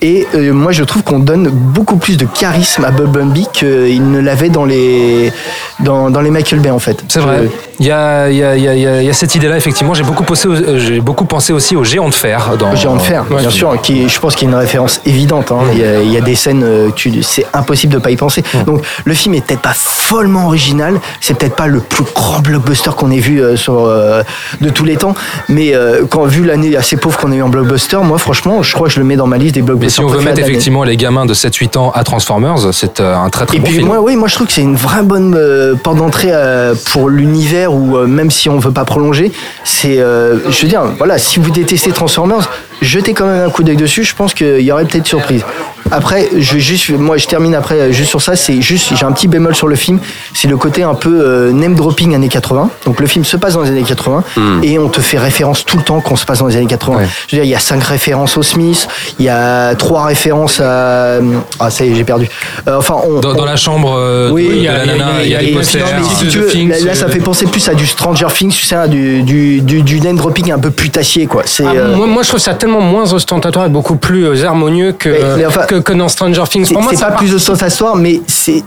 Et 0.01 0.27
euh, 0.37 0.53
moi, 0.53 0.71
je 0.71 0.85
trouve 0.85 1.03
qu'on 1.03 1.19
donne 1.19 1.49
beaucoup 1.51 1.97
plus 1.97 2.17
de 2.17 2.25
charisme 2.25 2.85
à 2.85 2.91
Bumblebee 2.93 3.49
qu'il 3.53 4.11
ne 4.13 4.21
l'avait 4.21 4.49
dans 4.49 4.65
les, 4.65 5.33
dans, 5.81 6.09
dans 6.11 6.21
les 6.21 6.31
Michael 6.31 6.61
Bay, 6.61 6.71
en 6.71 6.79
fait. 6.79 7.03
C'est 7.09 7.19
vrai. 7.19 7.49
Il 7.81 7.87
y 7.87 7.91
a, 7.91 8.29
il 8.31 8.37
y, 8.37 8.43
a, 8.45 8.57
il 8.57 8.63
y, 8.63 8.69
a, 8.69 8.75
il 8.75 8.81
y 8.81 8.87
a- 8.87 9.03
il 9.03 9.07
y 9.07 9.11
a 9.11 9.13
cette 9.13 9.35
idée-là, 9.35 9.57
effectivement. 9.57 9.95
J'ai 9.95 10.03
beaucoup, 10.05 10.23
pensé 10.25 10.47
euh, 10.49 10.79
j'ai 10.79 11.01
beaucoup 11.01 11.25
pensé 11.25 11.53
aussi 11.53 11.75
au 11.77 11.83
géant 11.85 12.09
de 12.09 12.15
fer. 12.15 12.57
Dans, 12.59 12.75
Géant 12.77 12.95
de 12.97 13.01
fer, 13.03 13.25
bien 13.25 13.51
sûr, 13.51 13.81
qui, 13.81 14.03
est- 14.05 14.09
je 14.09 14.21
pense 14.21 14.35
qu'il 14.37 14.49
y 14.49 14.51
a 14.51 14.55
une 14.55 14.61
référence 14.61 15.01
évidente. 15.05 15.51
hein. 15.53 15.61
Il, 15.73 15.79
y 15.79 15.85
a, 15.85 16.01
il 16.01 16.13
y 16.13 16.17
a 16.17 16.21
des 16.21 16.35
scènes, 16.37 16.63
euh, 16.65 16.91
tu- 16.95 17.23
c'est 17.23 17.47
impossible 17.53 17.93
de 17.95 17.99
pas 17.99 18.11
y 18.11 18.17
penser. 18.17 18.43
Donc 18.67 18.83
le 19.05 19.15
film 19.15 19.35
est 19.35 19.45
peut-être 19.45 19.61
pas 19.63 19.75
follement 19.75 20.47
original, 20.47 21.01
c'est 21.21 21.37
peut-être 21.39 21.55
pas 21.57 21.67
le 21.67 21.81
plus 21.81 22.05
grand 22.15 22.41
blockbuster 22.41 22.91
qu'on 22.97 23.11
ait 23.11 23.19
vu 23.21 23.41
euh, 23.43 23.57
sur, 23.57 23.85
euh, 23.85 24.23
de 24.61 24.71
tous 24.71 24.85
les 24.85 24.97
temps, 24.97 25.15
mais 25.49 25.75
euh, 25.75 26.05
quand 26.09 26.25
vu 26.25 26.45
l'année 26.45 26.77
assez 26.77 26.97
pauvre 26.97 27.17
qu'on 27.19 27.31
a 27.33 27.37
eu 27.37 27.43
en 27.43 27.49
blockbuster, 27.49 27.99
moi 28.03 28.19
franchement, 28.19 28.63
je 28.63 28.73
crois 28.75 28.89
que 28.89 28.95
je 28.95 28.99
le 29.01 29.05
mets 29.07 29.17
dans 29.17 29.27
ma 29.27 29.39
liste 29.39 29.55
des 29.55 29.63
Mais 29.63 29.88
blockbusters. 29.89 29.91
si 29.91 30.01
on 30.01 30.07
veut 30.09 30.25
mettre 30.25 30.41
effectivement 30.41 30.85
les 30.85 30.97
gamins 30.97 31.27
de 31.27 31.35
7-8 31.35 31.79
ans 31.79 31.91
à 31.95 32.05
Transformers, 32.05 32.73
c'est 32.73 33.01
euh, 33.01 33.17
un 33.17 33.31
très 33.31 33.47
très 33.47 33.57
Et 33.57 33.61
bon 33.61 33.67
puis 33.67 33.75
film. 33.77 33.87
moi, 33.89 34.01
oui, 34.01 34.17
moi 34.17 34.29
je 34.29 34.35
trouve 34.35 34.47
que 34.47 34.53
c'est 34.53 34.63
une 34.63 34.77
vraie 34.77 35.03
bonne 35.03 35.35
euh, 35.37 35.75
porte 35.75 35.97
d'entrée 35.97 36.31
euh, 36.33 36.75
pour 36.93 37.09
l'univers 37.09 37.73
où 37.73 37.97
euh, 37.97 38.07
même 38.07 38.31
si 38.31 38.49
on 38.49 38.59
veut 38.59 38.73
pas 38.73 38.85
prolonger, 38.85 39.33
c'est, 39.65 39.97
je 39.99 40.63
veux 40.63 40.69
dire, 40.69 40.83
voilà, 40.99 41.19
si 41.19 41.39
vous 41.41 41.51
détestez 41.51 41.91
Transformers, 41.93 42.49
jetez 42.83 43.15
quand 43.15 43.27
même 43.27 43.47
un 43.47 43.51
coup 43.51 43.63
d'œil 43.63 43.77
dessus. 43.77 44.05
Je 44.05 44.15
pense 44.15 44.35
qu'il 44.35 44.61
y 44.61 44.73
aurait 44.73 44.85
peut-être 44.85 45.07
surprise. 45.07 45.45
Après, 45.91 46.29
je 46.37 46.59
juste, 46.59 46.91
moi 46.91 47.17
je 47.17 47.27
termine 47.27 47.55
après 47.55 47.77
euh, 47.81 47.93
juste 47.93 48.11
sur 48.11 48.21
ça. 48.21 48.37
C'est 48.37 48.61
juste, 48.61 48.93
j'ai 48.95 49.07
un 49.07 49.13
petit 49.13 49.27
bémol 49.27 49.55
sur 49.55 49.69
le 49.69 49.75
film, 49.77 49.99
c'est 50.35 50.47
le 50.47 50.59
côté 50.59 50.83
un 50.83 50.95
peu 50.95 51.09
euh, 51.25 51.51
name 51.51 51.75
dropping 51.75 52.15
années 52.15 52.29
80. 52.29 52.69
Donc 52.85 53.01
le 53.01 53.07
film 53.07 53.25
se 53.25 53.39
passe 53.39 53.55
dans 53.55 53.63
les 53.63 53.71
années 53.71 53.85
80 53.85 54.23
et 54.63 54.79
on 54.79 54.91
te 54.91 55.01
fait 55.01 55.17
référence 55.19 55.65
tout 55.65 55.79
le 55.79 55.83
temps 55.83 56.01
qu'on 56.03 56.17
se 56.17 56.27
passe 56.27 56.41
dans 56.41 56.47
les 56.47 56.57
années 56.57 56.67
80. 56.67 56.99
Je 57.29 57.37
veux 57.37 57.41
dire, 57.43 57.45
il 57.45 57.51
y 57.51 57.55
a 57.55 57.59
cinq 57.59 57.83
références 57.85 58.37
au 58.37 58.43
Smith, 58.43 58.87
il 59.19 59.25
y 59.25 59.29
a 59.31 59.75
trois 59.77 60.05
références 60.05 60.61
à, 60.61 61.21
ah 61.59 61.71
ça 61.71 61.87
y 61.87 61.91
est, 61.91 61.95
j'ai 61.95 62.05
perdu. 62.05 62.29
Euh, 62.69 62.77
enfin, 62.77 62.97
on, 63.09 63.21
Dans, 63.21 63.33
dans 63.33 63.47
la 63.47 63.57
chambre 63.57 63.95
euh, 63.97 64.29
oui, 64.31 64.47
il 64.57 64.63
y 64.63 64.69
a, 64.69 64.85
la 64.85 64.93
nana, 64.93 65.23
il 65.25 65.31
y 65.31 65.35
a 65.35 65.41
les 65.41 65.49
et- 65.53 65.55
posters. 65.55 65.87
là, 65.87 66.79
là, 66.85 66.95
ça 66.95 67.07
euh, 67.07 67.09
fait 67.09 67.19
penser 67.21 67.47
plus 67.47 67.67
à 67.67 67.73
du 67.73 67.87
Stranger 67.87 68.27
Things, 68.35 68.53
tu 68.53 68.65
sais, 68.65 68.77
à 68.77 68.89
du, 68.89 69.23
du, 69.23 69.63
du, 69.63 69.81
du 69.83 70.01
name 70.03 70.17
dropping 70.17 70.53
un 70.53 70.59
peu 70.59 70.71
putassier, 70.71 71.27
quoi. 71.27 71.45
C'est, 71.47 71.65
Ah, 71.65 71.73
euh, 71.75 71.97
moi, 71.97 72.07
moi, 72.07 72.23
je 72.23 72.29
trouve 72.29 72.41
ça 72.41 72.53
tellement 72.53 72.68
moins 72.69 73.13
ostentatoire 73.13 73.67
et 73.67 73.69
beaucoup 73.69 73.97
plus 73.97 74.25
euh, 74.27 74.47
harmonieux 74.47 74.93
que, 74.93 75.09
Mais- 75.09 75.19
mais 75.39 75.47
enfin, 75.47 75.63
que, 75.63 75.77
que 75.77 75.93
dans 75.93 76.09
Stranger 76.09 76.45
Things. 76.49 76.65
c'est 76.67 76.75
Pour 76.75 76.83
moi, 76.83 76.93
c'est 76.95 77.01
pas 77.01 77.09
part- 77.11 77.19
plus 77.19 77.35
ostentatoire, 77.35 77.97
mais 77.97 78.21
c'est, 78.27 78.63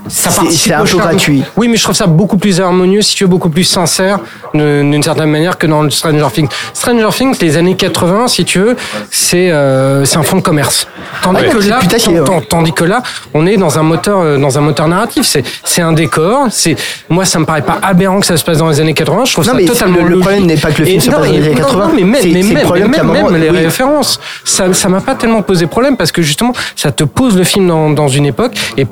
un 0.73 0.83
peu 0.85 0.97
gratuit. 0.97 1.43
Oui, 1.57 1.67
mais 1.67 1.77
je 1.77 1.83
trouve 1.83 1.95
ça 1.95 2.07
beaucoup 2.07 2.37
plus 2.37 2.59
harmonieux, 2.59 3.01
si 3.01 3.15
tu 3.15 3.23
veux, 3.23 3.29
beaucoup 3.29 3.49
plus 3.49 3.63
sincère 3.63 4.19
d'une 4.53 5.01
certaine 5.03 5.29
manière 5.29 5.57
que 5.57 5.67
dans 5.67 5.81
le 5.83 5.89
Stranger 5.89 6.27
Things. 6.33 6.49
Stranger 6.73 7.07
Things, 7.15 7.37
les 7.41 7.57
années 7.57 7.75
80, 7.75 8.27
si 8.27 8.43
tu 8.45 8.59
veux, 8.59 8.75
c'est 9.09 9.49
euh, 9.51 10.03
un 10.15 10.23
fonds 10.23 10.37
de 10.37 10.41
commerce. 10.41 10.87
Tandis, 11.21 11.41
Ouais, 11.41 11.49
que 11.49 11.57
là, 11.69 11.79
ouais. 11.79 12.41
tandis 12.49 12.73
que 12.73 12.83
là, 12.83 13.01
on 13.33 13.45
est 13.45 13.57
dans 13.57 13.77
un 13.79 13.83
moteur, 13.83 14.19
euh, 14.19 14.37
dans 14.37 14.57
un 14.57 14.61
moteur 14.61 14.87
narratif. 14.87 15.25
C'est 15.63 15.81
un 15.81 15.93
décor. 15.93 16.47
C'est 16.49 16.75
moi, 17.09 17.25
ça 17.25 17.39
me 17.39 17.45
paraît 17.45 17.61
pas 17.61 17.79
aberrant 17.81 18.19
que 18.19 18.25
ça 18.25 18.37
se 18.37 18.43
passe 18.43 18.57
dans 18.57 18.69
les 18.69 18.79
années 18.79 18.93
80. 18.93 19.25
Je 19.25 19.33
trouve 19.33 19.45
Non, 19.45 19.51
ça 19.51 19.57
mais 19.57 19.65
totalement 19.65 20.03
le- 20.03 20.09
le 20.09 20.19
problème 20.19 20.45
n'est 20.45 20.57
pas 20.57 20.71
que 20.71 20.79
le 20.79 20.85
film 20.85 20.99
se 21.01 21.09
passe 21.09 21.19
dans 21.19 21.23
les 21.25 21.37
années 21.37 21.49
non, 21.49 21.55
80. 21.55 21.85
non, 21.87 21.93
mais 21.95 22.03
même, 22.03 22.21
mais 22.23 22.43
même, 22.43 23.35
les 23.41 23.49
oui. 23.49 23.57
Ça 24.43 24.73
ça 24.73 24.89
m'a 24.89 25.01
pas 25.01 25.15
tellement 25.15 25.41
posé 25.41 25.67
problème 25.67 25.97
parce 25.97 26.11
que 26.11 26.21
justement, 26.21 26.53
ça 26.75 26.91
te 26.91 27.03
pose 27.03 27.37
le 27.37 27.43
film 27.43 27.67
dans, 27.67 27.89
dans 27.89 28.07
une 28.07 28.25
époque. 28.25 28.53
Et 28.77 28.87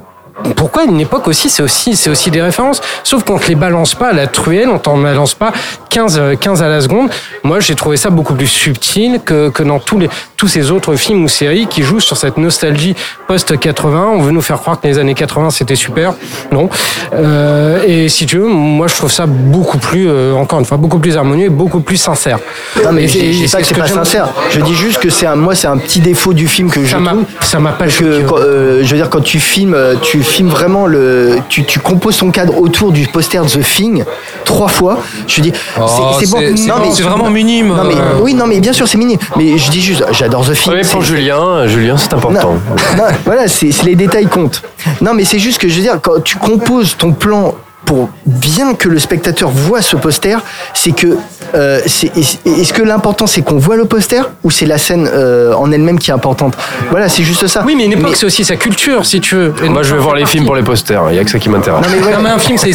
pourquoi 0.55 0.85
une 0.85 0.99
époque 0.99 1.27
aussi 1.27 1.49
c'est 1.49 1.63
aussi 1.63 1.95
c'est 1.95 2.09
aussi 2.09 2.31
des 2.31 2.41
références. 2.41 2.81
Sauf 3.03 3.23
qu'on 3.23 3.37
te 3.37 3.47
les 3.47 3.55
balance 3.55 3.95
pas 3.95 4.09
à 4.09 4.13
la 4.13 4.27
truelle 4.27 4.69
on 4.69 4.79
t'en 4.79 4.97
balance 4.97 5.33
pas 5.33 5.51
15 5.89 6.17
euh, 6.19 6.35
15 6.35 6.61
à 6.63 6.67
la 6.67 6.81
seconde 6.81 7.09
moi 7.43 7.59
j'ai 7.59 7.75
trouvé 7.75 7.97
ça 7.97 8.09
beaucoup 8.09 8.33
plus 8.35 8.47
subtil 8.47 9.19
que, 9.25 9.49
que 9.49 9.63
dans 9.63 9.79
tous 9.79 9.97
les 9.99 10.09
tous 10.37 10.47
ces 10.47 10.71
autres 10.71 10.95
films 10.95 11.23
ou 11.23 11.27
séries 11.27 11.67
qui 11.67 11.81
jouent 11.83 11.99
sur 11.99 12.15
cette 12.17 12.37
nostalgie 12.37 12.95
post 13.27 13.57
80 13.59 14.07
on 14.15 14.21
veut 14.21 14.31
nous 14.31 14.41
faire 14.41 14.57
croire 14.59 14.79
que 14.79 14.87
les 14.87 14.97
années 14.97 15.13
80 15.15 15.49
c'était 15.51 15.75
super 15.75 16.13
non 16.51 16.69
Euh, 17.13 17.81
et 17.87 18.07
si 18.09 18.25
tu 18.25 18.37
veux 18.37 18.47
moi 18.47 18.87
je 18.87 18.95
trouve 18.95 19.11
ça 19.11 19.25
beaucoup 19.25 19.77
plus 19.79 20.07
euh, 20.07 20.33
encore 20.33 20.59
une 20.59 20.65
fois 20.65 20.77
beaucoup 20.77 20.99
plus 20.99 21.17
harmonieux 21.17 21.45
et 21.47 21.49
beaucoup 21.49 21.79
plus 21.81 21.97
sincère 21.97 22.37
Non, 22.83 22.91
mais 22.91 23.07
je 23.07 23.17
dis 23.19 23.47
pas 23.51 23.57
que 23.59 23.63
ce 23.65 23.73
c'est 23.73 23.79
pas 23.79 23.87
sincère. 23.87 24.29
Je 24.51 24.59
dis 24.61 24.75
juste 24.75 24.99
que 24.99 25.09
c'est 25.09 25.25
un, 25.25 25.35
moi, 25.35 25.55
c'est 25.55 25.67
un 25.67 25.77
petit 25.77 25.99
défaut 25.99 26.33
du 26.33 26.47
film 26.47 26.69
que 26.69 26.83
je 26.83 26.91
Ça 26.91 26.99
m'a- 26.99 27.11
trouve. 27.11 27.25
ça 27.41 27.59
m'a 27.59 27.71
pas 27.71 27.87
que, 27.87 28.21
quand, 28.27 28.37
euh, 28.37 28.81
je 28.83 28.89
veux 28.89 28.95
dire, 28.97 29.09
quand 29.09 29.21
tu 29.21 29.39
filmes, 29.39 29.73
euh, 29.73 29.95
tu 30.01 30.21
filmes 30.23 30.49
vraiment 30.49 30.85
le, 30.85 31.37
tu, 31.49 31.63
tu 31.65 31.79
composes 31.79 32.17
ton 32.17 32.31
cadre 32.31 32.57
autour 32.59 32.91
du 32.91 33.07
poster 33.07 33.41
The 33.45 33.59
Thing 33.61 34.03
trois 34.45 34.67
fois. 34.67 34.99
Je 35.27 35.41
dis, 35.41 35.53
Oh, 35.81 36.17
c'est 36.19 36.29
bon. 36.29 37.09
vraiment 37.09 37.29
minime. 37.29 37.69
Non, 37.69 37.83
mais, 37.83 37.95
Euh. 37.95 38.19
oui, 38.21 38.33
non, 38.33 38.47
mais 38.47 38.59
bien 38.59 38.73
sûr, 38.73 38.87
c'est 38.87 38.97
minime. 38.97 39.17
Mais 39.37 39.57
je 39.57 39.69
dis 39.71 39.81
juste, 39.81 40.03
j'adore 40.11 40.45
The 40.45 40.53
Thing. 40.53 40.73
Ouais, 40.73 40.81
pour 40.81 41.01
Julien, 41.01 41.67
Julien, 41.67 41.95
c'est 41.97 42.13
important. 42.13 42.53
non, 42.97 43.03
voilà, 43.25 43.47
c'est 43.47 43.71
les 43.83 43.95
détails 43.95 44.27
comptent. 44.27 44.61
Non, 45.01 45.13
mais 45.13 45.25
c'est 45.25 45.39
juste 45.39 45.59
que 45.59 45.67
je 45.69 45.75
veux 45.75 45.81
dire, 45.81 45.99
quand 46.01 46.23
tu 46.23 46.37
composes 46.37 46.95
ton 46.97 47.11
plan 47.13 47.55
pour 47.85 48.09
bien 48.25 48.73
que 48.75 48.89
le 48.89 48.99
spectateur 48.99 49.49
voit 49.49 49.81
ce 49.81 49.95
poster, 49.95 50.37
c'est 50.73 50.91
que 50.91 51.17
euh, 51.55 51.79
est- 51.85 52.47
est-ce 52.59 52.73
que 52.73 52.81
l'important 52.81 53.27
c'est 53.27 53.41
qu'on 53.41 53.57
voit 53.57 53.75
le 53.75 53.85
poster 53.85 54.21
ou 54.43 54.51
c'est 54.51 54.65
la 54.65 54.77
scène 54.77 55.09
euh, 55.11 55.53
en 55.53 55.71
elle-même 55.71 55.99
qui 55.99 56.11
est 56.11 56.13
importante? 56.13 56.55
Voilà, 56.91 57.09
c'est 57.09 57.23
juste 57.23 57.47
ça. 57.47 57.63
oui 57.65 57.75
mais 57.75 57.85
une 57.85 57.93
époque 57.93 58.15
c'est 58.15 58.25
aussi 58.25 58.43
sa 58.45 58.55
culture 58.55 59.05
si 59.05 59.19
tu 59.21 59.35
veux 59.35 59.53
Et 59.63 59.69
Moi, 59.69 59.83
je 59.83 59.93
vais 59.95 59.99
voir 60.01 60.15
les 60.15 60.25
films 60.25 60.45
pour 60.45 60.55
les 60.55 60.63
posters, 60.63 61.01
il 61.11 61.15
y 61.15 61.19
a 61.19 61.23
que 61.23 61.29
ça 61.31 61.39
qui 61.39 61.49
m'intéresse. 61.49 61.81
Non, 61.81 61.87
mais 61.91 62.05
ouais. 62.05 62.13
Non, 62.13 62.19
mais 62.21 62.29
un 62.29 62.37
film, 62.39 62.57
c'est- 62.57 62.73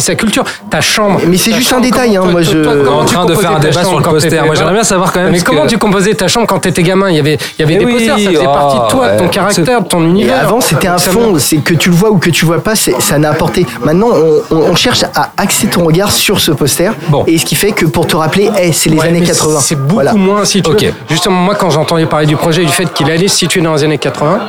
sa 0.00 0.14
culture. 0.14 0.44
Ta 0.70 0.80
chambre. 0.80 1.20
Mais 1.26 1.36
c'est 1.36 1.52
juste 1.52 1.72
un 1.72 1.80
détail, 1.80 2.16
hein, 2.16 2.24
moi, 2.30 2.42
je- 2.42 2.62
toi- 2.62 2.92
en 3.00 3.04
train 3.04 3.24
de 3.26 3.34
faire 3.34 3.52
un 3.56 3.58
débat 3.60 3.84
sur 3.84 3.98
le 3.98 4.04
poster. 4.04 4.42
Moi, 4.44 4.54
j'aimerais 4.54 4.72
bien 4.74 4.84
savoir 4.84 5.12
quand 5.12 5.20
même 5.20 5.32
Mais 5.32 5.40
comment 5.40 5.66
tu 5.66 5.78
composais 5.78 6.14
ta 6.14 6.28
chambre 6.28 6.46
quand 6.46 6.58
t'étais 6.60 6.82
gamin? 6.82 7.10
Il 7.10 7.16
y 7.16 7.20
avait, 7.20 7.38
il 7.58 7.62
y 7.62 7.64
avait 7.64 7.74
Eh 7.74 7.84
des 7.84 7.92
posters, 7.92 8.18
ça 8.18 8.30
faisait 8.30 8.44
partie 8.44 8.78
de 8.78 8.88
toi, 8.90 9.10
de 9.12 9.18
ton 9.18 9.28
caractère, 9.28 9.82
de 9.82 9.88
ton 9.88 10.02
univers. 10.04 10.40
avant, 10.42 10.60
c'était 10.60 10.88
un 10.88 10.98
fond, 10.98 11.34
c'est 11.38 11.56
que 11.58 11.74
tu 11.74 11.90
le 11.90 11.94
vois 11.96 12.10
ou 12.10 12.18
que 12.18 12.30
tu 12.30 12.44
vois 12.44 12.62
pas, 12.62 12.74
ça 12.74 13.18
n'a 13.18 13.30
apporté. 13.30 13.66
Maintenant, 13.84 14.08
on 14.50 14.74
cherche 14.74 15.04
à 15.14 15.30
axer 15.36 15.66
ton 15.68 15.84
regard 15.84 16.12
sur 16.12 16.40
ce 16.40 16.50
poster, 16.52 16.90
et 17.26 17.38
ce 17.38 17.44
qui 17.44 17.54
fait 17.54 17.72
que 17.72 17.86
pour 17.86 18.03
te 18.06 18.16
rappeler, 18.16 18.50
hey, 18.56 18.72
c'est 18.72 18.90
les 18.90 18.98
Ouais, 18.98 19.08
années 19.08 19.20
mais 19.20 19.26
80. 19.26 19.60
C'est 19.60 19.74
beaucoup 19.76 19.94
Voilà. 19.94 20.14
moins 20.14 20.44
si 20.44 20.62
tu 20.62 20.70
Ok. 20.70 20.82
veux. 20.82 20.92
Justement, 21.08 21.36
moi, 21.36 21.54
quand 21.54 21.70
j'entendais 21.70 22.06
parler 22.06 22.26
du 22.26 22.36
projet 22.36 22.62
et 22.62 22.66
du 22.66 22.72
fait 22.72 22.92
qu'il 22.92 23.10
allait 23.10 23.28
se 23.28 23.36
situer 23.36 23.60
dans 23.60 23.74
les 23.74 23.84
années 23.84 23.98
80, 23.98 24.40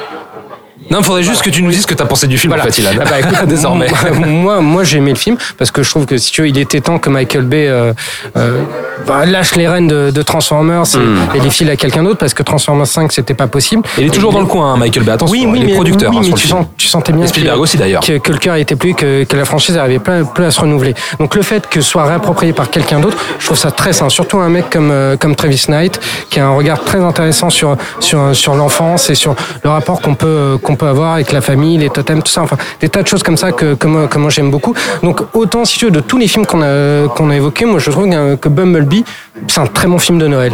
Non, 0.89 0.99
il 0.99 1.03
faudrait 1.03 1.23
juste 1.23 1.41
que 1.41 1.49
tu 1.49 1.63
nous 1.63 1.71
dises 1.71 1.81
ce 1.81 1.87
que 1.87 1.93
tu 1.95 2.03
as 2.03 2.05
pensé 2.05 2.27
du 2.27 2.37
film, 2.37 2.51
Voilà. 2.53 2.63
en 2.63 2.67
fait, 2.71 2.77
Ilan. 2.79 2.91
Ah 3.01 3.05
bah, 3.09 3.19
écoute, 3.19 3.47
Désormais. 3.47 3.87
moi, 4.25 4.61
moi 4.61 4.83
j'ai 4.83 4.97
aimé 4.97 5.11
le 5.11 5.17
film 5.17 5.37
parce 5.57 5.71
que 5.71 5.81
je 5.83 5.89
trouve 5.89 6.05
que 6.05 6.17
si 6.17 6.31
tu 6.31 6.41
veux, 6.41 6.47
il 6.47 6.57
était 6.59 6.79
temps 6.81 6.99
que 6.99 7.09
Michael 7.09 7.43
Bay 7.43 7.67
euh, 7.67 7.93
euh, 8.37 8.61
bah, 9.07 9.25
lâche 9.25 9.55
les 9.55 9.67
rênes 9.67 9.87
de, 9.87 10.11
de 10.11 10.21
Transformers 10.21 10.83
et, 10.95 10.97
Hmm. 10.97 11.17
et 11.35 11.39
les 11.39 11.49
file 11.49 11.69
à 11.69 11.75
quelqu'un 11.75 12.03
d'autre 12.03 12.17
parce 12.19 12.33
que 12.33 12.43
Transformers 12.43 12.87
5 12.87 13.11
c'était 13.11 13.33
pas 13.33 13.47
possible. 13.47 13.81
Il 13.97 14.05
est 14.07 14.09
toujours 14.09 14.31
Et 14.31 14.35
dans 14.35 14.39
le 14.41 14.45
coin, 14.45 14.73
hein, 14.73 14.77
Michael 14.77 15.03
Bay. 15.03 15.11
Attention, 15.13 15.33
oui, 15.33 15.47
oui, 15.49 15.59
les 15.59 15.65
mais, 15.67 15.73
producteurs. 15.73 16.11
oui, 16.11 16.17
hein, 16.19 16.21
mais 16.27 16.33
tu, 16.33 16.47
sens, 16.47 16.65
tu 16.77 16.87
sentais 16.87 17.11
bien 17.13 17.23
Et 17.23 17.27
Spielberg 17.27 17.59
aussi, 17.59 17.77
d'ailleurs. 17.77 18.01
Que, 18.01 18.17
que 18.17 18.31
le 18.31 18.37
cœur 18.37 18.55
était 18.55 18.75
plus, 18.75 18.93
que, 18.93 19.23
que 19.23 19.35
la 19.35 19.45
franchise 19.45 19.77
arrivait 19.77 19.99
plus, 19.99 20.23
plus 20.33 20.45
à 20.45 20.51
se 20.51 20.59
renouveler. 20.61 20.93
Donc 21.19 21.35
le 21.35 21.41
fait 21.41 21.67
que 21.67 21.81
ce 21.81 21.89
soit 21.89 22.05
réapproprié 22.05 22.53
par 22.53 22.69
quelqu'un 22.69 22.99
d'autre, 22.99 23.17
je 23.39 23.45
trouve 23.45 23.57
ça 23.57 23.71
très 23.71 23.91
sain. 23.93 24.09
Surtout 24.09 24.37
un 24.39 24.49
mec 24.49 24.69
comme, 24.69 24.91
euh, 24.91 25.17
comme 25.17 25.35
Travis 25.35 25.65
Knight, 25.67 25.99
qui 26.29 26.39
a 26.39 26.45
un 26.47 26.55
regard 26.55 26.83
très 26.83 26.99
intéressant 26.99 27.49
sur, 27.49 27.75
sur, 27.99 28.35
sur 28.35 28.55
l'enfance 28.55 29.09
et 29.09 29.15
sur 29.15 29.35
le 29.63 29.69
rapport 29.69 29.99
qu'on 30.01 30.15
peut, 30.15 30.57
qu'on 30.61 30.74
peut 30.75 30.87
avoir 30.87 31.13
avec 31.13 31.31
la 31.31 31.41
famille, 31.41 31.77
les 31.77 31.89
totems, 31.89 32.21
tout 32.21 32.31
ça. 32.31 32.41
Enfin, 32.43 32.57
des 32.81 32.89
tas 32.89 33.01
de 33.01 33.07
choses 33.07 33.23
comme 33.23 33.37
ça 33.37 33.51
que, 33.51 33.73
que 33.75 33.87
moi, 33.87 34.07
que 34.07 34.17
moi 34.17 34.29
j'aime 34.29 34.51
beaucoup. 34.51 34.73
Donc 35.03 35.21
autant, 35.33 35.65
si 35.65 35.79
tu 35.79 35.85
veux, 35.85 35.91
de 35.91 35.99
tous 35.99 36.17
les 36.17 36.27
films 36.27 36.45
qu'on 36.45 36.61
a, 36.61 37.07
qu'on 37.09 37.29
a 37.29 37.35
évoqués, 37.35 37.65
moi 37.65 37.79
je 37.79 37.89
trouve 37.91 38.09
que, 38.09 38.49
Bumblebee, 38.49 39.03
c'est 39.47 39.59
un 39.59 39.65
très 39.67 39.87
bon 39.87 39.97
film 39.97 40.17
de 40.19 40.27
Noël. 40.27 40.53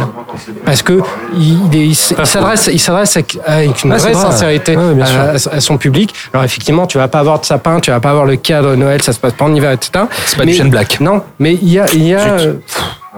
Parce 0.64 0.82
que 0.82 1.00
il, 1.36 1.74
il 1.74 1.94
s'adresse, 1.94 2.68
il 2.72 2.78
s'adresse 2.80 3.16
avec, 3.16 3.38
une 3.84 3.92
Ah, 3.92 3.96
vraie 3.96 4.12
vrai. 4.12 4.22
sincérité 4.22 4.76
Ouais, 4.76 5.02
à, 5.02 5.30
à 5.56 5.60
son 5.60 5.76
public. 5.78 6.14
Alors 6.32 6.44
effectivement, 6.44 6.86
tu 6.86 6.98
vas 6.98 7.08
pas 7.08 7.18
avoir 7.20 7.40
de 7.40 7.44
sapin, 7.44 7.80
tu 7.80 7.90
vas 7.90 8.00
pas 8.00 8.10
avoir 8.10 8.24
le 8.24 8.36
cadre 8.36 8.74
Noël, 8.74 9.02
ça 9.02 9.12
se 9.12 9.18
passe 9.20 9.32
pas 9.32 9.44
en 9.44 9.54
hiver, 9.54 9.72
etc. 9.72 10.04
C'est 10.26 10.36
pas 10.36 10.44
Mais- 10.44 10.52
du 10.52 10.58
Shane 10.58 10.70
Black. 10.70 11.00
Non, 11.00 11.22
mais 11.38 11.52
il 11.54 11.68
y 11.72 11.78
a, 11.78 11.86
il 11.92 12.06
y 12.06 12.14
a, 12.14 12.38
Zut. 12.38 12.60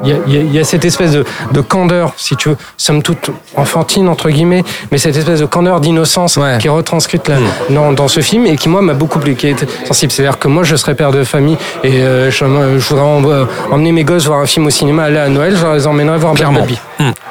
Euh, 0.05 0.19
il 0.27 0.35
y 0.35 0.39
y 0.39 0.57
y 0.57 0.59
a 0.59 0.65
cette 0.65 0.85
espèce 0.85 1.13
de, 1.13 1.25
de 1.53 1.61
candeur, 1.61 2.13
si 2.17 2.37
tu 2.37 2.49
veux, 2.49 2.57
somme 2.77 3.03
toute 3.03 3.31
enfantine 3.57 4.09
entre 4.09 4.29
guillemets, 4.31 4.65
mais 4.91 4.99
cette 4.99 5.17
espèce 5.17 5.41
de 5.41 5.47
candeur 5.47 5.81
d'innocence 5.81 6.39
qui 6.61 6.67
est 6.67 6.71
retranscrite 6.71 7.29
là, 7.29 7.37
dans, 7.71 7.93
dans 7.93 8.09
ce 8.09 8.21
film 8.21 8.47
et 8.47 8.57
qui 8.57 8.69
moi 8.69 8.83
m'a 8.83 8.95
beaucoup 8.95 9.19
plu, 9.19 9.35
qui 9.37 9.49
est 9.49 9.67
sensible. 9.87 10.11
C'est-à-dire 10.13 10.39
que 10.39 10.49
moi 10.49 10.65
je 10.65 10.77
serais 10.77 10.95
père 10.95 11.13
de 11.13 11.23
famille 11.25 11.57
et 11.85 12.03
euh, 12.03 12.31
je, 12.31 12.39
je 12.45 12.89
voudrais 12.89 13.05
en- 13.05 13.25
euh, 13.31 13.45
emmener 13.71 13.93
mes 13.93 14.05
gosses 14.05 14.27
voir 14.27 14.41
un 14.41 14.47
film 14.47 14.67
au 14.67 14.71
cinéma, 14.71 15.05
aller 15.05 15.19
à 15.19 15.29
Noël, 15.29 15.57
je 15.57 15.67
les 15.67 15.87
emmènerais 15.87 16.19
voir 16.19 16.35
Clairement. 16.35 16.61
Bumblebee. 16.61 16.81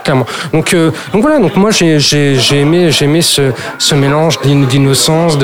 Clairement. 0.04 0.26
Donc, 0.52 0.74
euh, 0.74 0.92
donc 1.14 1.22
voilà, 1.22 1.40
donc 1.40 1.56
moi 1.56 1.72
j'ai 1.72 1.98
j'ai- 2.00 2.36
j'ai 2.36 2.60
aimé, 2.60 2.92
j'ai 2.92 3.06
aimé 3.06 3.22
ce, 3.22 3.52
ce 3.80 3.96
mélange 3.96 4.40
d'in- 4.42 4.66
d'innocence, 4.66 5.38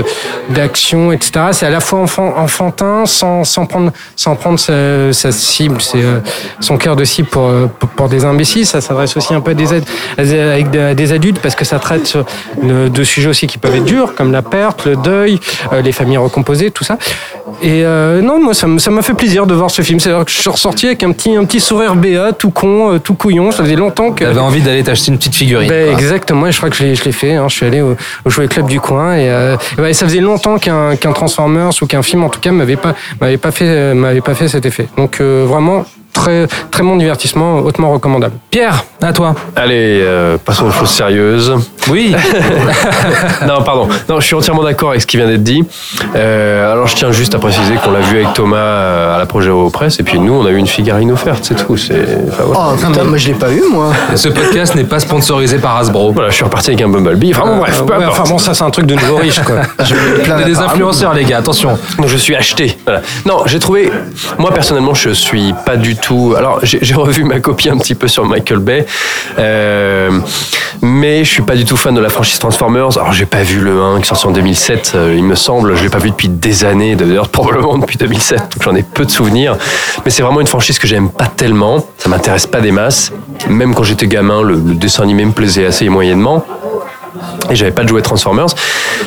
d'action, 0.50 1.12
etc. 1.12 1.32
C'est 1.52 1.66
à 1.66 1.70
la 1.70 1.80
fois 1.80 2.00
enfant, 2.00 2.34
enfantin 2.38 3.06
sans, 3.06 3.44
sans 3.44 3.66
prendre, 3.66 3.92
sans 4.16 4.36
prendre 4.36 4.60
sa, 4.60 5.14
sa 5.14 5.32
cible, 5.32 5.82
c'est 5.82 6.02
euh, 6.04 6.20
son 6.60 6.78
cœur 6.78 6.96
de 6.96 7.06
pour, 7.24 7.52
pour, 7.80 7.90
pour 7.90 8.10
des 8.10 8.26
imbéciles. 8.26 8.66
Ça 8.66 8.82
s'adresse 8.82 9.16
aussi 9.18 9.34
un 9.34 9.42
peu 9.42 9.52
à 9.52 9.54
des, 9.54 9.68
avec 10.18 10.70
des, 10.72 11.12
adultes 11.12 11.40
parce 11.40 11.56
que 11.56 11.66
ça 11.66 11.80
traite 11.80 12.18
de 12.62 13.04
sujets 13.04 13.30
aussi 13.30 13.48
qui 13.48 13.58
peuvent 13.58 13.76
être 13.76 13.86
durs, 13.86 14.14
comme 14.16 14.32
la 14.32 14.42
perte, 14.42 14.86
le 14.86 14.96
deuil, 14.96 15.40
euh, 15.74 15.82
les 15.82 15.92
familles 15.92 16.18
recomposées, 16.18 16.72
tout 16.72 16.84
ça. 16.84 16.98
Et 17.62 17.84
euh, 17.84 18.22
non, 18.22 18.40
moi 18.42 18.54
ça 18.54 18.68
m'a 18.68 19.02
fait 19.02 19.14
plaisir 19.14 19.46
de 19.46 19.54
voir 19.54 19.72
ce 19.72 19.82
film. 19.82 20.00
C'est-à-dire 20.00 20.26
que 20.26 20.32
je 20.32 20.40
suis 20.40 20.50
ressorti 20.50 20.86
avec 20.88 21.04
un 21.04 21.12
petit, 21.12 21.36
un 21.36 21.46
petit 21.46 21.60
sourire 21.60 21.96
béat, 21.96 22.32
tout 22.34 22.52
con, 22.52 22.94
euh, 22.94 23.00
tout 23.00 23.16
couillon. 23.16 23.52
Ça 23.52 23.64
faisait 23.64 23.76
longtemps 23.76 24.12
que. 24.12 24.24
T'avais 24.24 24.40
envie 24.40 24.62
d'aller 24.62 24.84
t'acheter 24.84 25.12
une 25.12 25.18
petite 25.18 25.36
figurine. 25.36 25.70
Ben, 25.70 25.92
exactement, 25.92 26.48
et 26.48 26.52
je 26.52 26.58
crois 26.58 26.70
que 26.70 26.76
je 26.76 26.84
l'ai, 26.84 26.96
fait. 26.96 27.36
hein. 27.36 27.48
Je 27.48 27.56
suis 27.56 27.66
allé 27.66 27.82
au, 27.82 27.96
au 28.26 28.30
jouet 28.30 28.48
club 28.48 28.68
du 28.68 28.80
coin 28.80 29.16
et, 29.16 29.30
euh, 29.30 29.58
ça 29.94 30.06
faisait 30.06 30.20
longtemps 30.20 30.58
qu'un, 30.58 30.96
qu'un 30.96 31.12
Transformers 31.12 31.72
ou 31.82 31.86
qu'un 31.86 32.02
film, 32.02 32.24
en 32.24 32.30
tout 32.30 32.40
cas, 32.40 32.52
m'avait 32.52 32.76
pas, 32.76 32.94
m'avait 33.20 33.38
pas 33.38 33.52
fait, 33.52 33.94
m'avait 33.94 34.22
pas 34.22 34.36
fait 34.36 34.48
cet 34.48 34.66
effet. 34.66 34.88
Donc 34.98 35.20
euh, 35.20 35.46
vraiment 35.48 35.86
très, 36.14 36.48
très 36.72 36.84
bon 36.84 36.96
divertissement, 36.96 37.60
hautement 37.60 37.92
recommandable. 37.92 38.36
Pierre, 38.52 38.84
à 39.02 39.14
toi. 39.14 39.36
Allez, 39.56 40.02
euh, 40.04 40.38
passons 40.44 40.66
aux 40.66 40.72
choses 40.72 40.90
sérieuses. 40.90 41.54
Oui. 41.90 42.14
non, 43.48 43.64
pardon. 43.64 43.88
Non, 44.08 44.20
je 44.20 44.26
suis 44.26 44.36
entièrement 44.36 44.64
d'accord 44.64 44.90
avec 44.90 45.02
ce 45.02 45.08
qui 45.08 45.18
vient 45.18 45.28
d'être 45.28 45.44
dit. 45.44 45.64
Euh, 46.16 46.72
alors, 46.72 46.88
je 46.88 46.96
tiens 46.96 47.12
juste 47.12 47.36
à 47.36 47.40
préciser 47.40 47.76
qu'on 47.76 47.92
l'a 47.92 48.02
vu 48.02 48.18
avec 48.22 48.34
Thomas 48.34 48.58
euh, 48.58 49.16
à 49.16 49.18
la 49.18 49.26
projet 49.26 49.50
presse, 49.72 50.00
et 50.00 50.04
puis 50.04 50.20
nous, 50.20 50.34
on 50.34 50.46
a 50.46 50.50
eu 50.50 50.58
une 50.58 50.68
figurine 50.68 51.12
offerte, 51.12 51.44
c'est 51.44 51.66
tout. 51.66 51.78
C'est. 51.78 51.96
enfin, 52.28 52.44
voilà. 52.46 52.74
Oh 52.74 52.76
putain, 52.76 53.04
moi 53.04 53.18
je 53.18 53.28
l'ai 53.28 53.34
pas 53.34 53.52
eu 53.52 53.64
moi. 53.72 53.92
Ce 54.16 54.28
podcast 54.30 54.76
n'est 54.76 54.84
pas 54.84 55.00
sponsorisé 55.00 55.58
par 55.58 55.78
Hasbro. 55.78 56.12
Voilà, 56.12 56.30
je 56.30 56.36
suis 56.36 56.44
reparti 56.44 56.72
avec 56.72 56.82
un 56.82 56.90
Bumblebee. 56.90 57.34
Enfin, 57.34 57.46
bon, 57.46 57.58
bref, 57.58 57.84
peu 57.86 57.94
Ouais, 57.94 58.04
importe. 58.04 58.20
enfin 58.20 58.30
bon, 58.30 58.38
ça 58.38 58.54
c'est 58.54 58.64
un 58.64 58.70
truc 58.70 58.86
de 58.86 58.96
nouveau 58.96 59.18
riche, 59.18 59.40
quoi. 59.42 59.62
On 60.30 60.40
est 60.40 60.46
des 60.46 60.60
influenceurs, 60.60 61.14
les 61.14 61.24
gars, 61.26 61.38
attention. 61.38 61.78
Donc 61.98 62.08
je 62.08 62.18
suis 62.18 62.36
acheté. 62.36 62.78
Voilà. 62.86 63.02
Non, 63.26 63.44
j'ai 63.46 63.60
trouvé. 63.60 63.92
Moi 64.38 64.52
personnellement, 64.52 64.94
je 64.94 65.10
suis 65.12 65.54
pas 65.66 65.78
du 65.78 65.96
Alors 66.38 66.60
j'ai 66.64 66.80
j'ai 66.82 66.96
revu 66.96 67.24
ma 67.24 67.40
copie 67.40 67.70
un 67.70 67.78
petit 67.78 67.96
peu 67.96 68.08
sur 68.08 68.26
Michael 68.26 68.60
Bay, 68.60 68.86
euh, 69.38 70.10
mais 70.82 71.24
je 71.24 71.30
suis 71.30 71.42
pas 71.42 71.56
du 71.56 71.66
tout 71.66 71.78
fan 71.78 71.94
de 71.94 72.00
la 72.00 72.10
franchise 72.10 72.40
Transformers. 72.40 72.98
Alors 72.98 73.14
j'ai 73.14 73.26
pas 73.26 73.44
vu 73.44 73.60
le 73.60 73.82
1 73.82 73.98
qui 73.98 74.04
est 74.04 74.06
sorti 74.08 74.28
en 74.28 74.32
2007, 74.32 74.94
euh, 74.96 75.14
il 75.16 75.24
me 75.24 75.36
semble. 75.36 75.76
Je 75.76 75.84
l'ai 75.84 75.90
pas 75.90 76.00
vu 76.00 76.10
depuis 76.10 76.30
des 76.30 76.66
années, 76.66 76.96
d'ailleurs 76.96 77.30
probablement 77.30 77.78
depuis 77.78 77.98
2007. 77.98 78.40
Donc 78.40 78.64
j'en 78.64 78.76
ai 78.76 78.84
peu 78.84 79.06
de 79.06 79.12
souvenirs. 79.12 79.58
Mais 80.06 80.12
c'est 80.12 80.24
vraiment 80.24 80.42
une 80.42 80.48
franchise 80.48 80.80
que 80.80 80.88
j'aime 80.88 81.10
pas 81.10 81.28
tellement. 81.28 81.86
Ça 81.98 82.10
m'intéresse 82.10 82.48
pas 82.48 82.62
des 82.62 82.72
masses. 82.72 83.12
Même 83.48 83.76
quand 83.76 83.84
j'étais 83.84 84.08
gamin, 84.08 84.42
le, 84.42 84.56
le 84.56 84.76
dessin 84.76 85.04
animé 85.04 85.26
me 85.26 85.32
plaisait 85.32 85.66
assez 85.66 85.88
moyennement 85.90 86.46
et 87.50 87.56
j'avais 87.56 87.72
pas 87.72 87.84
de 87.84 87.90
jouet 87.90 88.02
Transformers. 88.02 88.48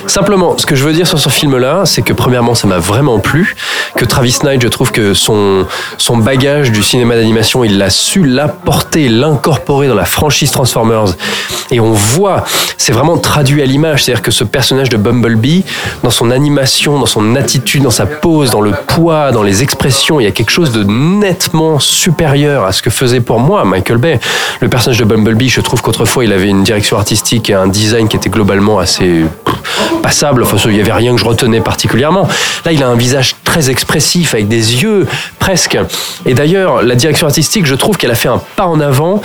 Simplement, 0.06 0.56
ce 0.58 0.66
que 0.66 0.74
je 0.74 0.84
veux 0.84 0.92
dire 0.92 1.06
sur 1.06 1.18
ce 1.18 1.28
film-là, 1.28 1.82
c'est 1.84 2.02
que 2.02 2.12
premièrement, 2.12 2.54
ça 2.54 2.66
m'a 2.66 2.78
vraiment 2.78 3.18
plu, 3.18 3.54
que 3.96 4.04
Travis 4.04 4.38
Knight, 4.42 4.62
je 4.62 4.68
trouve 4.68 4.90
que 4.90 5.14
son, 5.14 5.66
son 5.98 6.16
bagage 6.16 6.72
du 6.72 6.82
cinéma 6.82 7.14
d'animation, 7.14 7.64
il 7.64 7.78
l'a 7.78 7.90
su 7.90 8.24
l'apporter, 8.24 9.08
l'incorporer 9.08 9.88
dans 9.88 9.94
la 9.94 10.04
franchise 10.04 10.50
Transformers. 10.50 11.14
Et 11.70 11.80
on 11.80 11.92
voit, 11.92 12.44
c'est 12.76 12.92
vraiment 12.92 13.18
traduit 13.18 13.62
à 13.62 13.66
l'image, 13.66 14.04
c'est-à-dire 14.04 14.22
que 14.22 14.30
ce 14.30 14.44
personnage 14.44 14.88
de 14.88 14.96
Bumblebee, 14.96 15.64
dans 16.02 16.10
son 16.10 16.30
animation, 16.30 16.98
dans 16.98 17.06
son 17.06 17.36
attitude, 17.36 17.82
dans 17.82 17.90
sa 17.90 18.06
pose, 18.06 18.50
dans 18.50 18.60
le 18.60 18.72
poids, 18.86 19.32
dans 19.32 19.42
les 19.42 19.62
expressions, 19.62 20.20
il 20.20 20.24
y 20.24 20.26
a 20.26 20.32
quelque 20.32 20.50
chose 20.50 20.72
de 20.72 20.84
nettement 20.84 21.78
supérieur 21.78 22.64
à 22.64 22.72
ce 22.72 22.82
que 22.82 22.90
faisait 22.90 23.20
pour 23.20 23.38
moi 23.38 23.64
Michael 23.64 23.98
Bay. 23.98 24.20
Le 24.60 24.68
personnage 24.68 24.98
de 24.98 25.04
Bumblebee, 25.04 25.48
je 25.48 25.60
trouve 25.60 25.82
qu'autrefois, 25.82 26.24
il 26.24 26.32
avait 26.32 26.48
une 26.48 26.62
direction 26.62 26.96
artistique 26.96 27.50
et 27.50 27.54
un 27.54 27.68
design 27.68 27.91
qui 28.08 28.16
était 28.16 28.30
globalement 28.30 28.78
assez 28.78 29.24
passable. 30.12 30.42
Enfin, 30.42 30.58
il 30.66 30.74
n'y 30.74 30.80
avait 30.80 30.92
rien 30.92 31.14
que 31.14 31.18
je 31.20 31.24
retenais 31.24 31.60
particulièrement. 31.62 32.28
Là, 32.66 32.72
il 32.72 32.82
a 32.82 32.88
un 32.88 32.96
visage 32.96 33.36
très 33.44 33.70
expressif, 33.70 34.34
avec 34.34 34.46
des 34.46 34.82
yeux 34.82 35.06
presque. 35.38 35.78
Et 36.26 36.34
d'ailleurs, 36.34 36.82
la 36.82 36.94
direction 36.96 37.26
artistique, 37.26 37.64
je 37.64 37.74
trouve 37.74 37.96
qu'elle 37.96 38.10
a 38.10 38.14
fait 38.14 38.28
un 38.28 38.40
pas 38.56 38.66
en 38.66 38.78
avant 38.80 39.22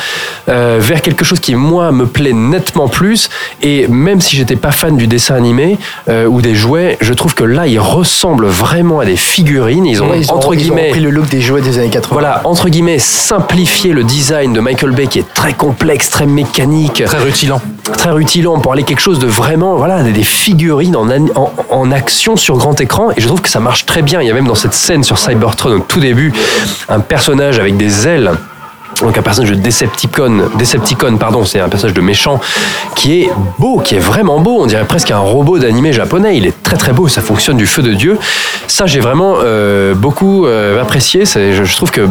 euh, 0.48 0.78
vers 0.80 1.02
quelque 1.02 1.26
chose 1.26 1.40
qui, 1.42 1.56
moi, 1.56 1.92
me 1.92 2.06
plaît 2.06 2.32
nettement 2.34 2.88
plus. 2.88 3.30
Et 3.62 3.88
même 3.90 4.22
si 4.22 4.38
j'étais 4.38 4.56
pas 4.56 4.72
fan 4.72 4.96
du 4.96 5.08
dessin 5.08 5.36
animé 5.36 5.78
euh, 6.08 6.26
ou 6.26 6.42
des 6.42 6.56
jouets, 6.56 6.98
je 7.02 7.14
trouve 7.14 7.36
que 7.36 7.44
là, 7.44 7.68
ils 7.68 7.80
ressemblent 7.80 8.48
vraiment 8.48 9.02
à 9.02 9.06
des 9.06 9.18
figurines. 9.18 9.86
Ils 9.86 10.02
ont, 10.02 10.10
Ouais, 10.10 10.22
ils 10.22 10.32
ont- 10.32 10.36
entre 10.36 10.54
ils 10.54 10.60
ont 10.60 10.62
guillemets, 10.76 10.88
repris 10.88 11.02
le 11.02 11.10
look 11.10 11.28
des 11.28 11.42
jouets 11.42 11.62
des 11.62 11.80
années 11.80 11.90
80. 11.90 12.14
voilà, 12.14 12.42
entre 12.46 12.70
guillemets, 12.70 13.00
simplifier 13.00 13.92
le 13.92 14.06
design 14.06 14.54
de 14.54 14.62
Michael 14.62 14.92
Bay 14.92 15.08
qui 15.08 15.20
est 15.20 15.34
très 15.34 15.52
complexe, 15.54 16.10
très 16.10 16.26
mécanique. 16.26 17.04
Très 17.06 17.18
rutilant. 17.20 17.62
Très 17.98 18.12
rutilant 18.12 18.60
pour 18.60 18.72
aller 18.74 18.84
quelque 18.84 19.02
chose 19.02 19.20
de 19.20 19.28
vraiment, 19.28 19.76
voilà, 19.76 20.02
des 20.04 20.24
figurines 20.24 20.77
en, 20.96 21.54
en 21.70 21.92
action 21.92 22.36
sur 22.36 22.58
grand 22.58 22.80
écran. 22.80 23.12
Et 23.12 23.22
je 23.22 23.28
trouve 23.28 23.42
que 23.42 23.50
ça 23.50 23.60
marche 23.60 23.86
très 23.86 24.02
bien. 24.02 24.22
Il 24.22 24.28
y 24.28 24.32
a 24.32 24.34
même 24.34 24.48
dans 24.48 24.56
cette 24.56 24.74
scène 24.74 25.04
sur 25.04 25.18
Cybertron 25.18 25.72
au 25.72 25.80
tout 25.80 26.00
début, 26.00 26.34
un 26.90 27.00
personnage 27.00 27.60
avec 27.60 27.78
des 27.78 28.08
ailes. 28.08 28.32
Donc 29.02 29.18
un 29.18 29.22
personnage 29.22 29.52
de 29.52 29.56
Decepticon, 29.56 30.50
Decepticon 30.58 31.18
pardon, 31.18 31.46
c'est 31.46 31.60
un 31.60 31.70
personnage 31.70 31.96
de 31.96 32.02
méchant 32.02 32.40
qui 32.96 33.22
est 33.22 33.30
beau, 33.60 33.80
qui 33.80 33.96
est 33.96 34.00
vraiment 34.00 34.40
beau. 34.40 34.58
On 34.60 34.66
dirait 34.66 34.86
presque 34.86 35.12
un 35.12 35.20
robot 35.20 35.60
d'animé 35.60 35.94
japonais. 35.94 36.38
Il 36.38 36.46
est 36.46 36.64
très 36.64 36.78
très 36.78 36.94
beau, 36.94 37.08
ça 37.08 37.22
fonctionne 37.22 37.58
du 37.58 37.68
feu 37.68 37.82
de 37.82 37.94
dieu. 37.94 38.18
Ça 38.68 38.86
j'ai 38.86 39.00
vraiment 39.00 39.36
euh, 39.44 39.94
beaucoup 39.94 40.46
euh, 40.46 40.82
apprécié. 40.82 41.26
Je 41.26 41.76
trouve 41.76 41.92
que 41.92 42.02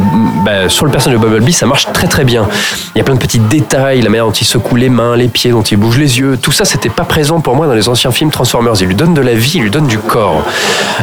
bah, 0.45 0.69
sur 0.69 0.85
le 0.85 0.91
personnage 0.91 1.19
de 1.19 1.23
Bumblebee, 1.25 1.53
ça 1.53 1.65
marche 1.65 1.87
très 1.93 2.07
très 2.07 2.23
bien. 2.23 2.47
Il 2.95 2.97
y 2.97 3.01
a 3.01 3.03
plein 3.03 3.15
de 3.15 3.19
petits 3.19 3.39
détails, 3.39 4.01
la 4.01 4.09
manière 4.09 4.25
dont 4.25 4.31
il 4.31 4.45
secoue 4.45 4.75
les 4.75 4.89
mains, 4.89 5.15
les 5.15 5.27
pieds, 5.27 5.51
dont 5.51 5.61
il 5.61 5.77
bouge 5.77 5.97
les 5.97 6.19
yeux. 6.19 6.37
Tout 6.41 6.51
ça, 6.51 6.65
c'était 6.65 6.89
pas 6.89 7.03
présent 7.03 7.41
pour 7.41 7.55
moi 7.55 7.67
dans 7.67 7.73
les 7.73 7.89
anciens 7.89 8.11
films 8.11 8.31
Transformers. 8.31 8.73
Il 8.79 8.87
lui 8.87 8.95
donne 8.95 9.13
de 9.13 9.21
la 9.21 9.33
vie, 9.33 9.53
il 9.55 9.63
lui 9.63 9.71
donne 9.71 9.87
du 9.87 9.99
corps. 9.99 10.43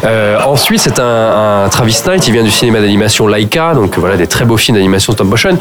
Euh, 0.04 0.38
ensuite, 0.46 0.80
c'est 0.80 0.98
un, 0.98 1.64
un 1.64 1.68
Travis 1.68 2.00
Knight. 2.06 2.26
Il 2.26 2.32
vient 2.32 2.42
du 2.42 2.50
cinéma 2.50 2.80
d'animation 2.80 3.26
Laika, 3.26 3.74
donc 3.74 3.98
voilà 3.98 4.16
des 4.16 4.26
très 4.26 4.44
beaux 4.44 4.56
films 4.56 4.76
d'animation 4.76 5.12
stop 5.12 5.26
motion 5.26 5.58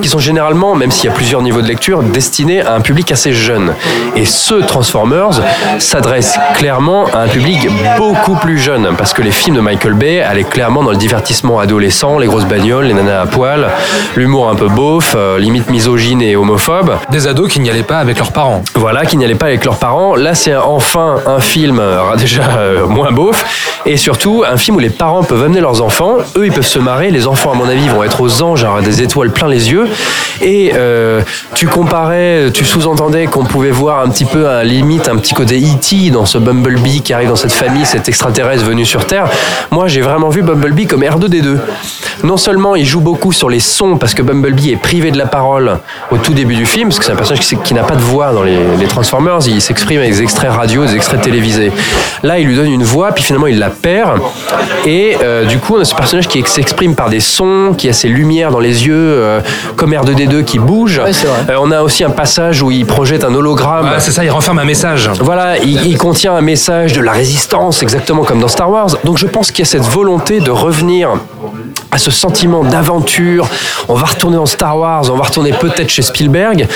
qui 0.00 0.08
sont 0.08 0.18
généralement, 0.18 0.74
même 0.74 0.90
s'il 0.90 1.06
y 1.06 1.08
a 1.08 1.14
plusieurs 1.14 1.42
niveaux 1.42 1.60
de 1.60 1.66
lecture, 1.66 2.02
destinés 2.02 2.62
à 2.62 2.74
un 2.74 2.80
public 2.80 3.10
assez 3.12 3.32
jeune. 3.32 3.74
Et 4.16 4.24
ce 4.24 4.54
Transformers 4.54 5.40
s'adresse 5.78 6.38
clairement 6.54 7.06
à 7.12 7.18
un 7.18 7.28
public 7.28 7.68
beaucoup 7.96 8.36
plus 8.36 8.58
jeune, 8.58 8.90
parce 8.96 9.12
que 9.12 9.22
les 9.22 9.30
films 9.30 9.56
de 9.56 9.60
Michael 9.60 9.94
Bay 9.94 10.20
allaient 10.20 10.44
clairement 10.44 10.82
dans 10.82 10.90
le 10.90 10.96
divertissement 10.96 11.58
adolescent, 11.58 12.18
les 12.18 12.26
grosses 12.26 12.46
bagnoles, 12.46 12.86
les 12.86 12.94
nanas 12.94 13.22
à 13.22 13.26
poil, 13.26 13.68
l'humour 14.16 14.48
un 14.48 14.54
peu 14.54 14.68
beauf, 14.68 15.14
euh, 15.16 15.38
limite 15.38 15.70
misogyne 15.70 16.22
et 16.22 16.36
homophobe. 16.36 16.92
Des 17.10 17.26
ados 17.26 17.50
qui 17.50 17.60
n'y 17.60 17.70
allaient 17.70 17.82
pas 17.82 17.98
avec 17.98 18.18
leurs 18.18 18.32
parents. 18.32 18.62
Voilà, 18.74 19.04
qui 19.04 19.16
n'y 19.16 19.24
allaient 19.24 19.34
pas 19.34 19.46
avec 19.46 19.64
leurs 19.64 19.78
parents. 19.78 20.14
Là, 20.14 20.34
c'est 20.34 20.56
enfin 20.56 21.16
un 21.26 21.40
film 21.40 21.78
euh, 21.80 21.98
déjà 22.16 22.42
euh, 22.58 22.86
moins 22.86 23.10
beauf, 23.10 23.44
et 23.84 23.96
surtout 23.96 24.44
un 24.48 24.56
film 24.56 24.76
où 24.76 24.80
les 24.80 24.90
parents 24.90 25.24
peuvent 25.24 25.42
amener 25.42 25.60
leurs 25.60 25.82
enfants. 25.82 26.16
Eux, 26.36 26.46
ils 26.46 26.52
peuvent 26.52 26.66
se 26.66 26.78
marrer. 26.78 27.10
Les 27.10 27.26
enfants, 27.26 27.52
à 27.52 27.54
mon 27.54 27.68
avis, 27.68 27.88
vont 27.88 28.04
être 28.04 28.20
aux 28.20 28.42
anges, 28.42 28.64
avoir 28.64 28.82
des 28.82 29.02
étoiles 29.02 29.30
plein 29.30 29.47
les 29.48 29.70
yeux. 29.70 29.86
Et 30.40 30.72
euh, 30.74 31.20
tu 31.54 31.66
comparais, 31.66 32.50
tu 32.52 32.64
sous-entendais 32.64 33.26
qu'on 33.26 33.44
pouvait 33.44 33.70
voir 33.70 34.00
un 34.00 34.08
petit 34.08 34.24
peu 34.24 34.48
à 34.48 34.58
la 34.58 34.64
limite 34.64 35.08
un 35.08 35.16
petit 35.16 35.34
côté 35.34 35.58
E.T. 35.58 36.10
dans 36.10 36.26
ce 36.26 36.38
Bumblebee 36.38 37.00
qui 37.00 37.12
arrive 37.12 37.28
dans 37.28 37.36
cette 37.36 37.52
famille, 37.52 37.84
cet 37.84 38.08
extraterrestre 38.08 38.64
venu 38.64 38.84
sur 38.84 39.04
Terre. 39.04 39.28
Moi, 39.70 39.88
j'ai 39.88 40.00
vraiment 40.00 40.28
vu 40.28 40.42
Bumblebee 40.42 40.86
comme 40.86 41.02
R2D2. 41.02 41.58
Non 42.24 42.36
seulement 42.36 42.76
il 42.76 42.84
joue 42.84 43.00
beaucoup 43.00 43.32
sur 43.32 43.48
les 43.48 43.60
sons 43.60 43.96
parce 43.96 44.14
que 44.14 44.22
Bumblebee 44.22 44.72
est 44.72 44.76
privé 44.76 45.10
de 45.10 45.18
la 45.18 45.26
parole 45.26 45.78
au 46.10 46.16
tout 46.18 46.34
début 46.34 46.56
du 46.56 46.66
film, 46.66 46.88
parce 46.88 46.98
que 46.98 47.04
c'est 47.04 47.12
un 47.12 47.16
personnage 47.16 47.44
qui, 47.62 47.74
n'a 47.74 47.84
pas 47.84 47.94
de 47.94 48.00
voix 48.00 48.32
dans 48.32 48.42
les, 48.42 48.58
les 48.78 48.86
Transformers, 48.86 49.38
il 49.46 49.60
s'exprime 49.60 50.00
avec 50.00 50.12
des 50.12 50.22
extraits 50.22 50.50
radio, 50.50 50.84
des 50.84 50.94
extraits 50.94 51.20
télévisés. 51.20 51.70
Là, 52.22 52.38
il 52.38 52.46
lui 52.46 52.56
donne 52.56 52.70
une 52.70 52.82
voix, 52.82 53.12
puis 53.12 53.22
finalement 53.24 53.46
il 53.46 53.58
la 53.58 53.70
perd. 53.70 54.20
Et 54.86 55.16
euh, 55.22 55.44
du 55.44 55.58
coup, 55.58 55.76
on 55.76 55.80
a 55.80 55.84
ce 55.84 55.94
personnage 55.94 56.28
qui 56.28 56.42
s'exprime 56.46 56.94
par 56.94 57.10
des 57.10 57.20
sons, 57.20 57.74
qui 57.76 57.88
a 57.88 57.92
ses 57.92 58.08
lumières 58.08 58.50
dans 58.50 58.60
les 58.60 58.86
yeux, 58.86 58.94
euh, 58.94 59.37
comme 59.76 59.92
R2D2 59.92 60.44
qui 60.44 60.58
bouge. 60.58 61.00
Euh, 61.00 61.56
on 61.60 61.70
a 61.70 61.82
aussi 61.82 62.04
un 62.04 62.10
passage 62.10 62.62
où 62.62 62.70
il 62.70 62.86
projette 62.86 63.24
un 63.24 63.34
hologramme. 63.34 63.86
Ouais, 63.86 64.00
c'est 64.00 64.12
ça, 64.12 64.24
il 64.24 64.30
renferme 64.30 64.58
un 64.58 64.64
message. 64.64 65.10
Voilà, 65.20 65.58
il, 65.58 65.86
il 65.86 65.98
contient 65.98 66.34
un 66.34 66.40
message 66.40 66.92
de 66.92 67.00
la 67.00 67.12
résistance, 67.12 67.82
exactement 67.82 68.24
comme 68.24 68.40
dans 68.40 68.48
Star 68.48 68.70
Wars. 68.70 68.90
Donc 69.04 69.18
je 69.18 69.26
pense 69.26 69.50
qu'il 69.50 69.60
y 69.64 69.68
a 69.68 69.70
cette 69.70 69.82
volonté 69.82 70.40
de 70.40 70.50
revenir 70.50 71.10
à 71.98 72.00
ce 72.00 72.12
sentiment 72.12 72.62
d'aventure. 72.62 73.48
On 73.88 73.94
va 73.94 74.06
retourner 74.06 74.36
dans 74.36 74.46
Star 74.46 74.78
Wars, 74.78 75.02
on 75.10 75.16
va 75.16 75.24
retourner 75.24 75.52
peut-être 75.52 75.90
chez 75.90 76.02
Spielberg, 76.02 76.68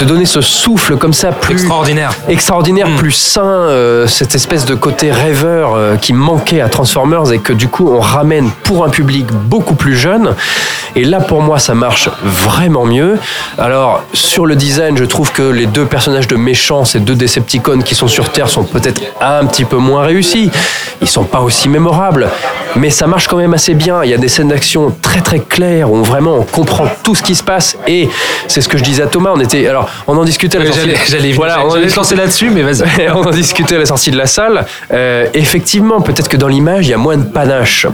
de 0.00 0.04
donner 0.06 0.24
ce 0.24 0.40
souffle 0.40 0.96
comme 0.96 1.12
ça 1.12 1.32
plus 1.32 1.56
extraordinaire, 1.56 2.14
extraordinaire, 2.30 2.88
plus 2.96 3.12
sain, 3.12 3.42
euh, 3.42 4.06
cette 4.06 4.34
espèce 4.34 4.64
de 4.64 4.74
côté 4.74 5.12
rêveur 5.12 5.74
euh, 5.74 5.96
qui 5.96 6.14
manquait 6.14 6.62
à 6.62 6.70
Transformers 6.70 7.30
et 7.30 7.40
que 7.40 7.52
du 7.52 7.68
coup 7.68 7.90
on 7.90 8.00
ramène 8.00 8.50
pour 8.62 8.82
un 8.82 8.88
public 8.88 9.26
beaucoup 9.30 9.74
plus 9.74 9.98
jeune. 9.98 10.34
Et 10.96 11.04
là 11.04 11.20
pour 11.20 11.42
moi 11.42 11.58
ça 11.58 11.74
marche 11.74 12.08
vraiment 12.22 12.86
mieux. 12.86 13.18
Alors 13.58 14.02
sur 14.14 14.46
le 14.46 14.56
design, 14.56 14.96
je 14.96 15.04
trouve 15.04 15.30
que 15.30 15.42
les 15.42 15.66
deux 15.66 15.84
personnages 15.84 16.26
de 16.26 16.36
méchants, 16.36 16.86
ces 16.86 17.00
deux 17.00 17.14
Decepticons 17.14 17.82
qui 17.82 17.94
sont 17.94 18.08
sur 18.08 18.30
Terre, 18.30 18.48
sont 18.48 18.64
peut-être 18.64 19.02
un 19.20 19.44
petit 19.44 19.66
peu 19.66 19.76
moins 19.76 20.04
réussis. 20.04 20.50
Ils 21.02 21.08
sont 21.08 21.24
pas 21.24 21.40
aussi 21.40 21.68
mémorables, 21.68 22.30
mais 22.76 22.88
ça 22.88 23.06
marche 23.06 23.28
quand 23.28 23.36
même 23.36 23.52
assez 23.52 23.74
bien. 23.74 24.02
Il 24.04 24.10
y 24.10 24.14
a 24.14 24.18
des 24.18 24.28
scènes 24.28 24.48
d'action 24.48 24.69
très 25.02 25.20
très 25.20 25.40
claires 25.40 25.90
où 25.90 26.02
vraiment 26.04 26.36
on 26.36 26.42
comprend 26.42 26.86
tout 27.02 27.14
ce 27.14 27.22
qui 27.22 27.34
se 27.34 27.42
passe 27.42 27.76
et 27.86 28.08
c'est 28.48 28.60
ce 28.60 28.68
que 28.68 28.78
je 28.78 28.82
disais 28.84 29.02
à 29.02 29.06
Thomas. 29.06 29.30
On 29.34 29.40
était 29.40 29.66
alors 29.66 29.88
on 30.06 30.16
en 30.16 30.24
discutait. 30.24 30.58
À 30.58 30.60
la 30.64 30.70
Oui, 30.70 30.74
sortie- 30.76 30.90
j'allais- 31.10 31.32
voilà, 31.32 31.64
on 31.66 31.70
te 31.70 31.96
lancer 31.96 32.16
là-dessus, 32.16 32.50
mais 32.50 32.62
vas-y. 32.62 33.08
on 33.14 33.22
en 33.22 33.30
discutait 33.30 33.76
à 33.76 33.78
la 33.78 33.86
sortie 33.86 34.10
de 34.10 34.16
la 34.18 34.26
salle. 34.26 34.64
Euh, 34.92 35.26
effectivement, 35.34 36.00
peut-être 36.00 36.28
que 36.28 36.36
dans 36.36 36.48
l'image, 36.48 36.86
il 36.86 36.90
y 36.90 36.94
a 36.94 36.98
moins 36.98 37.16
de 37.16 37.24
panache 37.24 37.86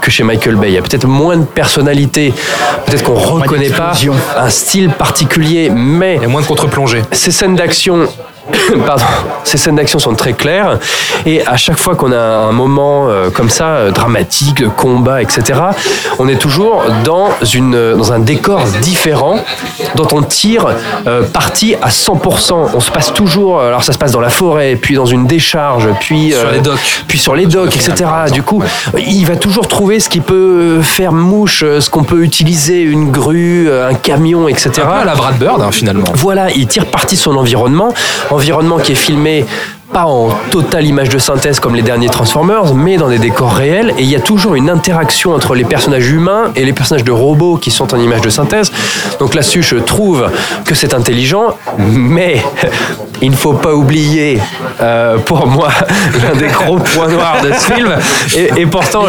que 0.00 0.10
chez 0.10 0.22
Michael 0.24 0.56
Bay. 0.56 0.68
Il 0.68 0.74
y 0.74 0.78
a 0.78 0.82
peut-être 0.82 1.06
moins 1.06 1.36
de 1.36 1.44
personnalité. 1.44 2.32
Peut-être 2.86 3.04
qu'on 3.04 3.14
reconnaît 3.14 3.70
pas 3.70 3.92
un 4.36 4.50
style 4.50 4.90
particulier, 4.90 5.70
mais. 5.70 6.16
Il 6.16 6.22
y 6.22 6.24
a 6.26 6.28
moins 6.28 6.42
de 6.42 6.46
contre-plongée. 6.46 7.02
Ces 7.12 7.30
scènes 7.30 7.56
d'action. 7.56 8.06
Pardon, 8.86 9.04
ces 9.44 9.56
scènes 9.56 9.76
d'action 9.76 9.98
sont 9.98 10.14
très 10.14 10.32
claires 10.32 10.78
et 11.26 11.46
à 11.46 11.56
chaque 11.56 11.78
fois 11.78 11.94
qu'on 11.94 12.12
a 12.12 12.18
un 12.18 12.52
moment 12.52 13.08
euh, 13.08 13.30
comme 13.30 13.50
ça 13.50 13.66
euh, 13.66 13.90
dramatique, 13.90 14.62
de 14.62 14.68
combat, 14.68 15.22
etc., 15.22 15.60
on 16.18 16.28
est 16.28 16.36
toujours 16.36 16.82
dans 17.04 17.30
une 17.52 17.94
dans 17.94 18.12
un 18.12 18.18
décor 18.18 18.62
différent 18.82 19.38
dont 19.94 20.08
on 20.12 20.22
tire 20.22 20.66
euh, 21.06 21.22
parti 21.22 21.74
à 21.80 21.88
100%. 21.88 22.70
On 22.74 22.80
se 22.80 22.90
passe 22.90 23.12
toujours, 23.12 23.60
alors 23.60 23.82
ça 23.82 23.92
se 23.92 23.98
passe 23.98 24.12
dans 24.12 24.20
la 24.20 24.30
forêt, 24.30 24.76
puis 24.80 24.94
dans 24.94 25.06
une 25.06 25.26
décharge, 25.26 25.88
puis 26.00 26.32
Sur 26.32 26.48
euh, 26.48 26.52
les 26.52 26.60
docks. 26.60 27.04
puis 27.08 27.18
sur 27.18 27.34
les 27.34 27.46
docks, 27.46 27.76
etc. 27.76 28.04
Du 28.32 28.42
coup, 28.42 28.62
il 28.98 29.24
va 29.24 29.36
toujours 29.36 29.68
trouver 29.68 30.00
ce 30.00 30.08
qui 30.08 30.20
peut 30.20 30.80
faire 30.82 31.12
mouche, 31.12 31.62
euh, 31.64 31.80
ce 31.80 31.90
qu'on 31.90 32.04
peut 32.04 32.22
utiliser, 32.22 32.82
une 32.82 33.10
grue, 33.10 33.68
euh, 33.68 33.88
un 33.88 33.94
camion, 33.94 34.48
etc. 34.48 34.70
Un 34.76 34.80
peu 34.80 34.92
à 34.92 35.04
la 35.04 35.14
Brad 35.14 35.38
Bird, 35.38 35.60
hein, 35.60 35.70
finalement. 35.72 36.06
Voilà, 36.14 36.50
il 36.50 36.66
tire 36.66 36.86
parti 36.86 37.16
son 37.16 37.36
environnement, 37.36 37.92
environnement 38.34 38.78
qui 38.78 38.92
est 38.92 38.96
filmé 38.96 39.44
pas 39.94 40.06
en 40.06 40.28
totale 40.50 40.84
image 40.86 41.08
de 41.08 41.18
synthèse 41.18 41.60
comme 41.60 41.76
les 41.76 41.82
derniers 41.82 42.08
Transformers, 42.08 42.74
mais 42.74 42.96
dans 42.96 43.08
des 43.08 43.18
décors 43.20 43.54
réels. 43.54 43.94
Et 43.96 44.02
il 44.02 44.10
y 44.10 44.16
a 44.16 44.20
toujours 44.20 44.56
une 44.56 44.68
interaction 44.68 45.32
entre 45.34 45.54
les 45.54 45.64
personnages 45.64 46.10
humains 46.10 46.50
et 46.56 46.64
les 46.64 46.72
personnages 46.72 47.04
de 47.04 47.12
robots 47.12 47.56
qui 47.58 47.70
sont 47.70 47.94
en 47.94 47.98
image 48.00 48.20
de 48.20 48.28
synthèse. 48.28 48.72
Donc 49.20 49.34
là-dessus, 49.34 49.62
je 49.62 49.76
trouve 49.76 50.26
que 50.64 50.74
c'est 50.74 50.94
intelligent, 50.94 51.56
mais 51.78 52.42
il 53.22 53.30
ne 53.30 53.36
faut 53.36 53.52
pas 53.52 53.72
oublier, 53.72 54.40
euh, 54.82 55.16
pour 55.18 55.46
moi, 55.46 55.68
l'un 56.22 56.36
des 56.40 56.48
gros 56.48 56.76
points 56.78 57.08
noirs 57.08 57.36
de 57.44 57.52
ce 57.52 57.72
film. 57.72 57.94
Et, 58.36 58.62
et 58.62 58.66
pourtant, 58.66 59.04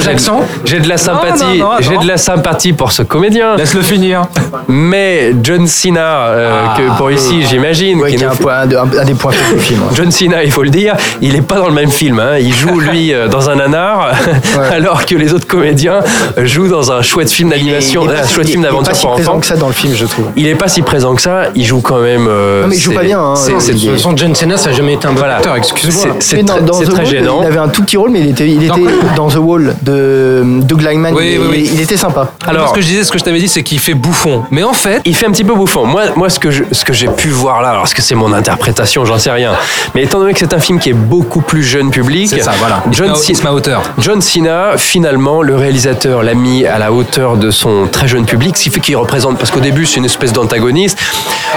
j'ai 0.65 0.79
de 0.79 0.87
la 0.87 0.97
sympathie. 0.97 1.63
J'ai 1.79 1.97
de 1.97 2.07
la 2.07 2.17
sympathie 2.17 2.73
pour 2.73 2.91
ce 2.91 3.01
comédien. 3.01 3.55
Laisse-le 3.55 3.81
finir. 3.81 4.21
Mais 4.67 5.33
John 5.41 5.65
Cena, 5.65 6.27
euh, 6.27 6.65
que 6.77 6.97
pour 6.97 7.09
ici, 7.09 7.43
j'imagine, 7.49 7.99
Ouais, 8.01 8.11
qui 8.13 8.21
est 8.23 8.25
un, 8.27 8.31
fait- 8.31 8.43
point- 8.43 8.61
un, 8.61 8.99
un 8.99 9.03
des 9.05 9.15
points 9.15 9.31
du 9.31 9.59
film. 9.59 9.81
ouais. 9.81 9.95
John 9.95 10.11
Cena, 10.11 10.43
il 10.43 10.51
faut 10.51 10.61
le 10.63 10.69
dire, 10.75 10.95
il 11.21 11.33
n'est 11.33 11.41
pas 11.41 11.55
dans 11.57 11.67
le 11.67 11.73
même 11.73 11.89
film. 11.91 12.19
hein. 12.19 12.37
Il 12.39 12.53
joue, 12.53 12.79
lui, 12.79 13.13
euh, 13.13 13.27
dans 13.27 13.49
un 13.49 13.55
nanar, 13.55 14.11
alors 14.71 15.05
que 15.05 15.15
les 15.15 15.33
autres 15.33 15.47
comédiens 15.47 15.99
jouent 16.37 16.67
dans 16.69 16.91
un 16.91 17.01
chouette 17.01 17.29
film 17.31 17.49
d'animation, 17.49 18.03
un 18.09 18.27
chouette 18.27 18.47
film 18.47 18.61
il 18.61 18.65
est 18.65 18.69
pas 18.69 18.75
d'aventure 18.75 18.95
si 18.95 19.07
présent 19.07 19.39
que 19.39 19.45
ça 19.45 19.55
dans 19.55 19.67
le 19.67 19.73
film, 19.73 19.93
je 19.95 20.05
trouve. 20.05 20.25
Il 20.35 20.47
est 20.47 20.55
pas 20.55 20.67
si 20.67 20.81
présent 20.81 21.15
que 21.15 21.21
ça, 21.21 21.43
il 21.55 21.65
joue 21.65 21.81
quand 21.81 21.99
même. 21.99 22.27
euh, 22.29 22.63
Non, 22.63 22.67
mais 22.67 22.75
il 22.75 22.79
joue 22.81 22.93
pas 22.93 23.03
bien, 23.03 23.19
hein. 23.19 23.35
façon, 23.35 24.15
John 24.15 24.33
Cena, 24.35 24.57
ça 24.57 24.69
n'a 24.69 24.75
jamais 24.75 24.93
été 24.93 25.07
un 25.07 25.11
bon 25.11 25.19
Voilà. 25.19 25.37
acteur, 25.37 25.55
excuse-moi. 25.55 26.15
C'est- 26.19 26.43
très, 26.43 26.61
dans 26.61 26.73
c'est 26.73 26.85
The 26.85 26.89
très 26.89 27.03
Wall, 27.03 27.11
gênant. 27.11 27.39
Il 27.41 27.47
avait 27.47 27.57
un 27.59 27.67
tout 27.69 27.83
petit 27.83 27.97
rôle, 27.97 28.11
mais 28.11 28.19
il 28.21 28.29
était, 28.29 28.47
il 28.47 28.63
était 28.63 28.81
dans 29.15 29.27
The 29.29 29.35
Wall 29.37 29.75
de 29.81 30.43
Doug 30.61 30.81
Lineman. 30.81 31.13
Oui, 31.13 31.31
il, 31.33 31.39
oui, 31.39 31.47
oui. 31.49 31.69
il 31.73 31.81
était 31.81 31.97
sympa. 31.97 32.31
Alors, 32.47 32.69
ce 32.69 32.73
que 32.73 32.81
je 32.81 32.87
disais, 32.87 33.03
ce 33.03 33.11
que 33.11 33.17
je 33.19 33.23
t'avais 33.23 33.39
dit, 33.39 33.47
c'est 33.47 33.63
qu'il 33.63 33.79
fait 33.79 33.93
bouffon. 33.93 34.43
Mais 34.51 34.63
en 34.63 34.73
fait, 34.73 35.01
Il 35.05 35.15
fait 35.15 35.25
un 35.27 35.31
petit 35.31 35.43
peu 35.43 35.53
bouffon. 35.53 35.85
Moi, 35.85 36.03
moi 36.15 36.29
ce 36.29 36.39
que 36.39 36.49
ce 36.51 36.83
j'ai 36.91 37.07
pu 37.07 37.29
voir 37.29 37.61
là, 37.61 37.69
alors 37.71 37.83
est-ce 37.83 37.95
que 37.95 38.01
c'est 38.01 38.15
mon 38.15 38.31
interprétation, 38.33 39.05
j'en 39.05 39.17
sais 39.17 39.31
rien. 39.31 39.51
Mais 39.93 40.03
étant 40.03 40.19
donné 40.19 40.33
que 40.33 40.39
c'est 40.39 40.53
un 40.55 40.59
film 40.59 40.79
qui 40.79 40.89
est 40.89 40.93
beaucoup 40.93 41.41
plus 41.41 41.63
jeune 41.63 41.91
public, 41.91 42.29
c'est 42.29 42.39
ça, 42.41 42.53
voilà. 42.59 42.81
John, 42.91 43.11
à 43.45 43.53
hauteur. 43.53 43.83
John 43.99 44.21
Cena, 44.21 44.77
finalement, 44.77 45.41
le 45.41 45.55
réalisateur 45.55 46.23
l'a 46.23 46.33
mis 46.33 46.65
à 46.65 46.79
la 46.79 46.91
hauteur 46.93 47.35
de 47.37 47.51
son 47.51 47.87
très 47.91 48.07
jeune 48.07 48.25
public, 48.25 48.55
ce 48.57 48.63
qui 48.63 48.69
fait 48.69 48.79
qu'il 48.79 48.95
représente, 48.97 49.37
parce 49.37 49.51
qu'au 49.51 49.59
début 49.59 49.85
c'est 49.85 49.97
une 49.97 50.05
espèce 50.05 50.31
d'antagoniste, 50.33 50.97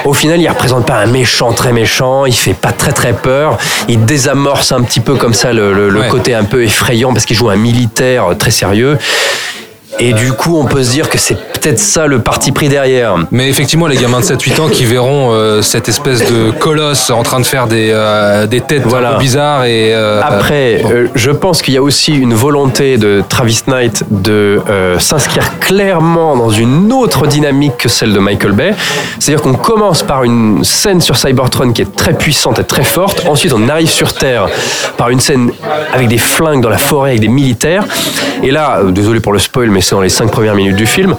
au 0.05 0.13
final 0.13 0.41
il 0.41 0.49
représente 0.49 0.85
pas 0.87 0.97
un 0.97 1.07
méchant 1.07 1.53
très 1.53 1.73
méchant, 1.73 2.27
il 2.27 2.35
fait 2.35 2.55
pas 2.55 2.73
très 2.73 2.93
très 2.93 3.13
peur, 3.13 3.57
il 3.89 4.05
désamorce 4.05 4.73
un 4.73 4.83
petit 4.83 5.01
peu 5.01 5.15
comme 5.15 5.35
ça 5.35 5.53
le, 5.53 5.73
le- 5.73 5.89
le 5.89 6.01
Ouais. 6.01 6.09
côté 6.09 6.35
un 6.35 6.45
peu 6.45 6.63
effrayant 6.65 7.13
parce 7.13 7.25
qu'il 7.25 7.37
joue 7.37 7.49
un 7.51 7.57
militaire 7.57 8.27
très 8.39 8.51
sérieux. 8.51 8.99
Et 10.01 10.13
du 10.13 10.33
coup, 10.33 10.57
on 10.59 10.65
peut 10.65 10.83
se 10.85 10.91
dire 10.93 11.09
que 11.09 11.19
c'est 11.19 11.35
peut-être 11.35 11.79
ça 11.81 12.07
le 12.07 12.21
parti 12.21 12.53
pris 12.53 12.69
derrière. 12.69 13.17
Mais 13.33 13.49
effectivement, 13.49 13.87
les 13.89 13.97
gamins 13.97 14.21
de 14.21 14.25
7-8 14.25 14.61
ans 14.61 14.69
qui 14.69 14.85
verront 14.85 15.33
euh, 15.33 15.61
cette 15.61 15.89
espèce 15.89 16.21
de 16.31 16.53
colosse 16.53 17.11
en 17.11 17.23
train 17.25 17.41
de 17.41 17.47
faire 17.47 17.67
des, 17.67 17.91
euh, 17.93 18.47
des 18.47 18.61
têtes 18.61 18.85
un 18.87 19.13
peu 19.15 19.19
bizarres 19.19 19.65
et. 19.65 19.93
euh, 19.93 20.21
Après, 20.23 20.83
je 21.15 21.31
pense 21.33 21.63
qu'il 21.63 21.75
y 21.75 21.77
a 21.77 21.83
aussi 21.83 22.15
une 22.15 22.33
volonté 22.35 22.97
de 22.97 23.25
Travis 23.29 23.63
Knight 23.67 24.05
de 24.11 24.61
s'inscrire 24.99 25.59
clairement 25.59 26.37
dans 26.37 26.51
une 26.51 26.93
autre 26.93 27.27
dynamique 27.27 27.77
que 27.79 27.89
celle 27.89 28.13
de 28.13 28.19
Michael 28.21 28.53
Bay. 28.53 28.75
C'est-à-dire 29.19 29.43
qu'on 29.43 29.55
commence 29.55 30.03
par 30.03 30.23
une 30.25 30.63
scène 30.65 31.01
sur 31.01 31.17
Cybertron 31.17 31.73
qui 31.73 31.83
est 31.83 31.97
très 31.97 32.13
puissante 32.15 32.59
et 32.61 32.65
très 32.65 32.85
forte. 32.85 33.25
Ensuite, 33.27 33.53
on 33.53 33.69
arrive 33.69 33.89
sur 33.91 34.13
Terre 34.13 34.47
par 34.97 35.11
une 35.11 35.21
scène 35.21 35.51
avec 35.93 36.09
des 36.09 36.19
flingues 36.19 36.63
dans 36.63 36.69
la 36.71 36.79
forêt, 36.79 37.11
avec 37.11 37.21
des 37.21 37.29
militaires. 37.29 37.85
Et 38.43 38.51
là, 38.53 38.81
désolé 38.91 39.19
pour 39.21 39.33
le 39.33 39.39
spoil, 39.41 39.71
mais 39.71 39.81
c'est 39.89 39.95
dans 39.95 40.03
les 40.03 40.11
cinq 40.11 40.31
premières 40.31 40.55
minutes 40.55 40.77
du 40.77 40.87
film. 40.87 41.17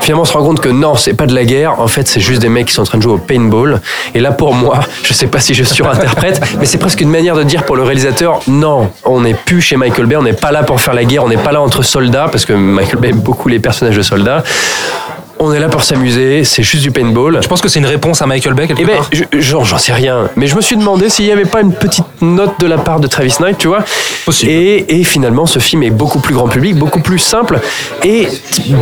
Finalement, 0.00 0.22
on 0.22 0.24
se 0.24 0.32
rend 0.32 0.44
compte 0.44 0.60
que 0.60 0.68
non, 0.68 0.94
c'est 0.94 1.14
pas 1.14 1.26
de 1.26 1.34
la 1.34 1.44
guerre. 1.44 1.80
En 1.80 1.88
fait, 1.88 2.06
c'est 2.06 2.20
juste 2.20 2.40
des 2.40 2.48
mecs 2.48 2.66
qui 2.66 2.72
sont 2.72 2.82
en 2.82 2.86
train 2.86 2.98
de 2.98 3.02
jouer 3.02 3.14
au 3.14 3.18
paintball. 3.18 3.80
Et 4.14 4.20
là, 4.20 4.30
pour 4.30 4.54
moi, 4.54 4.80
je 5.02 5.12
sais 5.12 5.26
pas 5.26 5.40
si 5.40 5.52
je 5.52 5.64
surinterprète, 5.64 6.40
mais 6.58 6.64
c'est 6.64 6.78
presque 6.78 7.00
une 7.00 7.10
manière 7.10 7.34
de 7.34 7.42
dire 7.42 7.64
pour 7.64 7.76
le 7.76 7.82
réalisateur 7.82 8.40
non, 8.46 8.90
on 9.04 9.20
n'est 9.22 9.34
plus 9.34 9.60
chez 9.60 9.76
Michael 9.76 10.06
Bay, 10.06 10.16
on 10.16 10.22
n'est 10.22 10.32
pas 10.32 10.52
là 10.52 10.62
pour 10.62 10.80
faire 10.80 10.94
la 10.94 11.04
guerre, 11.04 11.24
on 11.24 11.28
n'est 11.28 11.36
pas 11.36 11.52
là 11.52 11.60
entre 11.60 11.82
soldats, 11.82 12.28
parce 12.30 12.44
que 12.46 12.52
Michael 12.52 13.00
Bay 13.00 13.08
aime 13.08 13.20
beaucoup 13.20 13.48
les 13.48 13.58
personnages 13.58 13.96
de 13.96 14.02
soldats. 14.02 14.44
On 15.46 15.52
est 15.52 15.58
là 15.60 15.68
pour 15.68 15.82
s'amuser, 15.84 16.42
c'est 16.44 16.62
juste 16.62 16.82
du 16.82 16.90
paintball. 16.90 17.38
Je 17.42 17.48
pense 17.48 17.60
que 17.60 17.68
c'est 17.68 17.78
une 17.78 17.84
réponse 17.86 18.22
à 18.22 18.26
Michael 18.26 18.54
Bay 18.54 18.66
quelque 18.66 18.80
Eh 18.80 18.86
ben, 18.86 18.96
part. 18.96 19.10
je- 19.12 19.40
genre, 19.40 19.64
j'en 19.66 19.76
sais 19.76 19.92
rien. 19.92 20.30
Mais 20.36 20.46
je 20.46 20.56
me 20.56 20.62
suis 20.62 20.74
demandé 20.76 21.10
s'il 21.10 21.26
n'y 21.26 21.32
avait 21.32 21.44
pas 21.44 21.60
une 21.60 21.74
petite 21.74 22.06
note 22.22 22.58
de 22.60 22.66
la 22.66 22.78
part 22.78 22.98
de 22.98 23.06
Travis 23.06 23.34
Knight, 23.40 23.58
tu 23.58 23.68
vois. 23.68 23.80
Et, 24.44 25.00
et 25.00 25.04
finalement, 25.04 25.44
ce 25.44 25.58
film 25.58 25.82
est 25.82 25.90
beaucoup 25.90 26.18
plus 26.20 26.34
grand 26.34 26.48
public, 26.48 26.76
beaucoup 26.76 27.00
plus 27.00 27.18
simple 27.18 27.60
et 28.04 28.26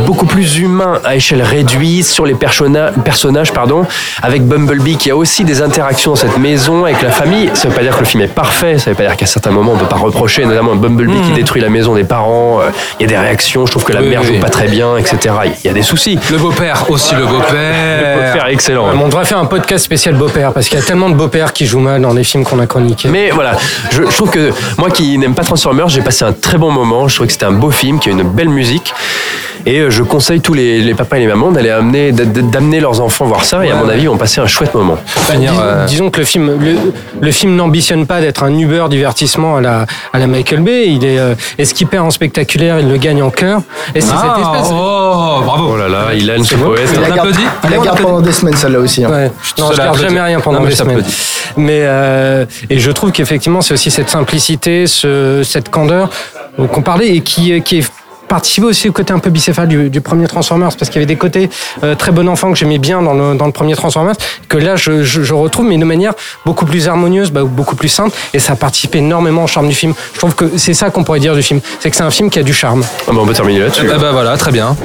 beaucoup 0.07 0.25
plus 0.25 0.57
humain 0.59 0.99
à 1.03 1.15
échelle 1.17 1.41
réduite 1.41 2.05
sur 2.05 2.25
les 2.25 2.33
personnages, 2.35 3.51
pardon, 3.51 3.85
avec 4.21 4.43
Bumblebee 4.47 4.95
qui 4.95 5.11
a 5.11 5.17
aussi 5.17 5.43
des 5.43 5.61
interactions 5.61 6.11
dans 6.11 6.15
cette 6.17 6.37
maison 6.37 6.85
avec 6.85 7.01
la 7.01 7.09
famille. 7.11 7.49
Ça 7.55 7.67
veut 7.67 7.75
pas 7.75 7.81
dire 7.81 7.93
que 7.95 7.99
le 7.99 8.05
film 8.05 8.23
est 8.23 8.27
parfait, 8.33 8.77
ça 8.77 8.89
veut 8.91 8.95
pas 8.95 9.03
dire 9.03 9.17
qu'à 9.17 9.25
certains 9.25 9.51
moments 9.51 9.73
on 9.73 9.77
peut 9.77 9.85
pas 9.85 9.97
reprocher, 9.97 10.45
notamment 10.45 10.75
Bumblebee 10.75 11.21
qui 11.27 11.31
détruit 11.33 11.61
la 11.61 11.69
maison 11.69 11.93
des 11.93 12.05
parents. 12.05 12.61
euh, 12.61 12.69
Il 12.99 13.03
y 13.03 13.05
a 13.05 13.09
des 13.09 13.17
réactions, 13.17 13.65
je 13.65 13.71
trouve 13.71 13.83
que 13.83 13.91
la 13.93 14.01
Oui, 14.01 14.07
mère 14.09 14.21
oui, 14.21 14.35
joue 14.35 14.39
pas 14.39 14.49
très 14.49 14.67
bien, 14.67 14.95
etc. 14.97 15.17
Il 15.63 15.67
y 15.67 15.69
a 15.69 15.73
des 15.73 15.81
soucis. 15.81 16.17
Le 16.31 16.37
beau-père 16.53 16.89
aussi, 16.89 17.15
le 17.15 17.25
beau-père. 17.25 18.17
Le 18.17 18.27
beau-père 18.27 18.47
excellent. 18.47 18.89
On 18.93 19.07
devrait 19.07 19.25
faire 19.25 19.39
un 19.39 19.45
podcast 19.45 19.83
spécial 19.83 20.15
beau-père 20.15 20.53
parce 20.53 20.67
qu'il 20.67 20.77
y 20.77 20.81
a 20.81 20.85
tellement 20.85 21.09
de 21.09 21.15
beaux-pères 21.15 21.51
qui 21.53 21.65
jouent 21.65 21.79
mal 21.79 22.01
dans 22.01 22.13
les 22.13 22.23
films 22.23 22.43
qu'on 22.43 22.59
a 22.59 22.67
chroniqués. 22.67 23.09
Mais 23.09 23.31
voilà, 23.31 23.55
je, 23.91 24.03
je 24.03 24.15
trouve 24.15 24.29
que 24.29 24.51
moi 24.77 24.89
qui 24.89 25.17
n'aime 25.17 25.33
pas 25.35 25.43
Transformers, 25.43 25.89
j'ai 25.89 26.01
passé 26.01 26.25
un 26.25 26.33
très 26.33 26.57
bon 26.57 26.71
moment. 26.71 27.07
Je 27.07 27.15
trouve 27.15 27.27
que 27.27 27.33
c'était 27.33 27.45
un 27.45 27.51
beau 27.51 27.71
film, 27.71 27.99
qui 27.99 28.09
a 28.09 28.11
une 28.11 28.23
belle 28.23 28.49
musique. 28.49 28.93
Et 29.65 29.79
euh, 29.79 29.89
je 29.89 30.03
conseille 30.03 30.41
tous 30.41 30.53
les, 30.53 30.81
les 30.81 30.93
papas 30.93 31.17
et 31.17 31.19
les 31.21 31.27
mamans 31.27 31.51
d'aller 31.51 31.69
amener, 31.69 32.11
d'amener 32.11 32.79
leurs 32.81 32.99
enfants 32.99 33.25
voir 33.25 33.45
ça. 33.45 33.65
Et 33.65 33.71
à 33.71 33.75
mon 33.75 33.87
avis, 33.87 34.03
ils 34.03 34.09
vont 34.09 34.17
passer 34.17 34.41
un 34.41 34.47
chouette 34.47 34.73
moment. 34.73 34.97
Bah, 35.29 35.35
dis- 35.37 35.47
Disons 35.87 36.09
que 36.09 36.19
le 36.19 36.25
film, 36.25 36.59
le, 36.59 36.75
le 37.21 37.31
film 37.31 37.55
n'ambitionne 37.55 38.05
pas 38.05 38.19
d'être 38.19 38.43
un 38.43 38.53
Uber 38.57 38.85
divertissement 38.89 39.55
à 39.57 39.61
la, 39.61 39.85
à 40.11 40.19
la 40.19 40.27
Michael 40.27 40.61
Bay. 40.61 40.87
Il 40.87 41.05
est, 41.05 41.17
euh, 41.17 41.35
et 41.57 41.63
ce 41.65 41.73
qu'il 41.73 41.87
perd 41.87 42.05
en 42.05 42.09
spectaculaire, 42.11 42.79
il 42.79 42.89
le 42.89 42.97
gagne 42.97 43.21
en 43.23 43.29
cœur? 43.29 43.61
Et 43.95 44.01
c'est 44.01 44.11
Ah, 44.13 44.35
cette 44.35 44.45
espèce. 44.45 44.69
Oh, 44.73 45.41
bravo. 45.45 45.69
Oh 45.73 45.77
là 45.77 45.87
là, 45.87 46.13
Ilan, 46.13 46.43
ce 46.43 46.55
beau. 46.55 46.65
poète. 46.71 46.89
Il 46.93 46.99
la 47.01 47.09
garde, 47.11 47.29
il 47.63 47.69
la 47.69 47.77
garde 47.77 48.01
pendant 48.01 48.21
des 48.21 48.31
semaines, 48.33 48.55
celle-là 48.57 48.79
aussi. 48.79 49.05
hein. 49.05 49.09
Ouais. 49.09 49.31
Non, 49.59 49.71
je 49.71 49.77
garde 49.77 49.97
jamais 49.99 50.21
rien 50.21 50.39
pendant 50.41 50.59
Non, 50.59 50.65
des 50.65 50.75
semaines. 50.75 51.03
Mais 51.55 51.79
euh, 51.83 52.45
et 52.69 52.79
je 52.79 52.91
trouve 52.91 53.11
qu'effectivement, 53.11 53.61
c'est 53.61 53.73
aussi 53.75 53.91
cette 53.91 54.09
simplicité, 54.09 54.87
ce, 54.87 55.41
cette 55.43 55.69
candeur 55.69 56.09
dont 56.57 56.69
on 56.75 56.81
parlait 56.81 57.15
et 57.15 57.21
qui, 57.21 57.61
qui 57.61 57.79
est 57.79 57.91
participé 58.33 58.65
aussi 58.65 58.89
au 58.89 58.91
côté 58.91 59.13
un 59.13 59.19
peu 59.19 59.29
bicéphale 59.29 59.67
du, 59.67 59.91
du 59.91 60.01
premier 60.01 60.27
Transformers 60.27 60.75
parce 60.75 60.89
qu'il 60.89 60.95
y 60.95 61.03
avait 61.03 61.05
des 61.05 61.17
côtés 61.17 61.51
euh, 61.83 61.93
très 61.93 62.11
bon 62.11 62.27
enfant 62.27 62.51
que 62.51 62.57
j'aimais 62.57 62.79
bien 62.79 63.03
dans 63.03 63.13
le, 63.13 63.35
dans 63.35 63.45
le 63.45 63.51
premier 63.51 63.75
Transformers 63.75 64.15
que 64.49 64.57
là 64.57 64.75
je, 64.75 65.03
je, 65.03 65.21
je 65.21 65.33
retrouve 65.35 65.67
mais 65.67 65.77
de 65.77 65.85
manière 65.85 66.13
beaucoup 66.43 66.65
plus 66.65 66.87
harmonieuse 66.87 67.29
bah, 67.29 67.43
beaucoup 67.43 67.75
plus 67.75 67.89
simple 67.89 68.15
et 68.33 68.39
ça 68.39 68.55
participe 68.55 68.95
énormément 68.95 69.43
au 69.43 69.47
charme 69.47 69.67
du 69.67 69.75
film 69.75 69.93
je 70.13 70.17
trouve 70.17 70.33
que 70.33 70.57
c'est 70.57 70.73
ça 70.73 70.89
qu'on 70.89 71.03
pourrait 71.03 71.19
dire 71.19 71.35
du 71.35 71.43
film 71.43 71.59
c'est 71.79 71.91
que 71.91 71.95
c'est 71.95 72.01
un 72.01 72.09
film 72.09 72.31
qui 72.31 72.39
a 72.39 72.43
du 72.43 72.55
charme 72.55 72.83
Ah 73.07 73.11
bah, 73.11 73.19
on 73.21 73.25
peut 73.27 73.33
terminer 73.33 73.59
là-dessus. 73.59 73.87
Ah 73.93 73.99
bah 73.99 74.11
voilà, 74.11 74.35
très 74.35 74.51
bien. 74.51 74.75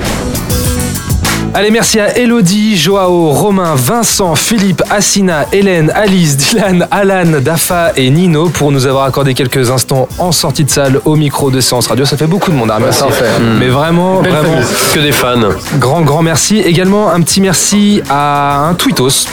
Allez, 1.55 1.71
merci 1.71 1.99
à 1.99 2.17
Elodie, 2.17 2.77
Joao, 2.77 3.31
Romain, 3.31 3.75
Vincent, 3.75 4.35
Philippe, 4.37 4.83
Assina, 4.91 5.47
Hélène, 5.51 5.91
Alice, 5.95 6.37
Dylan, 6.37 6.87
Alan, 6.91 7.41
Dafa 7.41 7.93
et 7.97 8.11
Nino 8.11 8.49
pour 8.49 8.71
nous 8.71 8.87
avoir 8.87 9.05
accordé 9.05 9.35
quelques 9.35 9.71
instants 9.71 10.09
en 10.19 10.31
sortie 10.31 10.65
de 10.65 10.71
salle 10.71 11.01
au 11.05 11.17
micro 11.17 11.51
de 11.51 11.61
Séance 11.61 11.87
Radio. 11.87 12.05
Ça 12.05 12.17
fait 12.17 12.27
beaucoup 12.27 12.51
de 12.51 12.57
monde 12.57 12.71
à 12.71 12.77
remercier. 12.77 13.01
ça 13.01 13.07
en 13.07 13.11
fait. 13.11 13.25
Mais 13.59 13.69
vraiment, 13.69 14.21
Belle 14.21 14.33
vraiment, 14.33 14.61
famille. 14.61 14.67
Que 14.95 15.01
des 15.01 15.13
fans. 15.13 15.49
grand, 15.79 16.03
grand 16.03 16.23
merci. 16.23 16.59
Également, 16.59 17.11
un 17.11 17.21
petit 17.23 17.41
merci 17.41 18.03
à 18.11 18.69
un 18.69 18.75
tweetos 18.75 19.27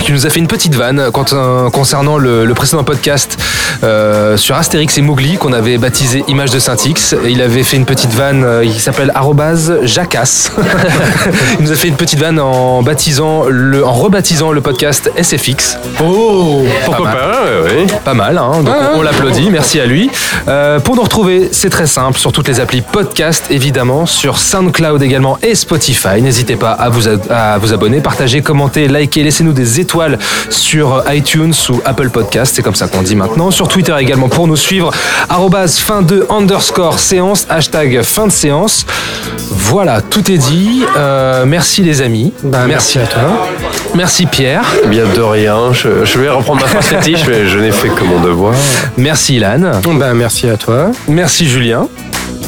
qui 0.00 0.12
nous 0.12 0.26
a 0.26 0.30
fait 0.30 0.38
une 0.38 0.46
petite 0.46 0.74
vanne 0.74 1.00
euh, 1.00 1.70
concernant 1.70 2.18
le, 2.18 2.44
le 2.44 2.54
précédent 2.54 2.84
podcast 2.84 3.38
euh, 3.82 4.36
sur 4.36 4.56
Astérix 4.56 4.96
et 4.98 5.02
Mowgli 5.02 5.36
qu'on 5.36 5.52
avait 5.52 5.78
baptisé 5.78 6.24
Image 6.28 6.50
de 6.50 6.58
Saint-X. 6.58 7.14
Et 7.24 7.30
il 7.30 7.42
avait 7.42 7.62
fait 7.62 7.76
une 7.76 7.84
petite 7.84 8.12
vanne 8.12 8.44
euh, 8.44 8.64
qui 8.64 8.80
s'appelle 8.80 9.12
jacasse. 9.82 10.52
il 11.58 11.64
nous 11.64 11.72
a 11.72 11.74
fait 11.74 11.88
une 11.88 11.96
petite 11.96 12.18
vanne 12.18 12.38
en 12.38 12.82
baptisant 12.82 13.44
le, 13.48 13.84
en 13.84 13.92
rebaptisant 13.92 14.52
le 14.52 14.60
podcast 14.60 15.10
SFX. 15.20 15.78
Oh, 16.02 16.62
pourquoi 16.84 17.06
mal. 17.06 17.16
pas, 17.16 17.42
ouais, 17.44 17.74
ouais. 17.74 17.86
Pas 18.04 18.14
mal, 18.14 18.38
hein, 18.38 18.62
donc 18.62 18.74
on, 18.94 18.98
on 18.98 19.02
l'applaudit, 19.02 19.50
merci 19.50 19.80
à 19.80 19.86
lui. 19.86 20.10
Euh, 20.48 20.78
pour 20.78 20.96
nous 20.96 21.02
retrouver, 21.02 21.48
c'est 21.52 21.70
très 21.70 21.86
simple, 21.86 22.18
sur 22.18 22.32
toutes 22.32 22.48
les 22.48 22.60
applis 22.60 22.80
podcast 22.80 23.46
évidemment, 23.50 24.06
sur 24.06 24.38
SoundCloud 24.38 25.02
également 25.02 25.38
et 25.42 25.54
Spotify. 25.54 26.22
N'hésitez 26.22 26.56
pas 26.56 26.70
à 26.72 26.88
vous, 26.88 27.08
à 27.30 27.58
vous 27.58 27.72
abonner, 27.72 28.00
partager, 28.00 28.42
commenter, 28.42 28.88
liker, 28.88 29.22
laissez-nous 29.22 29.52
des 29.52 29.80
étoiles 29.80 29.85
sur 30.50 31.02
iTunes 31.12 31.54
ou 31.70 31.80
Apple 31.84 32.10
Podcast, 32.10 32.52
c'est 32.56 32.62
comme 32.62 32.74
ça 32.74 32.88
qu'on 32.88 33.02
dit 33.02 33.16
maintenant. 33.16 33.50
Sur 33.50 33.68
Twitter 33.68 33.94
également 33.98 34.28
pour 34.28 34.46
nous 34.46 34.56
suivre, 34.56 34.90
arrobase 35.28 35.78
fin 35.78 36.02
de 36.02 36.26
underscore 36.30 36.98
séance, 36.98 37.46
hashtag 37.48 38.02
fin 38.02 38.26
de 38.26 38.32
séance. 38.32 38.86
Voilà, 39.50 40.00
tout 40.00 40.30
est 40.30 40.38
dit. 40.38 40.84
Euh, 40.96 41.44
merci 41.46 41.82
les 41.82 42.02
amis. 42.02 42.32
Bah, 42.42 42.64
merci 42.66 42.98
à 42.98 43.06
toi. 43.06 43.46
Merci 43.94 44.26
Pierre. 44.26 44.64
Eh 44.84 44.88
Bien 44.88 45.04
de 45.14 45.20
rien. 45.22 45.72
Je, 45.72 46.04
je 46.04 46.18
vais 46.18 46.28
reprendre 46.28 46.60
ma 46.60 46.66
phrase 46.66 46.86
fétiche, 46.86 47.26
mais 47.26 47.46
je 47.46 47.58
n'ai 47.58 47.72
fait 47.72 47.88
que 47.88 48.04
mon 48.04 48.20
devoir. 48.20 48.54
Merci 48.96 49.36
Ilan. 49.36 49.80
bah, 49.98 50.14
merci 50.14 50.48
à 50.48 50.56
toi 50.56 50.90
Merci 51.08 51.46
Julien. 51.46 51.88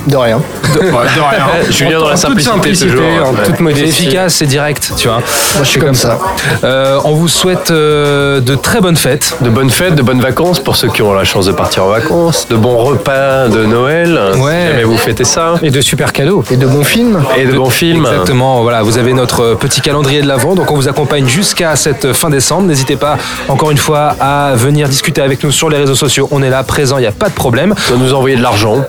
De 0.08 0.16
rien. 0.16 0.40
De, 0.74 0.80
de 0.80 0.86
rien. 0.90 1.46
Julien 1.70 2.00
dans 2.00 2.08
la 2.08 2.16
simplicité, 2.16 2.52
simplicité, 2.54 2.90
toujours. 2.90 3.04
en 3.26 3.32
Ouais. 3.32 3.42
toute 3.44 3.56
C'est 3.56 3.60
modestie. 3.62 3.88
efficace 4.04 4.40
et 4.42 4.46
direct, 4.46 4.92
tu 4.96 5.08
vois. 5.08 5.16
Moi, 5.18 5.62
je 5.62 5.68
suis 5.68 5.80
comme 5.80 5.94
ça. 5.94 6.18
Euh, 6.64 6.98
on 7.04 7.12
vous 7.12 7.28
souhaite 7.28 7.70
euh, 7.70 8.40
de 8.40 8.54
très 8.54 8.80
bonnes 8.80 8.96
fêtes. 8.96 9.36
De 9.42 9.50
bonnes 9.50 9.70
fêtes, 9.70 9.94
de 9.94 10.02
bonnes 10.02 10.20
vacances 10.20 10.60
pour 10.60 10.76
ceux 10.76 10.88
qui 10.88 11.02
ont 11.02 11.12
la 11.12 11.24
chance 11.24 11.46
de 11.46 11.52
partir 11.52 11.84
en 11.84 11.88
vacances, 11.88 12.48
de 12.48 12.56
bons 12.56 12.76
repas 12.78 13.48
de 13.48 13.64
Noël, 13.66 14.18
Ouais. 14.38 14.62
si 14.62 14.68
jamais 14.70 14.84
vous 14.84 14.96
fêtez 14.96 15.24
ça, 15.24 15.54
et 15.62 15.70
de 15.70 15.80
super 15.80 16.12
cadeaux 16.12 16.42
Et 16.50 16.56
de 16.56 16.66
bons 16.66 16.84
films. 16.84 17.22
et 17.36 17.44
de 17.44 17.52
bons 17.52 17.70
films. 17.70 18.06
Exactement, 18.06 18.62
voilà, 18.62 18.82
vous 18.82 18.96
avez 18.98 19.12
notre 19.12 19.54
petit 19.54 19.80
calendrier 19.82 20.22
de 20.22 20.26
l'avant, 20.28 20.54
donc 20.54 20.70
on 20.70 20.74
vous 20.74 20.88
accompagne 20.88 21.26
jusqu'à 21.26 21.76
cette 21.76 22.12
fin 22.14 22.30
décembre. 22.30 22.62
N'hésitez 22.66 22.96
pas, 22.96 23.18
encore 23.48 23.70
une 23.70 23.78
fois, 23.78 24.14
à 24.20 24.52
venir 24.54 24.88
discuter 24.88 25.20
avec 25.20 25.44
nous 25.44 25.52
sur 25.52 25.68
les 25.68 25.76
réseaux 25.76 25.94
sociaux. 25.94 26.28
On 26.30 26.42
est 26.42 26.50
là, 26.50 26.62
présent, 26.62 26.96
il 26.98 27.02
n'y 27.02 27.06
a 27.06 27.12
pas 27.12 27.28
de 27.28 27.34
problème. 27.34 27.74
De 27.90 27.96
nous 27.96 28.14
envoyer 28.14 28.36
de 28.36 28.42
l'argent, 28.42 28.84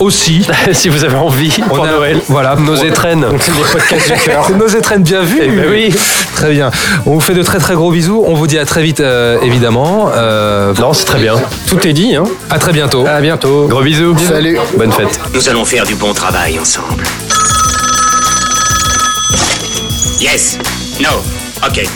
Aussi, 0.00 0.46
si 0.72 0.88
vous 0.88 1.04
avez 1.04 1.16
envie, 1.16 1.50
pour 1.68 1.80
on 1.80 1.84
a- 1.84 1.90
Noël. 1.90 2.20
Voilà, 2.28 2.56
Nos 2.56 2.74
étrennes. 2.76 3.26
les 3.32 3.64
podcasts 3.72 4.12
du 4.12 4.18
cœur 4.20 4.44
C'est 4.46 4.56
nos 4.56 4.66
étrennes 4.68 5.02
bien 5.02 5.22
vues. 5.22 5.40
Eh 5.42 5.48
ben 5.48 5.66
oui. 5.70 5.94
Très 6.34 6.50
bien. 6.52 6.70
On 7.06 7.14
vous 7.14 7.20
fait 7.20 7.34
de 7.34 7.42
très 7.42 7.58
très 7.58 7.74
gros 7.74 7.90
bisous. 7.90 8.22
On 8.26 8.34
vous 8.34 8.46
dit 8.46 8.58
à 8.58 8.64
très 8.64 8.82
vite, 8.82 9.00
euh, 9.00 9.38
évidemment. 9.42 10.10
Euh, 10.14 10.72
Non, 10.78 10.92
c'est 10.92 11.04
très 11.04 11.18
bien. 11.20 11.34
tout 11.68 11.86
est 11.86 11.92
dit 11.92 12.14
hein 12.16 12.24
à 12.50 12.58
très 12.58 12.72
bientôt. 12.72 13.04
à 13.06 13.20
bientôt 13.20 13.66
Gros 13.68 13.82
bisous. 13.82 14.16
Salut. 14.18 14.58
Bonne 14.76 14.92
fête. 14.92 15.18
Nous 15.34 15.48
allons 15.48 15.64
faire 15.64 15.84
du 15.84 15.94
bon 15.94 16.12
travail 16.12 16.58
ensemble. 16.58 17.04
Yes. 20.20 20.58
No. 21.00 21.10
Ok. 21.66 21.86